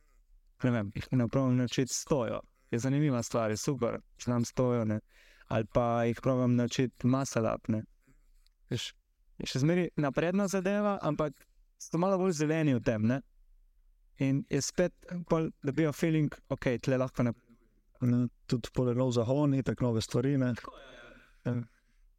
ne 0.62 0.70
vem, 0.70 0.92
jih 0.94 1.10
ne 1.12 1.28
pravim 1.28 1.56
naučiti 1.56 1.94
stojo. 1.94 2.40
Je 2.70 2.78
zanimiva 2.78 3.22
stvar, 3.22 3.50
je 3.50 3.56
super, 3.56 3.98
če 4.16 4.30
nam 4.30 4.44
stojo. 4.44 4.84
Ne. 4.84 5.00
Ali 5.48 5.64
pa 5.72 6.04
jih 6.04 6.20
pravim 6.22 6.54
naučiti 6.56 7.06
masalapne. 7.06 7.82
Še 8.70 9.62
zmeraj 9.64 9.90
napredna 9.96 10.46
zadeva, 10.48 10.98
ampak 11.02 11.34
so 11.78 11.98
malo 11.98 12.18
bolj 12.18 12.36
zeleni 12.42 12.74
v 12.74 12.82
tem. 12.84 13.06
Ne? 13.06 13.20
In 14.18 14.44
je 14.50 14.60
spet, 14.62 14.94
da 15.62 15.72
bi 15.72 15.86
imel 15.86 15.94
feeling, 15.94 16.34
ok, 16.50 16.74
tle 16.82 16.98
lahko 16.98 17.22
ne. 17.22 17.34
ne 18.00 18.26
tudi 18.46 18.70
polenov 18.74 19.12
zahoni, 19.12 19.62
tako 19.62 19.88
nove 19.88 20.00
stvari. 20.00 20.36
Ja, 20.38 20.54
ja. 21.44 21.56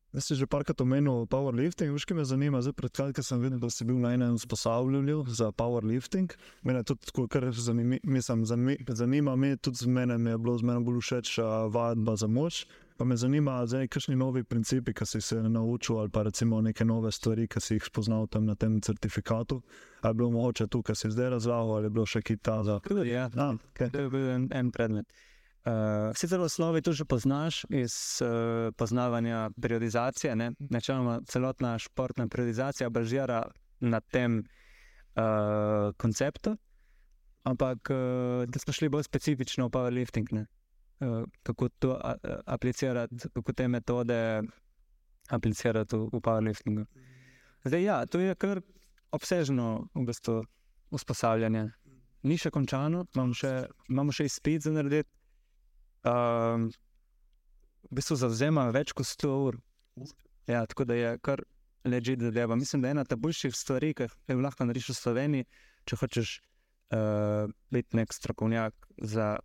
Jaz 0.09 0.25
si 0.25 0.35
že 0.35 0.47
parkrat 0.49 0.81
omenil 0.81 1.27
powerlifting, 1.29 1.93
veš, 1.93 2.07
ki 2.09 2.17
me 2.17 2.25
zanima. 2.25 2.63
Zdaj, 2.65 2.73
pred 2.73 2.93
kratkim 2.97 3.23
sem 3.23 3.41
videl, 3.43 3.59
da 3.61 3.69
si 3.69 3.85
bil 3.85 3.99
na 4.01 4.15
enem 4.17 4.39
usposabljanju 4.39 5.29
za 5.29 5.51
powerlifting. 5.53 6.33
Mene 6.65 6.81
tudi, 6.81 7.13
kar 7.29 7.45
zanimi, 7.53 7.99
mislim, 8.03 8.41
zanima 8.89 9.35
me, 9.37 9.53
tudi 9.57 9.85
z 9.85 9.85
menem 9.85 10.27
je 10.27 10.37
bilo 10.37 10.57
z 10.57 10.65
menem 10.65 10.85
bolj 10.87 11.03
všeč 11.05 11.37
vadba 11.69 12.17
za 12.17 12.27
moč. 12.27 12.65
Pa 12.99 13.05
me 13.05 13.15
zanima, 13.15 13.61
zdaj, 13.65 13.87
kakšni 13.87 14.17
novi 14.19 14.41
principi, 14.43 14.91
ki 14.93 15.05
si 15.07 15.21
se 15.23 15.35
naučil, 15.39 16.01
ali 16.01 16.09
pa 16.11 16.25
recimo 16.27 16.57
neke 16.61 16.83
nove 16.85 17.11
stvari, 17.15 17.45
ki 17.47 17.61
si 17.63 17.77
jih 17.77 17.85
spoznal 17.87 18.27
tam 18.27 18.43
na 18.45 18.55
tem 18.59 18.81
certifikatu. 18.81 19.61
Ali 20.01 20.11
je 20.11 20.17
bilo 20.19 20.31
mogoče 20.31 20.67
tu, 20.67 20.81
kar 20.83 20.97
si 20.99 21.11
zdaj 21.11 21.29
razlagal, 21.29 21.71
ali 21.77 21.87
je 21.87 21.93
bilo 21.95 22.05
še 22.05 22.21
kaj 22.27 22.37
ta 22.43 22.57
za? 22.67 22.75
Ja, 23.07 23.29
ah, 23.37 23.55
okay. 23.55 23.87
to 23.87 24.03
je 24.03 24.09
bil 24.11 24.27
en, 24.33 24.49
en 24.51 24.71
predmet. 24.75 25.07
Uh, 25.63 26.11
sicer 26.11 26.43
v 26.43 26.49
osnovi 26.51 26.83
to 26.83 26.91
že 26.91 27.07
poznaš 27.07 27.63
iz 27.71 28.19
uh, 28.19 28.75
poznavanja 28.75 29.47
periodizacije. 29.55 30.35
Načeloma 30.59 31.21
celotna 31.23 31.77
športna 31.79 32.27
periodizacija 32.27 32.89
bažira 32.89 33.45
na 33.79 34.03
tem 34.03 34.41
uh, 34.43 35.95
konceptu, 35.95 36.57
ampak 37.47 37.95
uh, 37.95 38.43
da 38.43 38.59
smo 38.59 38.75
šli 38.75 38.91
bolj 38.91 39.07
specifično 39.07 39.71
v 39.71 39.77
powerlifting. 39.79 40.35
Ne? 40.35 40.49
Kako 41.43 41.69
to 41.79 41.93
aplicirati, 42.45 43.15
kako 43.33 43.53
te 43.53 43.67
metode 43.67 44.41
aplicirati 45.29 45.95
v, 45.95 46.09
v 46.13 46.21
powerliftingu. 46.21 46.85
Zdaj, 47.63 47.83
ja, 47.83 48.05
to 48.05 48.19
je 48.19 48.35
kar 48.35 48.61
obsežno 49.15 49.89
v 49.95 50.05
bistvu, 50.09 50.41
usposabljanje. 50.91 51.69
Ni 52.27 52.35
še 52.37 52.51
končano, 52.51 53.05
imamo 53.15 53.37
še, 53.37 53.53
imamo 53.89 54.13
še 54.15 54.27
izpit 54.27 54.65
za 54.65 54.73
narediti. 54.75 55.09
Um, 56.07 56.69
v 57.89 57.99
bistvu 57.99 58.17
zavzema 58.19 58.69
več 58.75 58.91
kot 58.95 59.07
100 59.07 59.31
ur 59.47 59.59
Ja, 60.49 60.65
tako 60.65 60.85
da 60.89 60.95
je 60.95 61.17
kar 61.21 61.43
ležite 61.85 62.23
zadeva. 62.23 62.55
Mislim, 62.55 62.81
da 62.81 62.87
je 62.87 62.91
ena 62.91 63.03
ta 63.05 63.15
boljših 63.15 63.55
stvari, 63.55 63.93
ki 63.93 64.07
jih 64.07 64.39
lahko 64.41 64.65
narediš 64.65 64.89
v 64.89 64.95
Sloveniji, 64.97 65.47
če 65.85 65.99
hočeš 66.01 66.31
uh, 66.95 67.51
biti 67.69 67.99
nek 67.99 68.13
strokovnjak 68.13 68.73
za. 68.97 69.37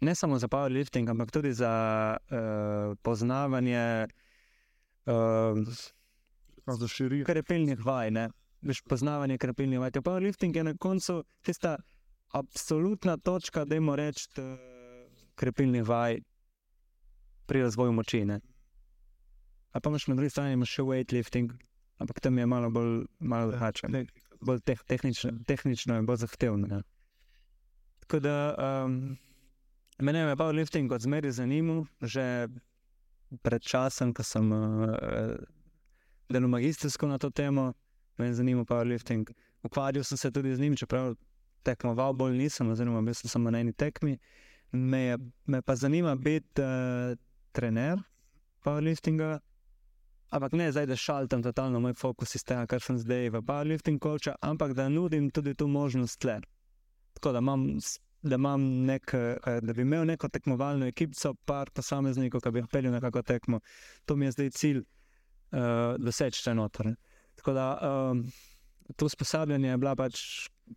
Ne 0.00 0.14
samo 0.14 0.38
za 0.38 0.48
powerlifting, 0.48 1.10
ampak 1.10 1.30
tudi 1.30 1.52
za 1.52 1.72
uh, 2.16 2.96
poznavanje 3.02 4.06
uh, 5.06 5.58
za 6.78 6.88
širitev. 6.88 7.26
krepilnih 7.26 7.84
vaj. 7.84 8.10
Ne? 8.10 8.28
Veš, 8.60 8.82
poznavanje 8.82 9.38
krepilnih 9.38 9.80
vaj. 9.80 9.90
Powerlifting 9.90 10.56
je 10.56 10.64
na 10.64 10.74
koncu 10.76 11.24
tista 11.42 11.76
absolutna 12.28 13.16
točka, 13.16 13.64
da 13.64 13.74
jim 13.74 13.94
rečeš, 13.94 14.26
uh, 14.38 14.44
krepilnih 15.34 15.88
vaj 15.88 16.20
pri 17.46 17.62
razvoju 17.62 17.92
moči. 17.92 18.24
Ne? 18.24 18.40
A 19.72 19.80
pa 19.80 19.90
imaš 19.90 20.06
na 20.06 20.14
drugi 20.14 20.30
strani 20.30 20.66
še 20.66 20.82
weightlifting, 20.82 21.52
ampak 21.98 22.20
tam 22.20 22.38
je 22.38 22.46
malo 22.46 22.70
bolj 22.70 23.04
malo 23.18 23.50
drugače. 23.50 23.88
Bolj 24.40 24.60
teh, 24.64 24.80
tehnično, 24.88 25.32
tehnično 25.46 25.98
in 25.98 26.06
bolj 26.06 26.24
zahtevno. 26.24 26.68
Ja. 26.70 26.82
Tako 28.00 28.20
da 28.20 28.36
um, 28.84 29.16
mene 29.98 30.18
je 30.18 30.36
powerlifting 30.36 30.92
od 30.92 31.00
zmeri 31.00 31.32
zanimal, 31.32 31.84
že 32.02 32.48
pred 33.42 33.62
časom, 33.62 34.12
ko 34.14 34.22
sem 34.22 34.52
uh, 34.52 35.36
delal 36.28 36.48
magistrsko 36.48 37.08
na 37.08 37.18
to 37.18 37.30
temo, 37.30 37.72
me 38.18 38.26
je 38.26 38.34
zanimal 38.34 38.64
powerlifting. 38.64 39.28
Ukvarjal 39.62 40.04
sem 40.04 40.18
se 40.18 40.30
tudi 40.30 40.54
z 40.54 40.60
njim, 40.60 40.76
čeprav 40.76 41.16
tekmoval 41.62 42.12
bolj 42.12 42.36
nisem, 42.38 42.70
oziroma 42.70 43.02
bil 43.02 43.14
sem 43.14 43.30
samo 43.30 43.50
na 43.50 43.60
eni 43.60 43.72
tekmi. 43.72 44.18
Me, 44.72 45.00
je, 45.00 45.18
me 45.46 45.62
pa 45.62 45.76
zanima 45.76 46.14
biti 46.14 46.62
uh, 46.62 47.16
trener 47.52 47.98
powerliftinga. 48.64 49.38
Ampak 50.30 50.52
ne 50.52 50.72
zdaj, 50.72 50.86
da 50.86 50.96
šaltam 50.96 51.42
totalno 51.42 51.80
moj 51.80 51.94
fokus 51.94 52.34
iz 52.34 52.44
tega, 52.44 52.66
kar 52.66 52.82
sem 52.82 52.98
zdaj 52.98 53.30
v 53.30 53.42
powerlifting 53.42 53.98
koča, 54.02 54.34
ampak 54.42 54.74
da 54.74 54.88
nudim 54.88 55.30
tudi 55.30 55.54
to 55.54 55.66
možnost 55.66 56.18
tle. 56.20 56.40
Tako 57.14 57.32
da, 57.32 57.38
imam, 57.38 57.78
da, 58.28 58.56
nek, 58.56 59.14
da 59.62 59.72
bi 59.72 59.82
imel 59.82 60.04
neko 60.06 60.28
tekmovalno 60.28 60.86
ekipo, 60.86 61.34
par 61.44 61.70
posameznikov, 61.74 62.42
ki 62.44 62.52
bi 62.52 62.62
jih 62.62 62.68
peljal 62.72 62.94
na 62.96 63.00
kako 63.00 63.22
tekmo. 63.22 63.60
To 64.04 64.16
mi 64.16 64.26
je 64.26 64.36
zdaj 64.36 64.50
cilj, 64.50 64.82
uh, 64.82 65.94
da 65.98 66.12
se 66.12 66.30
čete 66.30 66.54
noter. 66.54 66.94
Tako 67.36 67.52
da 67.52 67.66
um, 68.10 68.24
to 68.96 69.06
usposabljanje 69.06 69.68
je 69.68 69.76
bila 69.76 69.96
pač 69.96 70.20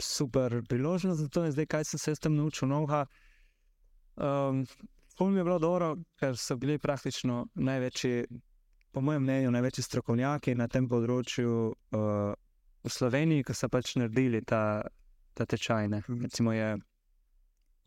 super 0.02 0.62
priložnost 0.70 1.22
za 1.22 1.28
to 1.28 1.46
in 1.46 1.52
zdaj, 1.52 1.66
kaj 1.66 1.84
sem 1.84 2.00
se 2.00 2.16
s 2.16 2.20
tem 2.20 2.36
naučil 2.36 2.68
novega. 2.68 3.06
Um, 4.16 4.66
Pol 5.20 5.30
mi 5.30 5.40
je 5.40 5.44
bilo 5.44 5.60
dobro, 5.60 5.98
ker 6.16 6.38
so 6.38 6.56
bili 6.56 6.78
praktično 6.80 7.48
največji 7.56 8.24
po 8.92 9.02
mojem 9.02 9.24
mnenju, 9.24 9.52
največji 9.52 9.84
strokovnjaki 9.84 10.56
na 10.56 10.68
tem 10.72 10.88
področju 10.88 11.56
uh, 11.68 12.32
v 12.84 12.92
Sloveniji, 12.92 13.44
ki 13.44 13.54
so 13.54 13.68
pač 13.68 13.98
naredili 14.00 14.40
ta, 14.48 14.80
ta 15.36 15.46
tečaj. 15.46 15.90
Ne. 15.92 16.00
Recimo 16.08 16.54
je 16.56 16.78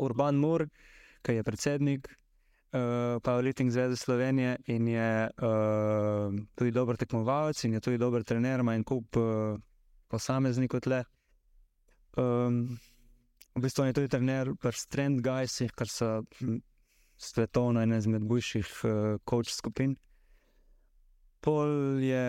Urban 0.03 0.39
Mur, 0.41 0.67
ki 1.23 1.39
je 1.39 1.47
predsednik 1.47 2.09
uh, 2.11 3.19
Powerlifting 3.25 3.71
Zveze 3.71 3.97
Slovenije 3.97 4.57
in 4.75 4.89
je 4.89 5.11
uh, 5.31 6.39
tudi 6.59 6.75
dober 6.75 6.99
tekmovalec 6.99 7.65
in 7.65 7.79
je 7.79 7.81
tudi 7.81 7.99
dober 7.99 8.25
trener, 8.25 8.61
ima 8.61 8.75
en 8.75 8.85
kup 8.85 9.17
uh, 9.17 9.59
posameznikov 10.09 10.85
tle. 10.85 11.03
Um, 12.19 12.79
v 13.55 13.63
bistvu 13.65 13.89
je 13.89 13.99
tudi 14.01 14.13
trener 14.13 14.53
pri 14.61 14.77
Strand 14.77 15.21
Guysih, 15.25 15.73
kar 15.77 15.89
so 15.89 16.23
svetovno 17.17 17.81
ena 17.81 18.01
izmed 18.03 18.25
boljših 18.27 18.73
uh, 18.85 19.21
coach 19.29 19.55
skupin 19.55 19.97
pol 21.43 21.99
je 21.99 22.27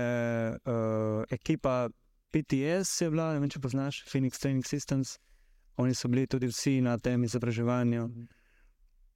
uh, 0.66 1.24
ekipa 1.30 1.90
PTS, 2.34 3.02
je 3.02 3.10
bila, 3.14 3.34
ne 3.34 3.44
vem, 3.44 3.52
če 3.54 3.62
poznaš, 3.62 4.02
Phoenix 4.10 4.42
Training 4.42 4.66
Systems. 4.66 5.20
Oni 5.78 5.96
so 5.96 6.08
bili 6.08 6.28
tudi 6.28 6.48
vsi 6.48 6.82
na 6.82 6.98
tem 6.98 7.24
izobraževanju. 7.24 8.10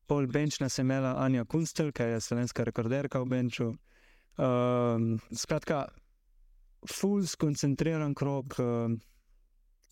Pol 0.07 0.27
Benčna 0.27 0.69
se 0.69 0.81
imela 0.81 1.15
Anja 1.17 1.45
Kunstel, 1.45 1.91
ki 1.91 2.03
je 2.03 2.21
slovenska 2.21 2.63
rekorderka 2.63 3.19
v 3.21 3.25
Benču. 3.25 3.73
Um, 4.38 5.19
skratka, 5.34 5.88
full 6.85 7.25
skoncentriran 7.27 8.13
krok 8.15 8.55
uh, 8.59 8.93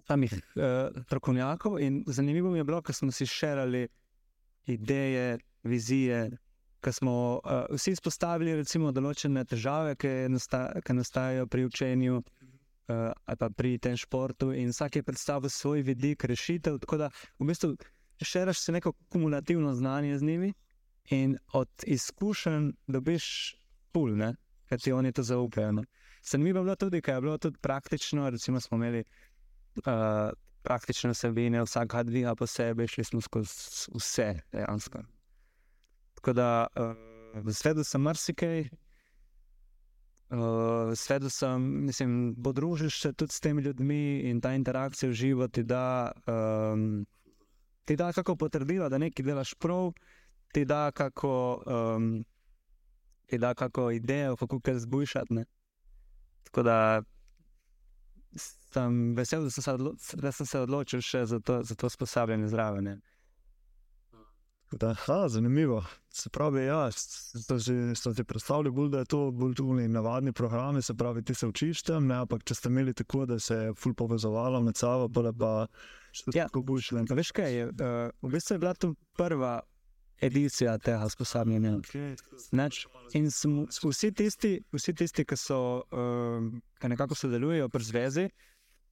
samih 0.07 0.33
uh, 0.33 1.03
strokovnjakov. 1.03 1.79
In 1.79 2.03
zanimivo 2.07 2.51
mi 2.51 2.57
je 2.57 2.63
bilo, 2.63 2.81
ker 2.81 2.95
smo 2.95 3.11
si 3.11 3.25
širili 3.25 3.87
ideje, 4.65 5.37
vizije, 5.63 6.29
ko 6.81 6.91
smo 6.91 7.41
uh, 7.43 7.65
vsi 7.75 7.91
izpostavili 7.91 8.55
recimo, 8.55 8.91
določene 8.91 9.45
težave, 9.45 9.95
ki, 9.95 10.13
nasta, 10.29 10.67
ki 10.85 10.93
nastajajo 10.93 11.47
pri 11.47 11.65
učenju 11.65 12.21
uh, 12.87 13.11
ali 13.25 13.53
pri 13.57 13.77
tem 13.77 13.97
športu, 13.97 14.51
in 14.53 14.69
vsak 14.69 14.95
je 14.95 15.03
predstavil 15.03 15.49
svoj 15.49 15.81
vidik 15.81 16.23
rešitev. 16.23 16.79
Tako 16.79 16.97
da 16.97 17.09
v 17.39 17.47
bistvu 17.47 17.75
širiš 18.21 18.59
se 18.59 18.71
neko 18.71 18.93
kumulativno 19.09 19.73
znanje 19.73 20.17
z 20.17 20.23
njimi 20.23 20.53
in 21.09 21.37
od 21.53 21.69
izkušenj 21.83 22.71
dobiš 22.87 23.55
pul, 23.91 24.17
ker 24.69 24.79
ti 24.79 24.91
oni 24.91 25.11
to 25.11 25.23
zaupajo. 25.23 25.83
Zanimivo 26.23 26.59
je 26.59 26.63
bilo 26.63 26.75
tudi, 26.75 27.01
ker 27.01 27.15
je 27.15 27.21
bilo 27.21 27.37
tudi 27.37 27.57
praktično, 27.61 28.29
recimo 28.29 28.59
smo 28.59 28.77
imeli. 28.77 29.03
Uh, 29.85 30.31
Praktične 30.65 31.11
vsebine, 31.13 31.59
vsaka 31.61 31.99
dviga 32.03 32.31
posebej, 32.35 32.87
šli 32.87 33.03
smo 33.03 33.19
skozi 33.21 33.53
vse, 33.93 34.39
dejansko. 34.51 35.03
Tako 36.15 36.33
da 36.33 36.67
uh, 36.73 37.51
svedel 37.53 37.83
sem 37.83 38.01
marsikaj, 38.01 38.63
uh, 40.35 40.93
svedel 40.95 41.29
sem, 41.29 41.85
mislim, 41.85 42.35
podružiš 42.43 43.01
se 43.01 43.13
tudi 43.13 43.33
s 43.33 43.39
temi 43.39 43.61
ljudmi 43.61 44.19
in 44.29 44.41
ta 44.41 44.53
interakcija 44.53 45.09
v 45.09 45.13
živo 45.13 45.47
ti 45.47 45.63
da, 45.63 46.11
um, 46.27 47.05
ti 47.85 47.95
da 47.95 48.13
kako 48.13 48.35
potrdilo, 48.35 48.89
da 48.89 48.97
nekaj 48.97 49.25
delaš 49.25 49.53
prav, 49.53 49.91
ti 50.53 50.65
da 50.65 50.91
kako, 50.91 51.63
um, 51.65 52.25
ti 53.25 53.37
da 53.37 53.53
kako 53.53 53.91
idejo, 53.91 54.35
kako 54.35 54.59
kaj 54.59 54.79
zbujšati. 54.79 55.43
Tako 56.43 56.63
da 56.63 57.01
sem 58.35 59.15
vesel, 59.15 59.43
da 60.13 60.31
sem 60.31 60.45
se, 60.45 60.59
odločil 60.59 61.01
še 61.01 61.25
za 61.25 61.39
to, 61.39 61.63
za 61.63 61.75
to 61.75 61.87
usposabljanje 61.87 62.47
zraven. 62.47 63.01
Da, 64.71 64.93
ha, 64.93 65.27
zanimivo. 65.29 65.83
Se 66.09 66.29
pravi, 66.29 66.65
ja, 66.65 66.91
ste 66.91 67.59
si 68.15 68.23
predstavljali, 68.23 68.71
bolj, 68.71 68.89
da 68.89 68.99
je 68.99 69.05
to 69.05 69.31
bolj 69.31 69.53
tudi 69.55 69.87
navadni 69.87 70.31
program, 70.33 70.81
se 70.81 70.93
pravi, 70.93 71.23
ti 71.23 71.33
se 71.33 71.47
učiš 71.47 71.81
tam, 71.81 72.07
ne, 72.07 72.15
ampak 72.15 72.43
če 72.43 72.55
ste 72.55 72.69
imeli 72.69 72.93
tako, 72.93 73.25
da 73.25 73.39
se 73.39 73.55
je 73.55 73.73
ful 73.73 73.93
povezovalo 73.93 74.61
med 74.61 74.77
sabo, 74.77 75.09
pa 75.09 75.31
pa 75.39 75.51
še 76.11 76.33
ja, 76.33 76.47
tako 76.47 76.63
boš 76.63 76.89
šlo. 76.89 77.05
Veš 77.15 77.31
kaj, 77.35 77.53
je, 77.53 77.67
uh, 77.67 78.11
v 78.21 78.31
bistvu 78.31 78.55
je 78.55 78.63
bila 78.63 78.73
to 78.73 78.93
prva 79.17 79.59
edicija 80.23 80.77
tega 80.77 81.05
usposabljanja. 81.05 81.75
Okay. 81.83 82.15
In 83.13 83.31
smo, 83.31 83.67
vsi, 83.69 84.11
tisti, 84.11 84.55
vsi 84.73 84.93
tisti, 84.93 85.25
ki 85.27 85.37
so, 85.37 85.59
uh, 85.91 86.47
ki 86.81 86.93
nekako 86.95 87.15
sodelujejo 87.15 87.69
pri 87.69 87.83
zvezi, 87.83 88.29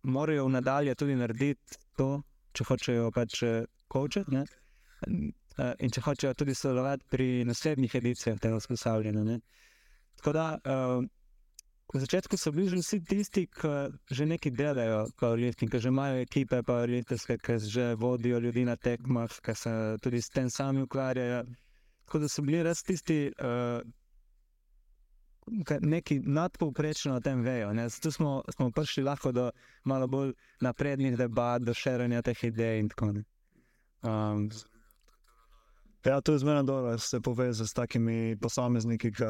morajo 0.04 0.50
nadalje 0.52 0.96
tudi 0.96 1.16
narediti 1.16 1.80
to, 1.98 2.18
če 2.54 2.68
hočejo 2.68 3.12
pač 3.16 3.42
kočeti. 3.88 4.44
Uh, 5.54 5.76
in 5.86 5.92
če 5.94 6.02
hočejo 6.02 6.34
tudi 6.34 6.56
sodelovati 6.58 7.06
pri 7.14 7.44
naslednjih 7.46 7.96
edicijah 7.96 8.40
tega 8.42 8.58
usposabljanja. 8.58 9.38
Tako 10.18 10.32
da, 10.34 10.46
uh, 10.66 11.04
v 11.94 12.00
začetku 12.02 12.38
so 12.38 12.52
bili 12.52 12.80
vsi 12.80 13.04
tisti, 13.06 13.46
ki 13.46 13.74
že 14.10 14.26
nekaj 14.26 14.52
delajo, 14.58 15.04
ki 15.14 15.80
že 15.80 15.92
imajo 15.92 16.24
ekipe, 16.26 16.64
ki 17.46 17.58
že 17.70 17.94
vodijo 17.96 18.40
ljudi 18.40 18.66
na 18.66 18.76
tekmah, 18.76 19.30
ki 19.30 19.56
se 19.56 19.98
tudi 20.02 20.22
s 20.22 20.30
tem 20.30 20.50
sami 20.50 20.82
ukvarjajo. 20.82 21.44
Tako 22.06 22.20
da 22.20 22.28
so 22.28 22.42
bili 22.42 22.64
res 22.64 22.82
tisti, 22.82 23.30
uh, 23.38 23.86
ki 25.46 25.78
nekaj 25.82 26.20
nadpovprečno 26.26 27.16
o 27.16 27.20
tem 27.22 27.44
vejo. 27.44 27.74
Ne? 27.74 27.90
Zato 27.90 28.12
smo, 28.12 28.42
smo 28.50 28.72
prišli 28.72 29.04
lahko 29.04 29.32
do 29.32 29.52
malo 29.84 30.08
bolj 30.08 30.34
naprednih 30.62 31.18
debat, 31.18 31.62
do 31.62 31.74
širjenja 31.74 32.22
teh 32.22 32.44
idej 32.44 32.80
in 32.80 32.90
tako 32.90 33.06
naprej. 33.06 33.26
Um, 34.04 34.50
Ja, 36.06 36.22
to 36.22 36.32
je 36.32 36.40
zmerno 36.40 36.64
dobro, 36.64 36.92
da 36.92 36.98
se 36.98 37.22
poveže 37.22 37.68
s 37.68 37.74
takimi 37.74 38.38
posamezniki, 38.42 39.12
ki 39.12 39.24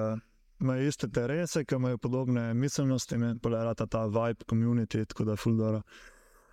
imajo 0.60 0.88
iste 0.88 1.06
interese, 1.06 1.66
ki 1.66 1.76
imajo 1.76 1.98
podobne 1.98 2.54
miselnosti, 2.54 3.16
in 3.16 3.40
polarata 3.40 3.86
ta 3.86 4.06
vibe, 4.06 4.46
community, 4.50 5.06
tako 5.06 5.24
da 5.24 5.32
je 5.32 5.38
full 5.38 5.58
dobro. 5.58 5.82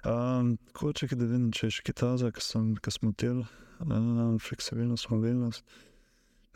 Um, 0.05 0.57
tako 0.73 0.93
če 0.93 1.07
da 1.13 1.25
vidim, 1.25 1.53
če 1.53 1.67
je 1.67 1.77
še 1.77 1.83
kitaza, 1.85 2.31
ki 2.33 2.93
smo 2.93 3.13
til, 3.17 3.45
um, 3.85 4.39
fleksibilnost, 4.41 5.09
mobilnost. 5.11 5.65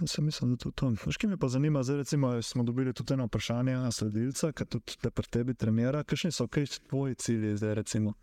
In 0.00 0.06
se 0.06 0.22
mislim, 0.22 0.50
da 0.50 0.54
je 0.54 0.58
to 0.58 0.70
to. 0.70 1.10
Še 1.12 1.28
me 1.30 1.36
pa 1.38 1.48
zanima, 1.48 1.82
zdaj 1.86 2.02
recimo, 2.02 2.34
smo 2.42 2.64
dobili 2.64 2.92
tudi 2.92 3.14
eno 3.14 3.28
vprašanje 3.28 3.76
na 3.78 3.92
sledilca, 3.92 4.50
ki 4.52 4.66
tudi 4.66 4.96
te 5.00 5.10
pri 5.10 5.30
tebi 5.30 5.54
trenira. 5.54 6.02
Kakšni 6.04 6.32
so 6.32 6.48
kaj 6.48 6.66
tvoji 6.88 7.14
cilji 7.14 7.56
zdaj 7.56 7.74
recimo? 7.78 8.14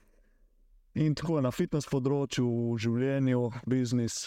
In 0.99 1.15
tako 1.15 1.39
na 1.41 1.53
fitness 1.55 1.87
področju, 1.87 2.43
v 2.73 2.81
življenju, 2.83 3.45
biznis, 3.71 4.17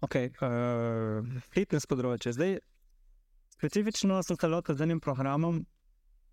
Ok, 0.00 0.16
uh, 0.16 1.40
fitness 1.52 1.88
področje. 1.88 2.32
Zdaj, 2.32 2.54
specifično 3.52 4.22
sem 4.24 4.38
se 4.40 4.48
lotil 4.48 4.78
z 4.78 4.86
enim 4.86 5.00
programom 5.00 5.60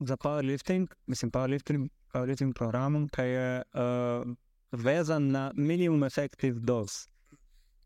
za 0.08 0.16
powerlifting, 0.16 0.88
mislim, 1.12 1.32
powerlifting, 1.36 1.90
powerlifting 2.16 2.54
programom, 2.56 3.10
ki 3.12 3.26
je 3.28 3.50
uh, 3.64 4.24
vezan 4.72 5.32
na 5.34 5.52
minimum 5.56 6.06
effective 6.08 6.64
dose. 6.64 7.10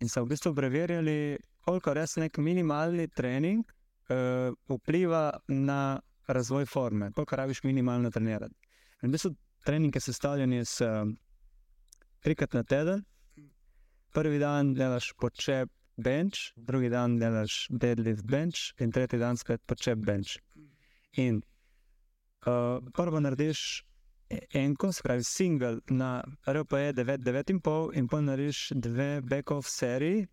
In 0.01 0.09
so 0.09 0.21
v 0.25 0.33
bistvu 0.35 0.53
preverjali, 0.57 1.37
koliko 1.65 1.93
res 1.97 2.17
nek 2.21 2.37
minimalni 2.37 3.07
trening 3.17 3.65
uh, 3.65 4.53
vpliva 4.69 5.29
na 5.47 5.99
razvoj 6.27 6.65
forme, 6.69 7.11
koliko 7.17 7.41
rabiš 7.41 7.63
minimalno 7.63 8.11
trenirati. 8.13 8.53
In 9.01 9.09
v 9.09 9.15
bistvu 9.17 9.33
trening 9.65 9.95
je 9.95 10.01
sestavljen 10.01 10.53
iz 10.61 10.77
uh, 10.85 11.09
trikrat 12.21 12.53
na 12.53 12.63
teden. 12.63 13.01
Prvi 14.11 14.39
dan 14.39 14.73
delaš 14.73 15.13
počep 15.19 15.69
bench, 15.97 16.51
drugi 16.55 16.89
dan 16.89 17.19
delaš 17.19 17.67
deadlift 17.69 18.25
bench, 18.25 18.73
in 18.79 18.91
tretji 18.91 19.19
dan 19.19 19.37
spet 19.37 19.61
počep 19.65 19.97
bench. 19.97 20.35
In 21.13 21.41
uh, 22.45 22.79
prvo 22.93 23.19
narediš 23.19 23.83
enko, 24.53 24.91
pravi 25.03 25.23
single 25.23 25.79
na 25.89 26.23
RPE 26.47 26.93
9,9,5 26.93 27.95
in 27.97 28.07
pa 28.07 28.21
narediš 28.21 28.71
dve 28.75 29.21
back-off 29.21 29.69
seriji 29.69 30.27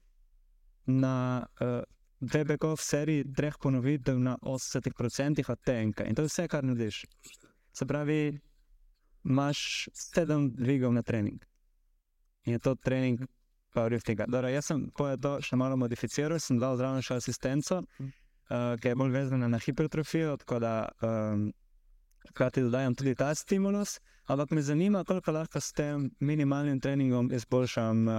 na 0.86 1.46
uh, 1.60 1.82
dve 2.20 2.44
back-off 2.44 2.82
seriji 2.82 3.24
treh 3.36 3.58
ponovitev 3.62 4.18
na 4.18 4.36
80% 4.42 5.50
od 5.50 5.58
tenka. 5.64 6.04
In 6.04 6.14
to 6.14 6.22
je 6.22 6.26
vse, 6.26 6.48
kar 6.48 6.64
narediš. 6.64 7.04
Se 7.72 7.86
pravi, 7.86 8.40
imaš 9.24 9.88
sedem 9.94 10.50
dvigov 10.54 10.92
na 10.92 11.02
trening. 11.02 11.44
In 12.44 12.52
je 12.52 12.58
to 12.58 12.74
trening 12.74 13.26
powerliftinga. 13.78 14.26
Dora, 14.28 14.50
jaz 14.50 14.72
sem 14.72 14.84
to 15.22 15.32
še 15.44 15.56
malo 15.56 15.78
modificiral, 15.78 16.40
sem 16.42 16.58
dal 16.58 16.76
zraven 16.80 17.04
še 17.04 17.20
asistenco, 17.22 17.80
uh, 17.80 18.74
ki 18.82 18.92
je 18.92 18.98
bolj 18.98 19.14
vezana 19.14 19.48
na 19.48 19.62
hipertrofijo, 19.62 20.36
tako 20.42 20.60
da 20.64 20.74
um, 21.06 21.48
hkrati 22.30 22.66
dodajam 22.66 22.94
tudi 22.98 23.14
ta 23.18 23.34
stimulus. 23.34 23.98
Ampak 24.28 24.50
me 24.50 24.62
zanima, 24.62 25.04
koliko 25.08 25.32
lahko 25.32 25.60
s 25.60 25.72
tem 25.72 26.10
minimalnim 26.20 26.80
treningom 26.80 27.30
izboljšam 27.32 28.08
uh, 28.08 28.16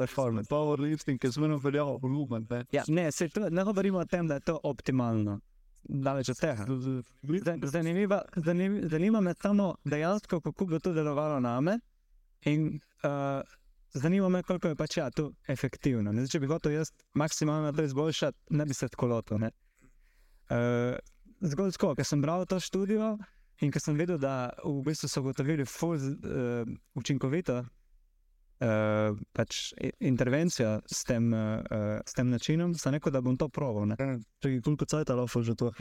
performance. 0.00 0.48
Powerlifting 0.48 1.24
je 1.24 1.30
zmerno 1.30 1.58
veljal 1.60 1.98
volumen. 2.02 2.46
Ne? 2.50 2.62
Ja, 2.72 2.84
ne, 2.88 3.10
se, 3.12 3.28
to, 3.28 3.50
ne 3.50 3.64
govorimo 3.64 3.98
o 4.00 4.06
tem, 4.08 4.28
da 4.28 4.40
je 4.40 4.46
to 4.48 4.60
optimalno. 4.62 5.40
Daleč 5.84 6.30
od 6.32 6.40
tega. 6.40 6.64
Zanimiva, 7.68 8.22
zanim, 8.36 8.80
zanima 8.88 9.20
me 9.20 9.34
samo 9.36 9.74
dejansko, 9.84 10.40
kako 10.40 10.66
bo 10.66 10.78
to 10.78 10.92
delovalo 10.96 11.40
name. 11.40 11.78
In 12.48 12.80
uh, 13.04 13.44
zanima 13.94 14.28
me, 14.28 14.42
koliko 14.42 14.68
je 14.68 14.76
pač 14.76 14.96
ja, 14.96 15.10
to 15.10 15.30
efektivno. 15.48 16.12
Ne, 16.12 16.26
če 16.28 16.40
bi 16.42 16.50
hotel 16.50 16.78
jaz 16.78 16.90
maksimalno 17.14 17.72
to 17.72 17.84
izboljšati, 17.86 18.38
ne 18.58 18.66
bi 18.66 18.74
se 18.74 18.88
tako 18.88 19.06
lotil. 19.12 19.44
Uh, 19.44 20.96
zgolj 21.44 21.72
tako, 21.76 21.94
ker 21.98 22.06
sem 22.06 22.22
bral 22.22 22.46
to 22.46 22.60
študijo 22.60 23.14
in 23.62 23.70
ker 23.72 23.82
sem 23.82 23.96
videl, 23.98 24.18
da 24.18 24.50
v 24.64 24.82
bistvu 24.86 25.08
so 25.08 25.22
ugotovili 25.24 25.66
fuz 25.68 26.10
uh, 26.10 26.68
učinkovito. 26.98 27.62
Uh, 28.64 29.18
pač 29.34 29.74
intervencija 29.98 30.78
s 30.86 31.02
tem, 31.04 31.26
uh, 31.34 31.98
s 32.06 32.14
tem 32.16 32.30
načinom, 32.30 32.72
sem 32.78 32.94
rekel, 32.94 33.12
da 33.12 33.20
bom 33.20 33.36
to 33.36 33.50
proval. 33.50 33.90
Če 33.98 34.56
je 34.56 34.62
koliko 34.64 34.86
cajt 34.88 35.10
ali 35.10 35.26
že 35.42 35.56
to? 35.58 35.72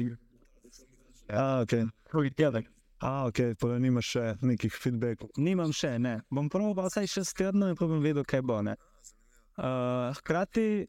Ja, 1.29 1.61
ok. 1.61 2.72
A, 3.03 3.25
ok, 3.27 3.39
pa 3.59 3.75
nimaš 3.83 4.13
še 4.13 4.21
nekih 4.47 4.71
feedbackov. 4.79 5.33
Nimam 5.43 5.73
še, 5.75 5.97
ne. 5.99 6.21
Bom 6.31 6.47
proval 6.51 6.87
vsaj 6.87 7.09
šest 7.11 7.35
tednov 7.35 7.73
in 7.73 7.79
pa 7.79 7.87
bom 7.89 7.99
videl, 7.99 8.23
kaj 8.23 8.39
bo. 8.47 8.61
Uh, 8.63 10.15
hkrati 10.21 10.85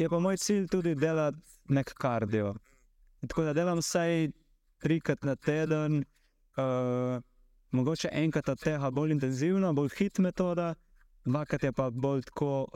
je 0.00 0.08
pa 0.08 0.20
moj 0.24 0.40
cilj 0.40 0.70
tudi 0.72 0.94
delati 0.96 1.36
nek 1.68 1.92
kardio. 2.00 2.54
Tako 3.28 3.44
da 3.44 3.52
delam 3.52 3.82
vsaj 3.84 4.32
trikrat 4.80 5.28
na 5.28 5.36
teden, 5.36 6.00
uh, 6.56 7.20
mogoče 7.76 8.08
enkrat 8.24 8.48
od 8.48 8.64
tega 8.64 8.90
bolj 8.90 9.12
intenzivno, 9.18 9.74
bolj 9.76 9.92
hit 9.98 10.18
metoda, 10.18 10.72
dvakrat 11.28 11.68
je 11.68 11.76
pa 11.76 11.90
bolj 11.92 12.24
tako 12.32 12.66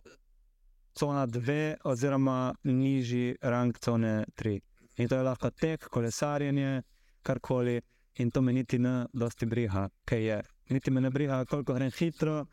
cona 0.93 1.25
dve, 1.27 1.77
oziroma 1.89 2.53
nižji 2.69 3.37
rang 3.41 3.81
cone 3.81 4.25
tri. 4.37 4.61
In 5.01 5.09
to 5.09 5.17
je 5.17 5.25
lahko 5.25 5.51
tek, 5.51 5.89
kolesarjenje, 5.89 6.83
karkoli. 7.25 7.81
In 8.19 8.31
to 8.31 8.43
me 8.43 8.53
niti 8.53 8.79
ne 8.79 9.07
dosti 9.13 9.47
briga, 9.47 9.89
kaj 10.05 10.23
je. 10.27 10.43
Niti 10.69 10.91
me 10.91 11.01
ne 11.01 11.11
briga, 11.11 11.45
koliko 11.45 11.75
grem 11.75 11.91
hitro. 11.91 12.47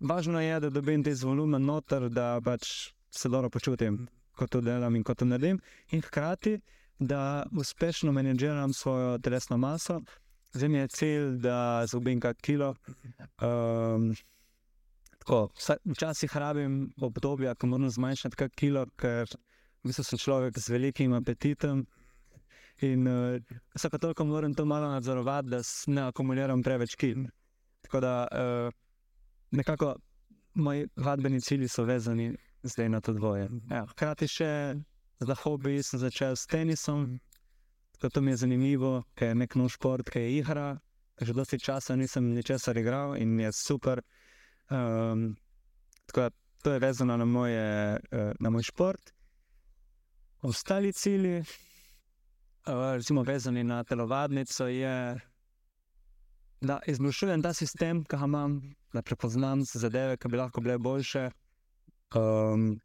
Važno 0.00 0.40
je, 0.40 0.60
da 0.60 0.70
dobim 0.70 1.04
te 1.04 1.14
volumen 1.22 1.64
noter, 1.64 2.08
da 2.08 2.40
pač 2.44 2.92
se 3.10 3.28
dobro 3.28 3.50
počutim, 3.50 4.06
ko 4.36 4.46
to 4.46 4.60
delam 4.60 4.96
in 4.96 5.04
ko 5.04 5.14
to 5.14 5.24
naredim. 5.24 5.60
In 5.90 6.02
hkrati, 6.04 6.60
da 6.98 7.44
uspešno 7.52 8.12
menedžiram 8.12 8.72
svojo 8.72 9.18
telesno 9.18 9.56
maso. 9.56 10.00
Zdaj 10.52 10.68
mi 10.68 10.78
je 10.78 10.88
cilj, 10.88 11.36
da 11.40 11.86
zgubim 11.86 12.20
kak 12.20 12.36
kilo. 12.42 12.74
Um, 13.42 14.12
tako, 15.18 15.48
včasih 15.84 16.36
rabim 16.36 16.92
obdobje, 17.00 17.54
ko 17.54 17.66
moram 17.66 17.90
zmanjšati 17.90 18.36
kak 18.36 18.52
kilo, 18.52 18.86
ker 18.96 19.28
mislim, 19.82 20.04
sem 20.04 20.18
človek 20.18 20.58
z 20.58 20.68
velikim 20.68 21.12
apetitom. 21.12 21.86
In 22.80 23.06
uh, 23.06 23.40
vsako 23.74 23.98
toliko 23.98 24.24
moram 24.24 24.54
to 24.54 24.64
malo 24.64 24.88
nadzorovati, 24.88 25.48
da 25.48 25.60
ne 25.86 26.02
akumuliram 26.02 26.62
preveč 26.62 26.94
kil. 26.94 27.26
Tako 27.80 28.00
da 28.00 28.28
uh, 28.32 28.72
nekako 29.50 29.96
moji 30.54 30.86
vadbeni 30.96 31.40
cilji 31.40 31.68
so 31.68 31.84
vezani 31.84 32.36
zdaj 32.62 32.88
na 32.88 33.00
to 33.00 33.12
dvoje. 33.12 33.48
Ja, 33.70 33.84
hkrati 33.86 34.28
še 34.28 34.74
za 35.20 35.34
hobi 35.34 35.82
sem 35.82 36.00
začel 36.00 36.36
s 36.36 36.46
tenisom, 36.46 37.20
tako 37.92 38.08
to 38.08 38.20
mi 38.20 38.32
je 38.32 38.36
zanimivo, 38.36 39.02
ker 39.14 39.28
je 39.28 39.34
nek 39.34 39.54
nov 39.54 39.68
šport, 39.76 40.10
ki 40.10 40.18
je 40.18 40.38
igra. 40.38 40.70
Že 41.20 41.36
dosti 41.36 41.58
časa 41.60 41.96
nisem 42.00 42.32
ničesar 42.32 42.78
igral 42.80 43.12
in 43.20 43.36
je 43.40 43.52
super. 43.52 44.00
Um, 44.70 45.36
tako 46.06 46.20
da 46.20 46.30
to 46.62 46.72
je 46.72 46.78
vezano 46.78 47.16
na, 47.16 47.24
moje, 47.24 48.00
uh, 48.12 48.32
na 48.40 48.50
moj 48.50 48.62
šport. 48.62 49.12
Ostali 50.42 50.92
cilji, 50.92 51.42
recimo 52.96 53.22
vezani 53.22 53.64
na 53.64 53.84
telovadnico, 53.84 54.66
je, 54.66 55.20
da 56.60 56.80
izboljšujem 56.86 57.42
ta 57.42 57.52
sistem, 57.52 58.04
ki 58.04 58.16
ga 58.16 58.24
imam, 58.24 58.60
da 58.92 59.02
prepoznam 59.02 59.62
zadeve, 59.64 60.16
ki 60.16 60.28
bi 60.28 60.40
lahko 60.40 60.60
bile 60.60 60.78
boljše. 60.78 61.30
Um, 62.14 62.80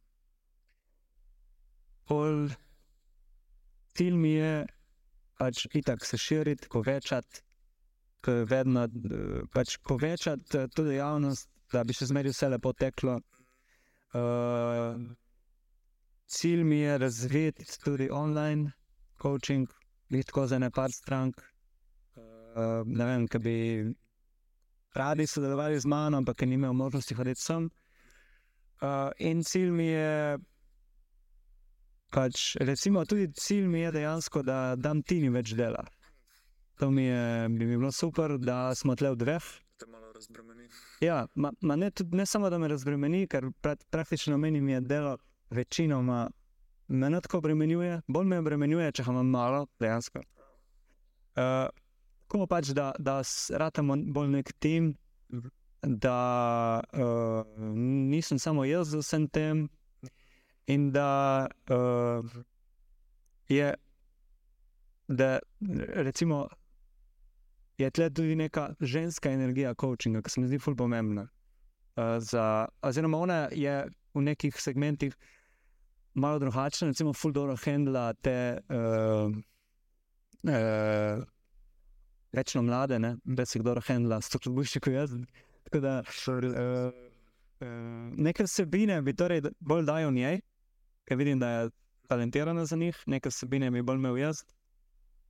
pol 2.06 2.48
cilj 3.98 4.16
mi 4.16 4.36
je 4.36 4.66
pač 5.40 5.66
itak 5.74 6.06
se 6.06 6.18
širiti, 6.18 6.70
povečati, 6.72 7.42
vedno 8.26 8.88
pač 9.54 9.78
povečati 9.84 10.66
to 10.76 10.86
dejavnost, 10.86 11.50
da 11.74 11.84
bi 11.84 11.94
še 11.94 12.10
zmeraj 12.12 12.34
vse 12.34 12.50
lepo 12.54 12.74
teklo. 12.74 13.20
Uh, 14.16 14.96
cilj 16.32 16.64
mi 16.64 16.80
je 16.80 16.98
razviti 16.98 17.66
tudi 17.84 18.10
online 18.12 18.72
coaching, 19.22 19.70
lahko 20.12 20.48
za 20.48 20.60
ne 20.60 20.72
par 20.72 20.92
strank. 20.92 21.42
Uh, 22.16 22.84
ne 22.86 23.06
vem, 23.06 23.28
kaj 23.28 23.42
bi 23.44 23.56
radi 24.96 25.28
sodelovali 25.28 25.80
z 25.80 25.86
mano, 25.92 26.18
ampak 26.18 26.42
ni 26.42 26.56
imel 26.56 26.74
možnosti 26.74 27.16
hoditi 27.16 27.42
sem. 27.42 27.70
Uh, 28.82 29.12
in 29.20 29.44
cilj 29.44 29.72
mi 29.72 29.88
je 29.88 30.38
Pač, 32.16 32.56
recimo, 32.64 33.04
tudi 33.06 33.28
cilj 33.34 33.68
mi 33.68 33.82
je 33.82 33.92
dejansko, 33.92 34.40
da 34.48 34.76
dam 34.80 35.02
Tini 35.04 35.28
več 35.34 35.52
dela. 35.58 35.82
To 36.80 36.88
mi 36.92 37.10
je 37.10 37.50
bi 37.50 37.66
mi 37.66 37.78
bilo 37.78 37.92
super, 37.92 38.38
da 38.40 38.76
smo 38.76 38.96
tle 38.96 39.12
v 39.16 39.20
dveh. 39.20 39.48
Te 39.80 39.88
malo 39.92 40.14
razbremeni. 40.16 40.70
Ja, 41.04 41.26
ma, 41.36 41.52
ma 41.62 41.76
ne, 41.76 41.90
tudi, 41.92 42.16
ne 42.16 42.26
samo 42.26 42.50
da 42.50 42.60
me 42.60 42.70
razbremeni, 42.72 43.26
ker 43.28 43.50
pra, 43.62 43.76
praktično 43.92 44.38
meni 44.40 44.62
je 44.72 44.82
delo 44.82 45.18
večinoma 45.52 46.30
me 46.88 47.10
ne 47.10 47.22
tako 47.22 47.38
obremenjuje, 47.38 48.02
bolj 48.08 48.28
me 48.30 48.40
obremenjuje, 48.40 48.92
če 48.92 49.06
imam 49.08 49.30
malo, 49.30 49.66
dejansko. 49.80 50.22
Uh, 51.36 51.68
Ko 52.28 52.48
pač, 52.50 52.72
da, 52.74 52.90
da 52.98 53.20
ratamo 53.54 53.96
bolj 54.14 54.32
nek 54.34 54.50
tim, 54.60 54.96
da 55.86 56.82
uh, 56.98 57.46
nisem 58.10 58.40
samo 58.42 58.66
jaz 58.66 58.96
z 58.96 59.02
vsem 59.04 59.28
tem, 59.30 59.68
in 60.66 60.90
da 60.92 61.46
uh, 61.70 62.26
je, 63.50 63.74
da 65.08 65.40
recimo, 66.08 66.48
je 67.78 67.92
tle 67.92 68.10
tudi 68.10 68.36
neka 68.36 68.72
ženska 68.82 69.30
energija 69.30 69.76
coachinga, 69.78 70.24
ki 70.26 70.34
se 70.34 70.42
mi 70.42 70.50
zdi 70.50 70.60
fully 70.60 70.78
pomembna. 70.78 71.28
Uh, 71.96 72.18
za, 72.20 72.66
oziroma, 72.82 73.22
ona 73.22 73.40
je 73.54 73.84
v 74.16 74.26
nekih 74.26 74.58
segmentih 74.58 75.14
malo 76.16 76.40
drugačna, 76.40 76.88
recimo, 76.88 77.14
fully 77.14 77.34
dobro 77.34 77.56
handla 77.66 78.14
te. 78.14 78.60
Uh, 78.70 79.36
uh, 80.44 81.24
Večno 82.36 82.62
mlade, 82.62 83.00
ne, 83.00 83.16
da 83.24 83.46
se 83.46 83.60
kdo 83.60 83.74
rahendla, 83.74 84.20
sto 84.22 84.40
krat 84.40 84.52
boljši 84.54 84.80
kot 84.80 84.94
jaz. 84.94 85.14
Tako 85.64 85.80
da, 85.80 85.94
uh, 86.28 86.34
uh, 86.36 87.68
nekaj 88.18 88.46
vsebine 88.46 89.02
bi 89.02 89.14
torej 89.16 89.42
bolj 89.60 89.86
dajal 89.88 90.12
njej, 90.14 90.42
ker 91.08 91.18
vidim, 91.18 91.40
da 91.40 91.50
je 91.50 91.70
talentirana 92.08 92.66
za 92.66 92.76
njih, 92.76 92.98
nekaj 93.06 93.32
vsebine 93.32 93.72
bi 93.72 93.82
bolj 93.82 93.96
imel 94.02 94.18
jaz. 94.18 94.44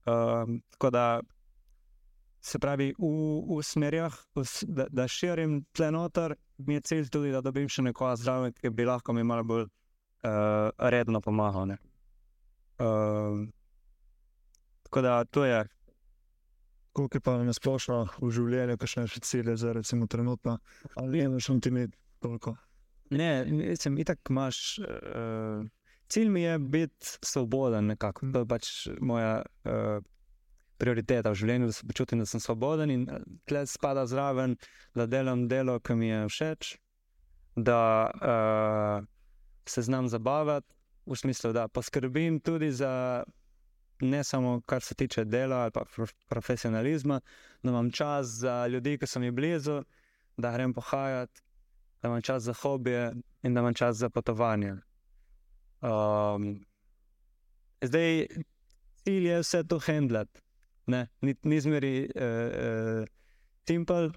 Um, 0.06 0.58
tako 0.70 0.90
da 0.90 1.20
se 2.40 2.58
pravi, 2.58 2.92
v, 2.98 3.06
v 3.56 3.62
smerjah, 3.62 4.18
v, 4.34 4.44
s- 4.44 4.66
da, 4.68 4.86
da 4.90 5.08
širim 5.08 5.64
tle 5.72 5.90
noter, 5.90 6.34
mi 6.58 6.74
je 6.74 6.80
cilj 6.80 7.08
tudi, 7.10 7.30
da 7.30 7.40
dobim 7.40 7.68
še 7.68 7.82
nekoga 7.86 8.16
zraven, 8.16 8.52
ki 8.52 8.70
bi 8.70 8.84
lahko 8.86 9.12
mi 9.12 9.22
malo 9.22 9.44
bolj 9.44 9.64
uh, 10.26 10.90
redno 10.90 11.20
pomagal. 11.20 11.66
ne. 11.66 11.78
Um, 12.78 13.52
tako 14.82 15.00
da 15.00 15.24
to 15.24 15.44
je. 15.44 15.64
Koliko 16.92 17.16
je 17.16 17.20
pa 17.20 17.36
na 17.44 17.52
splošno 17.52 18.08
v 18.20 18.30
življenju, 18.32 18.78
kakšne 18.80 19.06
še 19.06 19.20
cilje, 19.20 19.56
zdaj 19.60 19.74
recimo 19.82 20.06
trenutno, 20.08 20.58
ali 20.96 21.20
eno 21.20 21.40
še 21.40 21.58
ti 21.60 21.70
ni 21.70 21.86
toliko. 22.24 22.56
Ne, 23.10 23.44
mislim, 23.44 23.98
itak 24.02 24.30
imaš. 24.30 24.78
Uh, 24.80 25.66
cilj 26.08 26.30
mi 26.32 26.42
je 26.42 26.58
biti 26.58 27.18
svoboden, 27.22 27.92
nekako. 27.92 28.30
To 28.32 28.44
je 28.44 28.48
pač 28.48 28.70
moja 29.00 29.42
uh, 29.42 30.00
prioriteta 30.80 31.32
v 31.32 31.40
življenju, 31.40 31.68
da 31.70 31.76
se 31.76 31.86
počutim, 31.86 32.22
da 32.22 32.26
sem 32.26 32.40
svoboden 32.40 32.92
in 32.92 33.04
tle 33.48 33.66
spada 33.68 34.06
zraven, 34.08 34.56
da 34.94 35.06
delam 35.06 35.46
delo, 35.48 35.78
ki 35.80 35.96
mi 35.96 36.08
je 36.08 36.22
všeč, 36.32 36.72
da 37.56 37.80
uh, 38.08 39.06
se 39.70 39.82
znam 39.82 40.08
zabavati, 40.08 40.76
v 41.06 41.16
smislu, 41.16 41.52
da 41.52 41.68
poskrbim 41.68 42.40
tudi 42.40 42.72
za. 42.72 43.24
Ne 44.00 44.24
samo 44.24 44.60
kar 44.66 44.82
se 44.82 44.94
tiče 44.94 45.24
dela 45.24 45.56
ali 45.56 45.70
profesionalizma, 46.28 47.20
da 47.62 47.70
imam 47.70 47.90
čas 47.90 48.26
za 48.26 48.66
ljudi, 48.66 48.98
ki 48.98 49.06
so 49.06 49.20
mi 49.20 49.30
blizu, 49.30 49.82
da 50.36 50.52
grem 50.52 50.74
pohajati, 50.74 51.42
da 52.02 52.08
imam 52.08 52.22
čas 52.22 52.42
za 52.42 52.52
hobije 52.52 53.12
in 53.42 53.54
da 53.54 53.60
imam 53.60 53.74
čas 53.74 53.96
za 53.96 54.10
potovanje. 54.10 54.74
Um, 55.80 56.64
zdaj, 57.82 58.26
cilj 59.04 59.26
je 59.28 59.40
vse 59.40 59.64
to 59.64 59.78
handlati, 59.78 60.40
ni, 61.20 61.34
ni 61.42 61.60
zmeri 61.60 62.10
uh, 62.14 62.22
uh, 62.22 63.04
timpel. 63.64 64.10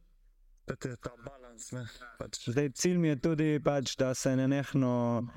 Da 0.68 0.90
je 0.90 0.96
ta 0.96 1.12
balans, 1.26 1.49
ne? 1.72 1.86
Pač, 2.20 2.42
Zdaj, 2.50 2.72
cilj 2.76 2.98
mi 2.98 3.08
je 3.08 3.20
tudi, 3.22 3.50
pač, 3.64 3.96
da 4.00 4.14
se 4.14 4.36
nenehno 4.36 5.28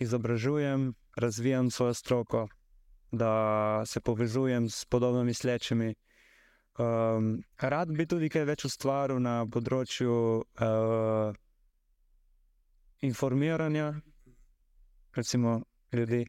izobražujem, 0.00 0.94
razvijam 1.16 1.70
svojo 1.70 1.94
stroko, 1.94 2.48
da 3.12 3.82
se 3.86 4.00
povezujem 4.00 4.68
s 4.70 4.84
podobno 4.84 5.24
mislečimi. 5.24 5.94
Um, 6.78 7.42
rad 7.58 7.90
bi 7.92 8.06
tudi 8.06 8.28
kaj 8.32 8.46
več 8.48 8.64
ustvaril 8.64 9.18
na 9.20 9.42
področju 9.44 10.12
uh, 10.40 11.34
informiranja, 13.04 13.90
recimo 15.16 15.58
ljudi. 15.92 16.22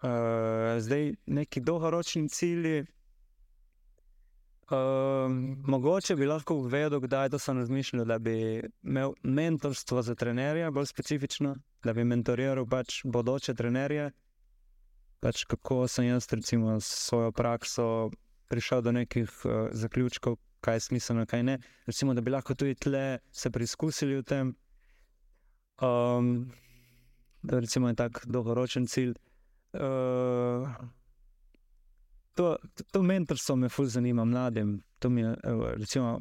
Uh, 0.00 0.78
zdaj, 0.80 1.10
neki 1.26 1.60
dolgoročni 1.60 2.28
cilji. 2.32 2.86
Um, 4.70 5.62
mogoče 5.66 6.14
bi 6.16 6.26
lahko 6.26 6.54
uvedel, 6.54 7.00
kdaj 7.00 7.28
to 7.28 7.38
sem 7.38 7.58
razmišljal, 7.58 8.04
da 8.04 8.18
bi 8.18 8.62
imel 8.82 9.12
mentorstvo 9.22 10.02
za 10.02 10.14
trenerje, 10.14 10.70
bolj 10.70 10.86
specifično, 10.86 11.56
da 11.84 11.92
bi 11.92 12.04
mentoriral 12.04 12.66
pač 12.70 13.00
bodoče 13.04 13.54
trenerje. 13.54 14.12
Pač 15.20 15.42
kako 15.44 15.88
sem 15.88 16.06
jaz, 16.06 16.28
recimo, 16.30 16.78
s 16.80 16.86
svojo 17.08 17.32
prakso 17.32 18.10
prišel 18.48 18.82
do 18.82 18.92
nekih 18.92 19.30
uh, 19.44 19.68
zaključkov, 19.72 20.38
kaj 20.60 20.76
je 20.78 20.86
smiselno, 20.86 21.26
kaj 21.26 21.42
ne. 21.42 21.58
Recimo, 21.86 22.14
da 22.14 22.20
bi 22.20 22.30
lahko 22.30 22.54
tudi 22.54 22.74
tle 22.74 23.18
se 23.32 23.50
preizkusili 23.50 24.20
v 24.20 24.22
tem. 24.22 24.54
Um, 25.82 26.52
da 27.42 27.58
recimo 27.58 27.88
je 27.88 27.94
tak 27.94 28.22
dolgoročen 28.26 28.86
cilj. 28.86 29.14
Uh, 29.72 30.70
to, 32.34 32.56
to 32.92 33.02
mentorstvo 33.02 33.56
me 33.56 33.68
ful 33.68 33.86
zanima, 33.86 34.24
mladim. 34.24 34.80
To 34.98 35.10
mi 35.10 35.20
je, 35.20 35.34
recimo, 35.76 36.20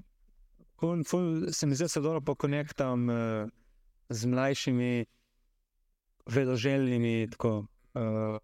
ful, 0.79 1.03
ful 1.07 1.51
se 1.51 1.67
mi 1.67 1.75
zdi, 1.75 1.89
se 1.89 2.01
dobro 2.01 2.21
pokonektam 2.21 3.09
uh, 3.09 3.49
z 4.09 4.25
mlajšimi, 4.25 5.05
vedoželjnimi. 6.25 7.29
Tako, 7.31 7.65
uh, 7.93 8.37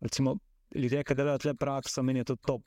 recimo, 0.00 0.36
ljudje, 0.74 1.04
ki 1.04 1.14
delajo 1.14 1.38
tle 1.38 1.54
prakso, 1.54 2.02
meni 2.02 2.24
je 2.24 2.32
to 2.32 2.36
top. 2.36 2.62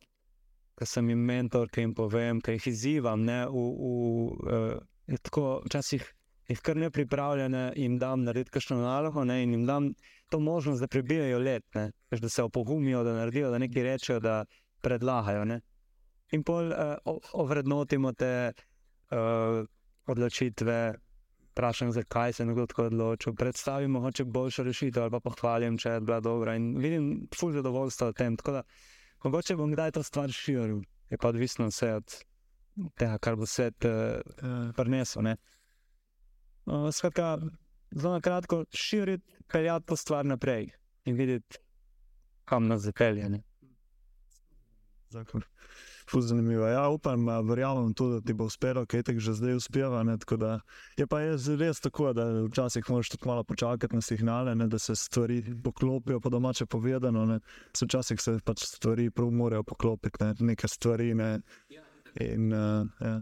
Ker 0.77 0.87
sem 0.87 1.09
jim 1.09 1.19
mentor, 1.25 1.69
ki 1.69 1.85
jim 1.85 1.93
povem, 1.93 2.41
ki 2.41 2.57
jih 2.57 2.71
izzivam. 2.71 3.25
Ne, 3.27 3.43
v, 3.49 3.67
v, 3.77 5.11
uh, 5.11 5.19
tako, 5.21 5.61
včasih 5.65 6.07
jih 6.51 6.61
kar 6.65 6.77
ne 6.77 6.89
pripravljene, 6.91 7.71
jim 7.79 7.97
dam 7.99 8.25
narediti 8.25 8.51
kakšno 8.57 8.81
nalogo 8.81 9.23
ne, 9.23 9.41
in 9.43 9.53
jim 9.55 9.65
dam 9.65 9.91
to 10.31 10.39
možnost, 10.39 10.81
da 10.81 10.87
prebijajo 10.87 11.39
let, 11.39 11.65
ne, 11.75 11.91
da 12.11 12.29
se 12.29 12.43
opogumijo, 12.43 13.03
da 13.03 13.13
naredijo, 13.13 13.51
da 13.51 13.59
nekaj 13.59 13.83
rečejo, 13.83 14.19
da 14.19 14.45
predlagajo. 14.81 15.45
Ne. 15.45 15.59
In 16.31 16.43
pol 16.47 16.71
uh, 16.71 17.17
ovrednotimo 17.33 18.13
te 18.15 18.51
uh, 19.11 19.65
odločitve, 20.07 20.77
vprašam, 21.51 21.91
zakaj 21.91 22.33
se 22.33 22.43
je 22.43 22.47
nekdo 22.47 22.65
tako 22.71 22.87
odločil, 22.87 23.35
predstavim 23.35 23.91
mogoče 23.91 24.23
boljšo 24.23 24.63
rešitev 24.63 25.03
ali 25.03 25.11
pa 25.11 25.19
pohvalim, 25.19 25.77
če 25.77 25.97
je 25.97 26.01
bila 26.07 26.19
dobra. 26.23 26.55
In 26.55 26.73
vidim 26.79 27.11
ful 27.35 27.51
zadovoljstva 27.51 28.09
v 28.09 28.17
tem. 28.23 28.37
Tako 28.39 28.51
da 28.51 28.63
mogoče 29.23 29.55
bom 29.59 29.75
kdaj 29.75 29.91
to 29.97 30.03
stvar 30.03 30.31
širil, 30.31 30.81
je 31.11 31.17
pa 31.17 31.29
odvisno 31.29 31.67
vse 31.67 31.93
od 31.99 32.15
tega, 32.95 33.17
kar 33.19 33.35
bo 33.35 33.45
svet 33.45 33.85
eh, 33.85 34.21
prinesel. 34.77 35.27
ne. 35.27 35.35
Uh, 36.65 36.87
skratka, 36.93 37.39
zelo 37.91 38.13
na 38.13 38.21
kratko, 38.21 38.65
širiti, 38.73 39.33
peljati 39.51 39.87
to 39.87 39.95
stvar 39.95 40.25
naprej 40.25 40.69
in 41.05 41.15
videti, 41.15 41.57
kam 42.45 42.67
nas 42.67 42.81
zapelje. 42.81 43.29
zakon. 45.09 45.41
Zanimivo. 46.19 46.67
Ja, 46.67 46.89
upam, 46.89 47.47
verjamem 47.47 47.93
tudi, 47.93 48.13
da 48.13 48.21
ti 48.21 48.33
bo 48.33 48.45
uspelo, 48.45 48.85
kaj 48.85 49.03
te 49.03 49.19
že 49.19 49.33
zdaj 49.33 49.55
uspeva. 49.55 50.03
Ne, 50.03 50.17
tako 50.17 50.37
da 50.37 50.59
je 50.97 51.07
pa 51.07 51.21
je 51.21 51.37
res 51.57 51.79
tako, 51.79 52.13
da 52.13 52.25
včasih 52.49 52.89
moraš 52.89 53.09
tudi 53.09 53.27
malo 53.27 53.43
počakati 53.43 53.95
na 53.95 54.01
signale, 54.01 54.55
ne, 54.55 54.67
da 54.67 54.79
se 54.79 54.95
stvari 54.95 55.43
poklopijo, 55.63 56.19
po 56.19 56.29
domače 56.29 56.65
povedano. 56.65 57.25
Ne. 57.25 57.39
Se 57.73 57.85
včasih 57.85 58.21
se 58.21 58.39
pač 58.43 58.65
stvari 58.65 59.09
prav 59.09 59.31
morajo 59.31 59.63
poklopiti, 59.63 60.23
ne, 60.23 60.33
neke 60.39 60.67
stvari. 60.67 61.13
Ne. 61.13 61.39
In, 62.19 62.53
uh, 62.53 62.87
ja. 62.99 63.21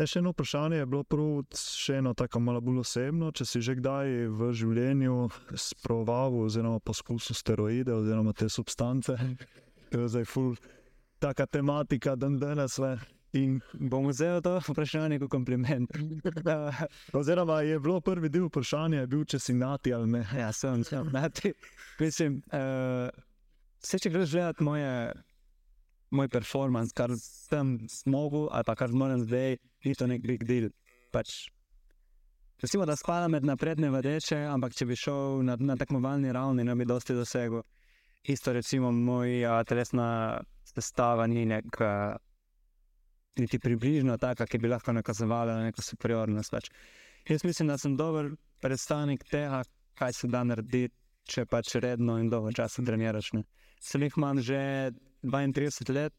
Ne, 0.00 0.06
še 0.08 0.22
eno 0.22 0.30
vprašanje 0.32 0.78
je 0.78 0.84
bilo 0.88 1.04
prav, 1.04 1.42
še 1.60 1.98
eno 2.00 2.14
tako 2.16 2.40
malo 2.40 2.60
bolj 2.64 2.78
osebno. 2.80 3.28
Če 3.36 3.44
si 3.44 3.60
že 3.60 3.74
kdaj 3.76 4.30
v 4.32 4.46
življenju 4.56 5.16
sproval 5.52 6.38
oziroma 6.40 6.80
poskusil 6.80 7.36
steroide 7.36 7.92
oziroma 7.92 8.32
te 8.32 8.48
substance, 8.48 9.12
to 9.92 10.00
je 10.00 10.08
zdaj 10.14 10.24
ful, 10.24 10.54
taka 11.20 11.44
tematika, 11.44 12.16
dan 12.16 12.40
danes. 12.40 12.78
ne. 12.80 12.96
In, 13.36 13.60
Bom 13.76 14.08
vzel 14.08 14.40
to 14.42 14.56
vprašanje 14.64 15.20
kot 15.22 15.30
kompliment. 15.30 15.92
Oziroma 17.20 17.60
je 17.62 17.76
bilo 17.78 18.00
prvi 18.00 18.32
del 18.32 18.48
vprašanja, 18.48 19.04
bil, 19.06 19.22
če 19.28 19.38
si 19.38 19.54
nati 19.54 19.92
ali 19.94 20.08
ne. 20.16 20.24
ja, 20.34 20.48
sem, 20.50 20.82
sem, 20.82 21.12
znati. 21.12 21.52
Mislim, 22.00 22.40
uh, 22.56 23.06
vse, 23.84 24.00
če 24.02 24.10
greš 24.16 24.32
gledati 24.32 24.66
moje, 24.66 24.90
moj 26.10 26.28
performance, 26.28 26.94
kar 26.96 27.10
sem 27.18 27.78
mogel, 28.06 28.48
ali 28.50 28.66
pa 28.66 28.74
kar 28.74 28.92
moram 28.92 29.22
zdaj, 29.24 29.56
ni 29.84 29.94
to 29.94 30.06
nek 30.06 30.22
big 30.26 30.44
deal. 30.46 30.70
Pač, 31.14 31.50
recimo, 32.62 32.86
da 32.86 32.96
spada 32.96 33.28
med 33.28 33.46
napredne 33.46 33.90
vedeče, 33.90 34.38
ampak 34.50 34.74
če 34.78 34.86
bi 34.86 34.98
šel 34.98 35.42
na, 35.46 35.56
na 35.58 35.76
tekmovalni 35.78 36.32
ravni, 36.34 36.66
ne 36.66 36.76
bi 36.76 36.88
dosti 36.88 37.16
dosegel. 37.16 37.62
Isto, 38.28 38.52
recimo, 38.52 38.92
moja 38.92 39.62
telesna 39.64 40.40
sestava 40.68 41.26
ni 41.26 41.46
neka, 41.48 41.92
niti 43.40 43.58
približno 43.58 44.18
taka, 44.20 44.46
ki 44.46 44.58
bi 44.60 44.68
lahko 44.68 44.92
nakazovala 44.92 45.56
na 45.56 45.70
neko 45.70 45.82
superiornost. 45.82 46.52
Pač. 46.52 46.68
Jaz 47.28 47.44
mislim, 47.44 47.68
da 47.68 47.78
sem 47.78 47.96
dober 47.96 48.32
predstavnik 48.60 49.24
tega, 49.30 49.62
kaj 49.96 50.12
se 50.16 50.28
da 50.28 50.44
narediti, 50.44 50.94
če 51.30 51.46
pač 51.46 51.76
redno 51.80 52.18
in 52.20 52.28
dolgo 52.32 52.52
časa 52.52 52.82
treniraš. 52.84 53.30
Sem 53.80 54.02
jih 54.04 54.16
imam 54.18 54.40
že 54.42 54.60
32 55.22 55.94
let 55.94 56.12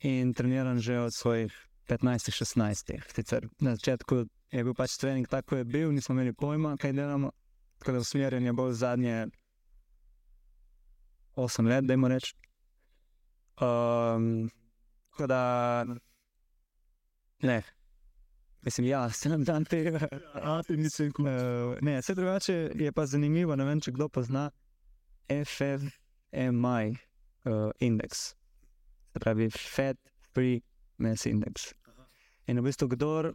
in 0.00 0.34
treniram 0.34 0.78
že 0.80 0.98
od 0.98 1.14
svojih 1.14 1.52
15-16. 1.88 3.00
Sicer 3.14 3.48
na 3.60 3.74
začetku 3.76 4.24
je 4.50 4.64
bil 4.64 4.74
pač 4.74 4.96
trening 4.96 5.28
tako, 5.28 5.48
kot 5.48 5.58
je 5.58 5.64
bil, 5.64 5.92
nismo 5.92 6.14
imeli 6.14 6.32
pojma, 6.32 6.76
kaj 6.76 6.92
delamo. 6.92 7.30
Tako 7.78 7.92
da 7.92 7.98
usmerjanje 7.98 8.52
bolj 8.52 8.72
zadnje 8.72 9.26
8 11.36 11.68
let, 11.68 11.84
da 11.84 11.92
jim 11.92 12.06
rečem. 12.06 12.38
Um, 13.60 14.50
tako 15.10 15.26
da, 15.26 15.40
ne, 17.42 17.62
mislim, 18.62 18.86
ja, 18.86 19.10
sem 19.10 19.44
dan 19.44 19.64
tega. 19.64 20.08
A 20.34 20.62
ti 20.62 20.76
nisi 20.76 21.10
kul. 21.12 21.26
Uh, 21.26 21.76
ne, 21.80 21.98
vse 22.00 22.14
drugače 22.14 22.70
je 22.74 22.92
pa 22.92 23.06
zanimivo. 23.06 23.56
Ne 23.56 23.64
vem, 23.64 23.80
če 23.80 23.92
kdo 23.92 24.08
pozna 24.08 24.50
FFMI 25.28 26.94
uh, 27.44 27.70
indeks, 27.80 28.34
se 29.14 29.20
pravi 29.20 29.50
Fat 29.50 29.96
Free 30.34 30.60
Mass 30.98 31.26
Index. 31.26 31.72
In 32.46 32.58
v 32.58 32.66
bistvu, 32.66 32.88
kdo 32.88 33.10
uh, 33.30 33.32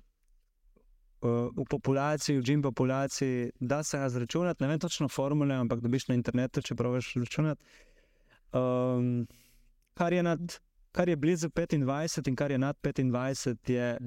v 1.55 1.65
populaciji, 1.69 2.39
v 2.39 2.43
džim 2.43 2.61
populaciji, 2.61 3.51
da 3.59 3.83
se 3.83 3.97
ga 3.97 4.09
zračunati, 4.09 4.63
ne 4.63 4.69
vem 4.69 4.79
točno 4.79 5.07
formule, 5.07 5.55
ampak 5.55 5.79
dobiš 5.79 6.09
na 6.11 6.19
internetu, 6.19 6.61
če 6.61 6.75
praviš 6.75 7.13
računati. 7.23 7.63
Um, 8.51 9.25
kar, 9.95 10.13
je 10.13 10.23
nad, 10.23 10.59
kar 10.91 11.09
je 11.09 11.15
blizu 11.15 11.49
25 11.49 12.29
in 12.29 12.35
kar 12.35 12.51
je 12.51 12.59
nad 12.59 12.77
25, 12.83 13.71
je 13.71 13.97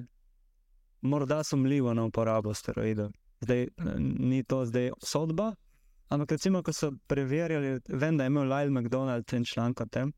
morda 1.02 1.42
sumljivo 1.44 1.94
na 1.94 2.04
uporabo 2.04 2.54
steroidov. 2.54 3.10
Zdaj, 3.40 3.68
ni 3.98 4.44
to 4.44 4.66
zdaj 4.66 4.92
sodba, 5.02 5.54
ampak 6.08 6.36
recimo, 6.36 6.62
ko 6.62 6.72
so 6.72 6.92
preverjali, 7.08 7.80
vem, 7.88 8.16
da 8.16 8.24
je 8.24 8.30
imel 8.30 8.44
Lyle 8.46 8.70
McDonald 8.70 9.26
ten 9.26 9.44
članek 9.44 9.80
o 9.80 9.86
tem. 9.86 10.12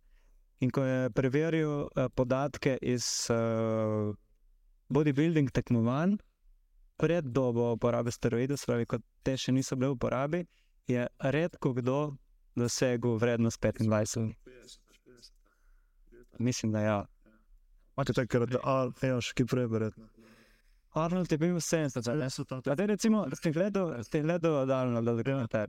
In 0.62 0.70
ko 0.70 0.84
je 0.86 1.10
preveril 1.10 1.88
uh, 1.90 2.06
podatke 2.14 2.76
iz 2.82 3.26
uh, 3.30 4.14
bodybuilding 4.88 5.50
tekmovanj, 5.50 6.16
pred 6.96 7.26
dobo 7.26 7.72
uporabe 7.74 8.12
steroidov, 8.14 8.60
spravi, 8.62 8.86
ko 8.86 9.00
te 9.26 9.34
še 9.36 9.52
niso 9.52 9.76
bile 9.76 9.90
v 9.92 9.98
uporabi, 9.98 10.44
je 10.86 11.06
redko 11.34 11.74
kdo 11.74 12.14
dosegel 12.54 13.18
vrednost 13.18 13.60
25. 13.60 14.30
Mislim, 16.38 16.72
da 16.72 16.80
ja. 16.80 16.98
Imate 17.96 18.12
takrat, 18.12 18.50
da 18.50 19.06
je 19.06 19.20
še 19.22 19.46
prej, 19.46 19.66
verjetno. 19.70 20.10
Arnold 20.94 21.32
je 21.32 21.38
bil 21.38 21.56
70, 21.58 22.06
ne? 22.14 22.30
so 22.30 22.44
ta 22.46 22.60
Zdaj, 22.62 22.86
recimo, 22.86 23.24
ste 23.34 23.50
gledali, 23.50 24.04
ste 24.06 24.20
gledali 24.22 24.66
daljno, 24.66 25.02
da 25.02 25.14
gremo 25.18 25.46
te. 25.50 25.66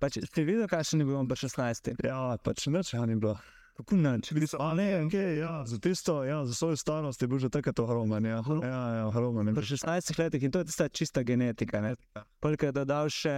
Pač, 0.00 0.18
ste 0.28 0.44
videli, 0.44 0.68
kakšen 0.68 1.00
je 1.00 1.06
bil 1.08 1.16
on 1.16 1.28
pri 1.28 1.40
16? 1.48 1.94
Ja, 2.04 2.36
pač 2.44 2.66
nič 2.68 2.92
ga 2.92 3.06
ni 3.08 3.16
bilo. 3.16 3.38
Kako 3.78 3.94
nič? 3.94 4.34
A 4.58 4.74
ne, 4.74 5.06
okay, 5.06 5.38
ja, 5.38 5.62
za 5.62 5.78
tisto, 5.78 6.24
ja, 6.26 6.42
za 6.42 6.54
svojo 6.54 6.76
starost 6.76 7.22
je 7.22 7.28
bil 7.30 7.38
že 7.38 7.46
takrat 7.46 7.78
ogromen. 7.78 8.26
Ja, 8.26 8.42
ja, 8.42 8.82
ja 8.96 9.04
ogromen. 9.06 9.54
Pri 9.54 9.62
16 9.64 10.18
letih 10.18 10.42
in 10.42 10.50
to 10.50 10.58
je 10.58 10.66
tista 10.66 10.88
čista 10.90 11.22
genetika. 11.22 11.80
ne. 11.80 11.94
Koliko 12.42 12.66
je 12.66 12.72
dodal 12.74 13.06
še 13.06 13.36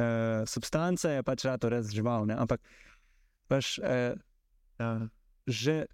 uh, 0.00 0.48
substance, 0.48 1.04
je 1.04 1.20
pač 1.22 1.44
rado 1.44 1.68
res 1.68 1.92
žival. 1.92 2.24
Ne? 2.24 2.40
Ampak 2.40 2.64
pač, 3.52 3.76
uh, 3.84 4.16
Ja. 4.78 5.10
že 5.46 5.90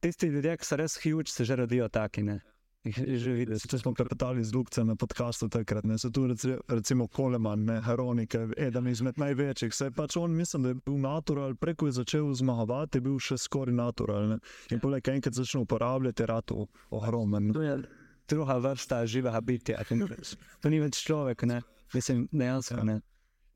tisti 0.00 0.30
ljudje, 0.30 0.56
ki 0.56 0.64
so 0.64 0.76
res 0.78 0.94
huge, 1.02 1.26
se 1.26 1.44
že 1.44 1.56
rodijo 1.56 1.88
taki. 1.90 2.22
Ne? 2.22 2.40
Že 2.86 3.32
vidiš. 3.34 3.66
Če 3.66 3.78
smo 3.82 3.90
klepetali 3.92 4.40
z 4.44 4.54
Lukcem 4.54 4.86
na 4.86 4.94
podkastu 4.94 5.48
takrat, 5.50 5.84
ne, 5.84 5.98
so 5.98 6.10
tu 6.10 6.28
reci- 6.30 6.56
recimo 6.68 7.08
Koleman, 7.08 7.64
ne, 7.64 7.80
Heronik, 7.82 8.34
eden 8.56 8.86
izmed 8.86 9.18
največjih. 9.18 9.74
Se 9.74 9.84
je 9.84 9.90
pač 9.90 10.16
on, 10.16 10.30
mislim, 10.30 10.62
da 10.62 10.68
je 10.68 10.78
bil 10.86 10.96
natural, 10.96 11.54
preko 11.54 11.86
je 11.86 11.98
začel 11.98 12.30
zmagovati, 12.32 12.96
je 12.96 13.02
bil 13.02 13.18
še 13.18 13.36
skoraj 13.36 13.74
natural. 13.74 14.28
Ne. 14.28 14.38
In 14.70 14.80
poleg 14.80 15.02
enkrat 15.08 15.34
začne 15.34 15.60
uporabljati, 15.60 16.22
je 16.22 16.26
rado 16.26 16.66
ogromen. 16.90 17.50
To 17.52 17.62
je 17.62 17.82
druga 18.28 18.56
vrsta 18.58 19.02
živega 19.06 19.40
bitja. 19.40 19.82
To 19.84 20.68
ni- 20.70 20.80
več 20.80 21.02
človek, 21.02 21.42
ne? 21.42 21.60
mislim, 21.92 22.28
dejansko. 22.32 22.84
Ne? 22.84 23.00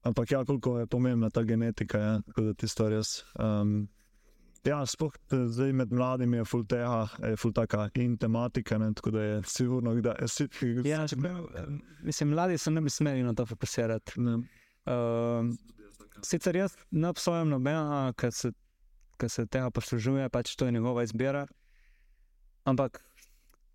Ampak 0.03 0.31
ja, 0.31 0.45
koliko 0.45 0.79
je 0.81 0.87
pomembna 0.87 1.31
ta 1.31 1.45
genetika, 1.47 1.99
ja, 1.99 2.13
tako 2.27 2.43
da 2.43 2.55
tisto 2.55 2.89
res. 2.91 3.23
Um, 3.39 3.87
ja, 4.65 4.81
sploh 4.87 5.13
eh, 5.33 5.45
zdaj 5.53 5.73
med 5.73 5.93
mladimi 5.93 6.37
je 6.37 6.45
full 6.45 6.65
teha, 6.69 7.09
je 7.23 7.37
full 7.37 7.53
taka 7.53 7.89
in 7.95 8.17
tematika, 8.19 8.79
ne, 8.79 8.93
tako 8.95 9.11
da 9.11 9.23
je 9.23 9.43
sigurno, 9.47 9.95
da 10.01 10.17
je 10.21 10.29
si, 10.29 10.49
Ja, 10.85 11.07
čeprav, 11.09 11.45
eh, 11.55 11.71
mislim, 12.03 12.35
mladi 12.35 12.59
se 12.59 12.71
ne 12.71 12.81
bi 12.81 12.91
smeli 12.91 13.23
na 13.23 13.35
to 13.35 13.47
fokusirati. 13.47 14.21
ne, 14.21 14.43
Um, 14.83 15.53
sicer 16.27 16.57
jaz 16.57 16.75
ne 16.91 17.13
obsojam 17.13 17.53
nobenega, 17.53 18.13
ki 18.19 18.31
se, 18.35 18.51
ki 19.19 19.29
se 19.31 19.47
tega 19.47 19.71
poslužuje, 19.71 20.29
pač 20.35 20.57
to 20.59 20.67
je 20.67 20.75
njegova 20.75 21.05
izbira. 21.07 21.45
Ampak, 22.67 22.99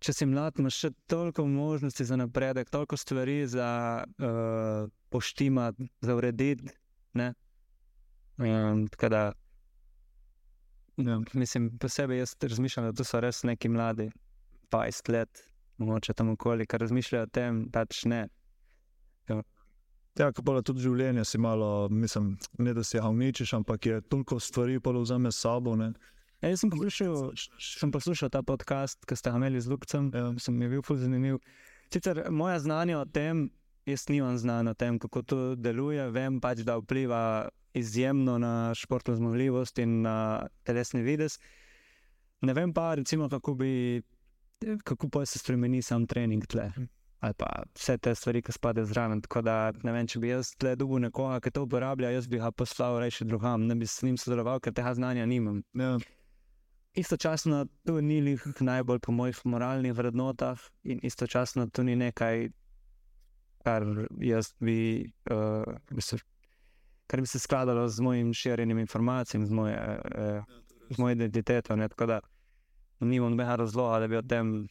če 0.04 0.12
si 0.12 0.28
mlad, 0.28 0.60
imaš 0.60 0.82
še 0.84 0.90
toliko 1.08 1.46
možnosti 1.48 2.04
za 2.04 2.16
napredek, 2.20 2.68
toliko 2.72 2.96
stvari 3.00 3.40
za 3.48 3.70
uh, 4.04 4.88
poštimati, 5.08 5.88
za 6.04 6.16
urediti. 6.16 6.68
Um, 8.38 8.84
tako 8.92 9.08
da, 9.08 9.22
ja. 10.98 11.20
mislim, 11.32 11.70
posebej 11.78 12.18
jaz 12.18 12.34
razmišljam, 12.42 12.88
da 12.88 12.92
to 12.92 13.04
so 13.04 13.20
res 13.20 13.42
neki 13.42 13.68
mladi, 13.68 14.10
20 14.70 15.12
let, 15.12 15.44
mogoče 15.78 16.14
tam 16.14 16.34
okoli, 16.34 16.66
ki 16.66 16.78
razmišljajo 16.78 17.28
o 17.28 17.32
tem, 17.32 17.62
pač 17.72 18.04
ne. 18.04 18.26
Ja, 20.18 20.32
ko 20.34 20.42
pa 20.42 20.58
tudi 20.66 20.82
življenje 20.82 21.22
si 21.30 21.38
malo, 21.38 21.86
mislim, 21.94 22.32
ne 22.58 22.72
da 22.74 22.82
si 22.82 22.98
ga 22.98 23.06
uničiš, 23.06 23.52
ampak 23.60 23.86
je 23.86 24.00
toliko 24.10 24.40
stvari 24.42 24.80
pa 24.82 24.90
vzame 24.90 25.30
s 25.30 25.44
sabo. 25.44 25.76
Ne. 25.78 25.92
Ja, 26.42 26.50
jaz 26.50 26.64
sem 26.64 26.70
poslušal, 26.70 27.30
sem 27.62 27.92
poslušal 27.94 28.32
ta 28.34 28.42
podcast, 28.42 28.98
ki 29.06 29.14
ste 29.14 29.30
ga 29.30 29.38
imeli 29.38 29.60
z 29.62 29.70
Lukcem, 29.70 30.10
Ja. 30.14 30.32
sem 30.38 30.58
mi 30.58 30.68
bil 30.68 30.82
fuz 30.82 31.00
zanimiv. 31.00 31.38
Sicer 31.92 32.26
moje 32.30 32.58
znanje 32.60 32.96
o 32.98 33.04
tem, 33.06 33.50
jaz 33.86 34.08
nimam 34.08 34.38
znanja 34.38 34.70
o 34.70 34.74
tem, 34.74 34.98
kako 34.98 35.22
to 35.22 35.38
deluje, 35.56 36.10
vem 36.10 36.40
pač, 36.40 36.66
da 36.66 36.78
vpliva 36.78 37.48
izjemno 37.78 38.38
na 38.38 38.74
športno 38.74 39.14
zmogljivost 39.16 39.78
in 39.78 40.02
na 40.02 40.46
telesni 40.62 41.02
videz. 41.02 41.38
Ne 42.40 42.54
vem 42.54 42.72
pa, 42.72 42.94
recimo, 42.94 43.28
kako 43.28 43.54
bi, 43.54 44.02
kako 44.84 45.08
pa 45.08 45.26
se 45.26 45.38
spremeni 45.38 45.82
sam 45.82 46.06
trening 46.06 46.46
tle. 46.46 46.70
Ali 47.20 47.34
pa 47.34 47.48
vse 47.74 47.96
te 47.98 48.14
stvari, 48.14 48.42
ki 48.42 48.52
spadajo 48.54 48.86
zraven. 48.86 49.20
Tako 49.24 49.42
da 49.42 49.56
ne 49.82 49.92
vem, 49.92 50.06
če 50.06 50.20
bi 50.22 50.30
jaz 50.30 50.52
tle 50.54 50.76
dobil 50.78 51.02
nekoga, 51.08 51.40
ki 51.42 51.50
to 51.50 51.64
uporablja, 51.66 52.12
jaz 52.14 52.28
bi 52.30 52.38
ga 52.38 52.52
poslal 52.54 53.00
reči 53.02 53.26
drugam, 53.26 53.66
ne 53.66 53.74
bi 53.74 53.86
s 53.90 54.04
njim 54.06 54.18
sodeloval, 54.20 54.60
ker 54.62 54.74
tega 54.76 54.94
znanja 54.94 55.26
nimam. 55.26 55.64
Ja. 55.74 55.96
Istočasno 56.98 57.64
to 57.86 57.98
ni 58.00 58.20
lih 58.22 58.46
najbolj 58.60 59.02
po 59.02 59.12
mojih 59.12 59.40
moralnih 59.44 59.94
vrednotah, 59.98 60.62
in 60.84 61.02
istočasno 61.02 61.66
to 61.74 61.82
ni 61.82 61.96
nekaj, 61.98 62.48
kar 63.66 63.86
jaz 64.22 64.52
bi, 64.62 64.78
uh, 65.30 65.66
bi 65.90 66.02
se, 66.02 66.20
kar 67.08 67.20
bi 67.20 67.26
se 67.26 67.38
skladalo 67.40 67.88
z 67.88 68.04
mojim 68.04 68.32
širjenjem 68.34 68.78
informacij, 68.78 69.46
z 69.46 69.50
moje, 69.50 69.76
uh, 70.04 70.44
z 70.90 70.98
mojo 70.98 71.16
identiteto. 71.16 71.76
Ne? 71.76 71.88
Tako 71.88 72.06
da 72.06 72.20
nimam 73.00 73.32
nobenega 73.32 73.56
razloga, 73.56 73.98
da 73.98 74.08
bi 74.08 74.16
o 74.16 74.22
tem 74.22 74.68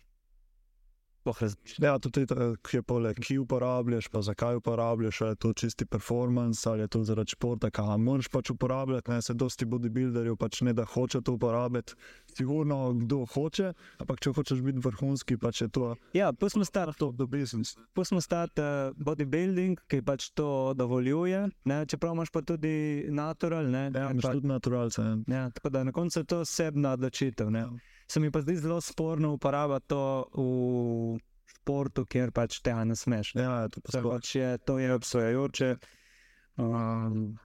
sploh 1.28 1.42
razmišljal. 1.42 1.86
Ja, 1.86 2.00
tudi 2.00 2.26
je 2.74 2.82
poleg, 2.82 3.20
ki 3.20 3.38
uporabljaš, 3.38 4.08
pa 4.08 4.22
zakaj 4.22 4.56
uporabljaš, 4.56 5.22
ali 5.22 5.32
je 5.32 5.36
to 5.36 5.54
čisti 5.54 5.86
performance, 5.86 6.70
ali 6.70 6.82
je 6.82 6.88
to 6.88 7.04
zaradi 7.04 7.30
športa, 7.30 7.70
ga 7.70 7.98
moraš 7.98 8.28
pač 8.28 8.50
uporabljati. 8.50 9.12
Ne, 9.12 9.22
se 9.22 9.34
dosti 9.34 9.66
bodybuilderjev 9.66 10.36
pač 10.38 10.62
ne 10.62 10.74
da 10.74 10.86
hoče 10.86 11.22
to 11.22 11.34
uporabljati. 11.34 11.94
Sigurno 12.28 12.94
kdo 12.94 13.26
hoče, 13.26 13.74
ampak 14.00 14.20
če 14.20 14.32
hočeš 14.32 14.62
biti 14.62 14.80
vrhunski, 14.80 15.38
pač 15.38 15.62
je 15.62 15.70
to 15.70 15.96
Ja, 16.14 16.34
pustimo 16.34 16.66
stati 16.66 16.98
to 16.98 17.12
do 17.12 17.28
business. 17.28 17.76
Pustimo 17.94 18.22
stati 18.22 18.62
uh, 18.62 18.94
bodybuilding, 18.96 19.78
ki 19.88 20.02
pač 20.02 20.30
to 20.30 20.74
dovoljuje, 20.74 21.50
ne? 21.66 21.86
čeprav 21.86 22.14
imaš 22.14 22.30
pa 22.30 22.42
tudi 22.42 23.06
natural. 23.10 23.66
Ne? 23.68 23.92
Ja, 23.96 24.12
imaš 24.12 24.22
pa- 24.22 24.34
tudi 24.34 24.48
naturalce. 24.48 25.02
ja. 25.02 25.18
Ja, 25.28 25.50
tako 25.50 25.70
da 25.70 25.84
na 25.84 25.92
koncu 25.92 26.20
je 26.20 26.24
to 26.24 26.40
osebna 26.40 26.92
odločitev. 26.92 27.52
ne. 27.52 27.60
Ja. 27.60 27.70
Se 28.08 28.20
mi 28.20 28.32
pa 28.32 28.42
zdi 28.42 28.56
zelo 28.56 28.82
sporno 28.82 29.34
uporabljati 29.36 29.88
to 29.88 30.04
v 30.34 31.20
športu, 31.58 32.06
kjer 32.06 32.32
pač 32.32 32.62
tega 32.64 32.86
ne 32.88 32.96
smeš. 32.96 33.34
Ja, 33.36 33.50
ja, 33.66 33.68
to 33.68 33.82
pač 33.84 34.36
je, 34.36 34.58
to 34.64 34.80
je 34.80 34.94
obsojajoče. 34.96 35.76
Um, 36.58 37.38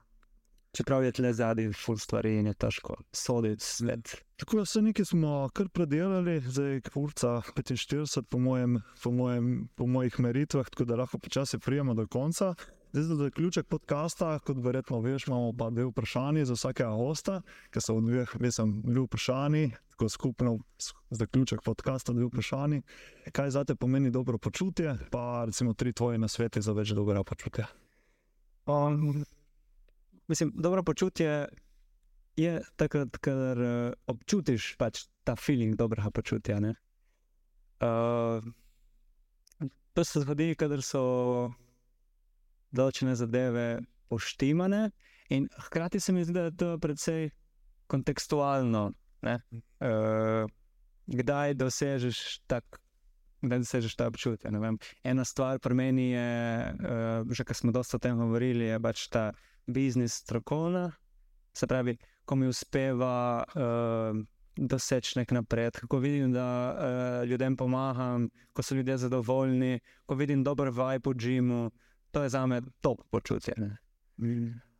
čeprav 0.73 1.03
je 1.03 1.11
tle 1.11 1.33
zadnji 1.33 1.73
ful 1.77 1.97
stvari 1.97 2.37
in 2.39 2.47
je 2.49 2.53
težko 2.53 2.95
soditi 3.11 3.65
svet. 3.65 4.15
Tako 4.39 4.57
da 4.57 4.65
se 4.65 4.81
nekaj 4.81 5.05
smo 5.05 5.49
kar 5.53 5.69
predelali, 5.69 6.39
zdaj 6.41 6.81
kurca 6.93 7.41
45 7.55 8.23
po, 8.29 8.39
mojem, 8.39 8.79
po, 9.03 9.11
mojem, 9.11 9.67
po 9.75 9.87
mojih 9.87 10.19
meritvah, 10.19 10.69
tako 10.69 10.85
da 10.85 10.95
lahko 11.03 11.19
počasi 11.19 11.59
prijemo 11.59 11.93
do 11.93 12.07
konca. 12.07 12.53
Zdaj 12.93 13.03
za 13.03 13.15
zaključek 13.15 13.67
podcasta, 13.67 14.39
kot 14.39 14.57
verjetno 14.61 14.99
veš, 15.01 15.27
imamo 15.27 15.53
pa 15.57 15.69
dve 15.69 15.85
vprašanji 15.85 16.45
za 16.45 16.53
vsakega 16.53 16.89
gosta, 16.89 17.39
ki 17.73 17.81
so 17.81 17.95
v 17.97 18.01
dveh, 18.05 18.35
mislim, 18.39 18.83
dve 18.85 19.01
vprašanji, 19.07 19.71
tako 19.89 20.09
skupno 20.09 20.59
s- 20.77 20.93
zaključek 21.09 21.63
podcasta, 21.65 22.13
dve 22.13 22.25
vprašanji. 22.25 22.81
Kaj 23.31 23.49
za 23.49 23.63
te 23.65 23.75
pomeni 23.75 24.11
dobro 24.11 24.37
počutje, 24.37 24.93
pa 25.11 25.45
recimo 25.45 25.73
tri 25.73 25.93
tvoje 25.93 26.17
nasvete 26.17 26.61
za 26.61 26.73
več 26.73 26.93
dobrega 26.93 27.23
počutja. 27.23 27.65
Um, 28.65 29.25
mislim, 30.27 30.53
dobro 30.55 30.83
počutje 30.83 31.47
je 32.35 32.61
takrat, 32.75 33.17
ko 33.17 33.31
uh, 33.31 33.93
občutiš 34.05 34.75
pač 34.77 35.07
ta 35.23 35.35
feeling 35.35 35.75
dobrega 35.75 36.11
počutja. 36.11 36.61
Uh, 36.61 36.77
to 39.93 40.03
se 40.03 40.19
zgodi, 40.19 40.55
kadar 40.55 40.81
so 40.81 41.62
določene 42.73 43.15
zadeve 43.15 43.67
poštimane, 44.09 44.89
in 45.29 45.47
hkrati 45.67 45.99
se 45.99 46.13
mi 46.13 46.25
zdi, 46.25 46.33
da 46.33 46.49
je 46.49 46.57
to 46.57 46.73
precej 46.81 47.29
kontekstualno. 47.87 48.91
ne. 49.23 49.39
Uh, 49.79 50.49
kdaj 51.07 51.53
dosežeš 51.55 52.43
tak 52.47 52.83
da 53.43 53.57
dosežeš 53.59 53.95
ta 53.95 54.07
občutek. 54.07 54.51
Ena 55.03 55.25
stvar 55.25 55.59
pri 55.59 55.75
meni 55.75 56.11
je, 56.11 56.73
uh, 56.73 57.31
že 57.31 57.43
kar 57.43 57.55
smo 57.55 57.71
dosta 57.71 57.97
o 57.97 57.99
tem 57.99 58.17
govorili, 58.17 58.71
je 58.71 58.79
pač 58.79 59.07
ta 59.11 59.31
biznis 59.67 60.23
strokovna. 60.23 60.91
Se 61.53 61.67
pravi, 61.67 61.97
ko 62.25 62.35
mi 62.35 62.47
uspeva 62.47 63.43
uh, 63.43 64.15
doseči 64.55 65.19
nek 65.19 65.31
napredek, 65.31 65.85
ko 65.89 65.99
vidim, 65.99 66.31
da 66.31 66.47
uh, 66.47 67.27
ljudem 67.27 67.57
pomagam, 67.57 68.29
ko 68.53 68.63
so 68.63 68.75
ljudje 68.75 68.97
zadovoljni, 68.97 69.79
ko 70.05 70.15
vidim 70.15 70.43
dober 70.43 70.71
vibe 70.71 71.11
v 71.11 71.17
džimu, 71.17 71.63
to 72.13 72.23
je 72.23 72.29
za 72.29 72.45
me 72.45 72.61
top 72.81 73.01
počutje. 73.09 73.53
ne. 73.57 73.77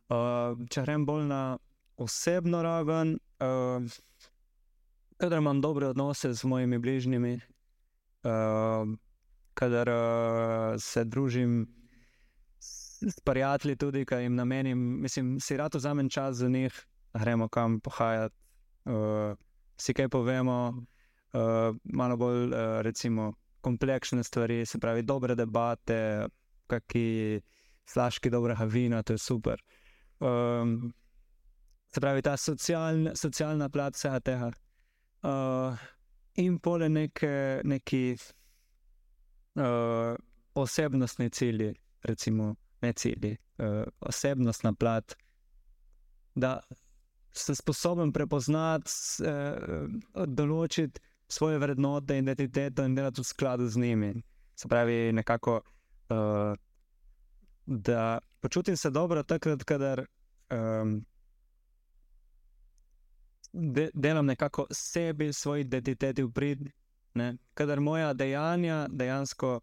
Uh, 0.08 0.54
če 0.70 0.84
grem 0.84 1.06
bolj 1.06 1.24
na 1.26 1.58
osebno 1.98 2.60
raven, 2.62 3.16
uh, 3.42 3.82
kadar 5.18 5.42
imam 5.42 5.60
dobre 5.60 5.88
odnose 5.90 6.30
z 6.34 6.46
mojimi 6.46 6.78
bližnjimi, 6.78 7.34
uh, 8.22 8.92
kadar 9.54 9.90
uh, 9.90 10.76
se 10.78 11.04
družim 11.04 11.64
s, 12.60 13.18
prijatelji, 13.24 13.76
tudi 13.76 14.04
kaj 14.04 14.22
jim 14.22 14.38
namenim, 14.38 14.78
mislim, 15.02 15.34
si 15.40 15.56
rad 15.56 15.74
vzamem 15.74 16.08
čas 16.10 16.36
za 16.36 16.48
njih, 16.48 16.86
gremo 17.14 17.48
kam 17.48 17.80
pohajati, 17.80 18.36
uh, 18.84 19.34
si 19.76 19.94
kaj 19.94 20.08
povemo, 20.08 20.58
uh, 20.70 21.74
malo 21.84 22.16
bolj, 22.16 22.46
uh, 22.46 22.80
recimo, 22.86 23.32
kompleksne 23.60 24.22
stvari, 24.24 24.66
se 24.66 24.78
pravi, 24.78 25.02
dobre 25.02 25.34
debate, 25.34 26.28
kakšni 26.66 27.40
flaški 27.92 28.30
dobrega 28.30 28.64
vina, 28.64 29.02
to 29.02 29.12
je 29.12 29.18
super. 29.18 29.60
Um, 30.20 30.92
se 31.94 32.00
pravi, 32.00 32.22
ta 32.22 32.36
socialna, 32.36 33.14
socialna 33.14 33.68
plat 33.68 33.94
vsega 33.94 34.20
tega. 34.20 34.50
Uh, 35.24 35.76
in 36.40 36.58
pole 36.58 36.88
neke, 36.88 37.60
neki 37.64 38.16
uh, 39.54 40.16
osebnostni 40.54 41.30
cilji, 41.30 41.74
recimo, 42.02 42.54
ne 42.82 42.92
cilji, 42.92 43.36
uh, 43.58 43.84
osebnostna 44.00 44.74
plat, 44.74 45.14
da 46.34 46.60
si 47.34 47.54
sposoben 47.54 48.12
prepoznati, 48.12 48.90
uh, 49.26 50.24
določiti 50.26 51.00
svoje 51.28 51.58
vrednote, 51.58 52.18
identiteto 52.18 52.84
in 52.84 52.94
delati 52.94 53.20
v 53.20 53.24
skladu 53.24 53.68
z 53.68 53.80
njimi. 53.80 54.12
Se 54.54 54.68
pravi, 54.68 55.12
nekako, 55.12 55.60
uh, 56.08 56.56
da 57.66 58.18
počutim 58.40 58.76
se 58.76 58.90
dobro 58.90 59.22
takrat, 59.22 59.64
kadar. 59.64 60.06
Um, 60.50 61.04
de, 63.54 63.90
delam 63.94 64.26
nekako 64.26 64.66
sebi, 64.70 65.32
svoji 65.32 65.60
identiteti 65.60 66.22
v 66.22 66.32
prid, 66.32 66.68
ne? 67.14 67.36
kadar 67.54 67.80
moja 67.80 68.12
dejanja 68.12 68.86
dejansko 68.90 69.60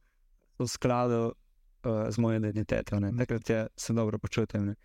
so 0.58 0.64
v 0.64 0.68
skladu 0.68 1.24
uh, 1.26 2.10
z 2.10 2.18
mojo 2.18 2.38
identiteto, 2.38 3.00
ne? 3.00 3.12
takrat 3.18 3.50
je, 3.50 3.68
se 3.78 3.94
dobro 3.94 4.20
počutim. 4.20 4.76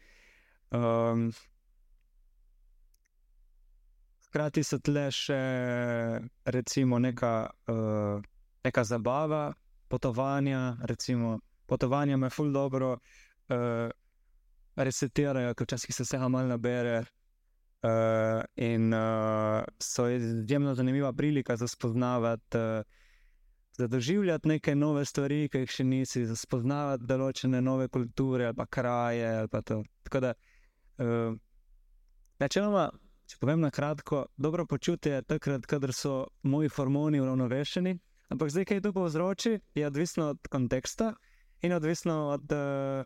Um, 0.70 1.32
hkrati 4.26 4.64
so 4.64 4.78
tle 4.78 5.10
še 5.12 5.40
recimo 6.44 6.98
neka, 6.98 7.50
uh, 7.70 8.22
neka 8.64 8.84
zabava, 8.84 9.52
potovanja, 9.88 10.76
recimo 10.82 11.38
potovanja 11.66 12.16
me 12.16 12.30
ful 12.30 12.52
dobro. 12.52 12.96
Uh, 13.48 13.90
Resetirajo, 14.76 15.54
ker 15.56 15.64
včasih 15.64 15.94
se 15.94 16.04
vse 16.04 16.18
malo 16.28 16.50
nabere, 16.50 17.04
Uh, 17.82 18.42
in 18.56 18.94
uh, 18.94 19.64
so 19.78 20.08
izjemno 20.08 20.74
zanimiva 20.74 21.12
prilika 21.12 21.56
za 21.56 21.68
spoznavati, 21.68 22.58
uh, 22.58 22.82
za 23.72 23.86
doživljati 23.86 24.48
neke 24.48 24.74
nove 24.74 25.04
stvari, 25.04 25.48
ki 25.48 25.58
jih 25.58 25.70
še 25.70 25.84
nisi, 25.84 26.24
za 26.26 26.36
spoznavati 26.36 27.04
določene 27.06 27.60
nove 27.60 27.88
kulture 27.92 28.48
ali 28.48 28.56
pa 28.56 28.66
kraje. 28.66 29.28
Ali 29.42 29.48
pa 29.52 29.60
Tako 29.62 30.20
da, 30.24 30.32
uh, 31.04 31.36
načeloma, 32.40 32.88
če 33.28 33.38
povem 33.44 33.60
na 33.60 33.70
kratko, 33.70 34.24
dobro 34.36 34.66
počutje 34.66 35.18
je 35.18 35.22
takrat, 35.22 35.68
kadar 35.68 35.92
so 35.92 36.24
moji 36.42 36.72
hormoni 36.72 37.20
uravnovešeni. 37.20 37.94
Ampak 38.32 38.50
zdaj, 38.50 38.64
kaj 38.72 38.82
to 38.82 38.92
povzroči, 38.96 39.58
je 39.74 39.86
odvisno 39.86 40.32
od 40.32 40.48
konteksta 40.50 41.12
in 41.62 41.72
odvisno 41.72 42.28
od, 42.28 42.52
uh, 42.52 43.04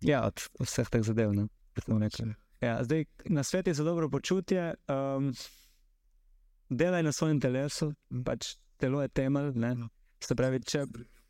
ja, 0.00 0.24
od 0.26 0.40
vseh 0.60 0.88
teh 0.88 1.02
zadev. 1.02 1.32
Ne? 1.32 1.48
Ja, 2.60 2.84
zdaj, 2.84 3.04
na 3.24 3.42
svetu 3.42 3.70
je 3.70 3.74
za 3.74 3.84
dobro 3.84 4.08
počutje, 4.08 4.74
um, 4.88 5.32
delaj 6.68 7.02
na 7.02 7.12
svojem 7.12 7.40
telesu, 7.40 7.92
pač 8.24 8.56
telo 8.76 9.02
je 9.02 9.08
temelj. 9.08 9.52
Pravi, 10.36 10.60
če, 10.64 10.86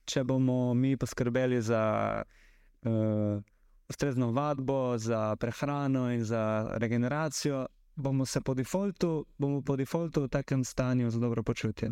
če 0.06 0.22
bomo 0.24 0.74
mi 0.74 0.96
poskrbeli 0.96 1.58
za 1.62 1.82
uh, 2.22 3.42
ustrezno 3.88 4.30
vadbo, 4.32 4.98
za 4.98 5.36
prehrano 5.36 6.12
in 6.14 6.24
za 6.24 6.70
regeneracijo, 6.78 7.66
bomo 7.96 8.26
se 8.26 8.40
po 8.40 8.54
defaultu, 8.54 9.26
bomo 9.38 9.62
po 9.62 9.76
defaultu 9.76 10.22
v 10.22 10.28
takem 10.28 10.64
stanju 10.64 11.10
za 11.10 11.18
dobro 11.18 11.42
počutje. 11.42 11.90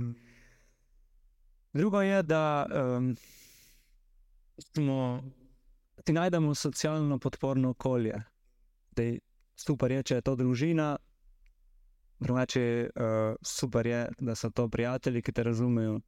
Drugo 1.73 2.03
je, 2.03 2.23
da 2.23 2.67
um, 2.71 3.17
smo, 4.59 5.23
ti 6.05 6.13
najdemo 6.13 6.55
socialno 6.55 7.19
podporno 7.19 7.71
okolje 7.71 8.23
da 8.97 9.03
je 9.03 9.19
super, 9.57 9.93
je, 9.93 10.03
če 10.03 10.15
je 10.15 10.25
to 10.27 10.35
družina, 10.37 10.95
drugače 12.21 12.65
uh, 12.87 13.37
super 13.43 13.87
je, 13.87 14.01
da 14.21 14.35
so 14.39 14.51
to 14.51 14.69
prijatelji, 14.69 15.23
ki 15.23 15.35
te 15.35 15.45
razumejo. 15.47 15.99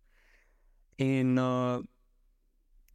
In 1.02 1.38
uh, 1.38 1.82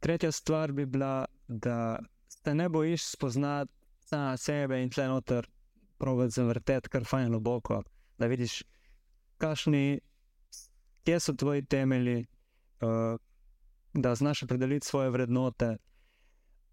tretja 0.02 0.32
stvar 0.32 0.72
bi 0.72 0.86
bila, 0.86 1.24
da 1.48 1.98
se 2.28 2.54
ne 2.54 2.68
bojiš 2.68 3.06
spoznati 3.12 3.72
na 4.10 4.36
sebe 4.36 4.80
in 4.82 4.90
tle 4.90 5.06
noter, 5.08 5.46
provod 5.98 6.32
zavrteti 6.34 6.90
kar 6.90 7.06
fajn 7.08 7.30
globoko, 7.30 7.82
da 8.18 8.26
vidiš, 8.26 8.62
kakšni, 9.40 10.00
kje 11.06 11.20
so 11.20 11.34
tvoji 11.38 11.64
temelji, 11.64 12.24
uh, 12.82 13.20
da 13.94 14.14
znaš 14.14 14.42
opredeliti 14.42 14.86
svoje 14.86 15.10
vrednote. 15.10 15.76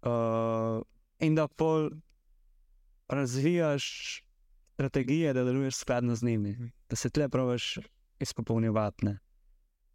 Uh, 0.02 0.82
in 1.18 1.34
da 1.34 1.48
pol 1.48 1.90
razvijaš 3.08 3.84
strategije, 4.74 5.32
da 5.32 5.44
deluješ 5.44 5.76
skladno 5.76 6.14
z 6.14 6.22
njimi, 6.22 6.70
da 6.88 6.96
se 6.96 7.10
tle 7.10 7.28
praviš 7.28 7.78
izpopolnjevati. 8.18 9.06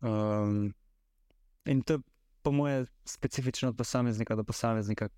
Um, 0.01 0.73
in 1.65 1.81
to, 1.81 1.99
po 2.41 2.51
mojem, 2.51 2.85
specifično 3.05 3.69
od 3.69 3.77
posameznika 3.77 4.35
do 4.35 4.43
posameznika, 4.43 5.09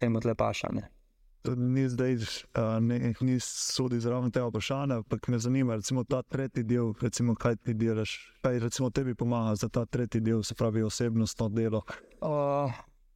temu 0.00 0.20
tle 0.20 0.34
pašane. 0.34 0.93
Ni 1.44 1.88
zdaj, 1.88 2.16
ne, 2.80 3.14
ni 3.20 3.40
sodi 3.40 4.00
zraven 4.00 4.30
tega 4.32 4.46
vprašanja, 4.48 4.96
ampak 4.96 5.28
me 5.28 5.38
zanima, 5.38 5.74
recimo 5.76 6.04
ta 6.04 6.22
tretji 6.22 6.62
del, 6.64 6.94
recimo, 7.00 7.34
kaj 7.34 7.56
ti 7.56 7.74
delaš, 7.74 8.14
kaj 8.42 8.58
recimo 8.58 8.90
tebi 8.90 9.14
pomaga 9.14 9.54
za 9.54 9.68
ta 9.68 9.84
tretji 9.84 10.20
del, 10.20 10.42
se 10.42 10.54
pravi 10.54 10.82
osebnostno 10.82 11.48
delo. 11.48 11.82
Uh, 12.20 12.72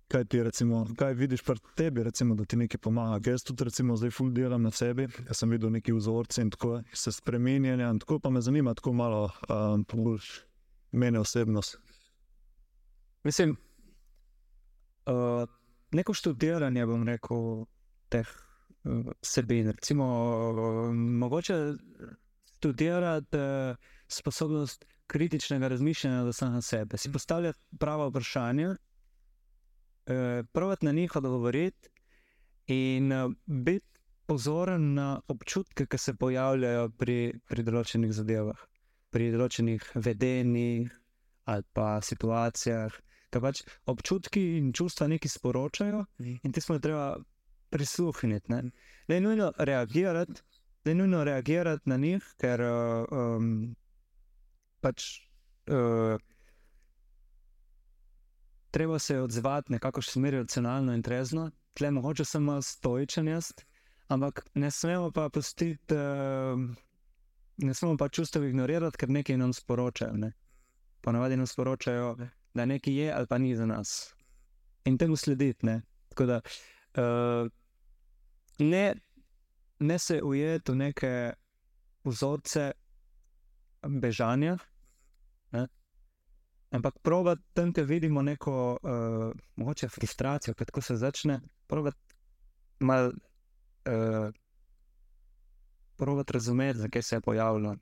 kaj 0.09 0.25
ti 0.25 0.43
recimo, 0.43 0.87
kaj 0.99 1.15
vidiš 1.15 1.43
pri 1.43 1.57
tebi, 1.77 2.03
recimo, 2.03 2.35
da 2.35 2.45
ti 2.45 2.57
nekaj 2.57 2.79
pomaga. 2.79 3.31
Jaz 3.31 3.43
tudi 3.43 3.65
recimo, 3.65 3.97
zdaj 3.97 4.11
ful 4.11 4.31
delam 4.33 4.63
na 4.63 4.71
sebi, 4.71 5.09
jaz 5.29 5.41
sem 5.41 5.51
videl 5.51 5.73
neki 5.73 5.93
vzorci 5.93 6.41
in 6.45 6.51
tako 6.51 6.83
se 6.93 7.13
spremenjanja. 7.13 7.95
Tako 8.05 8.19
pa 8.19 8.31
me 8.31 8.41
zanima, 8.41 8.75
tako 8.75 8.93
malo 8.93 9.31
um, 9.49 9.87
bolj 9.93 10.21
mene 10.93 11.21
osebnost. 11.21 11.79
Mislim, 13.25 13.57
uh, 15.07 15.49
neko 15.93 16.15
študiranje 16.15 16.87
bom 16.87 17.09
rekel 17.09 17.65
teh 18.09 18.29
uh, 18.29 19.13
sebin. 19.23 19.71
Recimo, 19.71 20.07
mogoče 20.93 21.59
študirati 22.59 23.39
sposobnost 24.09 24.85
kritičnega 25.09 25.69
razmišljanja 25.69 26.25
za 26.25 26.33
samega 26.33 26.61
sebe, 26.61 26.97
si 26.97 27.13
postavljati 27.13 27.59
prava 27.79 28.09
vprašanja 28.09 28.77
eh, 30.07 30.43
praviti 30.53 30.87
na 30.87 30.93
njih 30.93 31.17
odgovoriti 31.17 31.89
in 32.67 33.13
eh, 33.13 33.29
biti 33.47 33.87
pozoren 34.27 34.95
na 34.95 35.21
občutke, 35.29 35.87
ki 35.87 35.99
se 35.99 36.15
pojavljajo 36.15 36.89
pri, 37.01 37.41
pri 37.49 37.65
določenih 37.65 38.13
zadevah, 38.13 38.61
pri 39.11 39.31
določenih 39.33 39.87
vedenjih 39.95 40.93
ali 41.49 41.65
pa 41.73 42.01
situacijah. 42.05 42.93
Ker 43.33 43.41
pač 43.45 43.63
občutki 43.89 44.43
in 44.59 44.73
čustva 44.73 45.09
nekaj 45.09 45.33
sporočajo, 45.33 46.05
in 46.21 46.53
ti 46.53 46.61
smo 46.61 46.77
treba 46.81 47.17
prisluhniti. 47.71 48.53
Ne, 48.53 48.63
ne 49.09 49.15
je 49.15 49.21
nujno 49.21 49.53
reagirati, 49.59 50.43
ne 50.85 50.91
je 50.91 50.95
nujno 50.95 51.25
reagirati 51.25 51.91
na 51.91 51.97
njih, 51.97 52.25
ker 52.41 52.63
um, 52.63 53.75
pač. 54.81 55.05
Uh, 55.69 56.17
treba 58.71 58.99
se 58.99 59.21
odzvati 59.21 59.73
nekako 59.73 60.03
še 60.03 60.13
smeri 60.17 60.39
racionalno 60.43 60.95
in 60.97 61.03
trezno, 61.03 61.49
tle 61.75 61.91
mogoče 61.91 62.25
sem 62.25 62.45
malo 62.45 62.63
stoičen 62.63 63.29
jaz, 63.29 63.51
ampak 64.13 64.45
ne 64.55 64.71
smemo 64.71 65.11
pa 65.15 65.29
pustiti, 65.33 65.95
uh, 65.95 66.61
ne 67.65 67.75
smemo 67.75 67.97
pa 67.99 68.09
čustev 68.09 68.45
ignorirati, 68.45 69.01
ker 69.01 69.11
nekaj 69.11 69.39
nam 69.41 69.53
sporočajo. 69.53 70.17
Ne? 70.17 70.33
Ponavadi 71.03 71.37
nam 71.37 71.47
sporočajo, 71.47 72.17
da 72.55 72.65
nekaj 72.65 72.95
je 72.95 73.13
ali 73.13 73.27
pa 73.27 73.39
ni 73.39 73.57
za 73.57 73.67
nas. 73.67 74.15
In 74.85 74.99
temu 74.99 75.17
slediti. 75.17 75.67
Ne? 75.67 75.83
Tako 76.09 76.27
da 76.27 76.41
uh, 76.41 77.51
ne, 78.59 78.95
ne 79.79 79.99
se 79.99 80.23
ujeti 80.23 80.73
v 80.73 80.77
neke 80.77 81.33
vzorce 82.05 82.73
bežanja. 83.83 84.57
Ne? 85.53 85.67
Ampak 86.71 86.99
provat 87.03 87.39
tam, 87.55 87.73
kjer 87.73 87.87
vidimo 87.87 88.23
neko 88.23 88.79
uh, 88.83 89.33
mogoče 89.57 89.89
frustracijo, 89.89 90.55
kako 90.55 90.81
se 90.81 90.97
začne, 90.97 91.41
provat 91.67 91.97
malo 92.81 93.09
uh, 93.09 94.35
probati 95.97 96.33
razumeti, 96.33 96.79
zakaj 96.79 97.03
se 97.03 97.17
je 97.17 97.21
pojavilo. 97.21 97.77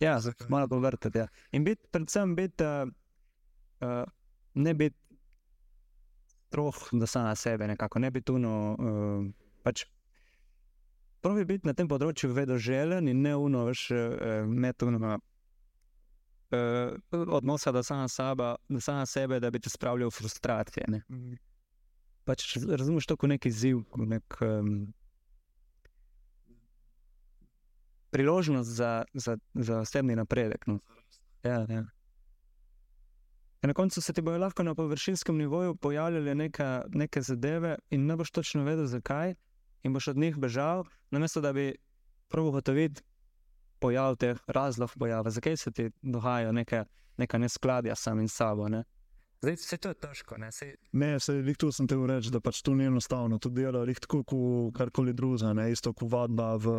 Ja, 0.00 0.20
malo 0.48 0.68
povrtati. 0.68 1.18
Ja. 1.18 1.28
In 1.52 1.64
biti, 1.64 1.88
predvsem 1.90 2.36
biti, 2.36 2.64
uh, 2.64 2.88
uh, 3.80 4.04
ne 4.54 4.74
biti 4.74 4.96
strah 6.48 6.74
do 6.92 7.06
samega 7.06 7.34
sebe, 7.34 7.66
nekako 7.66 7.98
ne 7.98 8.10
biti 8.10 8.24
tuno. 8.24 8.76
Uh, 8.78 9.47
pač, 9.62 9.86
Pravi 11.20 11.42
biti 11.44 11.66
na 11.66 11.74
tem 11.74 11.88
področju 11.90 12.30
vedoželjen 12.30 13.08
in 13.10 13.24
ne 13.24 13.34
uno, 13.34 13.64
veš, 13.66 13.88
uh, 13.90 14.46
ne 14.46 14.70
tuno. 14.78 15.16
Uh, 16.48 16.94
odnosa 17.26 17.72
do 17.74 17.82
samega 17.84 18.08
sebe, 18.08 18.52
do 18.70 18.80
samega 18.80 19.08
sebe, 19.10 19.40
da 19.42 19.50
bi 19.50 19.60
te 19.60 19.70
spravljal 19.72 20.12
v 20.12 20.14
frustracije. 20.14 20.86
Ne. 20.94 21.02
Pač 22.28 22.46
raz- 22.54 22.68
razumeš 22.80 23.08
to 23.10 23.16
kot 23.18 23.34
neki 23.34 23.50
izziv, 23.50 23.82
kot 23.92 24.08
nek, 24.08 24.38
um, 24.46 24.70
priložnost 28.14 28.70
za, 28.78 28.92
za, 29.12 29.36
za 29.54 29.82
osebni 29.82 30.16
napredek. 30.16 30.64
No. 30.70 30.78
Ja, 31.42 31.66
ja. 31.68 31.82
In 33.58 33.72
na 33.72 33.74
koncu 33.74 34.00
se 34.00 34.14
ti 34.14 34.22
bojo 34.22 34.38
lahko 34.38 34.62
na 34.62 34.76
površinskem 34.78 35.36
nivoju 35.36 35.74
pojavljale 35.74 36.34
neka, 36.34 36.86
neke 36.94 37.20
zadeve, 37.26 37.74
in 37.90 38.06
ne 38.06 38.16
boš 38.16 38.30
točno 38.30 38.62
vedel, 38.64 38.86
zakaj, 38.86 39.34
in 39.82 39.92
boš 39.92 40.08
od 40.08 40.16
njih 40.16 40.36
bežal, 40.36 40.84
namesto 41.10 41.40
da 41.40 41.52
bi 41.52 41.74
prav 42.28 42.46
ugotovil 42.46 42.98
pojav 43.78 44.16
teh 44.16 44.38
razlog 44.46 44.90
pojava, 44.98 45.30
zakaj 45.30 45.56
se 45.56 45.70
ti 45.70 45.90
dogajajo 46.02 46.52
neke, 46.52 46.84
neka 47.16 47.38
neskladja 47.38 47.94
samim 47.94 48.28
sabo. 48.28 48.68
Ne? 48.68 48.84
Zdaj, 49.40 49.54
vse 49.54 49.76
to 49.78 49.90
je 49.92 49.94
težko, 49.94 50.36
ne? 50.38 50.50
Sej, 50.52 50.72
Ne, 50.98 51.12
se 51.22 51.36
jih 51.36 51.56
tu 51.56 51.70
sem 51.72 51.86
te 51.86 51.94
reči, 51.94 52.30
da 52.34 52.40
pač 52.42 52.58
to 52.66 52.74
ni 52.74 52.88
enostavno. 52.90 53.38
To 53.38 53.50
dela 53.54 53.84
jih 53.86 54.00
tako 54.02 54.24
kot 54.26 54.74
karkoli 54.74 55.14
drugega, 55.14 55.52
ne 55.54 55.68
isto 55.70 55.92
kot 55.94 56.10
vadba, 56.10 56.56
v, 56.58 56.74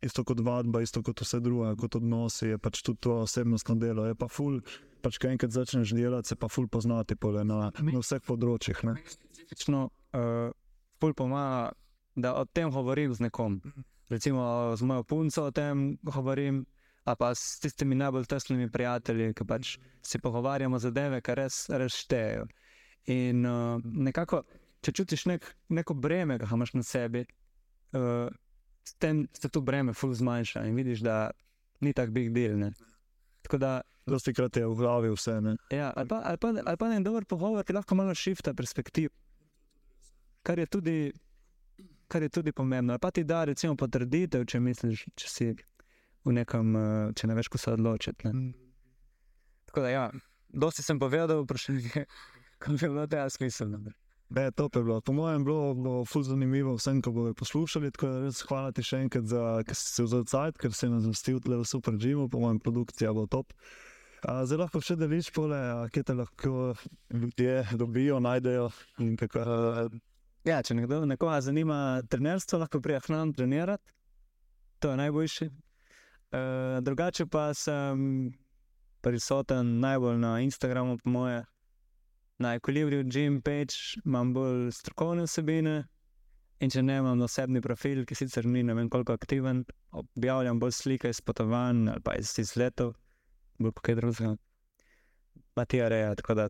isto 0.00 0.24
kot 0.24 0.40
vadba, 0.40 0.80
isto 0.80 1.02
kot 1.04 1.20
vse 1.20 1.40
druge, 1.44 1.74
kot 1.76 1.98
odnosi, 2.00 2.54
je 2.54 2.58
pač 2.58 2.80
tudi 2.80 3.04
to 3.04 3.18
osebnostno 3.26 3.76
delo. 3.76 4.06
Je 4.08 4.16
pa 4.16 4.28
ful, 4.32 4.62
pač 5.04 5.20
kaj 5.20 5.36
enkrat 5.36 5.52
začneš 5.52 5.92
delati, 5.98 6.32
se 6.32 6.40
pa 6.40 6.48
ful 6.48 6.64
poznati 6.64 7.16
pole 7.16 7.44
na, 7.44 7.68
na 7.68 8.00
vseh 8.00 8.24
področjih. 8.24 8.80
Ne. 8.88 8.96
specifično 9.12 9.90
uh, 10.16 10.48
ful 10.96 11.12
pomaga, 11.12 11.74
da 12.16 12.34
o 12.34 12.44
tem 12.44 12.70
govorim 12.70 13.14
z 13.14 13.26
nekom. 13.28 13.60
Recimo 14.08 14.76
z 14.76 14.82
mojo 14.82 15.04
punco 15.04 15.46
o 15.46 15.50
tem 15.50 15.98
govorim, 16.02 16.64
a 17.04 17.14
pa 17.14 17.34
s 17.34 17.60
tistimi 17.62 17.94
najbolj 17.94 18.26
tesnimi 18.26 18.70
prijatelji, 18.70 19.34
ki 19.34 19.44
pač 19.46 19.76
se 20.02 20.18
pogovarjamo 20.18 20.78
zadeve, 20.78 21.20
ki 21.22 21.34
res, 21.38 21.66
res 21.70 21.98
štejejo. 22.02 22.46
In 23.14 23.46
uh, 23.46 23.82
nekako, 23.82 24.42
če 24.82 24.92
čutiš 24.92 25.26
nek, 25.30 25.46
neko 25.68 25.94
breme, 25.94 26.38
ki 26.38 26.48
ga 26.48 26.58
imaš 26.58 26.74
na 26.74 26.82
sebi, 26.86 27.26
uh, 27.94 28.26
s 28.86 28.94
tem 29.02 29.26
se 29.34 29.50
to 29.50 29.62
breme 29.62 29.94
ful 29.94 30.14
zmanjša 30.14 30.64
in 30.66 30.74
vidiš, 30.78 31.04
da 31.06 31.30
ni 31.80 31.92
tak 31.94 32.10
big 32.10 32.32
deal. 32.34 32.58
Ne? 32.58 32.72
Tako 33.46 33.62
da 33.62 33.76
Dosti 34.06 34.30
krat 34.34 34.56
je 34.56 34.66
v 34.66 34.74
glavi 34.78 35.10
vse. 35.10 35.40
Ne. 35.42 35.56
Ja, 35.74 35.90
ali 35.96 36.06
pa, 36.08 36.20
ali 36.24 36.38
pa, 36.38 36.52
ali 36.62 36.78
pa 36.78 36.90
en 36.94 37.02
dober 37.02 37.24
pogovor 37.26 37.64
ti 37.66 37.74
lahko 37.74 37.98
malo 37.98 38.14
šifta 38.14 38.54
perspektiv. 38.54 39.10
Kar 40.46 40.58
je 40.62 40.66
tudi, 40.66 40.96
kar 42.08 42.22
je 42.22 42.28
tudi 42.28 42.52
pomembno. 42.52 42.98
Pa 42.98 43.10
ti 43.10 43.24
da, 43.24 43.44
recimo, 43.44 43.76
potrditev, 43.76 44.46
če 44.46 44.60
misliš, 44.60 45.06
če 45.18 45.28
si 45.28 45.50
v 46.26 46.34
nekem, 46.34 46.76
eh, 46.76 47.12
če 47.16 47.26
ne 47.30 47.36
veš, 47.38 47.50
ko 47.52 47.58
se 47.58 47.74
odločiti. 47.76 48.26
Ne. 48.28 48.52
Tako 49.70 49.86
da, 49.86 49.92
ja, 49.92 50.10
dosti 50.48 50.82
sem 50.82 50.98
povedal, 50.98 51.44
vprašanje 51.44 51.92
je, 51.94 52.06
kako 52.58 52.76
bi 52.76 52.88
bilo 52.88 53.06
tega 53.06 53.30
smiselno. 53.30 53.84
Ne, 54.28 54.50
to 54.50 54.66
je 54.74 54.82
bilo. 54.82 55.00
Po 55.00 55.12
mojem, 55.12 55.44
bilo, 55.44 55.74
bilo 55.74 56.04
ful 56.04 56.22
zanimivo 56.26 56.74
vsem, 56.74 56.98
ko 57.02 57.12
bodo 57.14 57.34
poslušali. 57.34 57.92
Tako 57.94 58.06
da 58.10 58.22
res 58.24 58.40
hvala 58.48 58.72
ti 58.74 58.82
še 58.82 59.04
enkrat, 59.06 59.28
za, 59.30 59.42
ker 59.66 59.78
si 59.78 59.92
se 59.92 60.06
vzel 60.06 60.24
cajt, 60.26 60.58
ker 60.58 60.74
si 60.74 60.90
nas 60.90 61.06
vstil 61.06 61.38
tle 61.44 61.60
v 61.60 61.68
super 61.68 61.94
džimu, 61.94 62.26
po 62.32 62.42
mojem, 62.42 62.58
produkcija 62.58 63.14
bo 63.14 63.28
top. 63.30 63.54
A, 64.26 64.42
Zdaj 64.42 64.64
lahko 64.64 64.82
še 64.82 64.96
deliš 64.98 65.30
pole, 65.30 65.60
kje 65.94 66.02
te 66.08 66.18
lahko 66.18 66.74
ljudje 67.14 67.78
dobijo, 67.78 68.18
najdejo 68.18 68.70
in 68.98 69.14
kako. 69.20 69.46
Ja, 70.46 70.60
če 70.62 70.76
nekdo, 70.78 71.00
nekoga 71.10 71.40
zanima 71.42 71.76
trenerstvo, 72.06 72.60
lahko 72.62 72.78
prija 72.78 73.00
k 73.02 73.10
nam 73.10 73.32
trenirati, 73.34 73.90
to 74.78 74.92
je 74.92 74.98
najboljši. 75.00 75.46
E, 75.50 76.42
drugače 76.86 77.26
pa 77.26 77.48
sem 77.54 78.04
prisoten 79.02 79.80
najbolj 79.82 80.20
na 80.22 80.36
Instagramu, 80.44 81.00
po 81.02 81.10
moje, 81.10 81.40
na 82.38 82.52
Equilibrium 82.60 83.10
Gym 83.10 83.40
page, 83.42 83.98
imam 84.04 84.30
bolj 84.36 84.70
strokovne 84.76 85.24
vsebine. 85.26 85.80
In 86.62 86.70
če 86.72 86.84
ne 86.86 87.00
imam 87.02 87.20
osebni 87.26 87.60
profil, 87.60 88.04
ki 88.06 88.14
sicer 88.14 88.46
ni 88.46 88.62
ne 88.62 88.76
vem 88.78 88.86
koliko 88.88 89.16
aktiven, 89.18 89.64
objavljam 89.98 90.62
bolj 90.62 90.76
slike 90.78 91.10
iz 91.10 91.18
potovanj 91.20 91.88
ali 91.90 92.04
pa 92.06 92.14
iz 92.22 92.30
izletov, 92.38 92.94
bolj 93.58 93.74
pa 93.74 93.88
kaj 93.88 93.98
drugega. 93.98 94.36
Matija 95.58 95.90
reja, 95.90 96.14
tako 96.14 96.38
da 96.38 96.48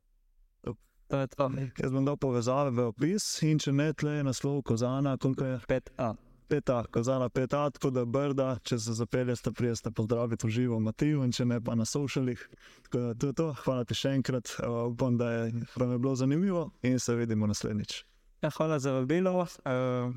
to 1.08 1.18
je 1.18 1.26
to. 1.26 1.50
Jaz 1.78 1.92
bom 1.92 2.04
dal 2.04 2.16
povezave 2.16 2.70
v 2.70 2.86
opis 2.90 3.26
in 3.46 3.58
če 3.62 3.72
ne, 3.72 3.90
tle 3.92 4.18
je 4.18 4.24
naslov 4.26 4.62
Kozana, 4.66 5.16
koliko 5.16 5.44
je 5.44 5.58
5A. 5.68 6.14
peta, 6.48 6.84
Kozana 6.90 7.28
peta, 7.28 7.70
tako 7.70 7.90
da 7.90 8.04
brda, 8.04 8.58
če 8.62 8.78
se 8.78 8.94
zapeljete, 8.94 9.52
prijeste 9.52 9.90
pozdraviti 9.90 10.46
v 10.46 10.50
živo 10.50 10.80
Matiju 10.80 11.24
in 11.26 11.32
če 11.32 11.44
ne 11.44 11.60
pa 11.60 11.74
na 11.74 11.84
socialih. 11.84 12.42
Tako 12.86 12.98
da 12.98 13.14
to 13.14 13.26
je 13.26 13.38
to, 13.40 13.48
hvala 13.64 13.84
ti 13.84 13.98
še 13.98 14.14
enkrat, 14.18 14.54
uh, 14.62 14.86
upam, 14.92 15.18
da 15.18 15.30
je, 15.32 15.52
vam 15.76 15.92
je 15.92 15.98
bilo 15.98 16.14
zanimivo 16.14 16.70
in 16.82 16.98
se 17.00 17.16
vidimo 17.18 17.46
naslednjič. 17.46 18.04
Ja, 18.42 18.50
hvala 18.50 18.78
za 18.78 18.92
vabilo. 18.92 19.46
Uh, 19.64 20.14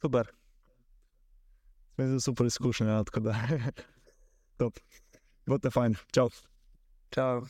super. 0.00 0.30
Da 1.96 2.08
so 2.16 2.20
super 2.20 2.46
izkušnje, 2.46 2.86
ja, 2.86 3.02
tako 3.04 3.20
da. 3.20 3.36
Top. 4.58 4.78
Bote 5.46 5.70
fajn, 5.70 5.94
čau. 6.10 6.30
Čau. 7.14 7.44